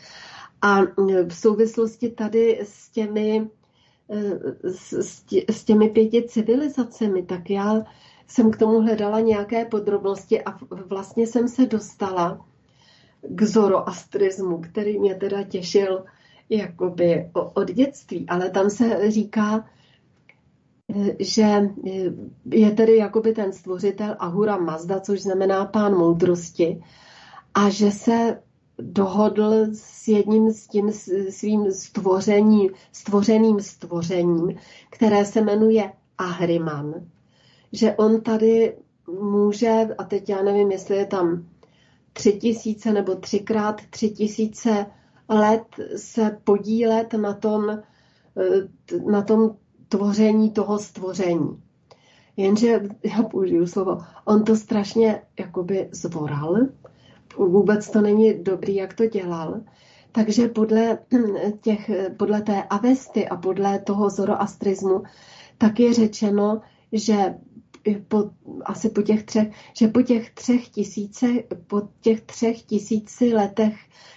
A 0.61 0.81
v 1.27 1.34
souvislosti 1.34 2.09
tady 2.09 2.59
s 2.63 2.89
těmi, 2.89 3.49
s, 4.63 4.93
s 5.49 5.63
těmi 5.63 5.89
pěti 5.89 6.23
civilizacemi, 6.27 7.23
tak 7.23 7.49
já 7.49 7.85
jsem 8.27 8.51
k 8.51 8.57
tomu 8.57 8.81
hledala 8.81 9.19
nějaké 9.19 9.65
podrobnosti 9.65 10.43
a 10.43 10.57
vlastně 10.85 11.27
jsem 11.27 11.47
se 11.47 11.65
dostala 11.65 12.45
k 13.21 13.43
zoroastrismu, 13.43 14.61
který 14.61 14.99
mě 14.99 15.15
teda 15.15 15.43
těšil 15.43 16.05
jakoby 16.49 17.29
od 17.33 17.71
dětství, 17.71 18.25
ale 18.29 18.49
tam 18.49 18.69
se 18.69 19.11
říká, 19.11 19.65
že 21.19 21.69
je 22.51 22.71
tedy 22.71 22.97
jakoby 22.97 23.33
ten 23.33 23.53
stvořitel 23.53 24.15
Ahura 24.19 24.57
Mazda, 24.57 24.99
což 24.99 25.21
znamená 25.21 25.65
pán 25.65 25.93
moudrosti, 25.93 26.83
a 27.53 27.69
že 27.69 27.91
se 27.91 28.41
dohodl 28.79 29.65
s 29.73 30.07
jedním 30.07 30.51
s 30.51 30.67
tím 30.67 30.91
svým 31.29 31.71
stvoření, 31.71 32.69
stvořeným 32.91 33.59
stvořením, 33.59 34.55
které 34.89 35.25
se 35.25 35.41
jmenuje 35.41 35.91
Ahriman 36.17 36.93
že 37.72 37.95
on 37.95 38.22
tady 38.22 38.77
může, 39.22 39.88
a 39.98 40.03
teď 40.03 40.30
já 40.30 40.44
nevím, 40.44 40.72
jestli 40.72 40.95
je 40.95 41.06
tam 41.06 41.48
tři 42.14 42.34
tisíce 42.34 42.94
nebo 42.94 43.15
třikrát 43.15 43.81
tři 43.89 44.10
tisíce 44.10 44.85
let 45.30 45.64
se 45.95 46.38
podílet 46.44 47.14
na 47.14 47.34
tom, 47.34 47.69
eh, 47.69 47.81
na 49.11 49.22
tom 49.22 49.56
tvoření 49.89 50.52
toho 50.52 50.80
stvoření. 50.80 51.64
Jenže, 52.38 52.80
já 53.03 53.23
použiju 53.23 53.68
slovo, 53.68 53.98
on 54.26 54.44
to 54.44 54.56
strašně 54.56 55.22
jakoby 55.39 55.89
zvoral, 55.91 56.56
vůbec 57.38 57.89
to 57.89 58.02
není 58.02 58.44
dobrý, 58.44 58.76
jak 58.76 58.94
to 58.94 59.06
dělal, 59.06 59.61
takže 60.11 60.48
podle, 60.48 60.99
těch, 61.61 61.91
podle 62.18 62.41
té 62.41 62.64
avesty 62.64 63.27
a 63.27 63.35
podle 63.38 63.80
toho 63.80 64.10
zoroastrismu 64.10 65.03
tak 65.57 65.80
je 65.80 65.94
řečeno, 65.94 66.61
že 66.91 67.35
po, 67.95 68.30
asi 68.65 68.89
po 68.89 69.01
těch 69.01 69.23
třech, 69.23 69.47
že 69.77 69.88
po 69.88 70.01
těch 70.01 70.34
třech 70.34 70.69
tisíce, 70.69 71.27
po 71.68 71.81
těch 72.01 72.22
třech 72.22 72.61
tisíci 72.61 73.34
letech, 73.34 73.76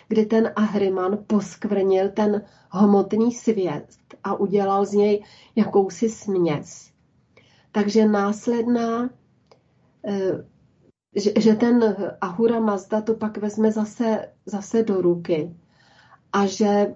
kdy 0.09 0.26
ten 0.26 0.52
Ahriman 0.56 1.18
poskvrnil 1.26 2.09
ten 2.09 2.42
hmotný 2.70 3.32
svět 3.32 3.86
a 4.24 4.34
udělal 4.34 4.86
z 4.86 4.92
něj 4.92 5.24
jakousi 5.56 6.09
směs. 6.09 6.90
Takže 7.72 8.09
následná, 8.09 9.10
eh, 10.05 10.44
že, 11.16 11.32
že 11.40 11.55
ten 11.55 11.97
Ahura 12.20 12.60
Mazda 12.60 13.01
to 13.01 13.14
pak 13.14 13.38
vezme 13.38 13.72
zase, 13.72 14.28
zase 14.47 14.82
do 14.82 15.01
ruky 15.01 15.55
a 16.32 16.47
že 16.47 16.94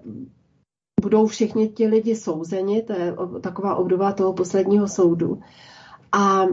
budou 1.01 1.27
všichni 1.27 1.69
ti 1.69 1.87
lidi 1.87 2.15
souzeni, 2.15 2.81
to 2.81 2.93
je 2.93 3.15
taková 3.41 3.75
obdoba 3.75 4.11
toho 4.11 4.33
posledního 4.33 4.87
soudu 4.87 5.41
a, 6.15 6.45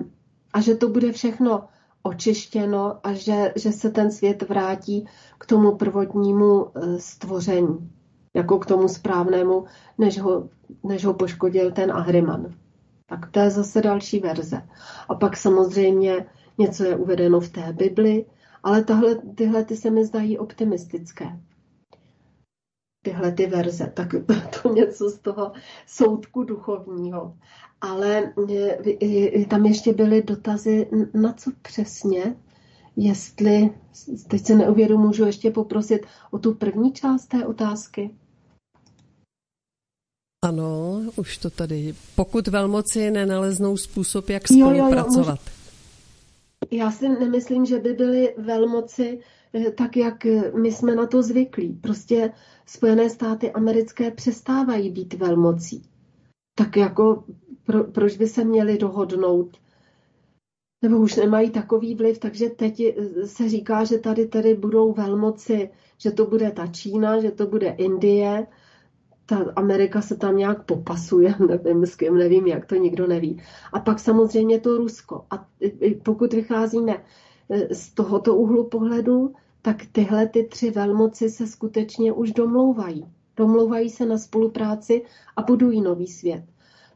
a 0.52 0.60
že 0.60 0.74
to 0.74 0.89
bude 0.89 1.12
všechno 1.12 1.64
očištěno 2.02 2.98
a 3.02 3.12
že, 3.12 3.52
že 3.56 3.72
se 3.72 3.90
ten 3.90 4.10
svět 4.10 4.48
vrátí 4.48 5.06
k 5.39 5.47
tomu 5.47 5.76
prvotnímu 5.76 6.66
e, 6.66 6.98
stvoření, 6.98 7.90
jako 8.34 8.59
k 8.59 8.66
tomu 8.66 8.89
správnému, 8.89 9.64
než 9.98 10.18
ho, 10.18 10.48
než 10.82 11.05
ho 11.05 11.14
poškodil 11.14 11.72
ten 11.72 11.93
Ahriman. 11.93 12.55
Tak 13.06 13.30
to 13.30 13.40
je 13.40 13.51
zase 13.51 13.82
další 13.82 14.18
verze. 14.18 14.62
A 15.09 15.14
pak 15.14 15.36
samozřejmě 15.36 16.26
něco 16.59 16.84
je 16.84 16.97
uvedeno 16.97 17.40
v 17.40 17.48
té 17.48 17.72
Bibli, 17.72 18.26
ale 18.62 18.84
tahle, 18.84 19.14
tyhle 19.14 19.64
ty 19.64 19.76
se 19.76 19.90
mi 19.90 20.05
zdají 20.05 20.39
optimistické. 20.39 21.39
Tyhle 23.03 23.33
ty 23.33 23.47
verze, 23.47 23.93
tak 23.95 24.15
to 24.62 24.74
něco 24.74 25.11
z 25.11 25.19
toho 25.19 25.53
soudku 25.87 26.43
duchovního 26.43 27.35
ale 27.83 28.33
e, 29.03 29.45
tam 29.45 29.66
ještě 29.66 29.93
byly 29.93 30.23
dotazy, 30.23 30.89
na 31.15 31.33
co 31.33 31.51
přesně, 31.62 32.37
jestli, 32.97 33.70
teď 34.29 34.47
se 34.47 34.55
neuvědomuji, 34.55 35.07
můžu 35.07 35.24
ještě 35.24 35.51
poprosit 35.51 36.07
o 36.31 36.39
tu 36.39 36.55
první 36.55 36.93
část 36.93 37.27
té 37.27 37.47
otázky. 37.47 38.11
Ano, 40.45 41.01
už 41.16 41.39
to 41.39 41.51
tady. 41.51 41.95
Pokud 42.16 42.49
velmoci 42.49 43.11
nenaleznou 43.11 43.77
způsob, 43.77 44.29
jak 44.29 44.49
spolupracovat. 44.49 45.41
Jo, 45.41 45.53
jo, 46.73 46.79
jo, 46.79 46.79
Já 46.79 46.91
si 46.91 47.09
nemyslím, 47.09 47.66
že 47.66 47.79
by 47.79 47.93
byly 47.93 48.35
velmoci 48.39 49.20
tak, 49.74 49.97
jak 49.97 50.27
my 50.62 50.73
jsme 50.73 50.95
na 50.95 51.07
to 51.07 51.23
zvyklí. 51.23 51.73
Prostě 51.73 52.33
Spojené 52.66 53.11
státy 53.11 53.53
americké 53.53 54.11
přestávají 54.11 54.91
být 54.91 55.15
velmocí. 55.15 55.83
Tak 56.55 56.77
jako 56.77 57.24
pro, 57.65 57.85
proč 57.85 58.16
by 58.16 58.29
se 58.29 58.45
měli 58.45 58.79
dohodnout? 58.79 59.57
Nebo 60.83 60.97
už 60.99 61.16
nemají 61.16 61.51
takový 61.51 61.95
vliv, 61.95 62.19
takže 62.19 62.49
teď 62.49 62.83
se 63.24 63.49
říká, 63.49 63.85
že 63.85 63.99
tady 63.99 64.27
tedy 64.27 64.55
budou 64.55 64.93
velmoci, 64.93 65.70
že 65.99 66.11
to 66.11 66.27
bude 66.27 66.51
ta 66.51 66.66
Čína, 66.66 67.20
že 67.20 67.31
to 67.31 67.47
bude 67.47 67.69
Indie, 67.69 68.47
ta 69.27 69.53
Amerika 69.57 70.03
se 70.03 70.16
tam 70.16 70.37
nějak 70.37 70.65
popasuje, 70.65 71.35
nevím 71.49 71.87
s 71.87 71.97
kým, 71.97 72.15
nevím 72.15 72.47
jak, 72.47 72.66
to 72.66 72.74
nikdo 72.74 73.07
neví. 73.07 73.43
A 73.73 73.81
pak 73.81 73.99
samozřejmě 73.99 74.61
to 74.61 74.77
Rusko. 74.77 75.27
A 75.31 75.49
pokud 76.03 76.33
vycházíme 76.33 77.05
z 77.70 77.90
tohoto 77.90 78.35
úhlu 78.36 78.64
pohledu, 78.69 79.32
tak 79.62 79.77
tyhle 79.93 80.27
ty 80.27 80.44
tři 80.44 80.70
velmoci 80.70 81.31
se 81.31 81.47
skutečně 81.47 82.12
už 82.12 82.32
domlouvají. 82.32 83.06
Domlouvají 83.36 83.90
se 83.90 84.06
na 84.06 84.19
spolupráci 84.19 85.02
a 85.36 85.43
budují 85.43 85.81
nový 85.81 86.06
svět. 86.06 86.44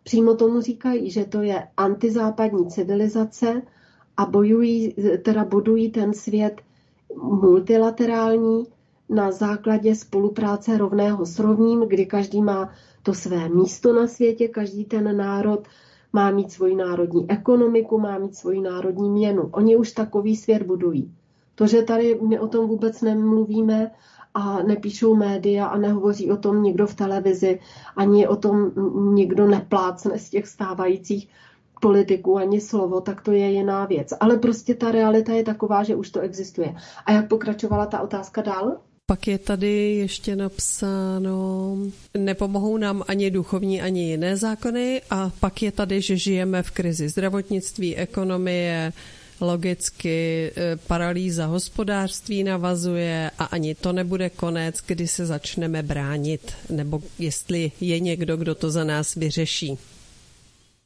Přímo 0.03 0.35
tomu 0.35 0.61
říkají, 0.61 1.11
že 1.11 1.25
to 1.25 1.43
je 1.43 1.69
antizápadní 1.77 2.71
civilizace 2.71 3.63
a 4.17 4.27
bojují, 4.27 4.95
teda 5.25 5.45
budují 5.45 5.91
ten 5.91 6.15
svět 6.15 6.61
multilaterální, 7.23 8.67
na 9.09 9.33
základě 9.33 9.95
spolupráce 9.95 10.79
rovného 10.79 11.27
s 11.27 11.39
rovným, 11.39 11.81
kdy 11.81 12.07
každý 12.07 12.43
má 12.43 12.73
to 13.03 13.15
své 13.15 13.49
místo 13.49 13.93
na 13.93 14.07
světě, 14.07 14.49
každý 14.49 14.85
ten 14.85 15.17
národ 15.17 15.69
má 16.17 16.31
mít 16.31 16.53
svoji 16.53 16.77
národní 16.77 17.31
ekonomiku, 17.31 18.01
má 18.01 18.19
mít 18.19 18.35
svoji 18.37 18.61
národní 18.61 19.11
měnu. 19.11 19.49
Oni 19.53 19.77
už 19.77 19.93
takový 19.93 20.37
svět 20.37 20.63
budují. 20.63 21.13
To, 21.55 21.67
že 21.67 21.83
tady 21.83 22.19
my 22.29 22.39
o 22.41 22.49
tom 22.49 22.69
vůbec 22.69 23.03
nemluvíme 23.03 23.91
a 24.35 24.63
nepíšou 24.63 25.15
média 25.15 25.67
a 25.67 25.79
nehovoří 25.79 26.31
o 26.31 26.37
tom 26.37 26.63
nikdo 26.63 26.87
v 26.87 26.95
televizi, 26.95 27.61
ani 27.97 28.29
o 28.29 28.37
tom 28.37 28.71
nikdo 29.15 29.47
neplácne 29.47 30.19
z 30.19 30.31
těch 30.31 30.47
stávajících 30.47 31.29
politiků 31.81 32.37
ani 32.37 32.61
slovo, 32.61 33.01
tak 33.01 33.21
to 33.21 33.33
je 33.33 33.51
jiná 33.51 33.85
věc. 33.85 34.13
Ale 34.21 34.37
prostě 34.37 34.75
ta 34.75 34.91
realita 34.91 35.33
je 35.33 35.45
taková, 35.45 35.83
že 35.83 35.97
už 35.97 36.11
to 36.11 36.21
existuje. 36.21 36.75
A 37.07 37.13
jak 37.13 37.29
pokračovala 37.29 37.87
ta 37.87 38.01
otázka 38.01 38.43
dál? 38.43 38.77
Pak 39.09 39.27
je 39.29 39.39
tady 39.39 39.95
ještě 39.95 40.37
napsáno, 40.37 41.77
nepomohou 42.19 42.77
nám 42.77 43.05
ani 43.09 43.31
duchovní, 43.31 43.83
ani 43.83 44.11
jiné 44.11 44.37
zákony 44.37 45.03
a 45.11 45.31
pak 45.41 45.63
je 45.63 45.73
tady, 45.73 46.01
že 46.01 46.17
žijeme 46.17 46.63
v 46.63 46.71
krizi 46.71 47.09
zdravotnictví, 47.09 47.97
ekonomie, 47.97 48.93
logicky 49.41 50.47
e, 50.57 50.77
paralýza 50.77 51.47
hospodářství 51.47 52.45
navazuje 52.45 53.31
a 53.39 53.45
ani 53.45 53.75
to 53.75 53.93
nebude 53.93 54.31
konec, 54.31 54.77
kdy 54.87 55.09
se 55.09 55.27
začneme 55.27 55.83
bránit, 55.83 56.53
nebo 56.71 57.03
jestli 57.19 57.73
je 57.81 58.01
někdo, 58.01 58.37
kdo 58.37 58.55
to 58.55 58.71
za 58.71 58.85
nás 58.85 59.15
vyřeší. 59.15 59.79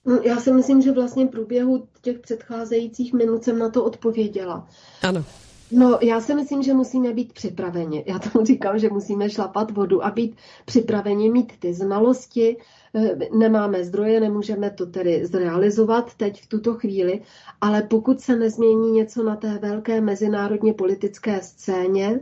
No, 0.05 0.21
já 0.25 0.41
si 0.41 0.53
myslím, 0.53 0.83
že 0.83 0.93
vlastně 0.93 1.27
v 1.27 1.31
průběhu 1.31 1.87
těch 2.03 2.19
předcházejících 2.19 3.13
minut 3.13 3.45
jsem 3.45 3.59
na 3.59 3.69
to 3.69 3.85
odpověděla. 3.85 4.69
Ano. 5.03 5.25
No, 5.73 5.99
já 6.03 6.21
si 6.21 6.35
myslím, 6.35 6.63
že 6.63 6.75
musíme 6.75 7.13
být 7.13 7.33
připraveni. 7.33 8.05
Já 8.07 8.19
tomu 8.19 8.45
říkám, 8.45 8.79
že 8.79 8.89
musíme 8.89 9.31
šlapat 9.31 9.71
vodu 9.71 10.05
a 10.05 10.11
být 10.11 10.37
připraveni, 10.65 11.31
mít 11.31 11.53
ty 11.59 11.75
znalosti. 11.75 12.57
Eh, 12.95 13.17
nemáme 13.39 13.85
zdroje, 13.85 14.21
nemůžeme 14.21 14.71
to 14.71 14.87
tedy 14.87 15.27
zrealizovat 15.27 16.15
teď 16.15 16.43
v 16.43 16.47
tuto 16.47 16.75
chvíli, 16.75 17.23
ale 17.61 17.83
pokud 17.83 18.21
se 18.21 18.37
nezmění 18.37 18.91
něco 18.93 19.23
na 19.23 19.37
té 19.37 19.59
velké 19.59 20.01
mezinárodně 20.01 20.73
politické 20.73 21.43
scéně, 21.43 22.21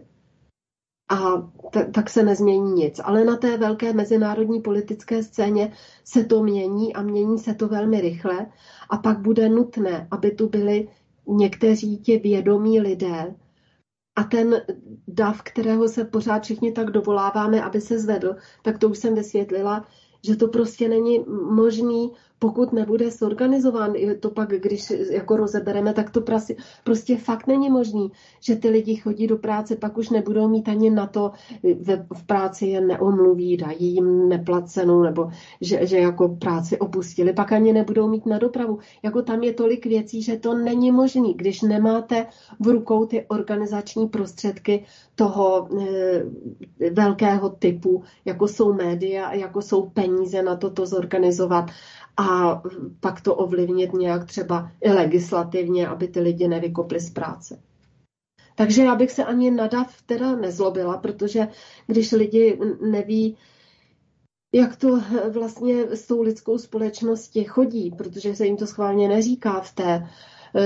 a 1.08 1.50
t- 1.70 1.84
tak 1.94 2.10
se 2.10 2.22
nezmění 2.22 2.72
nic. 2.72 3.00
Ale 3.04 3.24
na 3.24 3.36
té 3.36 3.56
velké 3.56 3.92
mezinárodní 3.92 4.60
politické 4.60 5.22
scéně 5.22 5.72
se 6.04 6.24
to 6.24 6.42
mění 6.42 6.94
a 6.94 7.02
mění 7.02 7.38
se 7.38 7.54
to 7.54 7.68
velmi 7.68 8.00
rychle 8.00 8.46
a 8.90 8.96
pak 8.96 9.18
bude 9.18 9.48
nutné, 9.48 10.08
aby 10.10 10.30
tu 10.30 10.48
byly 10.48 10.88
někteří 11.28 11.98
ti 11.98 12.18
vědomí 12.18 12.80
lidé 12.80 13.34
a 14.16 14.24
ten 14.24 14.66
dav, 15.08 15.42
kterého 15.42 15.88
se 15.88 16.04
pořád 16.04 16.42
všichni 16.42 16.72
tak 16.72 16.90
dovoláváme, 16.90 17.62
aby 17.62 17.80
se 17.80 17.98
zvedl, 17.98 18.36
tak 18.62 18.78
to 18.78 18.88
už 18.88 18.98
jsem 18.98 19.14
vysvětlila, 19.14 19.84
že 20.26 20.36
to 20.36 20.48
prostě 20.48 20.88
není 20.88 21.24
možný 21.50 22.12
pokud 22.38 22.72
nebude 22.72 23.10
zorganizován, 23.10 23.94
to 24.20 24.30
pak, 24.30 24.48
když 24.48 24.92
jako 25.10 25.36
rozebereme, 25.36 25.92
tak 25.92 26.10
to 26.10 26.20
prostě, 26.20 26.56
prostě 26.84 27.16
fakt 27.16 27.46
není 27.46 27.70
možný, 27.70 28.12
že 28.40 28.56
ty 28.56 28.68
lidi 28.68 28.96
chodí 28.96 29.26
do 29.26 29.36
práce, 29.36 29.76
pak 29.76 29.98
už 29.98 30.10
nebudou 30.10 30.48
mít 30.48 30.68
ani 30.68 30.90
na 30.90 31.06
to, 31.06 31.32
v, 31.62 32.06
v 32.14 32.26
práci 32.26 32.66
je 32.66 32.80
neomluví, 32.80 33.56
dají 33.56 33.94
jim 33.94 34.28
neplacenou, 34.28 35.02
nebo 35.02 35.30
že, 35.60 35.86
že 35.86 35.98
jako 35.98 36.28
práci 36.28 36.78
opustili, 36.78 37.32
pak 37.32 37.52
ani 37.52 37.72
nebudou 37.72 38.08
mít 38.08 38.26
na 38.26 38.38
dopravu. 38.38 38.78
Jako 39.02 39.22
tam 39.22 39.42
je 39.42 39.52
tolik 39.52 39.86
věcí, 39.86 40.22
že 40.22 40.36
to 40.36 40.54
není 40.54 40.92
možný, 40.92 41.34
když 41.34 41.62
nemáte 41.62 42.26
v 42.60 42.66
rukou 42.66 43.06
ty 43.06 43.26
organizační 43.28 44.08
prostředky 44.08 44.84
toho 45.14 45.68
e, 45.80 46.90
velkého 46.90 47.48
typu, 47.48 48.02
jako 48.24 48.48
jsou 48.48 48.72
média, 48.72 49.32
jako 49.32 49.62
jsou 49.62 49.90
peníze 49.90 50.42
na 50.42 50.56
to 50.56 50.70
to 50.70 50.86
zorganizovat 50.86 51.70
a 52.20 52.62
pak 53.00 53.20
to 53.20 53.34
ovlivnit 53.34 53.92
nějak 53.92 54.24
třeba 54.24 54.70
i 54.80 54.90
legislativně, 54.92 55.88
aby 55.88 56.08
ty 56.08 56.20
lidi 56.20 56.48
nevykopli 56.48 57.00
z 57.00 57.10
práce. 57.10 57.62
Takže 58.54 58.82
já 58.82 58.94
bych 58.94 59.10
se 59.10 59.24
ani 59.24 59.50
nadav 59.50 60.02
teda 60.02 60.36
nezlobila, 60.36 60.96
protože 60.96 61.48
když 61.86 62.12
lidi 62.12 62.58
neví, 62.90 63.36
jak 64.54 64.76
to 64.76 65.00
vlastně 65.32 65.82
s 65.82 66.06
tou 66.06 66.22
lidskou 66.22 66.58
společností 66.58 67.44
chodí, 67.44 67.90
protože 67.90 68.36
se 68.36 68.46
jim 68.46 68.56
to 68.56 68.66
schválně 68.66 69.08
neříká 69.08 69.60
v 69.60 69.74
té, 69.74 70.08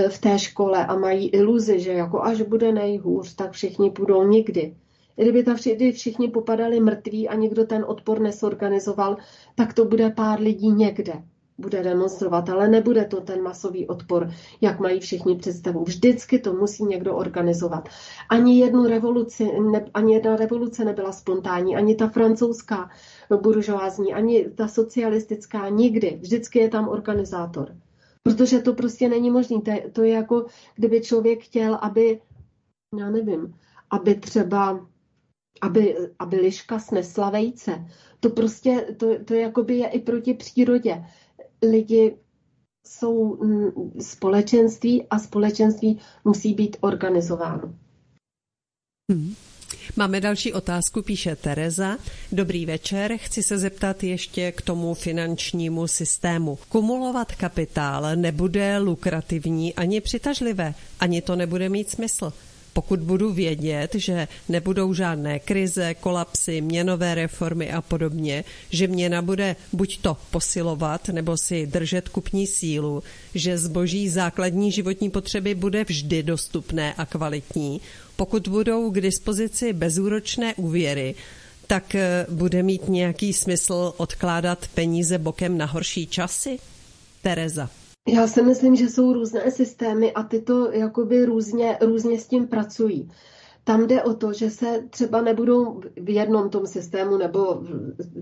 v 0.08 0.18
té 0.18 0.38
škole 0.38 0.86
a 0.86 0.96
mají 0.96 1.28
iluzi, 1.28 1.80
že 1.80 1.92
jako 1.92 2.22
až 2.22 2.42
bude 2.42 2.72
nejhůř, 2.72 3.34
tak 3.34 3.52
všichni 3.52 3.90
půjdou 3.90 4.28
nikdy. 4.28 4.76
Kdyby 5.16 5.44
tam 5.44 5.56
všichni 5.92 6.28
popadali 6.28 6.80
mrtví 6.80 7.28
a 7.28 7.34
nikdo 7.34 7.64
ten 7.66 7.84
odpor 7.88 8.20
nesorganizoval, 8.20 9.16
tak 9.54 9.74
to 9.74 9.84
bude 9.84 10.10
pár 10.10 10.40
lidí 10.40 10.72
někde 10.72 11.22
bude 11.62 11.82
demonstrovat, 11.82 12.48
ale 12.48 12.68
nebude 12.68 13.04
to 13.04 13.20
ten 13.20 13.42
masový 13.42 13.86
odpor, 13.88 14.30
jak 14.60 14.80
mají 14.80 15.00
všichni 15.00 15.36
představu. 15.36 15.84
Vždycky 15.84 16.38
to 16.38 16.52
musí 16.52 16.84
někdo 16.84 17.16
organizovat. 17.16 17.88
Ani 18.30 18.58
jednu 18.58 18.86
revoluci, 18.86 19.60
ne, 19.60 19.84
ani 19.94 20.14
jedna 20.14 20.36
revoluce 20.36 20.84
nebyla 20.84 21.12
spontánní, 21.12 21.76
ani 21.76 21.94
ta 21.94 22.08
francouzská 22.08 22.90
buržoázní, 23.40 24.14
ani 24.14 24.50
ta 24.50 24.68
socialistická, 24.68 25.68
nikdy. 25.68 26.18
Vždycky 26.20 26.58
je 26.58 26.68
tam 26.68 26.88
organizátor. 26.88 27.76
Protože 28.22 28.58
to 28.58 28.74
prostě 28.74 29.08
není 29.08 29.30
možné. 29.30 29.62
To, 29.62 29.70
je, 29.70 29.90
to 29.92 30.02
je 30.02 30.12
jako, 30.12 30.46
kdyby 30.74 31.00
člověk 31.00 31.44
chtěl, 31.44 31.74
aby, 31.74 32.20
já 32.98 33.10
nevím, 33.10 33.54
aby 33.90 34.14
třeba 34.14 34.86
aby, 35.62 35.96
aby 36.18 36.36
liška 36.36 36.78
snesla 36.78 37.30
vejce. 37.30 37.86
To 38.20 38.30
prostě, 38.30 38.86
to, 38.96 39.24
to 39.24 39.34
jakoby 39.34 39.76
je 39.76 39.88
i 39.88 40.00
proti 40.00 40.34
přírodě 40.34 41.04
lidi 41.62 42.16
jsou 42.86 43.36
mm, 43.36 43.70
společenství 44.00 45.06
a 45.10 45.18
společenství 45.18 45.98
musí 46.24 46.54
být 46.54 46.76
organizováno. 46.80 47.74
Hmm. 49.12 49.34
Máme 49.96 50.20
další 50.20 50.52
otázku, 50.52 51.02
píše 51.02 51.36
Tereza. 51.36 51.98
Dobrý 52.32 52.66
večer, 52.66 53.16
chci 53.16 53.42
se 53.42 53.58
zeptat 53.58 54.02
ještě 54.02 54.52
k 54.52 54.62
tomu 54.62 54.94
finančnímu 54.94 55.86
systému. 55.86 56.58
Kumulovat 56.68 57.34
kapitál 57.34 58.16
nebude 58.16 58.78
lukrativní 58.78 59.74
ani 59.74 60.00
přitažlivé, 60.00 60.74
ani 61.00 61.22
to 61.22 61.36
nebude 61.36 61.68
mít 61.68 61.90
smysl 61.90 62.32
pokud 62.72 63.00
budu 63.00 63.32
vědět, 63.32 63.94
že 63.94 64.28
nebudou 64.48 64.94
žádné 64.94 65.38
krize, 65.38 65.94
kolapsy, 65.94 66.60
měnové 66.60 67.14
reformy 67.14 67.72
a 67.72 67.82
podobně, 67.82 68.44
že 68.70 68.86
měna 68.86 69.22
bude 69.22 69.56
buď 69.72 69.98
to 70.00 70.16
posilovat 70.30 71.08
nebo 71.08 71.36
si 71.36 71.66
držet 71.66 72.08
kupní 72.08 72.46
sílu, 72.46 73.02
že 73.34 73.58
zboží 73.58 74.08
základní 74.08 74.72
životní 74.72 75.10
potřeby 75.10 75.54
bude 75.54 75.84
vždy 75.84 76.22
dostupné 76.22 76.94
a 76.94 77.06
kvalitní, 77.06 77.80
pokud 78.16 78.48
budou 78.48 78.90
k 78.90 79.00
dispozici 79.00 79.72
bezúročné 79.72 80.54
úvěry, 80.54 81.14
tak 81.66 81.94
eh, 81.94 82.26
bude 82.30 82.62
mít 82.62 82.88
nějaký 82.88 83.32
smysl 83.32 83.94
odkládat 83.96 84.66
peníze 84.74 85.18
bokem 85.18 85.58
na 85.58 85.66
horší 85.66 86.06
časy? 86.06 86.58
Tereza. 87.22 87.81
Já 88.08 88.26
si 88.26 88.42
myslím, 88.42 88.76
že 88.76 88.88
jsou 88.88 89.12
různé 89.12 89.50
systémy 89.50 90.12
a 90.12 90.22
ty 90.22 90.40
to 90.40 90.72
jakoby 90.72 91.24
různě, 91.24 91.78
různě 91.80 92.18
s 92.18 92.26
tím 92.26 92.48
pracují. 92.48 93.10
Tam 93.64 93.86
jde 93.86 94.02
o 94.02 94.14
to, 94.14 94.32
že 94.32 94.50
se 94.50 94.84
třeba 94.90 95.20
nebudou 95.20 95.80
v 95.96 96.10
jednom 96.10 96.50
tom 96.50 96.66
systému, 96.66 97.16
nebo 97.16 97.62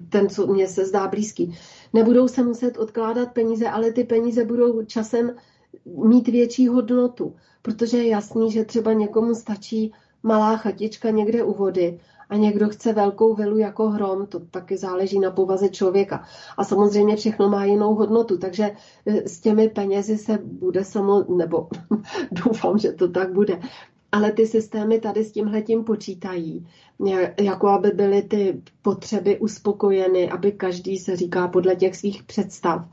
ten, 0.09 0.29
co 0.29 0.47
mně 0.47 0.69
se 0.69 0.87
zdá 0.87 1.09
blízký, 1.09 1.59
nebudou 1.93 2.29
se 2.29 2.43
muset 2.43 2.79
odkládat 2.79 3.33
peníze, 3.33 3.69
ale 3.69 3.93
ty 3.93 4.05
peníze 4.05 4.45
budou 4.45 4.85
časem 4.85 5.35
mít 5.85 6.29
větší 6.29 6.69
hodnotu, 6.69 7.35
protože 7.63 7.99
je 7.99 8.09
jasný, 8.09 8.53
že 8.53 8.65
třeba 8.65 8.93
někomu 8.93 9.35
stačí 9.35 9.93
malá 10.23 10.57
chatička 10.57 11.11
někde 11.11 11.45
u 11.45 11.55
vody 11.55 12.01
a 12.31 12.37
někdo 12.37 12.69
chce 12.69 12.93
velkou 12.93 13.35
vilu 13.35 13.59
jako 13.59 13.89
hrom, 13.89 14.27
to 14.27 14.41
taky 14.41 14.77
záleží 14.77 15.19
na 15.19 15.31
povaze 15.31 15.69
člověka. 15.69 16.25
A 16.57 16.65
samozřejmě 16.65 17.17
všechno 17.17 17.49
má 17.49 17.65
jinou 17.65 17.95
hodnotu, 17.95 18.39
takže 18.39 18.71
e, 19.07 19.29
s 19.29 19.41
těmi 19.41 19.69
penězi 19.69 20.19
se 20.19 20.39
bude 20.43 20.85
samo, 20.85 21.25
nebo 21.37 21.69
doufám, 22.45 22.79
že 22.79 22.93
to 22.93 23.09
tak 23.09 23.33
bude, 23.33 23.61
ale 24.13 24.33
ty 24.33 24.47
systémy 24.47 25.01
tady 25.01 25.25
s 25.25 25.33
tímhletím 25.33 25.85
počítají, 25.85 26.67
jako 27.41 27.69
aby 27.69 27.91
byly 27.91 28.23
ty 28.23 28.63
potřeby 28.83 29.39
uspokojeny, 29.39 30.31
aby 30.31 30.53
každý 30.53 30.99
se 30.99 31.17
říká 31.17 31.49
podle 31.49 31.77
těch 31.77 31.97
svých 31.97 32.23
představ. 32.23 32.89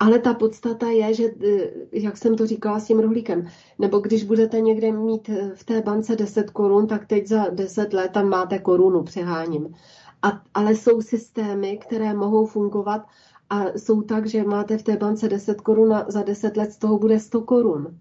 Ale 0.00 0.18
ta 0.18 0.34
podstata 0.34 0.88
je, 0.88 1.14
že, 1.14 1.24
eh, 1.24 1.70
jak 1.92 2.16
jsem 2.16 2.36
to 2.36 2.46
říkala 2.46 2.80
s 2.80 2.86
tím 2.86 2.98
rohlíkem, 3.00 3.46
nebo 3.78 3.98
když 3.98 4.24
budete 4.24 4.60
někde 4.60 4.92
mít 4.92 5.28
eh, 5.28 5.50
v 5.54 5.64
té 5.64 5.80
bance 5.80 6.16
10 6.16 6.50
korun, 6.50 6.86
tak 6.86 7.06
teď 7.06 7.26
za 7.26 7.48
10 7.48 7.92
let 7.92 8.12
tam 8.12 8.28
máte 8.28 8.58
korunu, 8.58 9.02
přeháním. 9.02 9.74
A, 10.22 10.42
ale 10.54 10.74
jsou 10.74 11.02
systémy, 11.02 11.78
které 11.78 12.14
mohou 12.14 12.46
fungovat 12.46 13.06
a 13.50 13.64
jsou 13.76 14.02
tak, 14.02 14.26
že 14.26 14.44
máte 14.44 14.78
v 14.78 14.82
té 14.82 14.96
bance 14.96 15.28
10 15.28 15.60
korun 15.60 15.92
a 15.92 16.04
za 16.08 16.22
10 16.22 16.56
let 16.56 16.72
z 16.72 16.78
toho 16.78 16.98
bude 16.98 17.20
100 17.20 17.40
korun. 17.40 17.98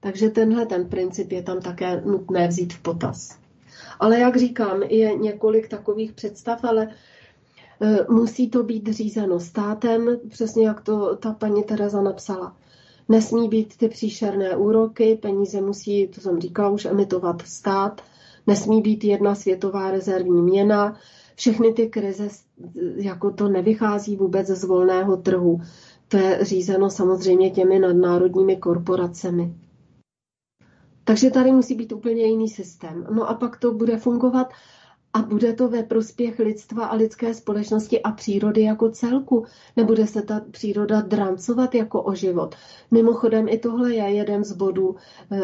Takže 0.00 0.30
tenhle 0.30 0.66
ten 0.66 0.88
princip 0.88 1.32
je 1.32 1.42
tam 1.42 1.60
také 1.60 2.02
nutné 2.06 2.48
vzít 2.48 2.72
v 2.72 2.82
potaz. 2.82 3.38
Ale 4.00 4.18
jak 4.18 4.36
říkám, 4.36 4.82
je 4.82 5.14
několik 5.14 5.68
takových 5.68 6.12
představ, 6.12 6.64
ale 6.64 6.88
musí 8.08 8.50
to 8.50 8.62
být 8.62 8.88
řízeno 8.88 9.40
státem, 9.40 10.18
přesně 10.28 10.66
jak 10.66 10.80
to 10.80 11.16
ta 11.16 11.32
paní 11.32 11.62
Tereza 11.62 12.02
napsala. 12.02 12.56
Nesmí 13.08 13.48
být 13.48 13.76
ty 13.76 13.88
příšerné 13.88 14.56
úroky, 14.56 15.18
peníze 15.22 15.60
musí, 15.60 16.08
to 16.08 16.20
jsem 16.20 16.40
říkala, 16.40 16.68
už 16.70 16.84
emitovat 16.84 17.42
stát, 17.42 18.00
nesmí 18.46 18.82
být 18.82 19.04
jedna 19.04 19.34
světová 19.34 19.90
rezervní 19.90 20.42
měna, 20.42 20.96
všechny 21.34 21.72
ty 21.72 21.88
krize, 21.88 22.28
jako 22.96 23.30
to 23.30 23.48
nevychází 23.48 24.16
vůbec 24.16 24.46
z 24.46 24.64
volného 24.64 25.16
trhu. 25.16 25.60
To 26.08 26.16
je 26.16 26.38
řízeno 26.44 26.90
samozřejmě 26.90 27.50
těmi 27.50 27.78
nadnárodními 27.78 28.56
korporacemi. 28.56 29.54
Takže 31.04 31.30
tady 31.30 31.52
musí 31.52 31.74
být 31.74 31.92
úplně 31.92 32.24
jiný 32.24 32.48
systém. 32.48 33.06
No 33.14 33.28
a 33.28 33.34
pak 33.34 33.56
to 33.56 33.74
bude 33.74 33.96
fungovat 33.96 34.52
a 35.14 35.22
bude 35.22 35.52
to 35.52 35.68
ve 35.68 35.82
prospěch 35.82 36.38
lidstva 36.38 36.86
a 36.86 36.94
lidské 36.94 37.34
společnosti 37.34 38.02
a 38.02 38.12
přírody 38.12 38.62
jako 38.62 38.90
celku. 38.90 39.44
Nebude 39.76 40.06
se 40.06 40.22
ta 40.22 40.40
příroda 40.50 41.00
drancovat 41.00 41.74
jako 41.74 42.02
o 42.02 42.14
život. 42.14 42.54
Mimochodem 42.90 43.48
i 43.48 43.58
tohle 43.58 43.94
je 43.94 44.02
jeden 44.02 44.44
z 44.44 44.52
bodů 44.52 44.96
eh, 45.30 45.38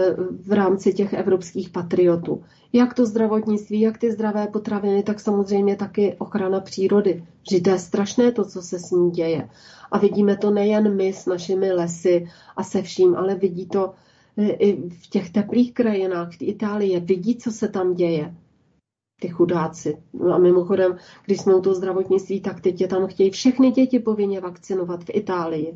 v 0.47 0.52
rámci 0.52 0.92
těch 0.94 1.12
evropských 1.12 1.70
patriotů. 1.70 2.42
Jak 2.72 2.94
to 2.94 3.06
zdravotnictví, 3.06 3.80
jak 3.80 3.98
ty 3.98 4.12
zdravé 4.12 4.47
potraviny, 4.47 5.02
tak 5.02 5.20
samozřejmě 5.20 5.76
taky 5.76 6.14
ochrana 6.18 6.60
přírody. 6.60 7.24
Že 7.51 7.60
to 7.60 7.70
je 7.70 7.78
strašné 7.78 8.32
to, 8.32 8.44
co 8.44 8.62
se 8.62 8.78
s 8.78 8.90
ní 8.90 9.10
děje. 9.10 9.48
A 9.90 9.98
vidíme 9.98 10.36
to 10.36 10.51
nejen 10.51 10.97
my 10.97 11.12
s 11.12 11.26
našimi 11.26 11.72
lesy 11.72 12.26
a 12.56 12.64
se 12.64 12.82
vším, 12.82 13.16
ale 13.16 13.34
vidí 13.34 13.66
to 13.66 13.94
i 14.36 14.88
v 14.88 15.06
těch 15.10 15.30
teplých 15.30 15.74
krajinách, 15.74 16.32
v 16.32 16.42
Itálie, 16.42 17.01
vidí, 17.01 17.36
co 17.36 17.51
se 17.51 17.68
tam 17.68 17.94
děje. 17.94 18.34
Ty 19.20 19.28
chudáci. 19.28 19.97
No 20.12 20.34
a 20.34 20.38
mimochodem, 20.38 20.97
když 21.26 21.40
jsme 21.40 21.55
u 21.55 21.60
toho 21.60 21.74
zdravotnictví, 21.74 22.40
tak 22.40 22.60
teď 22.60 22.80
je 22.80 22.88
tam 22.88 23.06
chtějí 23.06 23.30
všechny 23.30 23.70
děti 23.70 23.98
povinně 23.98 24.40
vakcinovat 24.40 25.05
v 25.05 25.10
Itálii. 25.12 25.74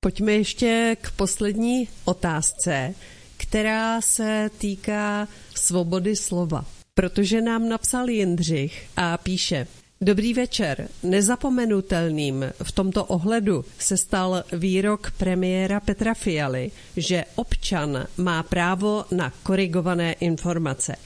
Pojďme 0.00 0.32
ještě 0.32 0.96
k 1.00 1.10
poslední 1.10 1.88
otázce, 2.04 2.94
která 3.36 4.00
se 4.00 4.50
týká 4.58 5.28
svobody 5.54 6.16
slova. 6.16 6.64
Protože 6.94 7.40
nám 7.40 7.68
napsal 7.68 8.08
Jindřich 8.08 8.86
a 8.96 9.18
píše, 9.18 9.66
Dobrý 10.00 10.34
večer. 10.34 10.88
Nezapomenutelným 11.02 12.44
v 12.62 12.72
tomto 12.72 13.04
ohledu 13.04 13.64
se 13.78 13.96
stal 13.96 14.42
výrok 14.52 15.10
premiéra 15.10 15.80
Petra 15.80 16.14
Fialy, 16.14 16.70
že 16.96 17.24
občan 17.34 18.04
má 18.16 18.42
právo 18.42 19.04
na 19.10 19.32
korigované 19.42 20.12
informace. 20.12 20.96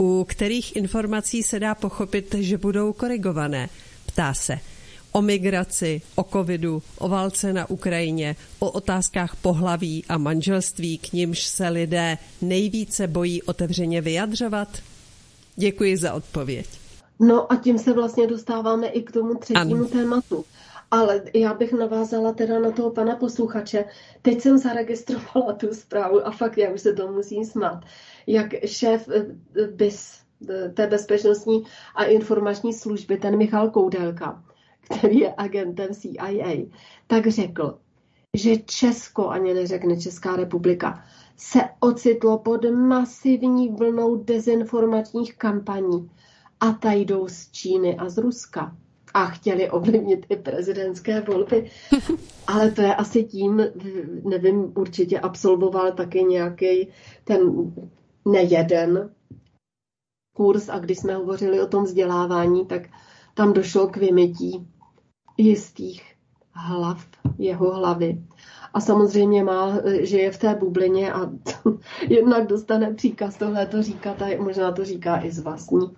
U 0.00 0.24
kterých 0.28 0.76
informací 0.76 1.42
se 1.42 1.60
dá 1.60 1.74
pochopit, 1.74 2.34
že 2.34 2.58
budou 2.58 2.92
korigované? 2.92 3.68
Ptá 4.06 4.34
se 4.34 4.58
o 5.12 5.22
migraci, 5.22 6.02
o 6.14 6.24
covidu, 6.24 6.82
o 6.98 7.08
válce 7.08 7.52
na 7.52 7.70
Ukrajině, 7.70 8.36
o 8.58 8.70
otázkách 8.70 9.36
pohlaví 9.36 10.04
a 10.08 10.18
manželství, 10.18 10.98
k 10.98 11.12
nimž 11.12 11.42
se 11.42 11.68
lidé 11.68 12.18
nejvíce 12.42 13.06
bojí 13.06 13.42
otevřeně 13.42 14.00
vyjadřovat? 14.00 14.68
Děkuji 15.56 15.96
za 15.96 16.12
odpověď. 16.12 16.66
No 17.18 17.52
a 17.52 17.56
tím 17.56 17.78
se 17.78 17.92
vlastně 17.92 18.26
dostáváme 18.26 18.86
i 18.86 19.02
k 19.02 19.12
tomu 19.12 19.34
třetímu 19.34 19.74
ano. 19.74 19.88
tématu. 19.88 20.44
Ale 20.90 21.22
já 21.34 21.54
bych 21.54 21.72
navázala 21.72 22.32
teda 22.32 22.58
na 22.58 22.70
toho 22.70 22.90
pana 22.90 23.16
posluchače. 23.16 23.84
Teď 24.22 24.40
jsem 24.40 24.58
zaregistrovala 24.58 25.52
tu 25.52 25.74
zprávu 25.74 26.26
a 26.26 26.30
fakt 26.30 26.58
já 26.58 26.70
už 26.70 26.80
se 26.80 26.92
to 26.92 27.12
musím 27.12 27.44
smát. 27.44 27.84
Jak 28.26 28.66
šéf 28.66 29.08
eh, 29.08 29.66
BIS, 29.66 30.20
eh, 30.50 30.68
té 30.68 30.86
bezpečnostní 30.86 31.64
a 31.94 32.04
informační 32.04 32.72
služby, 32.72 33.16
ten 33.16 33.38
Michal 33.38 33.70
Koudelka, 33.70 34.44
který 34.80 35.18
je 35.18 35.34
agentem 35.36 35.94
CIA, 35.94 36.66
tak 37.06 37.26
řekl, 37.26 37.78
že 38.36 38.56
Česko, 38.56 39.28
ani 39.28 39.54
neřekne 39.54 40.00
Česká 40.00 40.36
republika, 40.36 41.04
se 41.36 41.60
ocitlo 41.80 42.38
pod 42.38 42.64
masivní 42.70 43.68
vlnou 43.68 44.24
dezinformačních 44.24 45.36
kampaní 45.36 46.10
a 46.60 46.72
ta 46.72 46.92
jdou 46.92 47.28
z 47.28 47.50
Číny 47.50 47.96
a 47.96 48.08
z 48.08 48.18
Ruska 48.18 48.76
a 49.14 49.26
chtěli 49.26 49.70
ovlivnit 49.70 50.26
i 50.28 50.36
prezidentské 50.36 51.20
volby. 51.20 51.70
Ale 52.46 52.70
to 52.70 52.82
je 52.82 52.94
asi 52.94 53.24
tím, 53.24 53.62
nevím, 54.24 54.72
určitě 54.76 55.20
absolvoval 55.20 55.92
taky 55.92 56.22
nějaký 56.22 56.88
ten 57.24 57.40
nejeden 58.30 59.10
kurz 60.36 60.68
a 60.68 60.78
když 60.78 60.98
jsme 60.98 61.14
hovořili 61.14 61.60
o 61.60 61.66
tom 61.66 61.84
vzdělávání, 61.84 62.66
tak 62.66 62.82
tam 63.34 63.52
došlo 63.52 63.86
k 63.88 63.96
vymytí 63.96 64.68
jistých 65.38 66.14
hlav, 66.52 67.08
jeho 67.38 67.74
hlavy. 67.74 68.22
A 68.74 68.80
samozřejmě 68.80 69.44
má, 69.44 69.78
že 70.00 70.18
je 70.18 70.30
v 70.30 70.38
té 70.38 70.54
bublině 70.54 71.12
a 71.12 71.30
jednak 72.08 72.46
dostane 72.46 72.94
příkaz 72.94 73.36
tohle 73.36 73.66
to 73.66 73.82
říkat 73.82 74.22
a 74.22 74.42
možná 74.42 74.72
to 74.72 74.84
říká 74.84 75.24
i 75.24 75.30
z 75.30 75.38
vlastní 75.38 75.96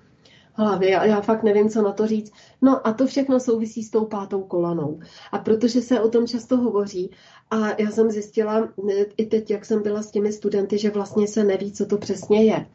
hlavy. 0.54 0.90
Já, 0.90 1.04
já 1.04 1.20
fakt 1.20 1.42
nevím, 1.42 1.68
co 1.68 1.82
na 1.82 1.92
to 1.92 2.06
říct. 2.06 2.32
No 2.62 2.86
a 2.86 2.92
to 2.92 3.06
všechno 3.06 3.40
souvisí 3.40 3.82
s 3.82 3.90
tou 3.90 4.04
pátou 4.04 4.42
kolanou. 4.42 5.00
A 5.32 5.38
protože 5.38 5.82
se 5.82 6.00
o 6.00 6.08
tom 6.08 6.26
často 6.26 6.56
hovoří, 6.56 7.10
a 7.50 7.82
já 7.82 7.90
jsem 7.90 8.10
zjistila 8.10 8.68
i 9.16 9.26
teď, 9.26 9.50
jak 9.50 9.64
jsem 9.64 9.82
byla 9.82 10.02
s 10.02 10.10
těmi 10.10 10.32
studenty, 10.32 10.78
že 10.78 10.90
vlastně 10.90 11.28
se 11.28 11.44
neví, 11.44 11.72
co 11.72 11.86
to 11.86 11.98
přesně 11.98 12.44
je. 12.44 12.66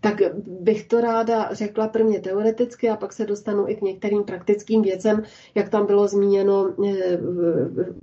Tak 0.00 0.16
bych 0.46 0.88
to 0.88 1.00
ráda 1.00 1.48
řekla 1.52 1.88
prvně 1.88 2.20
teoreticky 2.20 2.90
a 2.90 2.96
pak 2.96 3.12
se 3.12 3.26
dostanu 3.26 3.68
i 3.68 3.76
k 3.76 3.82
některým 3.82 4.24
praktickým 4.24 4.82
věcem, 4.82 5.22
jak 5.54 5.68
tam 5.68 5.86
bylo 5.86 6.08
zmíněno 6.08 6.74
eh, 6.86 7.18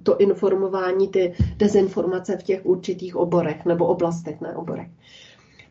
to 0.04 0.18
informování, 0.18 1.08
ty 1.08 1.34
dezinformace 1.58 2.38
v 2.38 2.44
těch 2.44 2.66
určitých 2.66 3.16
oborech 3.16 3.66
nebo 3.66 3.86
oblastech, 3.86 4.42
ne 4.42 4.56
oborech. 4.56 4.88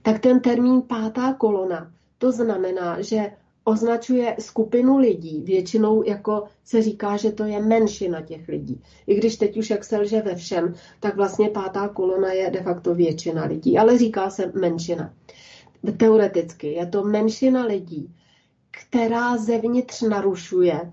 Tak 0.03 0.19
ten 0.19 0.41
termín 0.41 0.83
pátá 0.83 1.33
kolona 1.33 1.91
to 2.19 2.33
znamená, 2.33 3.01
že 3.01 3.33
označuje 3.65 4.37
skupinu 4.39 4.99
lidí, 4.99 5.43
většinou 5.43 6.03
jako 6.03 6.45
se 6.65 6.83
říká, 6.83 7.17
že 7.17 7.33
to 7.33 7.45
je 7.45 7.63
menšina 7.63 8.23
těch 8.23 8.49
lidí. 8.49 8.83
I 9.07 9.15
když 9.15 9.37
teď 9.37 9.57
už 9.57 9.71
jak 9.71 9.85
se 9.85 9.99
lže 9.99 10.23
ve 10.23 10.35
všem, 10.35 10.75
tak 11.01 11.17
vlastně 11.17 11.49
pátá 11.49 11.89
kolona 11.89 12.33
je 12.33 12.51
de 12.51 12.63
facto 12.63 12.95
většina 12.95 13.45
lidí, 13.45 13.79
ale 13.79 13.99
říká 13.99 14.31
se 14.31 14.53
menšina. 14.55 15.15
Teoreticky 15.97 16.73
je 16.73 16.87
to 16.87 17.05
menšina 17.05 17.65
lidí, 17.65 18.15
která 18.71 19.37
zevnitř 19.37 20.03
narušuje 20.03 20.93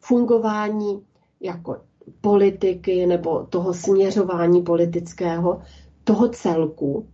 fungování 0.00 1.02
jako 1.40 1.76
politiky 2.20 3.06
nebo 3.06 3.46
toho 3.46 3.74
směřování 3.74 4.62
politického, 4.62 5.62
toho 6.04 6.28
celku, 6.28 7.06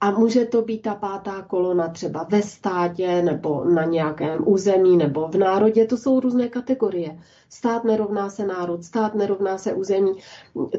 a 0.00 0.10
může 0.10 0.44
to 0.44 0.62
být 0.62 0.82
ta 0.82 0.94
pátá 0.94 1.42
kolona 1.42 1.88
třeba 1.88 2.26
ve 2.30 2.42
státě 2.42 3.22
nebo 3.22 3.64
na 3.64 3.84
nějakém 3.84 4.48
území 4.48 4.96
nebo 4.96 5.28
v 5.28 5.34
národě. 5.34 5.86
To 5.86 5.96
jsou 5.96 6.20
různé 6.20 6.48
kategorie. 6.48 7.18
Stát 7.48 7.84
nerovná 7.84 8.30
se 8.30 8.46
národ, 8.46 8.84
stát 8.84 9.14
nerovná 9.14 9.58
se 9.58 9.74
území, 9.74 10.12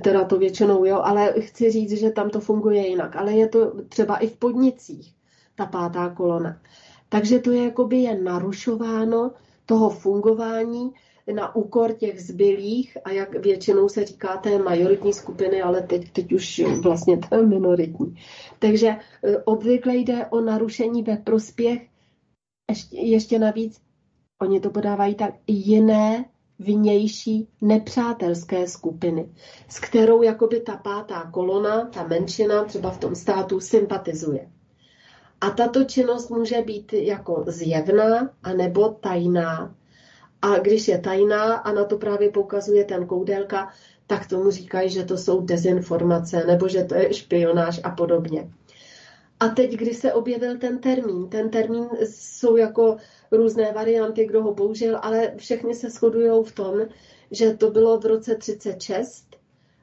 teda 0.03 0.25
to 0.25 0.37
většinou 0.37 0.85
jo, 0.85 1.01
ale 1.03 1.33
chci 1.39 1.71
říct, 1.71 1.91
že 1.91 2.11
tam 2.11 2.29
to 2.29 2.39
funguje 2.39 2.87
jinak. 2.87 3.15
Ale 3.15 3.33
je 3.33 3.47
to 3.47 3.71
třeba 3.89 4.17
i 4.17 4.27
v 4.27 4.37
podnicích. 4.37 5.13
ta 5.55 5.65
pátá 5.65 6.09
kolona. 6.09 6.57
Takže 7.09 7.39
to 7.39 7.51
je 7.51 7.63
jakoby 7.63 7.97
jen 7.97 8.23
narušováno 8.23 9.31
toho 9.65 9.89
fungování 9.89 10.93
na 11.33 11.55
úkor 11.55 11.93
těch 11.93 12.21
zbylých 12.21 12.97
a 13.03 13.11
jak 13.11 13.35
většinou 13.35 13.89
se 13.89 14.05
říká 14.05 14.37
té 14.37 14.59
majoritní 14.59 15.13
skupiny, 15.13 15.61
ale 15.61 15.81
teď, 15.81 16.11
teď 16.11 16.33
už 16.33 16.61
vlastně 16.81 17.19
je 17.31 17.45
minoritní. 17.45 18.15
Takže 18.59 18.87
e, 18.87 18.97
obvykle 19.37 19.95
jde 19.95 20.25
o 20.25 20.41
narušení 20.41 21.03
ve 21.03 21.17
prospěch 21.17 21.87
ještě, 22.69 22.97
ještě 22.97 23.39
navíc, 23.39 23.81
oni 24.41 24.59
to 24.59 24.69
podávají 24.69 25.15
tak, 25.15 25.33
jiné 25.47 26.25
vnější 26.59 27.47
nepřátelské 27.61 28.67
skupiny, 28.67 29.29
s 29.69 29.79
kterou 29.79 30.21
jakoby 30.21 30.59
ta 30.59 30.77
pátá 30.77 31.31
kolona, 31.31 31.85
ta 31.85 32.07
menšina 32.07 32.63
třeba 32.63 32.91
v 32.91 32.99
tom 32.99 33.15
státu 33.15 33.59
sympatizuje. 33.59 34.51
A 35.41 35.49
tato 35.49 35.83
činnost 35.83 36.29
může 36.29 36.61
být 36.61 36.93
jako 36.93 37.45
zjevná 37.47 38.29
anebo 38.43 38.89
tajná. 38.89 39.75
A 40.41 40.59
když 40.59 40.87
je 40.87 40.99
tajná, 40.99 41.53
a 41.53 41.71
na 41.71 41.85
to 41.85 41.97
právě 41.97 42.29
poukazuje 42.29 42.85
ten 42.85 43.05
koudelka, 43.05 43.73
tak 44.07 44.27
tomu 44.27 44.51
říkají, 44.51 44.89
že 44.89 45.03
to 45.03 45.17
jsou 45.17 45.41
dezinformace 45.41 46.43
nebo 46.47 46.67
že 46.67 46.83
to 46.83 46.95
je 46.95 47.13
špionáž 47.13 47.81
a 47.83 47.89
podobně. 47.91 48.49
A 49.39 49.47
teď, 49.47 49.71
když 49.71 49.97
se 49.97 50.13
objevil 50.13 50.57
ten 50.57 50.79
termín, 50.79 51.29
ten 51.29 51.49
termín 51.49 51.89
jsou 52.03 52.57
jako 52.57 52.97
různé 53.31 53.71
varianty, 53.71 54.25
kdo 54.25 54.43
ho 54.43 54.53
použil, 54.53 54.99
ale 55.01 55.33
všechny 55.37 55.75
se 55.75 55.89
shodují 55.89 56.43
v 56.43 56.51
tom, 56.51 56.73
že 57.31 57.53
to 57.53 57.71
bylo 57.71 57.99
v 57.99 58.05
roce 58.05 58.35
36, 58.35 59.35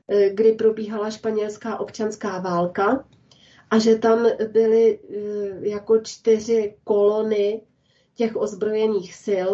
eh, 0.08 0.30
kdy 0.30 0.52
probíhala 0.52 1.10
španělská 1.10 1.80
občanská 1.80 2.38
válka 2.38 3.04
a 3.70 3.78
že 3.78 3.98
tam 3.98 4.26
byly 4.52 4.98
eh, 4.98 5.68
jako 5.68 5.98
čtyři 5.98 6.74
kolony 6.84 7.62
těch 8.14 8.36
ozbrojených 8.36 9.14
sil 9.24 9.50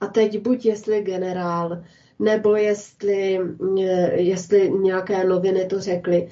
a 0.00 0.06
teď 0.06 0.38
buď 0.38 0.66
jestli 0.66 1.02
generál, 1.02 1.82
nebo 2.18 2.56
jestli, 2.56 3.40
eh, 3.80 4.20
jestli 4.20 4.70
nějaké 4.70 5.24
noviny 5.24 5.66
to 5.66 5.80
řekly, 5.80 6.28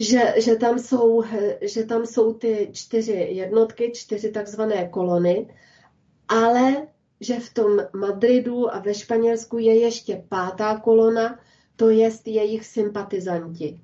že, 0.00 0.34
že, 0.36 0.56
tam 0.56 0.78
jsou, 0.78 1.22
že 1.60 1.84
tam 1.84 2.06
jsou 2.06 2.34
ty 2.34 2.70
čtyři 2.72 3.12
jednotky, 3.12 3.92
čtyři 3.94 4.30
takzvané 4.30 4.88
kolony, 4.88 5.54
ale 6.28 6.86
že 7.20 7.40
v 7.40 7.54
tom 7.54 7.78
Madridu 7.92 8.74
a 8.74 8.78
ve 8.78 8.94
Španělsku 8.94 9.58
je 9.58 9.80
ještě 9.80 10.24
pátá 10.28 10.80
kolona, 10.80 11.40
to 11.76 11.90
je 11.90 12.10
jejich 12.26 12.66
sympatizanti, 12.66 13.80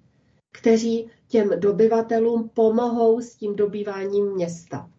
kteří 0.52 1.10
těm 1.28 1.60
dobyvatelům 1.60 2.48
pomohou 2.54 3.20
s 3.20 3.34
tím 3.34 3.56
dobýváním 3.56 4.32
města. 4.32 4.90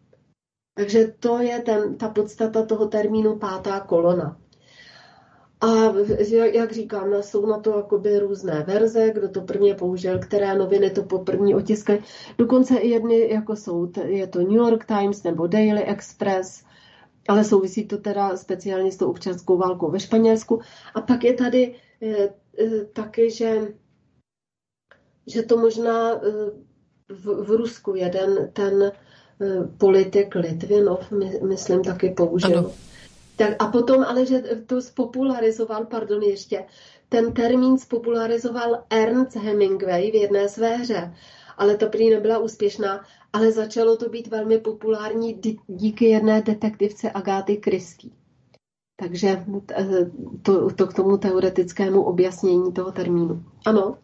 Takže 0.79 1.13
to 1.19 1.39
je 1.39 1.59
ten, 1.59 1.97
ta 1.97 2.09
podstata 2.09 2.65
toho 2.65 2.87
termínu 2.87 3.35
pátá 3.35 3.79
kolona. 3.79 4.39
A 5.61 5.67
jak 6.53 6.71
říkám, 6.71 7.13
jsou 7.21 7.45
na 7.45 7.59
to 7.59 7.77
jakoby 7.77 8.19
různé 8.19 8.63
verze, 8.67 9.11
kdo 9.13 9.29
to 9.29 9.41
prvně 9.41 9.75
použil, 9.75 10.19
které 10.19 10.55
noviny 10.55 10.89
to 10.89 11.03
poprvní 11.03 11.55
otiskají. 11.55 11.99
Dokonce 12.37 12.77
i 12.77 12.89
jedny, 12.89 13.33
jako 13.33 13.55
jsou, 13.55 13.91
je 14.05 14.27
to 14.27 14.39
New 14.39 14.51
York 14.51 14.85
Times 14.85 15.23
nebo 15.23 15.47
Daily 15.47 15.83
Express, 15.83 16.63
ale 17.27 17.43
souvisí 17.43 17.87
to 17.87 17.97
teda 17.97 18.37
speciálně 18.37 18.91
s 18.91 18.97
tou 18.97 19.09
občanskou 19.09 19.57
válkou 19.57 19.91
ve 19.91 19.99
Španělsku. 19.99 20.61
A 20.95 21.01
pak 21.01 21.23
je 21.23 21.33
tady 21.33 21.75
e, 22.01 22.07
e, 22.07 22.85
taky, 22.93 23.31
že, 23.31 23.73
že 25.27 25.43
to 25.43 25.57
možná 25.57 26.11
e, 26.11 26.19
v, 27.09 27.43
v 27.43 27.49
Rusku 27.49 27.95
jeden 27.95 28.51
ten 28.53 28.91
politik 29.77 30.35
Litvinov, 30.35 31.11
my, 31.11 31.39
myslím, 31.43 31.83
taky 31.83 32.09
použil. 32.09 32.57
Ano 32.57 32.71
tak 33.39 33.55
a 33.59 33.71
potom 33.71 34.03
ale, 34.03 34.25
že 34.25 34.43
to 34.67 34.81
spopularizoval, 34.81 35.85
pardon 35.85 36.23
ještě, 36.23 36.65
ten 37.09 37.33
termín 37.33 37.77
spopularizoval 37.77 38.83
Ernst 38.89 39.35
Hemingway 39.35 40.11
v 40.11 40.15
jedné 40.15 40.49
své 40.49 40.75
hře, 40.75 41.13
ale 41.57 41.77
to 41.77 41.87
prý 41.87 42.09
nebyla 42.09 42.37
úspěšná, 42.37 43.05
ale 43.33 43.51
začalo 43.51 43.97
to 43.97 44.09
být 44.09 44.27
velmi 44.27 44.57
populární 44.57 45.41
díky 45.67 46.05
jedné 46.05 46.41
detektivce 46.41 47.11
Agáty 47.11 47.61
Christie. 47.63 48.13
Takže 48.99 49.45
to, 50.41 50.69
to 50.69 50.87
k 50.87 50.93
tomu 50.93 51.17
teoretickému 51.17 52.03
objasnění 52.03 52.73
toho 52.73 52.91
termínu. 52.91 53.43
Ano. 53.65 53.97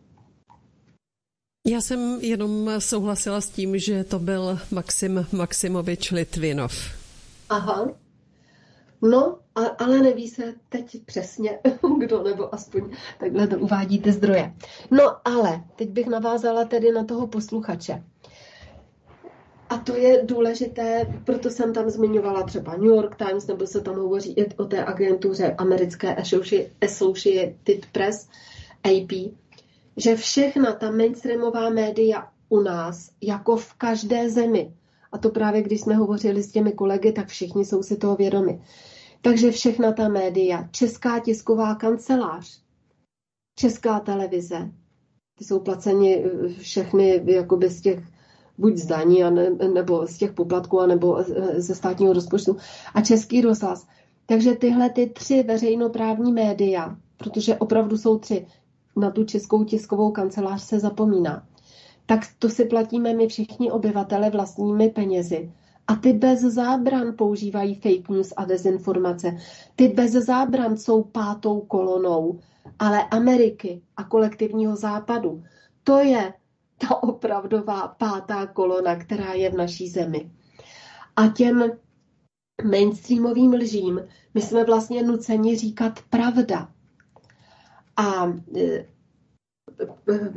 Já 1.67 1.81
jsem 1.81 2.19
jenom 2.21 2.69
souhlasila 2.79 3.41
s 3.41 3.49
tím, 3.49 3.79
že 3.79 4.03
to 4.03 4.19
byl 4.19 4.59
Maxim 4.71 5.25
Maximovič 5.31 6.11
Litvinov. 6.11 6.73
Aha. 7.49 7.89
No, 9.01 9.37
a, 9.55 9.61
ale 9.61 9.99
neví 9.99 10.27
se 10.27 10.53
teď 10.69 11.05
přesně, 11.05 11.59
kdo, 11.99 12.23
nebo 12.23 12.55
aspoň 12.55 12.81
takhle 13.19 13.47
to 13.47 13.59
uvádí 13.59 13.99
ty 13.99 14.11
zdroje. 14.11 14.53
No, 14.91 15.27
ale 15.27 15.63
teď 15.75 15.89
bych 15.89 16.07
navázala 16.07 16.65
tedy 16.65 16.91
na 16.91 17.03
toho 17.03 17.27
posluchače. 17.27 18.03
A 19.69 19.77
to 19.77 19.95
je 19.95 20.23
důležité, 20.23 21.05
proto 21.23 21.49
jsem 21.49 21.73
tam 21.73 21.89
zmiňovala 21.89 22.43
třeba 22.43 22.71
New 22.71 22.85
York 22.85 23.15
Times, 23.15 23.47
nebo 23.47 23.67
se 23.67 23.81
tam 23.81 23.95
hovoří 23.95 24.33
i 24.33 24.55
o 24.55 24.65
té 24.65 24.85
agentuře 24.85 25.55
americké 25.57 26.15
Associated 26.81 27.85
Press, 27.91 28.29
AP, 28.83 29.11
že 29.97 30.15
všechna 30.15 30.73
ta 30.73 30.91
mainstreamová 30.91 31.69
média 31.69 32.31
u 32.49 32.61
nás, 32.61 33.09
jako 33.21 33.57
v 33.57 33.73
každé 33.73 34.29
zemi, 34.29 34.73
a 35.11 35.17
to 35.17 35.29
právě 35.29 35.61
když 35.61 35.81
jsme 35.81 35.95
hovořili 35.95 36.43
s 36.43 36.51
těmi 36.51 36.71
kolegy, 36.71 37.11
tak 37.11 37.27
všichni 37.27 37.65
jsou 37.65 37.83
si 37.83 37.97
toho 37.97 38.15
vědomi, 38.15 38.61
takže 39.21 39.51
všechna 39.51 39.91
ta 39.91 40.07
média, 40.09 40.67
Česká 40.71 41.19
tisková 41.19 41.75
kancelář, 41.75 42.61
Česká 43.55 43.99
televize, 43.99 44.71
ty 45.37 45.45
jsou 45.45 45.59
placeni 45.59 46.25
eh, 46.25 46.49
všechny 46.49 47.21
jakoby 47.25 47.69
z 47.69 47.81
těch 47.81 48.03
buď 48.57 48.75
zdaní, 48.77 49.23
ne, 49.29 49.49
nebo 49.49 50.07
z 50.07 50.17
těch 50.17 50.33
poplatků, 50.33 50.85
nebo 50.85 51.19
eh, 51.19 51.61
ze 51.61 51.75
státního 51.75 52.13
rozpočtu 52.13 52.57
a 52.93 53.01
Český 53.01 53.41
rozhlas. 53.41 53.87
Takže 54.25 54.55
tyhle 54.55 54.89
ty 54.89 55.09
tři 55.09 55.43
veřejnoprávní 55.43 56.33
média, 56.33 56.97
protože 57.17 57.55
opravdu 57.55 57.97
jsou 57.97 58.17
tři, 58.19 58.45
na 58.95 59.11
tu 59.11 59.23
českou 59.23 59.63
tiskovou 59.63 60.11
kancelář 60.11 60.61
se 60.61 60.79
zapomíná, 60.79 61.47
tak 62.05 62.19
to 62.39 62.49
si 62.49 62.65
platíme 62.65 63.13
my 63.13 63.27
všichni 63.27 63.71
obyvatele 63.71 64.29
vlastními 64.29 64.89
penězi. 64.89 65.51
A 65.87 65.95
ty 65.95 66.13
bez 66.13 66.41
zábran 66.41 67.13
používají 67.17 67.75
fake 67.75 68.09
news 68.09 68.33
a 68.37 68.45
dezinformace. 68.45 69.37
Ty 69.75 69.87
bez 69.87 70.11
zábran 70.11 70.77
jsou 70.77 71.03
pátou 71.03 71.61
kolonou, 71.61 72.39
ale 72.79 73.03
Ameriky 73.03 73.81
a 73.97 74.03
kolektivního 74.03 74.75
západu, 74.75 75.43
to 75.83 75.97
je 75.97 76.33
ta 76.77 77.03
opravdová 77.03 77.87
pátá 77.87 78.47
kolona, 78.47 78.95
která 78.95 79.33
je 79.33 79.49
v 79.49 79.57
naší 79.57 79.89
zemi. 79.89 80.31
A 81.15 81.27
těm 81.27 81.71
mainstreamovým 82.63 83.53
lžím 83.53 84.01
my 84.33 84.41
jsme 84.41 84.63
vlastně 84.63 85.03
nuceni 85.03 85.55
říkat 85.57 85.99
pravda. 86.09 86.74
A 87.97 88.33
e, 88.57 88.85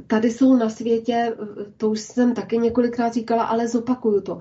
tady 0.06 0.30
jsou 0.30 0.56
na 0.56 0.70
světě, 0.70 1.36
to 1.76 1.90
už 1.90 2.00
jsem 2.00 2.34
taky 2.34 2.58
několikrát 2.58 3.14
říkala, 3.14 3.44
ale 3.44 3.68
zopakuju 3.68 4.20
to, 4.20 4.40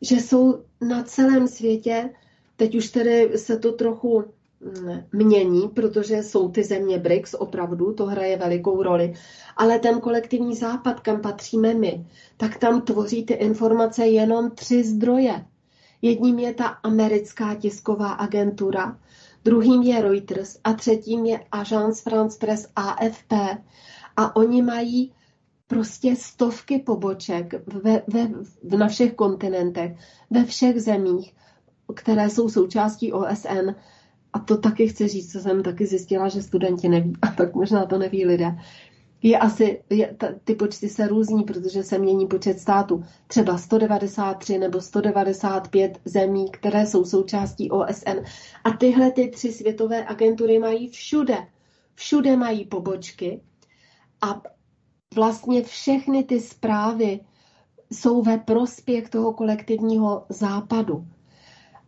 že 0.00 0.16
jsou 0.16 0.64
na 0.80 1.02
celém 1.02 1.48
světě, 1.48 2.10
teď 2.56 2.74
už 2.74 2.90
tedy 2.90 3.38
se 3.38 3.58
to 3.58 3.72
trochu 3.72 4.24
mm, 4.60 5.02
mění, 5.12 5.68
protože 5.68 6.22
jsou 6.22 6.48
ty 6.48 6.64
země 6.64 6.98
BRICS, 6.98 7.34
opravdu, 7.38 7.92
to 7.92 8.06
hraje 8.06 8.36
velikou 8.36 8.82
roli, 8.82 9.14
ale 9.56 9.78
ten 9.78 10.00
kolektivní 10.00 10.56
západ, 10.56 11.00
kam 11.00 11.20
patříme 11.20 11.74
my, 11.74 12.06
tak 12.36 12.58
tam 12.58 12.82
tvoří 12.82 13.24
ty 13.24 13.34
informace 13.34 14.06
jenom 14.06 14.50
tři 14.50 14.84
zdroje. 14.84 15.44
Jedním 16.02 16.38
je 16.38 16.54
ta 16.54 16.66
americká 16.66 17.54
tisková 17.54 18.12
agentura, 18.12 18.98
druhým 19.44 19.82
je 19.82 20.02
Reuters 20.02 20.58
a 20.64 20.72
třetím 20.72 21.26
je 21.26 21.40
Agence 21.52 22.02
France 22.02 22.38
Press 22.38 22.68
AFP. 22.76 23.32
A 24.16 24.36
oni 24.36 24.62
mají 24.62 25.12
prostě 25.66 26.16
stovky 26.16 26.78
poboček 26.78 27.54
ve, 27.66 28.02
ve, 28.08 28.28
na 28.76 28.88
všech 28.88 29.14
kontinentech, 29.14 29.98
ve 30.30 30.44
všech 30.44 30.80
zemích, 30.80 31.34
které 31.94 32.30
jsou 32.30 32.48
součástí 32.48 33.12
OSN. 33.12 33.70
A 34.32 34.38
to 34.38 34.56
taky 34.56 34.88
chci 34.88 35.08
říct, 35.08 35.32
co 35.32 35.40
jsem 35.40 35.62
taky 35.62 35.86
zjistila, 35.86 36.28
že 36.28 36.42
studenti 36.42 36.88
neví, 36.88 37.12
a 37.22 37.26
tak 37.26 37.54
možná 37.54 37.86
to 37.86 37.98
neví 37.98 38.26
lidé. 38.26 38.56
Je 39.22 39.38
asi, 39.38 39.82
je, 39.90 40.14
t, 40.18 40.40
ty 40.44 40.54
počty 40.54 40.88
se 40.88 41.08
různí, 41.08 41.44
protože 41.44 41.82
se 41.82 41.98
mění 41.98 42.26
počet 42.26 42.58
států. 42.60 43.04
Třeba 43.26 43.58
193 43.58 44.58
nebo 44.58 44.80
195 44.80 46.00
zemí, 46.04 46.50
které 46.50 46.86
jsou 46.86 47.04
součástí 47.04 47.70
OSN. 47.70 48.18
A 48.64 48.70
tyhle 48.70 49.10
ty 49.10 49.28
tři 49.28 49.52
světové 49.52 50.06
agentury 50.06 50.58
mají 50.58 50.88
všude. 50.88 51.36
Všude 51.94 52.36
mají 52.36 52.64
pobočky. 52.64 53.40
A 54.20 54.42
vlastně 55.14 55.62
všechny 55.62 56.24
ty 56.24 56.40
zprávy 56.40 57.20
jsou 57.92 58.22
ve 58.22 58.38
prospěch 58.38 59.08
toho 59.08 59.32
kolektivního 59.32 60.24
západu. 60.28 61.06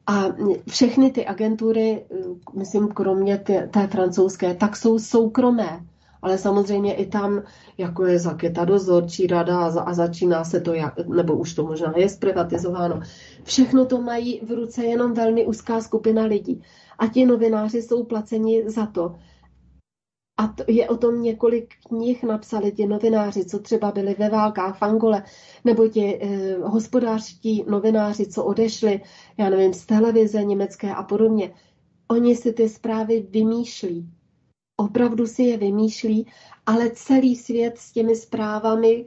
A 0.06 0.24
všechny 0.69 1.11
ty 1.11 1.27
agentury, 1.27 2.06
myslím, 2.55 2.89
kromě 2.89 3.39
té, 3.39 3.66
té 3.69 3.86
francouzské, 3.86 4.55
tak 4.55 4.77
jsou 4.77 4.98
soukromé. 4.98 5.81
Ale 6.24 6.38
samozřejmě 6.38 6.94
i 6.94 7.06
tam, 7.06 7.42
jako 7.78 8.06
je 8.06 8.18
zaketa 8.18 8.64
dozorčí 8.64 9.26
rada 9.26 9.59
a, 9.59 9.80
a 9.80 9.94
začíná 9.94 10.44
se 10.44 10.60
to, 10.60 10.72
nebo 11.09 11.36
už 11.36 11.55
to 11.55 11.66
možná 11.66 11.92
je 11.96 12.09
zprivatizováno. 12.09 13.01
Všechno 13.42 13.86
to 13.86 14.01
mají 14.01 14.40
v 14.40 14.51
ruce 14.51 14.84
jenom 14.84 15.14
velmi 15.14 15.46
úzká 15.46 15.80
skupina 15.80 16.24
lidí. 16.24 16.62
A 16.98 17.06
ti 17.06 17.26
novináři 17.26 17.82
jsou 17.82 18.05
placeni 18.05 18.70
za 18.70 18.86
to, 18.86 19.14
a 20.36 20.46
to 20.46 20.64
je 20.68 20.88
o 20.88 20.96
tom 20.96 21.22
několik 21.22 21.74
knih 21.88 22.22
napsali 22.22 22.72
ti 22.72 22.86
novináři, 22.86 23.44
co 23.44 23.59
třeba 23.59 23.92
byli 23.92 24.14
ve 24.18 24.28
válkách 24.28 24.78
v 24.78 24.82
Angole, 24.82 25.22
nebo 25.64 25.88
ti 25.88 26.18
eh, 26.22 26.56
hospodářští 26.59 27.64
novináři, 27.68 28.26
co 28.26 28.44
odešli, 28.44 29.01
já 29.38 29.51
nevím, 29.51 29.74
z 29.74 29.86
televize 29.86 30.44
německé 30.44 30.94
a 30.94 31.02
podobně. 31.02 31.55
Oni 32.09 32.36
si 32.36 32.52
ty 32.52 32.68
zprávy 32.68 33.26
vymýšlí. 33.30 34.14
Opravdu 34.76 35.26
si 35.26 35.42
je 35.42 35.56
vymýšlí, 35.56 36.26
ale 36.66 36.90
celý 36.90 37.36
svět 37.36 37.78
s 37.78 37.92
těmi 37.92 38.16
zprávami 38.16 39.06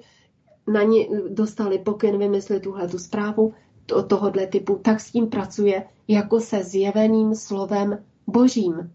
na 0.68 0.84
ně 0.84 1.07
dostali 1.30 1.80
pokyn 1.80 2.19
vymyslet 2.19 2.64
tuhle 2.64 2.88
tu 2.88 2.99
zprávu 2.99 3.53
to, 3.85 4.03
tohohle 4.03 4.48
typu, 4.48 4.76
tak 4.76 4.99
s 4.99 5.11
tím 5.11 5.27
pracuje 5.30 5.84
jako 6.07 6.39
se 6.39 6.64
zjeveným 6.64 7.35
slovem 7.35 8.03
božím. 8.27 8.94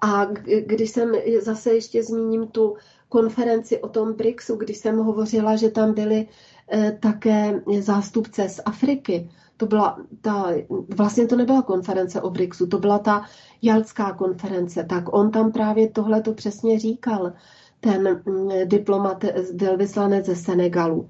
A 0.00 0.24
když 0.66 0.90
jsem 0.90 1.12
zase 1.40 1.74
ještě 1.74 2.02
zmíním 2.02 2.46
tu 2.48 2.76
konferenci 3.08 3.80
o 3.80 3.88
tom 3.88 4.12
BRICSu, 4.12 4.56
když 4.56 4.76
jsem 4.76 4.98
hovořila, 4.98 5.56
že 5.56 5.70
tam 5.70 5.94
byli 5.94 6.26
také 7.00 7.62
zástupce 7.80 8.48
z 8.48 8.60
Afriky, 8.64 9.30
to 9.56 9.66
byla 9.66 9.98
ta, 10.20 10.46
vlastně 10.96 11.26
to 11.26 11.36
nebyla 11.36 11.62
konference 11.62 12.20
o 12.20 12.30
BRICSu, 12.30 12.66
to 12.66 12.78
byla 12.78 12.98
ta 12.98 13.24
jalská 13.62 14.12
konference, 14.12 14.84
tak 14.84 15.14
on 15.14 15.30
tam 15.30 15.52
právě 15.52 15.90
tohle 15.90 16.22
to 16.22 16.34
přesně 16.34 16.78
říkal, 16.78 17.32
ten 17.80 18.22
mm, 18.26 18.48
diplomat, 18.64 19.24
velvyslanec 19.54 20.26
ze 20.26 20.36
Senegalu. 20.36 21.08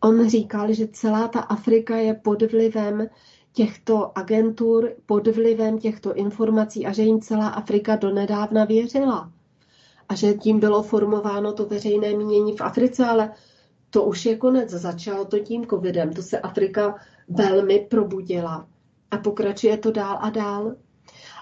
On 0.00 0.28
říkal, 0.28 0.72
že 0.72 0.88
celá 0.88 1.28
ta 1.28 1.40
Afrika 1.40 1.96
je 1.96 2.14
pod 2.14 2.42
vlivem 2.42 3.06
těchto 3.52 4.18
agentur 4.18 4.92
pod 5.06 5.26
vlivem 5.26 5.78
těchto 5.78 6.14
informací 6.14 6.86
a 6.86 6.92
že 6.92 7.02
jim 7.02 7.20
celá 7.20 7.48
Afrika 7.48 7.96
donedávna 7.96 8.64
věřila. 8.64 9.32
A 10.08 10.14
že 10.14 10.34
tím 10.34 10.60
bylo 10.60 10.82
formováno 10.82 11.52
to 11.52 11.66
veřejné 11.66 12.16
mínění 12.16 12.56
v 12.56 12.60
Africe, 12.60 13.06
ale 13.06 13.30
to 13.90 14.04
už 14.04 14.26
je 14.26 14.36
konec. 14.36 14.70
Začalo 14.70 15.24
to 15.24 15.38
tím 15.38 15.66
covidem. 15.66 16.12
To 16.12 16.22
se 16.22 16.38
Afrika 16.38 16.94
velmi 17.28 17.86
probudila. 17.90 18.68
A 19.10 19.18
pokračuje 19.18 19.78
to 19.78 19.90
dál 19.90 20.18
a 20.20 20.30
dál. 20.30 20.74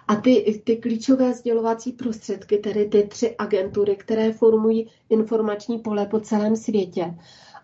A 0.09 0.17
ty, 0.17 0.63
ty 0.65 0.77
klíčové 0.77 1.35
sdělovací 1.35 1.93
prostředky, 1.93 2.59
tedy 2.59 2.87
ty 2.87 3.03
tři 3.03 3.37
agentury, 3.39 3.97
které 3.97 4.33
formují 4.33 4.91
informační 5.09 5.79
pole 5.79 6.07
po 6.07 6.21
celém 6.21 6.57
světě, 6.57 7.15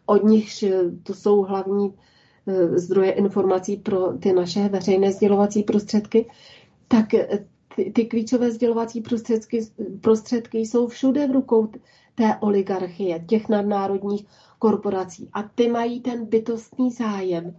od 0.07 0.25
nich 0.25 0.65
to 1.03 1.15
jsou 1.15 1.43
hlavní 1.43 1.95
Eh, 2.47 2.79
zdroje 2.79 3.13
informací 3.13 3.77
pro 3.77 4.13
ty 4.19 4.33
naše 4.33 4.69
veřejné 4.69 5.13
sdělovací 5.13 5.63
prostředky, 5.63 6.27
tak 6.89 7.15
eh, 7.15 7.45
ty, 7.77 7.93
ty 7.93 8.07
klíčové 8.07 8.51
sdělovací 8.51 9.01
prostředky, 9.01 9.61
prostředky 10.01 10.59
jsou 10.59 10.89
všude 10.89 11.27
v 11.27 11.31
rukou 11.31 11.69
té 12.15 12.37
oligarchie, 12.41 13.21
těch 13.21 13.49
nadnárodních 13.49 14.27
korporací. 14.59 15.29
A 15.33 15.43
ty 15.43 15.69
mají 15.69 16.01
ten 16.01 16.27
bytostný 16.27 16.91
zájem, 16.91 17.57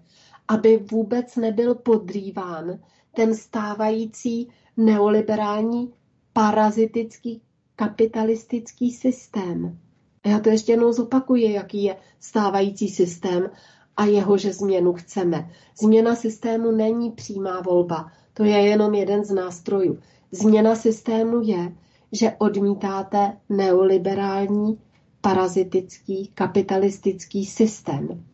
aby 0.47 0.77
vůbec 0.91 1.35
nebyl 1.35 1.75
podrýván 1.75 2.79
ten 3.15 3.35
stávající 3.35 4.49
neoliberální 4.77 5.93
parazitický 6.33 7.41
kapitalistický 7.75 8.91
systém. 8.91 9.79
Já 10.25 10.39
to 10.39 10.49
ještě 10.49 10.71
jednou 10.71 10.93
zopakuji, 10.93 11.51
jaký 11.51 11.83
je 11.83 11.97
stávající 12.19 12.89
systém 12.89 13.49
a 13.97 14.05
jehože 14.05 14.53
změnu 14.53 14.93
chceme. 14.93 15.49
Změna 15.81 16.15
systému 16.15 16.71
není 16.71 17.11
přímá 17.11 17.61
volba, 17.61 18.11
to 18.33 18.43
je 18.43 18.57
jenom 18.57 18.93
jeden 18.93 19.25
z 19.25 19.31
nástrojů. 19.31 19.99
Změna 20.31 20.75
systému 20.75 21.41
je, 21.41 21.75
že 22.13 22.35
odmítáte 22.37 23.37
neoliberální, 23.49 24.79
parazitický, 25.21 26.27
kapitalistický 26.33 27.45
systém. 27.45 28.25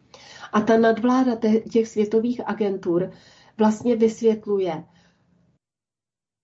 A 0.53 0.61
ta 0.61 0.77
nadvláda 0.77 1.35
těch 1.71 1.87
světových 1.87 2.47
agentur 2.47 3.11
vlastně 3.57 3.95
vysvětluje, 3.95 4.83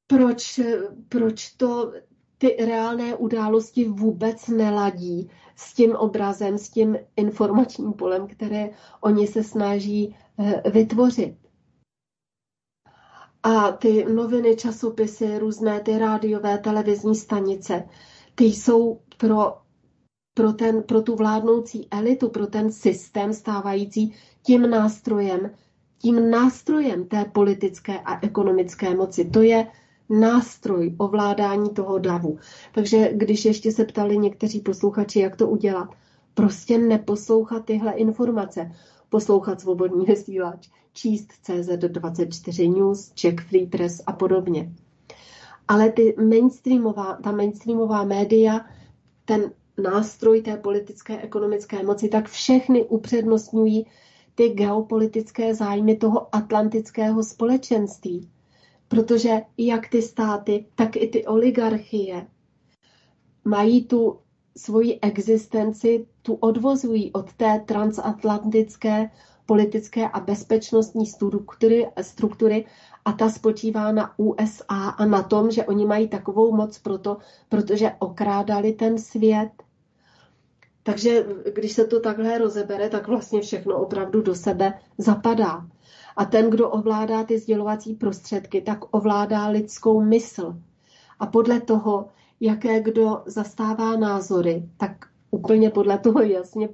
proč, 0.08 0.60
proč 1.10 1.50
to 1.50 1.92
ty 2.38 2.56
reálné 2.66 3.16
události 3.16 3.86
vůbec 3.86 4.48
neladí 4.48 5.30
s 5.56 5.74
tím 5.74 5.96
obrazem, 5.96 6.58
s 6.58 6.70
tím 6.70 6.98
informačním 7.16 7.94
polem, 7.94 8.28
které 8.28 8.70
oni 9.02 9.28
se 9.28 9.44
snaží 9.44 10.16
eh, 10.40 10.70
vytvořit. 10.70 11.45
A 13.46 13.72
ty 13.72 14.06
noviny, 14.14 14.56
časopisy, 14.56 15.40
různé 15.40 15.80
ty 15.80 15.98
rádiové, 15.98 16.58
televizní 16.58 17.16
stanice, 17.16 17.84
ty 18.36 18.46
jsou 18.46 19.00
pro, 19.18 19.58
pro, 20.34 20.54
ten, 20.54 20.84
pro 20.84 21.02
tu 21.02 21.16
vládnoucí 21.16 21.88
elitu, 21.92 22.30
pro 22.30 22.48
ten 22.48 22.72
systém 22.72 23.34
stávající 23.34 24.14
tím 24.44 24.70
nástrojem, 24.70 25.52
tím 25.98 26.30
nástrojem 26.30 27.08
té 27.08 27.26
politické 27.26 28.00
a 28.00 28.26
ekonomické 28.26 28.96
moci. 28.96 29.26
To 29.26 29.42
je 29.42 29.68
nástroj 30.10 30.96
ovládání 30.98 31.70
toho 31.70 32.00
davu. 32.00 32.38
Takže 32.72 33.10
když 33.14 33.46
ještě 33.46 33.72
se 33.72 33.86
ptali 33.86 34.18
někteří 34.18 34.60
posluchači, 34.60 35.20
jak 35.20 35.36
to 35.36 35.48
udělat, 35.48 35.90
prostě 36.34 36.78
neposlouchat 36.78 37.66
tyhle 37.66 37.92
informace. 37.92 38.72
Poslouchat 39.10 39.62
svobodný 39.62 40.06
vysílač, 40.06 40.70
číst 40.96 41.34
CZ24 41.46 42.78
News, 42.78 43.12
Czech 43.14 43.36
Free 43.50 43.68
Press 43.68 44.02
a 44.06 44.12
podobně. 44.12 44.72
Ale 45.68 45.92
ty 45.92 46.16
mainstreamová, 46.30 47.18
ta 47.24 47.32
mainstreamová 47.32 48.04
média, 48.04 48.66
ten 49.26 49.52
nástroj 49.84 50.42
té 50.42 50.58
politické 50.58 51.22
ekonomické 51.22 51.84
moci, 51.84 52.10
tak 52.10 52.30
všechny 52.30 52.84
upřednostňují 52.84 53.86
ty 54.36 54.50
geopolitické 54.50 55.56
zájmy 55.56 55.96
toho 55.96 56.36
atlantického 56.36 57.24
společenství 57.24 58.30
protože 58.88 59.42
jak 59.58 59.88
ty 59.88 60.02
státy, 60.02 60.66
tak 60.76 60.96
i 60.96 61.08
ty 61.08 61.26
oligarchie 61.26 62.28
mají 63.46 63.86
tu 63.86 64.20
svoji 64.58 65.00
existenci, 65.00 66.08
tu 66.22 66.34
odvozují 66.34 67.12
od 67.12 67.34
té 67.34 67.60
transatlantické 67.66 69.12
politické 69.46 70.10
a 70.10 70.20
bezpečnostní 70.20 71.06
struktury, 71.06 71.88
struktury 72.02 72.66
a 73.06 73.12
ta 73.12 73.30
spočívá 73.30 73.92
na 73.92 74.20
USA 74.20 74.90
a 74.90 75.06
na 75.06 75.24
tom, 75.24 75.52
že 75.52 75.66
oni 75.66 75.86
mají 75.86 76.08
takovou 76.08 76.56
moc 76.56 76.78
proto, 76.78 77.18
protože 77.50 77.92
okrádali 78.00 78.74
ten 78.74 78.98
svět. 78.98 79.50
Takže 80.84 81.26
když 81.54 81.72
se 81.72 81.86
to 81.88 82.00
takhle 82.00 82.38
rozebere, 82.38 82.90
tak 82.90 83.08
vlastně 83.08 83.42
všechno 83.42 83.76
opravdu 83.76 84.22
do 84.22 84.36
sebe 84.36 84.74
zapadá. 84.98 85.68
A 86.16 86.26
ten, 86.26 86.50
kdo 86.50 86.70
ovládá 86.70 87.24
ty 87.24 87.40
sdělovací 87.40 87.94
prostředky, 87.94 88.62
tak 88.62 88.96
ovládá 88.96 89.48
lidskou 89.48 90.02
mysl. 90.02 90.56
A 91.20 91.26
podle 91.26 91.62
toho, 91.62 92.08
jaké 92.40 92.82
kdo 92.82 93.22
zastává 93.26 93.96
názory, 93.96 94.70
tak 94.78 95.06
úplně 95.36 95.70
podle 95.70 96.00
toho 96.00 96.22
jasně 96.22 96.70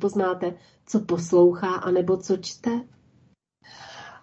poznáte, 0.00 0.54
co 0.86 1.00
poslouchá 1.00 1.74
anebo 1.74 2.16
co 2.16 2.36
čte. 2.36 2.70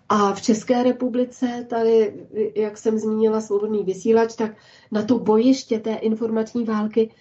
A 0.09 0.33
v 0.33 0.41
České 0.41 0.83
republice, 0.83 1.65
tady, 1.69 2.13
jak 2.55 2.77
jsem 2.77 2.99
zmínila 2.99 3.41
svobodný 3.41 3.83
vysílač, 3.83 4.35
tak 4.35 4.51
na 4.91 5.03
to 5.03 5.19
bojiště 5.19 5.79
té 5.79 5.93
informační 5.93 6.63
války 6.63 7.11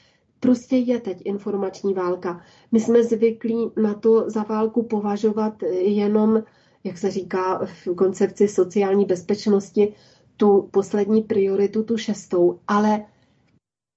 prostě 0.41 0.77
je 0.77 1.01
teď 1.01 1.19
informační 1.25 1.95
válka. 1.95 2.41
My 2.73 2.81
jsme 2.81 3.05
zvyklí 3.05 3.71
na 3.83 3.95
to 3.95 4.31
za 4.31 4.43
válku 4.43 4.83
považovat 4.83 5.63
jenom 5.81 6.43
jak 6.85 6.99
se 6.99 7.11
říká 7.11 7.67
v 7.67 7.95
koncepci 7.95 8.49
sociální 8.49 9.05
bezpečnosti, 9.05 9.95
tu 10.37 10.69
poslední 10.71 11.23
prioritu, 11.23 11.83
tu 11.83 11.97
šestou, 11.97 12.59
ale 12.69 13.05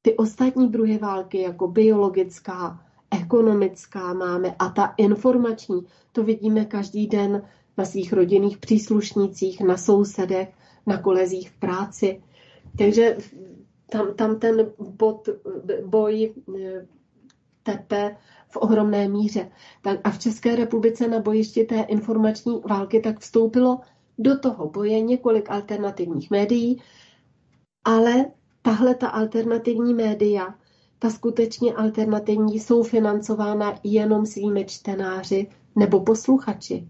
ty 0.07 0.15
ostatní 0.15 0.69
druhy 0.69 0.97
války, 0.97 1.41
jako 1.41 1.67
biologická, 1.67 2.79
ekonomická 3.11 4.13
máme 4.13 4.55
a 4.59 4.69
ta 4.69 4.93
informační, 4.97 5.81
to 6.11 6.23
vidíme 6.23 6.65
každý 6.65 7.07
den 7.07 7.41
na 7.77 7.85
svých 7.85 8.13
rodinných 8.13 8.57
příslušnících, 8.57 9.61
na 9.61 9.77
sousedech, 9.77 10.49
na 10.85 10.97
kolezích 10.97 11.49
v 11.49 11.59
práci. 11.59 12.23
Takže 12.77 13.17
tam, 13.91 14.13
tam 14.13 14.39
ten 14.39 14.71
bod, 14.79 15.29
boj 15.85 16.33
eh, 16.59 16.87
tepe 17.63 18.15
v 18.49 18.57
ohromné 18.57 19.09
míře. 19.09 19.51
Tak 19.81 19.99
a 20.03 20.11
v 20.11 20.19
České 20.19 20.55
republice 20.55 21.07
na 21.07 21.19
bojišti 21.19 21.63
té 21.63 21.79
informační 21.81 22.61
války 22.69 22.99
tak 22.99 23.19
vstoupilo 23.19 23.79
do 24.17 24.39
toho 24.39 24.69
boje 24.69 25.01
několik 25.01 25.49
alternativních 25.49 26.31
médií, 26.31 26.81
ale 27.83 28.25
tahle 28.67 28.95
ta 28.95 29.07
alternativní 29.07 29.93
média, 29.93 30.55
ta 30.99 31.09
skutečně 31.09 31.73
alternativní, 31.73 32.59
jsou 32.59 32.83
financována 32.83 33.79
jenom 33.83 34.25
svými 34.25 34.65
čtenáři 34.65 35.47
nebo 35.75 35.99
posluchači. 35.99 36.87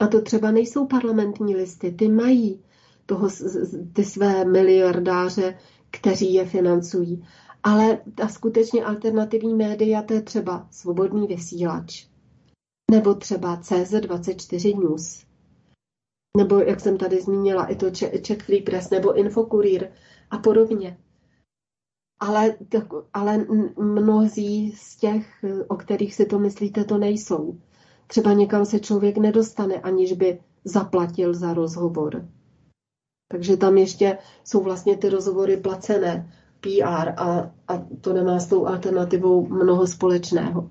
A 0.00 0.06
to 0.06 0.22
třeba 0.22 0.50
nejsou 0.50 0.86
parlamentní 0.86 1.56
listy, 1.56 1.92
ty 1.92 2.08
mají 2.08 2.60
toho, 3.06 3.28
ty 3.92 4.04
své 4.04 4.44
miliardáře, 4.44 5.58
kteří 5.90 6.34
je 6.34 6.46
financují. 6.46 7.24
Ale 7.62 7.98
ta 8.14 8.28
skutečně 8.28 8.84
alternativní 8.84 9.54
média, 9.54 10.02
to 10.02 10.14
je 10.14 10.22
třeba 10.22 10.66
svobodný 10.70 11.26
vysílač, 11.26 12.06
nebo 12.90 13.14
třeba 13.14 13.60
CZ24 13.60 14.80
News, 14.80 15.24
nebo 16.36 16.58
jak 16.58 16.80
jsem 16.80 16.98
tady 16.98 17.20
zmínila, 17.20 17.66
i 17.66 17.76
to 17.76 17.90
Czech 18.22 18.42
Free 18.42 18.62
Press, 18.62 18.90
nebo 18.90 19.18
Infokurír 19.18 19.88
a 20.30 20.38
podobně. 20.38 20.98
Ale, 22.20 22.54
ale 23.12 23.46
mnozí 23.78 24.72
z 24.72 24.96
těch, 24.96 25.44
o 25.68 25.76
kterých 25.76 26.14
si 26.14 26.26
to 26.26 26.38
myslíte, 26.38 26.84
to 26.84 26.98
nejsou. 26.98 27.58
Třeba 28.06 28.32
někam 28.32 28.64
se 28.64 28.80
člověk 28.80 29.18
nedostane, 29.18 29.80
aniž 29.80 30.12
by 30.12 30.40
zaplatil 30.64 31.34
za 31.34 31.54
rozhovor. 31.54 32.28
Takže 33.28 33.56
tam 33.56 33.78
ještě 33.78 34.18
jsou 34.44 34.62
vlastně 34.62 34.96
ty 34.96 35.08
rozhovory 35.08 35.56
placené, 35.56 36.32
PR 36.60 37.08
a, 37.16 37.50
a 37.68 37.86
to 38.00 38.12
nemá 38.12 38.38
s 38.38 38.46
tou 38.46 38.66
alternativou 38.66 39.46
mnoho 39.46 39.86
společného. 39.86 40.70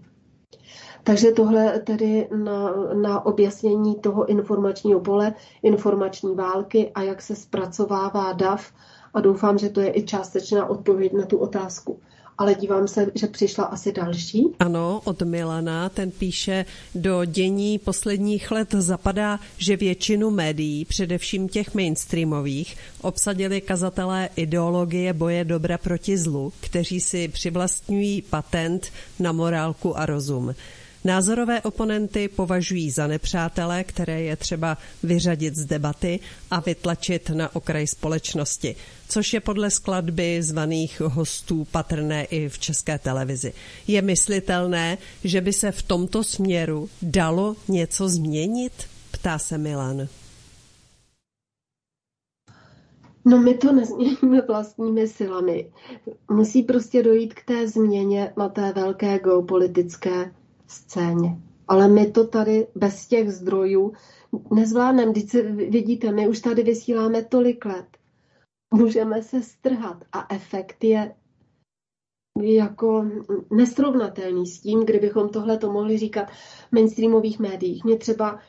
Takže 1.03 1.31
tohle 1.31 1.79
tedy 1.79 2.29
na, 2.43 2.73
na 2.93 3.25
objasnění 3.25 3.95
toho 3.95 4.25
informačního 4.25 4.99
pole, 4.99 5.33
informační 5.63 6.35
války 6.35 6.91
a 6.95 7.01
jak 7.01 7.21
se 7.21 7.35
zpracovává 7.35 8.33
DAF 8.33 8.73
a 9.13 9.21
doufám, 9.21 9.57
že 9.57 9.69
to 9.69 9.81
je 9.81 9.97
i 9.97 10.03
částečná 10.03 10.65
odpověď 10.65 11.13
na 11.13 11.25
tu 11.25 11.37
otázku 11.37 11.99
ale 12.39 12.55
dívám 12.55 12.87
se, 12.87 13.11
že 13.15 13.27
přišla 13.27 13.63
asi 13.63 13.91
další. 13.91 14.45
Ano, 14.59 15.01
od 15.03 15.21
Milana, 15.21 15.89
ten 15.89 16.11
píše, 16.11 16.65
do 16.95 17.25
dění 17.25 17.79
posledních 17.79 18.51
let 18.51 18.71
zapadá, 18.71 19.39
že 19.57 19.77
většinu 19.77 20.31
médií, 20.31 20.85
především 20.85 21.49
těch 21.49 21.73
mainstreamových, 21.73 22.77
obsadili 23.01 23.61
kazatelé 23.61 24.29
ideologie 24.35 25.13
boje 25.13 25.45
dobra 25.45 25.77
proti 25.77 26.17
zlu, 26.17 26.53
kteří 26.61 27.01
si 27.01 27.27
přivlastňují 27.27 28.21
patent 28.21 28.87
na 29.19 29.31
morálku 29.31 29.97
a 29.97 30.05
rozum. 30.05 30.55
Názorové 31.03 31.61
oponenty 31.61 32.27
považují 32.27 32.91
za 32.91 33.07
nepřátelé, 33.07 33.83
které 33.83 34.21
je 34.21 34.35
třeba 34.35 34.77
vyřadit 35.03 35.55
z 35.55 35.65
debaty 35.65 36.19
a 36.51 36.59
vytlačit 36.59 37.29
na 37.29 37.55
okraj 37.55 37.87
společnosti, 37.87 38.75
což 39.09 39.33
je 39.33 39.39
podle 39.39 39.71
skladby 39.71 40.43
zvaných 40.43 41.01
hostů 41.01 41.67
patrné 41.71 42.23
i 42.23 42.49
v 42.49 42.59
české 42.59 42.99
televizi. 42.99 43.53
Je 43.87 44.01
myslitelné, 44.01 44.97
že 45.23 45.41
by 45.41 45.53
se 45.53 45.71
v 45.71 45.81
tomto 45.81 46.23
směru 46.23 46.89
dalo 47.01 47.55
něco 47.67 48.09
změnit? 48.09 48.73
Ptá 49.11 49.39
se 49.39 49.57
Milan. 49.57 50.07
No 53.25 53.39
my 53.39 53.53
to 53.53 53.71
nezměníme 53.71 54.41
vlastními 54.47 55.07
silami. 55.07 55.71
Musí 56.31 56.63
prostě 56.63 57.03
dojít 57.03 57.33
k 57.33 57.45
té 57.45 57.67
změně 57.67 58.33
na 58.37 58.49
té 58.49 58.73
velké 58.73 59.19
geopolitické 59.19 60.31
scéně. 60.69 61.37
Ale 61.67 61.87
my 61.87 62.11
to 62.11 62.27
tady 62.27 62.67
bez 62.75 63.07
těch 63.07 63.31
zdrojů 63.31 63.93
nezvládneme. 64.55 65.11
Když 65.11 65.33
vidíte, 65.69 66.11
my 66.11 66.27
už 66.27 66.39
tady 66.39 66.63
vysíláme 66.63 67.23
tolik 67.23 67.65
let. 67.65 67.85
Můžeme 68.73 69.23
se 69.23 69.41
strhat 69.41 70.03
a 70.11 70.35
efekt 70.35 70.83
je 70.83 71.15
jako 72.41 73.05
nesrovnatelný 73.51 74.47
s 74.47 74.59
tím, 74.59 74.85
kdybychom 74.85 75.29
tohle 75.29 75.57
to 75.57 75.71
mohli 75.71 75.97
říkat 75.97 76.29
v 76.29 76.71
mainstreamových 76.71 77.39
médiích. 77.39 77.83
Mě 77.83 77.97
třeba 77.97 78.39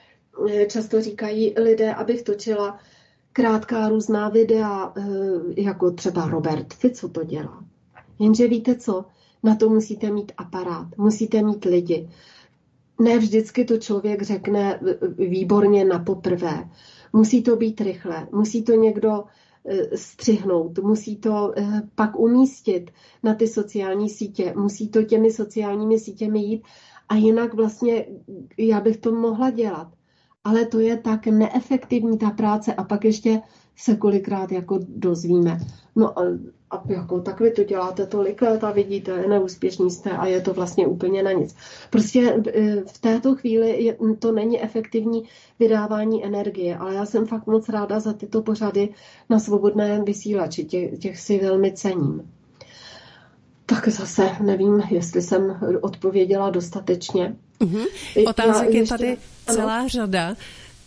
eh, 0.51 0.67
často 0.67 1.01
říkají 1.01 1.55
lidé, 1.59 1.95
abych 1.95 2.23
točila 2.23 2.79
krátká 3.33 3.89
různá 3.89 4.29
videa, 4.29 4.93
eh, 4.97 5.03
jako 5.57 5.91
třeba 5.91 6.29
Robert 6.29 6.75
Fico 6.75 7.09
to 7.09 7.25
dělá. 7.25 7.65
Jenže 8.19 8.49
víte 8.49 8.75
co? 8.75 9.05
Na 9.43 9.55
to 9.55 9.69
musíte 9.69 10.11
mít 10.11 10.33
aparát, 10.37 10.87
musíte 10.99 11.43
mít 11.43 11.65
lidi. 11.65 12.09
Ne 13.01 13.19
vždycky 13.19 13.65
to 13.65 13.79
člověk 13.79 14.23
řekne 14.23 14.81
výborně 15.19 15.85
na 15.85 15.99
poprvé. 15.99 16.71
Musí 17.13 17.43
to 17.43 17.57
být 17.57 17.81
rychle, 17.81 18.29
musí 18.33 18.63
to 18.63 18.73
někdo 18.73 19.25
e, 19.65 19.97
střihnout, 19.97 20.79
musí 20.79 21.17
to 21.17 21.53
e, 21.59 21.83
pak 21.95 22.19
umístit 22.19 22.91
na 23.23 23.35
ty 23.35 23.49
sociální 23.49 24.11
sítě, 24.11 24.55
musí 24.57 24.89
to 24.89 25.03
těmi 25.03 25.33
sociálními 25.33 25.99
sítěmi 25.99 26.39
jít 26.39 26.63
a 27.09 27.15
jinak 27.15 27.55
vlastně 27.55 28.07
já 28.59 28.81
bych 28.81 28.97
to 28.97 29.13
mohla 29.13 29.51
dělat. 29.51 29.89
Ale 30.45 30.67
to 30.67 30.79
je 30.79 30.97
tak 30.97 31.27
neefektivní 31.27 32.19
ta 32.19 32.31
práce 32.31 32.75
a 32.75 32.85
pak 32.85 33.05
ještě 33.05 33.41
se 33.77 33.97
kolikrát 33.97 34.53
jako 34.53 34.79
dozvíme. 34.89 35.59
No 35.97 36.15
a 36.71 36.83
jako 36.87 37.21
tak 37.21 37.41
vy 37.41 37.51
to 37.51 37.65
děláte 37.65 38.07
tolik 38.07 38.43
let 38.43 38.65
a 38.65 38.71
vidíte, 38.71 39.29
neúspěšní 39.29 39.91
jste 39.91 40.11
a 40.11 40.27
je 40.27 40.41
to 40.41 40.55
vlastně 40.55 40.87
úplně 40.87 41.23
na 41.23 41.33
nic. 41.33 41.57
Prostě 41.91 42.43
e, 42.55 42.81
v 42.81 42.99
této 43.01 43.35
chvíli 43.35 43.85
je, 43.85 43.97
to 44.19 44.33
není 44.33 44.63
efektivní 44.63 45.25
vydávání 45.59 46.25
energie, 46.25 46.77
ale 46.77 46.95
já 46.95 47.07
jsem 47.07 47.27
fakt 47.27 47.47
moc 47.47 47.69
ráda 47.69 48.01
za 48.01 48.13
tyto 48.13 48.43
pořady 48.43 48.89
na 49.31 49.39
svobodném 49.39 50.05
vysílači, 50.05 50.65
těch, 50.65 50.99
těch 50.99 51.19
si 51.19 51.39
velmi 51.39 51.73
cením. 51.73 52.31
Tak 53.67 53.89
zase 53.89 54.31
nevím, 54.41 54.83
jestli 54.91 55.23
jsem 55.23 55.61
odpověděla 55.81 56.51
dostatečně. 56.51 57.37
Mm-hmm. 57.61 57.87
Otázek 58.29 58.75
je 58.75 58.87
tady 58.87 59.17
celá 59.47 59.79
ano. 59.79 59.89
řada. 59.89 60.37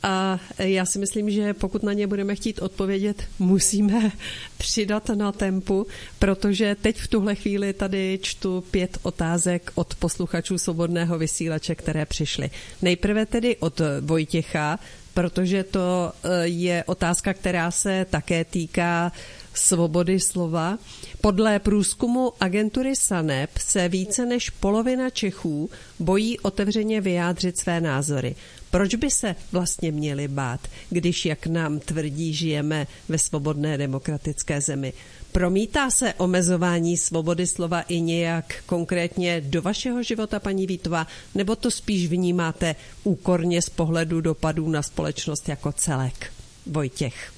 A 0.03 0.39
já 0.59 0.85
si 0.85 0.99
myslím, 0.99 1.29
že 1.29 1.53
pokud 1.53 1.83
na 1.83 1.93
ně 1.93 2.07
budeme 2.07 2.35
chtít 2.35 2.59
odpovědět, 2.61 3.23
musíme 3.39 4.11
přidat 4.57 5.09
na 5.09 5.31
tempu, 5.31 5.87
protože 6.19 6.75
teď 6.81 6.97
v 6.97 7.07
tuhle 7.07 7.35
chvíli 7.35 7.73
tady 7.73 8.19
čtu 8.21 8.63
pět 8.71 8.97
otázek 9.03 9.71
od 9.75 9.95
posluchačů 9.95 10.57
svobodného 10.57 11.17
vysílače, 11.17 11.75
které 11.75 12.05
přišly. 12.05 12.49
Nejprve 12.81 13.25
tedy 13.25 13.57
od 13.57 13.81
Vojtěcha, 14.01 14.79
protože 15.13 15.63
to 15.63 16.11
eh, 16.23 16.47
je 16.47 16.83
otázka, 16.83 17.33
která 17.33 17.71
se 17.71 18.05
také 18.09 18.45
týká 18.45 19.11
svobody 19.53 20.19
slova. 20.19 20.77
Podle 21.21 21.59
průzkumu 21.59 22.33
agentury 22.39 22.95
SANEP 22.95 23.57
se 23.57 23.89
více 23.89 24.25
než 24.25 24.49
polovina 24.49 25.09
Čechů 25.09 25.69
bojí 25.99 26.39
otevřeně 26.39 27.01
vyjádřit 27.01 27.57
své 27.57 27.81
názory. 27.81 28.35
Proč 28.73 28.95
by 28.95 29.11
se 29.11 29.35
vlastně 29.51 29.91
měli 29.91 30.27
bát, 30.27 30.59
když, 30.89 31.25
jak 31.25 31.47
nám 31.47 31.79
tvrdí, 31.79 32.33
žijeme 32.33 32.87
ve 33.09 33.17
svobodné 33.17 33.77
demokratické 33.77 34.61
zemi? 34.61 34.93
Promítá 35.31 35.89
se 35.89 36.13
omezování 36.13 36.97
svobody 36.97 37.47
slova 37.47 37.81
i 37.81 38.01
nějak 38.01 38.45
konkrétně 38.65 39.41
do 39.41 39.61
vašeho 39.61 40.03
života, 40.03 40.39
paní 40.39 40.67
Vítová, 40.67 41.07
nebo 41.35 41.55
to 41.55 41.71
spíš 41.71 42.07
vnímáte 42.07 42.75
úkorně 43.03 43.61
z 43.61 43.69
pohledu 43.69 44.21
dopadů 44.21 44.69
na 44.69 44.81
společnost 44.81 45.49
jako 45.49 45.71
celek? 45.71 46.31
Vojtěch. 46.65 47.31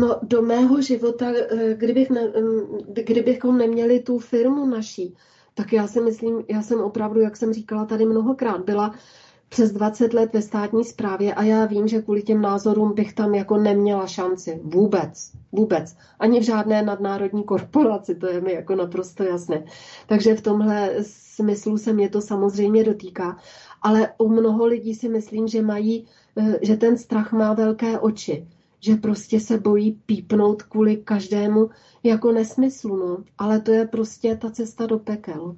No, 0.00 0.18
do 0.22 0.42
mého 0.42 0.82
života, 0.82 1.26
eh, 1.32 1.74
kdybych 1.74 2.10
ne, 2.10 2.20
mm, 2.28 2.94
kdybychom 3.04 3.58
neměli 3.58 4.00
tu 4.00 4.18
firmu 4.18 4.66
naší, 4.66 5.14
tak 5.54 5.72
já 5.72 5.86
si 5.86 6.00
myslím, 6.00 6.44
já 6.48 6.62
jsem 6.62 6.80
opravdu, 6.80 7.20
jak 7.20 7.36
jsem 7.36 7.52
říkala 7.52 7.84
tady 7.84 8.06
mnohokrát, 8.06 8.64
byla 8.64 8.94
přes 9.48 9.72
20 9.72 10.14
let 10.14 10.32
ve 10.32 10.42
státní 10.42 10.84
správě 10.84 11.34
a 11.34 11.42
já 11.42 11.66
vím, 11.66 11.88
že 11.88 12.02
kvůli 12.02 12.22
těm 12.22 12.42
názorům 12.42 12.94
bych 12.94 13.12
tam 13.12 13.34
jako 13.34 13.56
neměla 13.56 14.06
šanci. 14.06 14.60
Vůbec. 14.64 15.32
Vůbec. 15.52 15.96
Ani 16.18 16.40
v 16.40 16.42
žádné 16.42 16.82
nadnárodní 16.82 17.44
korporaci, 17.44 18.14
to 18.14 18.26
je 18.26 18.40
mi 18.40 18.52
jako 18.52 18.74
naprosto 18.74 19.22
jasné. 19.22 19.64
Takže 20.06 20.34
v 20.34 20.40
tomhle 20.40 20.94
smyslu 21.02 21.78
se 21.78 21.92
mě 21.92 22.08
to 22.08 22.20
samozřejmě 22.20 22.84
dotýká. 22.84 23.36
Ale 23.82 24.12
u 24.18 24.28
mnoho 24.28 24.66
lidí 24.66 24.94
si 24.94 25.08
myslím, 25.08 25.48
že 25.48 25.62
mají, 25.62 26.06
eh, 26.36 26.58
že 26.62 26.76
ten 26.76 26.98
strach 26.98 27.32
má 27.32 27.54
velké 27.54 27.98
oči 27.98 28.46
že 28.80 28.96
prostě 28.96 29.40
se 29.40 29.58
bojí 29.58 30.00
pípnout 30.06 30.62
kvůli 30.62 30.96
každému 30.96 31.70
jako 32.02 32.32
nesmyslu, 32.32 32.96
no. 32.96 33.24
Ale 33.38 33.60
to 33.60 33.72
je 33.72 33.86
prostě 33.86 34.36
ta 34.36 34.50
cesta 34.50 34.86
do 34.86 34.98
pekel. 34.98 35.56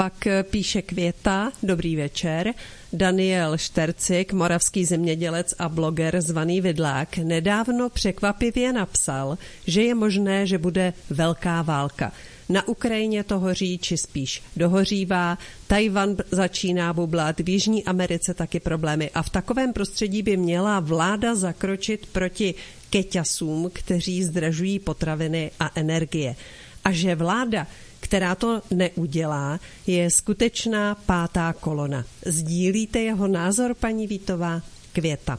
Pak 0.00 0.26
eh, 0.26 0.42
píše 0.42 0.82
Květa, 0.82 1.52
dobrý 1.62 1.96
večer. 1.96 2.54
Daniel 2.92 3.58
Štercik, 3.58 4.32
moravský 4.32 4.84
zemědělec 4.84 5.54
a 5.58 5.68
bloger 5.68 6.20
zvaný 6.20 6.60
Vidlák, 6.60 7.18
nedávno 7.18 7.90
překvapivě 7.90 8.72
napsal, 8.72 9.38
že 9.66 9.82
je 9.82 9.94
možné, 9.94 10.46
že 10.46 10.58
bude 10.58 10.92
velká 11.10 11.62
válka. 11.62 12.12
Na 12.48 12.68
Ukrajině 12.68 13.24
to 13.24 13.38
hoří, 13.38 13.78
či 13.78 13.96
spíš 13.96 14.42
dohořívá, 14.56 15.38
Tajvan 15.66 16.16
začíná 16.30 16.92
bublat, 16.92 17.40
v 17.40 17.48
Jižní 17.48 17.84
Americe 17.84 18.34
taky 18.34 18.60
problémy 18.60 19.10
a 19.10 19.22
v 19.22 19.30
takovém 19.30 19.72
prostředí 19.72 20.22
by 20.22 20.36
měla 20.36 20.80
vláda 20.80 21.34
zakročit 21.34 22.06
proti 22.06 22.54
keťasům, 22.90 23.70
kteří 23.72 24.24
zdražují 24.24 24.78
potraviny 24.78 25.50
a 25.60 25.70
energie. 25.74 26.36
A 26.84 26.92
že 26.92 27.14
vláda 27.14 27.66
která 28.06 28.34
to 28.34 28.62
neudělá, 28.70 29.60
je 29.86 30.10
skutečná 30.10 30.94
pátá 30.94 31.52
kolona. 31.52 32.04
Sdílíte 32.26 32.98
jeho 33.00 33.28
názor, 33.28 33.74
paní 33.74 34.06
Vítová? 34.06 34.62
Květa. 34.92 35.38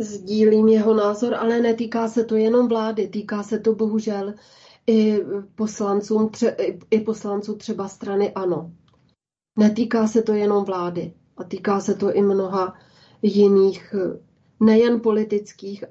Sdílím 0.00 0.68
jeho 0.68 0.94
názor, 0.94 1.34
ale 1.34 1.60
netýká 1.60 2.08
se 2.08 2.24
to 2.24 2.36
jenom 2.36 2.68
vlády, 2.68 3.08
týká 3.08 3.42
se 3.42 3.58
to 3.58 3.74
bohužel 3.74 4.34
i 4.86 5.20
poslancům, 5.54 6.28
tře, 6.28 6.56
i 6.90 7.00
poslanců 7.00 7.54
třeba 7.56 7.88
strany 7.88 8.32
ANO. 8.32 8.72
Netýká 9.58 10.06
se 10.06 10.22
to 10.22 10.32
jenom 10.32 10.64
vlády 10.64 11.12
a 11.36 11.44
týká 11.44 11.80
se 11.80 11.94
to 11.94 12.12
i 12.12 12.22
mnoha 12.22 12.74
jiných 13.22 13.94
nejen 14.60 15.00
politických, 15.00 15.84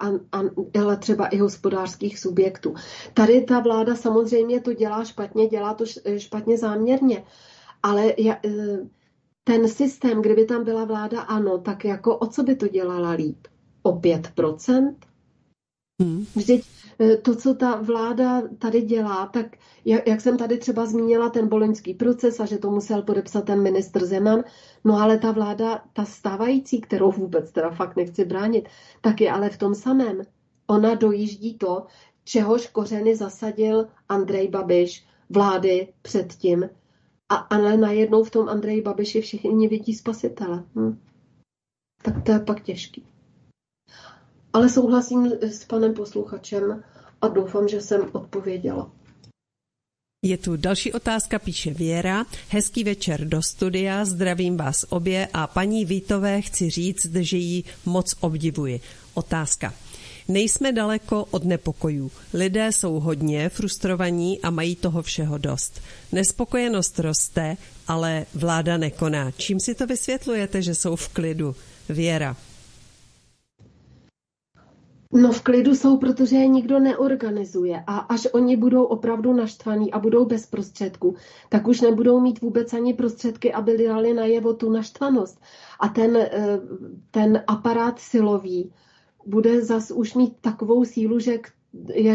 ale 0.80 0.98
třeba 0.98 1.27
i 1.27 1.38
hospodářských 1.38 2.19
subjektů. 2.19 2.73
Tady 3.14 3.41
ta 3.41 3.60
vláda 3.60 3.95
samozřejmě 3.95 4.61
to 4.61 4.73
dělá 4.73 5.03
špatně, 5.03 5.48
dělá 5.48 5.73
to 5.73 5.85
špatně 6.18 6.57
záměrně, 6.57 7.23
ale 7.84 8.14
e, 8.19 8.40
ten 9.44 9.68
systém, 9.68 10.22
kdyby 10.22 10.45
tam 10.45 10.64
byla 10.64 10.85
vláda 10.85 11.22
ano, 11.22 11.57
tak 11.57 11.85
jako 11.85 12.18
o 12.18 12.27
co 12.27 12.44
by 12.44 12.56
to 12.56 12.68
dělala 12.68 13.11
líp? 13.11 13.48
O 13.84 13.91
5%? 13.91 14.95
Hmm. 16.02 16.26
Vždyť 16.36 16.65
e, 16.99 17.18
to, 17.18 17.36
co 17.36 17.53
ta 17.53 17.76
vláda 17.76 18.41
tady 18.60 18.82
dělá, 18.82 19.26
tak 19.26 19.45
jak, 19.86 20.07
jak 20.07 20.22
jsem 20.22 20.38
tady 20.38 20.57
třeba 20.57 20.86
zmínila 20.86 21.30
ten 21.30 21.48
boloňský 21.48 21.94
proces 21.94 22.40
a 22.40 22.45
že 22.45 22.57
to 22.57 22.72
musel 22.72 23.02
podepsat 23.02 23.45
ten 23.45 23.61
ministr 23.61 24.06
Zeman, 24.06 24.44
no 24.84 24.99
ale 24.99 25.18
ta 25.18 25.32
vláda, 25.32 25.84
ta 25.94 26.06
stávající, 26.06 26.82
kterou 26.82 27.11
vůbec 27.11 27.52
teda 27.52 27.70
fakt 27.70 27.95
nechci 27.95 28.26
bránit, 28.26 28.70
tak 29.02 29.22
je 29.22 29.32
ale 29.32 29.49
v 29.49 29.57
tom 29.57 29.76
samém. 29.76 30.22
Ona 30.68 30.95
dojíždí 30.95 31.57
to, 31.57 31.86
čehož 32.24 32.68
kořeny 32.68 33.15
zasadil 33.15 33.88
Andrej 34.10 34.48
Babiš, 34.48 35.06
vlády 35.30 35.88
předtím, 36.02 36.70
a, 37.30 37.36
ale 37.36 37.78
najednou 37.78 38.24
v 38.24 38.32
tom 38.32 38.49
Andrej 38.49 38.82
Babiši 38.82 39.22
všichni 39.22 39.68
vidí 39.68 39.94
spasitele. 39.94 40.64
Hm. 40.76 40.99
Tak 42.03 42.24
to 42.24 42.32
je 42.32 42.40
pak 42.40 42.61
těžký. 42.61 43.12
Ale 44.53 44.69
souhlasím 44.69 45.31
s 45.41 45.65
panem 45.65 45.93
posluchačem 45.93 46.84
a 47.21 47.27
doufám, 47.27 47.67
že 47.67 47.81
jsem 47.81 48.09
odpověděla. 48.11 48.91
Je 50.25 50.38
tu 50.38 50.57
další 50.57 50.93
otázka, 50.93 51.39
píše 51.39 51.73
Věra. 51.73 52.25
Hezký 52.49 52.84
večer 52.84 53.27
do 53.27 53.41
studia, 53.41 54.05
zdravím 54.05 54.57
vás 54.57 54.85
obě 54.89 55.27
a 55.34 55.47
paní 55.47 55.85
Vítové 55.85 56.41
chci 56.41 56.69
říct, 56.69 57.15
že 57.15 57.38
ji 57.38 57.63
moc 57.85 58.15
obdivuji. 58.19 58.81
Otázka. 59.13 59.73
Nejsme 60.27 60.71
daleko 60.71 61.25
od 61.31 61.43
nepokojů. 61.43 62.11
Lidé 62.34 62.71
jsou 62.71 62.99
hodně 62.99 63.49
frustrovaní 63.49 64.41
a 64.41 64.49
mají 64.49 64.75
toho 64.75 65.01
všeho 65.01 65.38
dost. 65.38 65.81
Nespokojenost 66.11 66.99
roste, 66.99 67.57
ale 67.88 68.25
vláda 68.34 68.77
nekoná. 68.77 69.31
Čím 69.31 69.59
si 69.59 69.75
to 69.75 69.88
vysvětlujete, 69.88 70.61
že 70.61 70.75
jsou 70.75 70.95
v 70.95 71.09
klidu? 71.09 71.55
Věra. 71.89 72.38
No 75.14 75.31
v 75.31 75.41
klidu 75.41 75.76
jsou, 75.76 75.98
protože 75.98 76.35
je 76.35 76.48
nikdo 76.48 76.80
neorganizuje 76.80 77.84
a 77.88 77.98
až 77.98 78.27
oni 78.34 78.57
budou 78.57 78.84
opravdu 78.84 79.34
naštvaní 79.34 79.94
a 79.94 79.99
budou 79.99 80.26
bez 80.26 80.45
prostředků, 80.45 81.15
tak 81.49 81.68
už 81.68 81.81
nebudou 81.81 82.19
mít 82.19 82.41
vůbec 82.41 82.73
ani 82.73 82.94
prostředky, 82.94 83.53
aby 83.53 83.77
dali 83.77 84.14
najevo 84.14 84.53
tu 84.53 84.69
naštvanost. 84.72 85.41
A 85.80 85.88
ten, 85.88 86.18
eh, 86.18 86.60
ten 87.11 87.44
aparát 87.48 87.99
silový 87.99 88.72
bude 89.26 89.61
zas 89.61 89.91
už 89.91 90.14
mít 90.14 90.34
takovou 90.41 90.85
sílu, 90.85 91.19
že, 91.19 91.40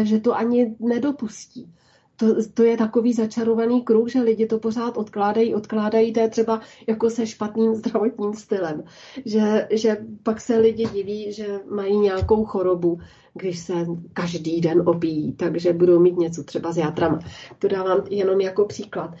že 0.03 0.19
to 0.19 0.35
ani 0.35 0.75
nedopustí 0.79 1.73
to, 2.19 2.35
to 2.53 2.63
je 2.63 2.77
takový 2.77 3.13
začarovaný 3.13 3.81
kruh, 3.81 4.09
že 4.09 4.21
lidi 4.21 4.45
to 4.45 4.59
pořád 4.59 4.97
odkládají, 4.97 5.55
odkládají, 5.55 6.13
to 6.13 6.19
je 6.19 6.29
třeba 6.29 6.61
jako 6.87 7.09
se 7.09 7.27
špatným 7.27 7.75
zdravotním 7.75 8.33
stylem, 8.33 8.83
že, 9.25 9.67
že 9.71 9.97
pak 10.23 10.41
se 10.41 10.57
lidi 10.57 10.85
diví, 10.93 11.33
že 11.33 11.59
mají 11.69 11.97
nějakou 11.97 12.45
chorobu, 12.45 12.99
když 13.33 13.59
se 13.59 13.73
každý 14.13 14.61
den 14.61 14.89
opíjí, 14.89 15.33
takže 15.33 15.73
budou 15.73 15.99
mít 15.99 16.17
něco 16.17 16.43
třeba 16.43 16.71
s 16.71 16.77
játrama. 16.77 17.19
To 17.59 17.67
dávám 17.67 18.03
jenom 18.09 18.41
jako 18.41 18.65
příklad. 18.65 19.15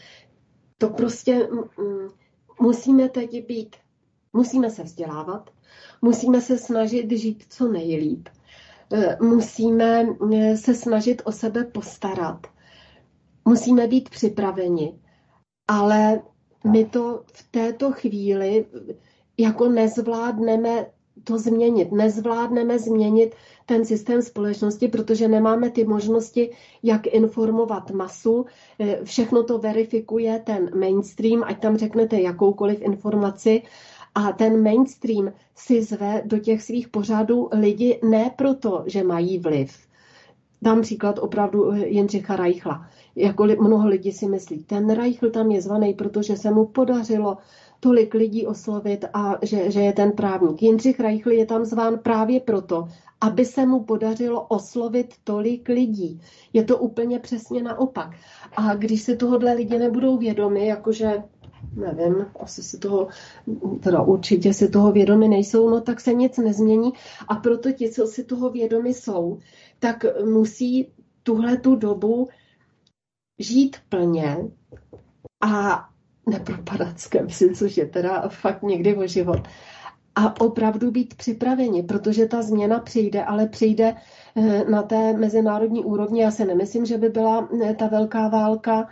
To 0.77 0.89
prostě 0.89 1.49
mm, 1.51 2.07
musíme 2.61 3.09
teď 3.09 3.45
být, 3.45 3.75
musíme 4.33 4.69
se 4.69 4.83
vzdělávat, 4.83 5.49
musíme 6.01 6.41
se 6.41 6.57
snažit 6.57 7.11
žít 7.11 7.43
co 7.49 7.67
nejlíp, 7.67 8.29
e, 8.93 9.17
musíme 9.21 10.05
e, 10.33 10.57
se 10.57 10.73
snažit 10.73 11.21
o 11.25 11.31
sebe 11.31 11.63
postarat 11.63 12.47
musíme 13.45 13.87
být 13.87 14.09
připraveni. 14.09 14.99
Ale 15.67 16.21
my 16.71 16.85
to 16.85 17.23
v 17.33 17.51
této 17.51 17.91
chvíli 17.91 18.65
jako 19.37 19.69
nezvládneme 19.69 20.85
to 21.23 21.37
změnit. 21.37 21.91
Nezvládneme 21.91 22.79
změnit 22.79 23.35
ten 23.65 23.85
systém 23.85 24.21
společnosti, 24.21 24.87
protože 24.87 25.27
nemáme 25.27 25.69
ty 25.69 25.83
možnosti, 25.83 26.49
jak 26.83 27.07
informovat 27.07 27.91
masu. 27.91 28.45
Všechno 29.03 29.43
to 29.43 29.57
verifikuje 29.57 30.39
ten 30.39 30.79
mainstream, 30.79 31.43
ať 31.43 31.59
tam 31.61 31.77
řeknete 31.77 32.21
jakoukoliv 32.21 32.81
informaci. 32.81 33.61
A 34.15 34.31
ten 34.31 34.63
mainstream 34.63 35.31
si 35.55 35.83
zve 35.83 36.21
do 36.25 36.39
těch 36.39 36.61
svých 36.61 36.87
pořadů 36.89 37.49
lidi 37.51 37.99
ne 38.03 38.31
proto, 38.35 38.83
že 38.87 39.03
mají 39.03 39.39
vliv. 39.39 39.77
Dám 40.61 40.81
příklad 40.81 41.19
opravdu 41.19 41.71
Jindřicha 41.73 42.35
Reichla 42.35 42.89
jako 43.15 43.43
mnoho 43.43 43.87
lidí 43.87 44.11
si 44.11 44.27
myslí. 44.27 44.63
Ten 44.63 44.89
Reichl 44.89 45.29
tam 45.29 45.51
je 45.51 45.61
zvaný, 45.61 45.93
protože 45.93 46.37
se 46.37 46.51
mu 46.51 46.65
podařilo 46.65 47.37
tolik 47.79 48.13
lidí 48.13 48.47
oslovit 48.47 49.05
a 49.13 49.37
že, 49.41 49.71
že 49.71 49.81
je 49.81 49.93
ten 49.93 50.11
právník. 50.11 50.61
Jindřich 50.61 50.99
Reichl 50.99 51.31
je 51.31 51.45
tam 51.45 51.65
zván 51.65 51.99
právě 51.99 52.39
proto, 52.39 52.87
aby 53.21 53.45
se 53.45 53.65
mu 53.65 53.83
podařilo 53.83 54.41
oslovit 54.41 55.13
tolik 55.23 55.69
lidí. 55.69 56.21
Je 56.53 56.63
to 56.63 56.77
úplně 56.77 57.19
přesně 57.19 57.63
naopak. 57.63 58.15
A 58.55 58.75
když 58.75 59.01
si 59.01 59.15
tohohle 59.15 59.53
lidi 59.53 59.79
nebudou 59.79 60.17
vědomi, 60.17 60.67
jakože 60.67 61.23
nevím, 61.75 62.25
asi 62.39 62.63
si 62.63 62.77
toho, 62.77 63.07
teda 63.79 64.01
určitě 64.01 64.53
si 64.53 64.69
toho 64.69 64.91
vědomi 64.91 65.27
nejsou, 65.27 65.69
no 65.69 65.81
tak 65.81 66.01
se 66.01 66.13
nic 66.13 66.37
nezmění 66.37 66.91
a 67.27 67.35
proto 67.35 67.71
ti, 67.71 67.89
co 67.89 68.07
si 68.07 68.23
toho 68.23 68.49
vědomi 68.49 68.93
jsou, 68.93 69.39
tak 69.79 70.05
musí 70.25 70.91
tuhle 71.23 71.57
tu 71.57 71.75
dobu 71.75 72.27
žít 73.39 73.77
plně 73.89 74.37
a 75.41 75.85
nepropadat 76.29 76.99
skepsi, 76.99 77.55
což 77.55 77.77
je 77.77 77.85
teda 77.85 78.29
fakt 78.29 78.63
někdy 78.63 78.95
o 78.95 79.07
život. 79.07 79.47
A 80.15 80.41
opravdu 80.41 80.91
být 80.91 81.13
připraveni, 81.13 81.83
protože 81.83 82.25
ta 82.25 82.41
změna 82.41 82.79
přijde, 82.79 83.23
ale 83.23 83.47
přijde 83.47 83.95
eh, 84.35 84.65
na 84.69 84.83
té 84.83 85.13
mezinárodní 85.13 85.83
úrovni. 85.83 86.21
Já 86.21 86.31
se 86.31 86.45
nemyslím, 86.45 86.85
že 86.85 86.97
by 86.97 87.09
byla 87.09 87.49
eh, 87.63 87.73
ta 87.73 87.87
velká 87.87 88.27
válka, 88.27 88.89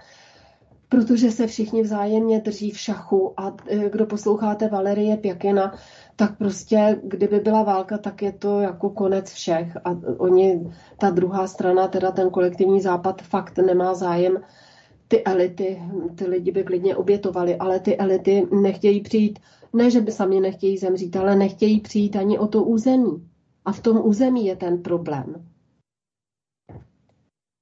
protože 0.90 1.32
se 1.32 1.48
všichni 1.48 1.82
vzájemně 1.82 2.40
drží 2.40 2.72
v 2.72 2.80
šachu 2.80 3.34
a 3.38 3.56
eh, 3.68 3.90
kdo 3.90 4.06
posloucháte 4.06 4.68
Valerie 4.68 5.18
Pěkina, 5.18 5.74
tak 6.16 6.38
prostě, 6.38 7.00
kdyby 7.04 7.40
byla 7.40 7.64
válka, 7.64 7.98
tak 7.98 8.22
je 8.22 8.32
to 8.32 8.60
jako 8.60 8.90
konec 8.90 9.32
všech. 9.32 9.78
A 9.84 9.98
oni, 10.18 10.72
ta 11.00 11.10
druhá 11.10 11.48
strana, 11.48 11.88
teda 11.88 12.12
ten 12.12 12.30
kolektivní 12.30 12.82
západ, 12.82 13.22
fakt 13.22 13.58
nemá 13.58 13.94
zájem 13.94 14.38
ty 15.08 15.24
elity, 15.24 15.82
ty 16.16 16.26
lidi 16.28 16.52
by 16.52 16.64
klidně 16.64 16.96
obětovali, 16.96 17.56
ale 17.56 17.80
ty 17.80 17.98
elity 17.98 18.48
nechtějí 18.62 19.02
přijít, 19.02 19.40
ne, 19.74 19.92
že 19.92 20.02
by 20.02 20.12
sami 20.12 20.40
nechtějí 20.40 20.78
zemřít, 20.78 21.16
ale 21.16 21.36
nechtějí 21.36 21.80
přijít 21.80 22.16
ani 22.16 22.40
o 22.40 22.48
to 22.48 22.64
území. 22.64 23.28
A 23.66 23.72
v 23.72 23.80
tom 23.80 24.02
území 24.04 24.46
je 24.46 24.56
ten 24.56 24.82
problém. 24.82 25.36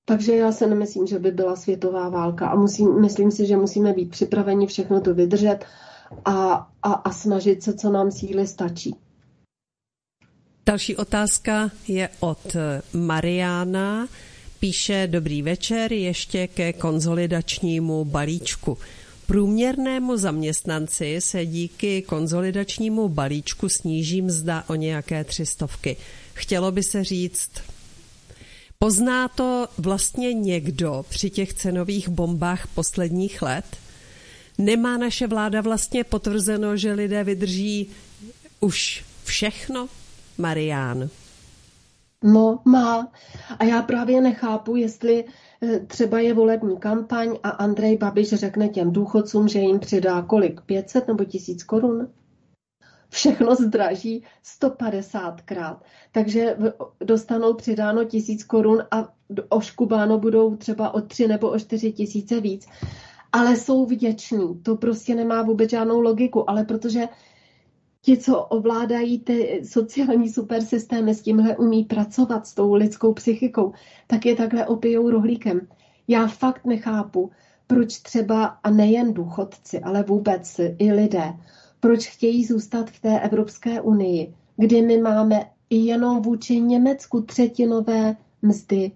Takže 0.05 0.35
já 0.35 0.51
se 0.51 0.67
nemyslím, 0.67 1.07
že 1.07 1.19
by 1.19 1.31
byla 1.31 1.55
světová 1.55 2.09
válka 2.09 2.47
a 2.47 2.55
musím, 2.55 3.01
myslím 3.01 3.31
si, 3.31 3.45
že 3.45 3.57
musíme 3.57 3.93
být 3.93 4.11
připraveni 4.11 4.67
všechno 4.67 5.01
to 5.01 5.13
vydržet 5.13 5.59
a, 6.25 6.67
a, 6.83 6.93
a 6.93 7.11
snažit 7.11 7.63
se, 7.63 7.73
co 7.73 7.91
nám 7.91 8.11
síly 8.11 8.47
stačí. 8.47 8.95
Další 10.65 10.95
otázka 10.95 11.71
je 11.87 12.09
od 12.19 12.55
Mariána. 12.93 14.07
Píše 14.59 15.07
dobrý 15.11 15.41
večer 15.41 15.93
ještě 15.93 16.47
ke 16.47 16.73
konzolidačnímu 16.73 18.05
balíčku. 18.05 18.77
Průměrnému 19.27 20.17
zaměstnanci 20.17 21.15
se 21.19 21.45
díky 21.45 22.01
konzolidačnímu 22.01 23.09
balíčku 23.09 23.69
sníží 23.69 24.21
mzda 24.21 24.63
o 24.67 24.75
nějaké 24.75 25.23
třistovky. 25.23 25.97
Chtělo 26.33 26.71
by 26.71 26.83
se 26.83 27.03
říct, 27.03 27.49
Pozná 28.85 29.27
to 29.27 29.67
vlastně 29.77 30.33
někdo 30.33 31.05
při 31.09 31.29
těch 31.29 31.53
cenových 31.53 32.09
bombách 32.09 32.67
posledních 32.67 33.41
let? 33.41 33.65
Nemá 34.57 34.97
naše 34.97 35.27
vláda 35.27 35.61
vlastně 35.61 36.03
potvrzeno, 36.03 36.77
že 36.77 36.93
lidé 36.93 37.23
vydrží 37.23 37.89
už 38.59 39.05
všechno? 39.23 39.87
Marián. 40.37 41.09
No, 42.23 42.59
má. 42.65 43.11
A 43.59 43.63
já 43.63 43.81
právě 43.81 44.21
nechápu, 44.21 44.75
jestli 44.75 45.25
eh, 45.61 45.79
třeba 45.79 46.19
je 46.19 46.33
volební 46.33 46.77
kampaň 46.77 47.29
a 47.43 47.49
Andrej 47.49 47.97
Babiš 47.97 48.29
řekne 48.29 48.69
těm 48.69 48.91
důchodcům, 48.91 49.47
že 49.47 49.59
jim 49.59 49.79
přidá 49.79 50.21
kolik? 50.21 50.61
500 50.61 51.07
nebo 51.07 51.23
1000 51.23 51.63
korun? 51.63 52.07
Všechno 53.09 53.55
zdraží 53.55 54.23
150 54.43 55.41
krát. 55.41 55.83
Takže 56.11 56.57
dostanou 57.03 57.53
přidáno 57.53 58.03
1000 58.03 58.43
korun 58.43 58.83
a 58.91 59.07
oškubáno 59.49 60.19
budou 60.19 60.55
třeba 60.55 60.93
o 60.93 61.01
3 61.01 61.27
nebo 61.27 61.49
o 61.49 61.59
4 61.59 61.91
tisíce 61.91 62.41
víc. 62.41 62.67
Ale 63.31 63.55
jsou 63.55 63.85
vděční. 63.85 64.59
To 64.63 64.75
prostě 64.75 65.15
nemá 65.15 65.41
vůbec 65.41 65.69
žádnou 65.69 66.01
logiku. 66.01 66.49
Ale 66.49 66.63
protože 66.63 67.07
ti, 68.01 68.17
co 68.17 68.41
ovládají 68.41 69.19
ty 69.19 69.61
sociální 69.65 70.29
supersystémy, 70.29 71.15
s 71.15 71.21
tímhle 71.21 71.57
umí 71.57 71.83
pracovat 71.83 72.47
s 72.47 72.53
tou 72.53 72.73
lidskou 72.73 73.13
psychikou, 73.13 73.73
tak 74.07 74.25
je 74.25 74.35
takhle 74.35 74.67
opijou 74.67 75.09
rohlíkem. 75.09 75.67
Já 76.07 76.27
fakt 76.27 76.65
nechápu, 76.65 77.31
proč 77.67 77.97
třeba, 77.97 78.45
a 78.45 78.69
nejen 78.69 79.13
důchodci, 79.13 79.79
ale 79.79 80.03
vůbec 80.03 80.59
i 80.77 80.91
lidé, 80.91 81.33
proč 81.79 82.07
chtějí 82.07 82.45
zůstat 82.45 82.89
v 82.89 82.99
té 83.01 83.19
Evropské 83.19 83.81
unii, 83.81 84.33
kdy 84.57 84.81
my 84.81 84.97
máme 84.97 85.49
jenom 85.69 86.21
vůči 86.21 86.59
Německu 86.59 87.21
třetinové 87.21 88.15
mzdy, 88.41 88.91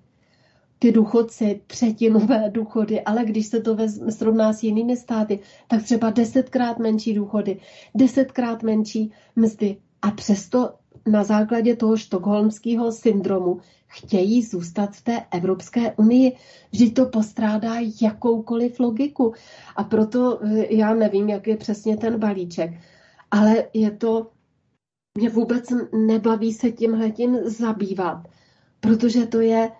ty 0.80 0.92
důchodci 0.92 1.62
třetinové 1.68 2.50
důchody, 2.54 3.02
ale 3.02 3.26
když 3.26 3.48
se 3.48 3.60
to 3.62 3.78
srovná 4.10 4.54
s 4.54 4.64
jinými 4.64 4.98
státy, 4.98 5.40
tak 5.68 5.84
třeba 5.84 6.10
desetkrát 6.10 6.80
menší 6.80 7.14
důchody, 7.14 7.60
desetkrát 7.96 8.64
menší 8.64 9.12
mzdy. 9.36 9.78
A 10.02 10.12
přesto 10.12 10.74
na 11.12 11.24
základě 11.24 11.76
toho 11.76 11.98
štokholmského 11.98 12.92
syndromu 12.92 13.60
chtějí 13.88 14.44
zůstat 14.44 14.96
v 14.96 15.02
té 15.02 15.26
Evropské 15.32 15.94
unii, 15.94 16.36
že 16.72 16.92
to 16.92 17.06
postrádá 17.06 17.74
jakoukoliv 18.02 18.80
logiku. 18.80 19.34
A 19.76 19.84
proto 19.84 20.40
eh, 20.44 20.76
já 20.76 20.94
nevím, 20.94 21.30
jak 21.30 21.48
je 21.48 21.58
přesně 21.58 21.98
ten 21.98 22.20
balíček, 22.20 22.74
ale 23.32 23.64
je 23.74 23.92
to, 23.92 24.32
mě 25.18 25.30
vůbec 25.30 25.66
nebaví 26.08 26.54
se 26.54 26.72
tímhletím 26.72 27.38
zabývat, 27.44 28.28
protože 28.80 29.26
to 29.26 29.42
je 29.42 29.72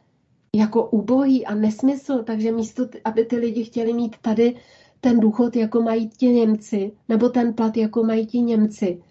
jako 0.56 0.90
ubohý 0.90 1.46
a 1.46 1.56
nesmysl, 1.56 2.24
takže 2.24 2.52
místo, 2.52 2.88
aby 3.04 3.26
ty 3.26 3.36
lidi 3.36 3.64
chtěli 3.64 3.94
mít 3.94 4.16
tady 4.22 4.56
ten 5.02 5.20
důchod, 5.20 5.56
jako 5.56 5.82
mají 5.82 6.10
ti 6.10 6.28
Němci, 6.28 6.92
nebo 7.10 7.30
ten 7.30 7.54
plat, 7.54 7.78
jako 7.78 8.04
mají 8.04 8.26
ti 8.26 8.42
Němci, 8.42 9.02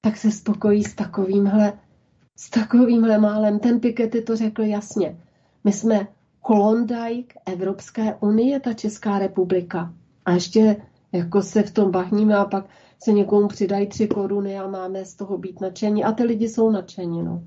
tak 0.00 0.16
se 0.16 0.30
spokojí 0.30 0.84
s 0.84 0.94
takovýmhle, 0.94 1.72
s 2.36 2.50
takovýmhle 2.50 3.18
málem. 3.18 3.58
Ten 3.58 3.80
Piketty 3.80 4.22
to 4.22 4.36
řekl 4.36 4.62
jasně. 4.62 5.18
My 5.64 5.72
jsme 5.72 6.08
Klondike 6.42 7.40
Evropské 7.46 8.14
unie, 8.14 8.60
ta 8.60 8.72
Česká 8.72 9.18
republika. 9.18 9.94
A 10.24 10.32
ještě 10.32 10.76
jako 11.12 11.42
se 11.42 11.62
v 11.62 11.70
tom 11.70 11.90
bahníme 11.90 12.36
a 12.36 12.44
pak 12.44 12.64
se 13.02 13.12
někomu 13.12 13.48
přidají 13.48 13.86
tři 13.86 14.08
koruny 14.08 14.58
a 14.58 14.66
máme 14.66 15.04
z 15.04 15.14
toho 15.14 15.38
být 15.38 15.60
nadšení. 15.60 16.04
A 16.04 16.12
ty 16.12 16.24
lidi 16.24 16.48
jsou 16.48 16.70
nadšení, 16.70 17.22
no. 17.22 17.42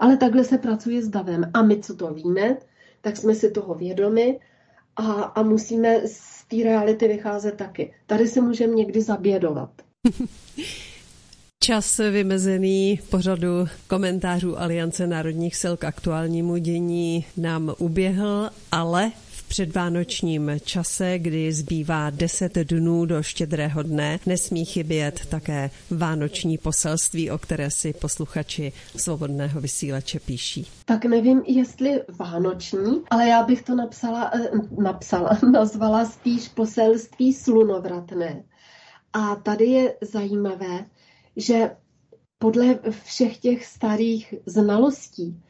Ale 0.00 0.16
takhle 0.16 0.44
se 0.44 0.58
pracuje 0.58 1.02
s 1.02 1.08
davem. 1.08 1.50
A 1.54 1.62
my, 1.62 1.80
co 1.80 1.96
to 1.96 2.14
víme, 2.14 2.56
tak 3.00 3.16
jsme 3.16 3.34
si 3.34 3.50
toho 3.50 3.74
vědomi 3.74 4.40
a, 4.96 5.12
a 5.12 5.42
musíme 5.42 6.08
z 6.08 6.44
té 6.44 6.56
reality 6.64 7.08
vycházet 7.08 7.56
taky. 7.56 7.94
Tady 8.06 8.28
se 8.28 8.40
můžeme 8.40 8.74
někdy 8.74 9.02
zabědovat. 9.02 9.70
Čas 11.66 11.98
vymezený 11.98 13.00
pořadu 13.10 13.68
komentářů 13.88 14.60
Aliance 14.60 15.06
národních 15.06 15.56
sil 15.62 15.74
k 15.76 15.84
aktuálnímu 15.84 16.56
dění 16.56 17.26
nám 17.36 17.74
uběhl, 17.78 18.50
ale 18.72 19.12
předvánočním 19.48 20.50
čase, 20.64 21.18
kdy 21.18 21.52
zbývá 21.52 22.10
10 22.10 22.54
dnů 22.54 23.06
do 23.06 23.22
štědrého 23.22 23.82
dne, 23.82 24.18
nesmí 24.26 24.64
chybět 24.64 25.26
také 25.26 25.70
vánoční 25.90 26.58
poselství, 26.58 27.30
o 27.30 27.38
které 27.38 27.70
si 27.70 27.92
posluchači 27.92 28.72
svobodného 28.96 29.60
vysílače 29.60 30.20
píší. 30.20 30.66
Tak 30.84 31.04
nevím, 31.04 31.42
jestli 31.46 32.02
vánoční, 32.18 33.02
ale 33.10 33.28
já 33.28 33.42
bych 33.42 33.62
to 33.62 33.74
napsala, 33.74 34.30
eh, 34.34 34.50
napsala, 34.82 35.38
nazvala 35.52 36.04
spíš 36.04 36.48
poselství 36.48 37.32
slunovratné. 37.32 38.42
A 39.12 39.36
tady 39.36 39.64
je 39.64 39.94
zajímavé, 40.00 40.84
že 41.36 41.76
podle 42.38 42.78
všech 43.04 43.38
těch 43.38 43.66
starých 43.66 44.34
znalostí, 44.46 45.42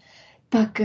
tak 0.49 0.81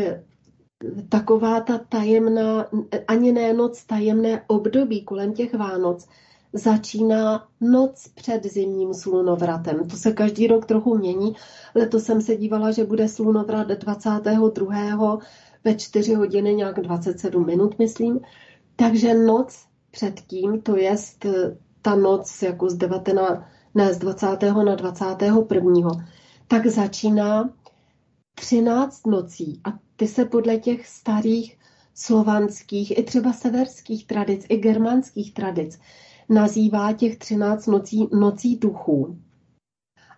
taková 1.09 1.61
ta 1.61 1.77
tajemná, 1.77 2.67
ani 3.07 3.31
ne 3.31 3.53
noc, 3.53 3.83
tajemné 3.83 4.43
období 4.47 5.03
kolem 5.03 5.33
těch 5.33 5.53
Vánoc 5.53 6.07
začíná 6.53 7.47
noc 7.61 8.07
před 8.15 8.45
zimním 8.45 8.93
slunovratem. 8.93 9.87
To 9.87 9.97
se 9.97 10.11
každý 10.11 10.47
rok 10.47 10.65
trochu 10.65 10.97
mění. 10.97 11.35
Letos 11.75 12.03
jsem 12.03 12.21
se 12.21 12.35
dívala, 12.35 12.71
že 12.71 12.85
bude 12.85 13.07
slunovrat 13.07 13.67
22. 13.67 15.19
ve 15.63 15.75
4 15.75 16.13
hodiny 16.13 16.55
nějak 16.55 16.79
27 16.79 17.45
minut, 17.45 17.79
myslím. 17.79 18.19
Takže 18.75 19.13
noc 19.13 19.65
předtím, 19.91 20.61
to 20.61 20.77
je 20.77 20.95
ta 21.81 21.95
noc 21.95 22.41
jako 22.41 22.69
z 22.69 22.75
19, 22.75 23.43
ne, 23.75 23.93
z 23.93 23.97
20. 23.97 24.27
na 24.65 24.75
21. 24.75 26.07
tak 26.47 26.67
začíná 26.67 27.49
13 28.35 29.07
nocí 29.07 29.61
a 29.63 29.79
ty 29.95 30.07
se 30.07 30.25
podle 30.25 30.57
těch 30.57 30.87
starých 30.87 31.57
slovanských 31.95 32.97
i 32.97 33.03
třeba 33.03 33.33
severských 33.33 34.07
tradic, 34.07 34.45
i 34.49 34.57
germánských 34.57 35.33
tradic 35.33 35.79
nazývá 36.29 36.93
těch 36.93 37.17
13 37.17 37.67
nocí, 37.67 38.07
nocí 38.13 38.57
duchů. 38.57 39.17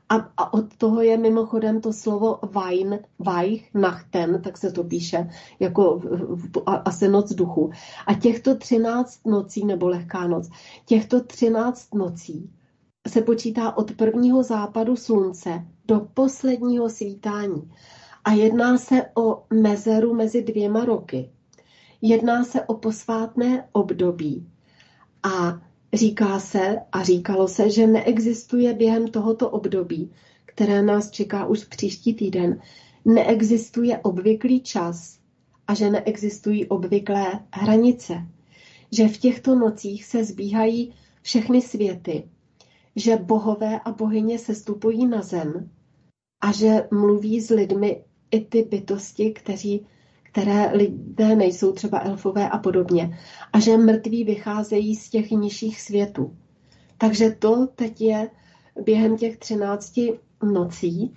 A, 0.10 0.16
a 0.16 0.54
od 0.54 0.78
toho 0.78 1.02
je 1.02 1.18
mimochodem 1.18 1.82
to 1.82 1.94
slovo 1.94 2.40
Wein, 2.52 3.00
Weich, 3.20 3.74
Nachten, 3.74 4.42
tak 4.42 4.58
se 4.58 4.72
to 4.72 4.84
píše, 4.84 5.30
jako 5.60 6.02
a, 6.66 6.76
asi 6.76 7.08
noc 7.08 7.34
duchu. 7.34 7.72
A 8.08 8.14
těchto 8.14 8.56
13 8.56 9.20
nocí, 9.26 9.66
nebo 9.66 9.88
lehká 9.88 10.28
noc, 10.28 10.50
těchto 10.86 11.24
13 11.24 11.94
nocí 11.94 12.50
se 13.08 13.22
počítá 13.22 13.78
od 13.78 13.92
prvního 13.92 14.44
západu 14.44 14.96
slunce 14.96 15.66
do 15.86 16.08
posledního 16.14 16.90
svítání 16.90 17.72
a 18.24 18.32
jedná 18.32 18.78
se 18.78 19.06
o 19.16 19.44
mezeru 19.54 20.14
mezi 20.14 20.42
dvěma 20.42 20.86
roky. 20.86 21.30
Jedná 22.02 22.44
se 22.44 22.62
o 22.62 22.74
posvátné 22.74 23.70
období 23.72 24.48
a 25.24 25.62
říká 25.94 26.40
se 26.40 26.78
a 26.92 27.04
říkalo 27.04 27.48
se, 27.48 27.70
že 27.70 27.88
neexistuje 27.88 28.74
během 28.74 29.08
tohoto 29.08 29.50
období, 29.50 30.12
které 30.46 30.82
nás 30.82 31.12
čeká 31.12 31.46
už 31.46 31.64
příští 31.64 32.14
týden, 32.14 32.60
neexistuje 33.06 33.98
obvyklý 33.98 34.62
čas 34.62 35.20
a 35.68 35.74
že 35.74 35.90
neexistují 35.90 36.66
obvyklé 36.66 37.40
hranice. 37.52 38.14
Že 38.92 39.08
v 39.08 39.18
těchto 39.18 39.56
nocích 39.56 40.06
se 40.06 40.24
zbíhají 40.24 40.94
všechny 41.22 41.62
světy, 41.62 42.24
že 42.96 43.18
bohové 43.18 43.80
a 43.80 43.92
bohyně 43.92 44.40
se 44.40 44.56
stupují 44.56 45.08
na 45.08 45.22
zem 45.22 45.70
a 46.42 46.52
že 46.52 46.88
mluví 46.92 47.42
s 47.42 47.50
lidmi 47.50 48.04
i 48.32 48.46
ty 48.46 48.64
bytosti, 48.64 49.32
kteří, 49.32 49.86
které 50.24 50.76
lidé 50.76 51.36
nejsou 51.36 51.72
třeba 51.72 52.00
elfové 52.00 52.50
a 52.50 52.58
podobně. 52.58 53.20
A 53.54 53.60
že 53.60 53.78
mrtví 53.78 54.24
vycházejí 54.24 54.96
z 54.96 55.10
těch 55.10 55.32
nižších 55.32 55.82
světů. 55.82 56.36
Takže 56.98 57.32
to 57.32 57.68
teď 57.68 58.02
je 58.02 58.30
během 58.84 59.18
těch 59.18 59.38
třinácti 59.38 60.20
nocí. 60.44 61.14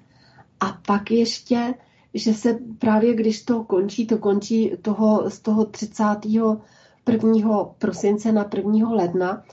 A 0.61 0.81
pak 0.87 1.11
ještě, 1.11 1.75
že 2.15 2.35
se 2.35 2.59
právě 2.79 3.15
když 3.15 3.43
to 3.43 3.65
končí, 3.65 4.07
to 4.07 4.19
končí 4.19 4.73
toho, 4.83 5.31
z 5.31 5.41
toho 5.41 5.65
31. 5.65 6.61
prosince 7.79 8.33
na 8.33 8.51
1. 8.57 8.91
ledna, 8.91 9.45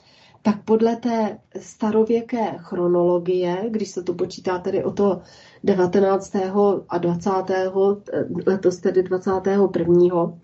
tak 0.46 0.64
podle 0.64 0.96
té 0.96 1.40
starověké 1.60 2.56
chronologie, 2.58 3.66
když 3.70 3.90
se 3.90 4.04
to 4.04 4.14
počítá 4.14 4.60
tedy 4.60 4.84
o 4.84 4.92
to 4.92 5.22
19. 5.64 6.36
a 6.90 6.98
20. 6.98 7.30
letos 8.48 8.78
tedy 8.78 9.04
21. 9.04 10.38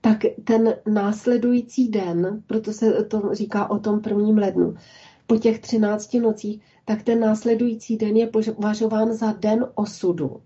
tak 0.00 0.18
ten 0.44 0.74
následující 0.92 1.88
den, 1.88 2.42
proto 2.46 2.72
se 2.72 3.04
to 3.04 3.30
říká 3.32 3.70
o 3.70 3.78
tom 3.78 4.00
prvním 4.00 4.38
lednu, 4.38 4.74
po 5.26 5.36
těch 5.36 5.58
13 5.58 6.14
nocích, 6.14 6.62
tak 6.84 7.02
ten 7.02 7.20
následující 7.20 7.96
den 7.96 8.16
je 8.16 8.26
považován 8.26 9.12
za 9.14 9.32
den 9.32 9.66
osudu. 9.74 10.42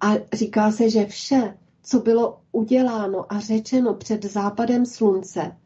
A 0.00 0.12
říká 0.32 0.72
se, 0.72 0.90
že 0.90 1.06
vše, 1.06 1.58
co 1.82 2.00
bylo 2.00 2.40
uděláno 2.52 3.32
a 3.32 3.40
řečeno 3.40 3.94
před 3.94 4.24
západem 4.24 4.86
slunce, 4.86 5.56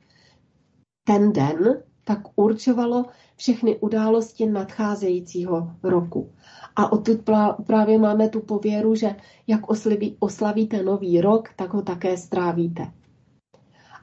ten 1.04 1.32
den, 1.32 1.82
tak 2.04 2.18
určovalo 2.36 3.04
všechny 3.36 3.78
události 3.78 4.46
nadcházejícího 4.46 5.70
roku. 5.82 6.30
A 6.76 6.92
odtud 6.92 7.20
právě 7.66 7.98
máme 7.98 8.28
tu 8.28 8.40
pověru, 8.40 8.94
že 8.94 9.16
jak 9.46 9.70
oslaví, 9.70 10.16
oslavíte 10.20 10.82
nový 10.82 11.20
rok, 11.20 11.48
tak 11.56 11.74
ho 11.74 11.82
také 11.82 12.16
strávíte. 12.16 12.86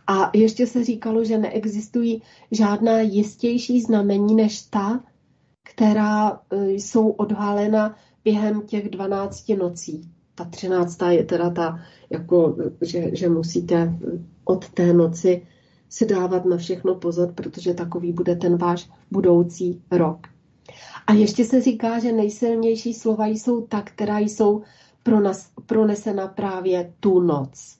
A 0.07 0.31
ještě 0.33 0.67
se 0.67 0.83
říkalo, 0.83 1.23
že 1.23 1.37
neexistují 1.37 2.21
žádná 2.51 2.99
jistější 2.99 3.81
znamení 3.81 4.35
než 4.35 4.61
ta, 4.61 5.03
která 5.63 6.29
e, 6.49 6.71
jsou 6.71 7.09
odhalena 7.09 7.95
během 8.23 8.61
těch 8.61 8.89
12 8.89 9.49
nocí. 9.49 10.11
Ta 10.35 10.45
13. 10.45 11.01
je 11.09 11.23
teda 11.23 11.49
ta, 11.49 11.79
jako, 12.09 12.57
že, 12.81 13.15
že 13.15 13.29
musíte 13.29 13.99
od 14.45 14.69
té 14.69 14.93
noci 14.93 15.47
si 15.89 16.05
dávat 16.05 16.45
na 16.45 16.57
všechno 16.57 16.95
pozor, 16.95 17.33
protože 17.33 17.73
takový 17.73 18.13
bude 18.13 18.35
ten 18.35 18.57
váš 18.57 18.89
budoucí 19.11 19.81
rok. 19.91 20.27
A 21.07 21.13
ještě 21.13 21.45
se 21.45 21.61
říká, 21.61 21.99
že 21.99 22.11
nejsilnější 22.11 22.93
slova 22.93 23.27
jsou 23.27 23.67
ta, 23.67 23.81
která 23.81 24.19
jsou 24.19 24.63
pronesena 25.65 26.27
právě 26.27 26.93
tu 26.99 27.19
noc. 27.19 27.77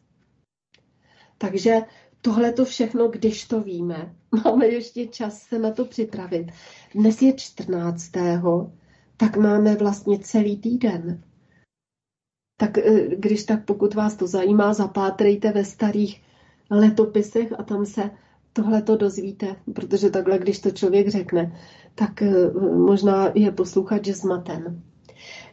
Takže 1.38 1.82
tohle 2.22 2.54
to 2.54 2.66
všechno, 2.66 3.08
když 3.08 3.48
to 3.48 3.62
víme, 3.62 4.16
máme 4.44 4.68
ještě 4.68 5.08
čas 5.08 5.42
se 5.42 5.60
na 5.60 5.72
to 5.72 5.86
připravit. 5.86 6.52
Dnes 6.96 7.22
je 7.22 7.34
14. 7.34 8.12
tak 9.18 9.38
máme 9.38 9.76
vlastně 9.76 10.20
celý 10.20 10.58
týden. 10.58 11.24
Tak 12.60 12.78
eh, 12.78 13.16
když 13.16 13.44
tak, 13.44 13.66
pokud 13.66 13.94
vás 13.94 14.16
to 14.16 14.28
zajímá, 14.28 14.74
zapátrejte 14.74 15.52
ve 15.52 15.66
starých 15.66 16.22
letopisech 16.70 17.54
a 17.60 17.64
tam 17.64 17.86
se 17.86 18.12
tohle 18.54 18.82
to 18.82 18.98
dozvíte, 18.98 19.56
protože 19.74 20.10
takhle, 20.10 20.38
když 20.38 20.60
to 20.60 20.72
člověk 20.72 21.08
řekne, 21.08 21.60
tak 21.96 22.22
eh, 22.22 22.52
možná 22.76 23.32
je 23.36 23.52
poslouchat, 23.52 24.06
že 24.06 24.14
zmaten. 24.14 24.82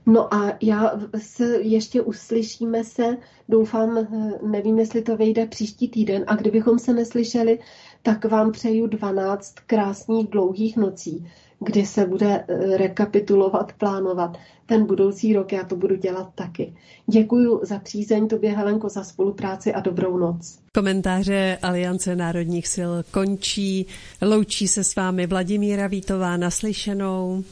No 0.06 0.34
a 0.34 0.58
já 0.62 1.00
se 1.18 1.44
ještě 1.60 2.02
uslyšíme 2.02 2.84
se, 2.84 3.16
doufám, 3.48 3.98
eh, 3.98 4.30
nevím, 4.42 4.78
jestli 4.78 5.02
to 5.02 5.16
vejde 5.16 5.46
příští 5.46 5.88
týden 5.88 6.24
a 6.26 6.36
kdybychom 6.36 6.78
se 6.78 6.92
neslyšeli, 6.92 7.58
tak 8.04 8.24
vám 8.24 8.52
přeju 8.52 8.86
12 8.86 9.54
krásných 9.66 10.28
dlouhých 10.28 10.76
nocí, 10.76 11.26
kdy 11.60 11.86
se 11.86 12.06
bude 12.06 12.44
eh, 12.48 12.76
rekapitulovat, 12.76 13.72
plánovat 13.72 14.36
ten 14.66 14.86
budoucí 14.86 15.32
rok. 15.32 15.52
Já 15.52 15.64
to 15.64 15.76
budu 15.76 15.96
dělat 15.96 16.28
taky. 16.34 16.74
Děkuji 17.06 17.60
za 17.62 17.78
přízeň 17.78 18.28
tobě, 18.28 18.56
Helenko, 18.56 18.88
za 18.88 19.04
spolupráci 19.04 19.74
a 19.74 19.80
dobrou 19.80 20.16
noc. 20.16 20.58
Komentáře 20.74 21.58
Aliance 21.62 22.16
národních 22.16 22.68
sil 22.74 22.92
končí. 23.10 23.86
Loučí 24.22 24.68
se 24.68 24.84
s 24.84 24.96
vámi 24.96 25.26
Vladimíra 25.26 25.86
Vítová 25.86 26.36
naslyšenou. 26.36 27.44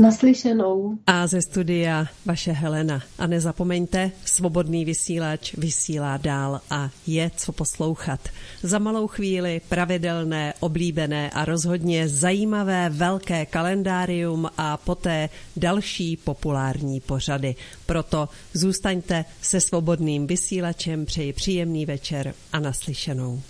Naslyšenou. 0.00 0.98
A 1.06 1.26
ze 1.26 1.42
studia 1.42 2.06
vaše 2.26 2.52
Helena. 2.52 3.02
A 3.18 3.26
nezapomeňte, 3.26 4.10
svobodný 4.24 4.84
vysílač 4.84 5.54
vysílá 5.54 6.16
dál 6.16 6.60
a 6.70 6.90
je 7.06 7.30
co 7.36 7.52
poslouchat. 7.52 8.20
Za 8.62 8.78
malou 8.78 9.06
chvíli 9.06 9.60
pravidelné, 9.68 10.54
oblíbené 10.60 11.30
a 11.30 11.44
rozhodně 11.44 12.08
zajímavé 12.08 12.90
velké 12.90 13.46
kalendárium 13.46 14.50
a 14.58 14.76
poté 14.76 15.28
další 15.56 16.16
populární 16.16 17.00
pořady. 17.00 17.54
Proto 17.86 18.28
zůstaňte 18.54 19.24
se 19.40 19.60
svobodným 19.60 20.26
vysílačem, 20.26 21.06
přeji 21.06 21.32
příjemný 21.32 21.86
večer 21.86 22.34
a 22.52 22.60
naslyšenou. 22.60 23.42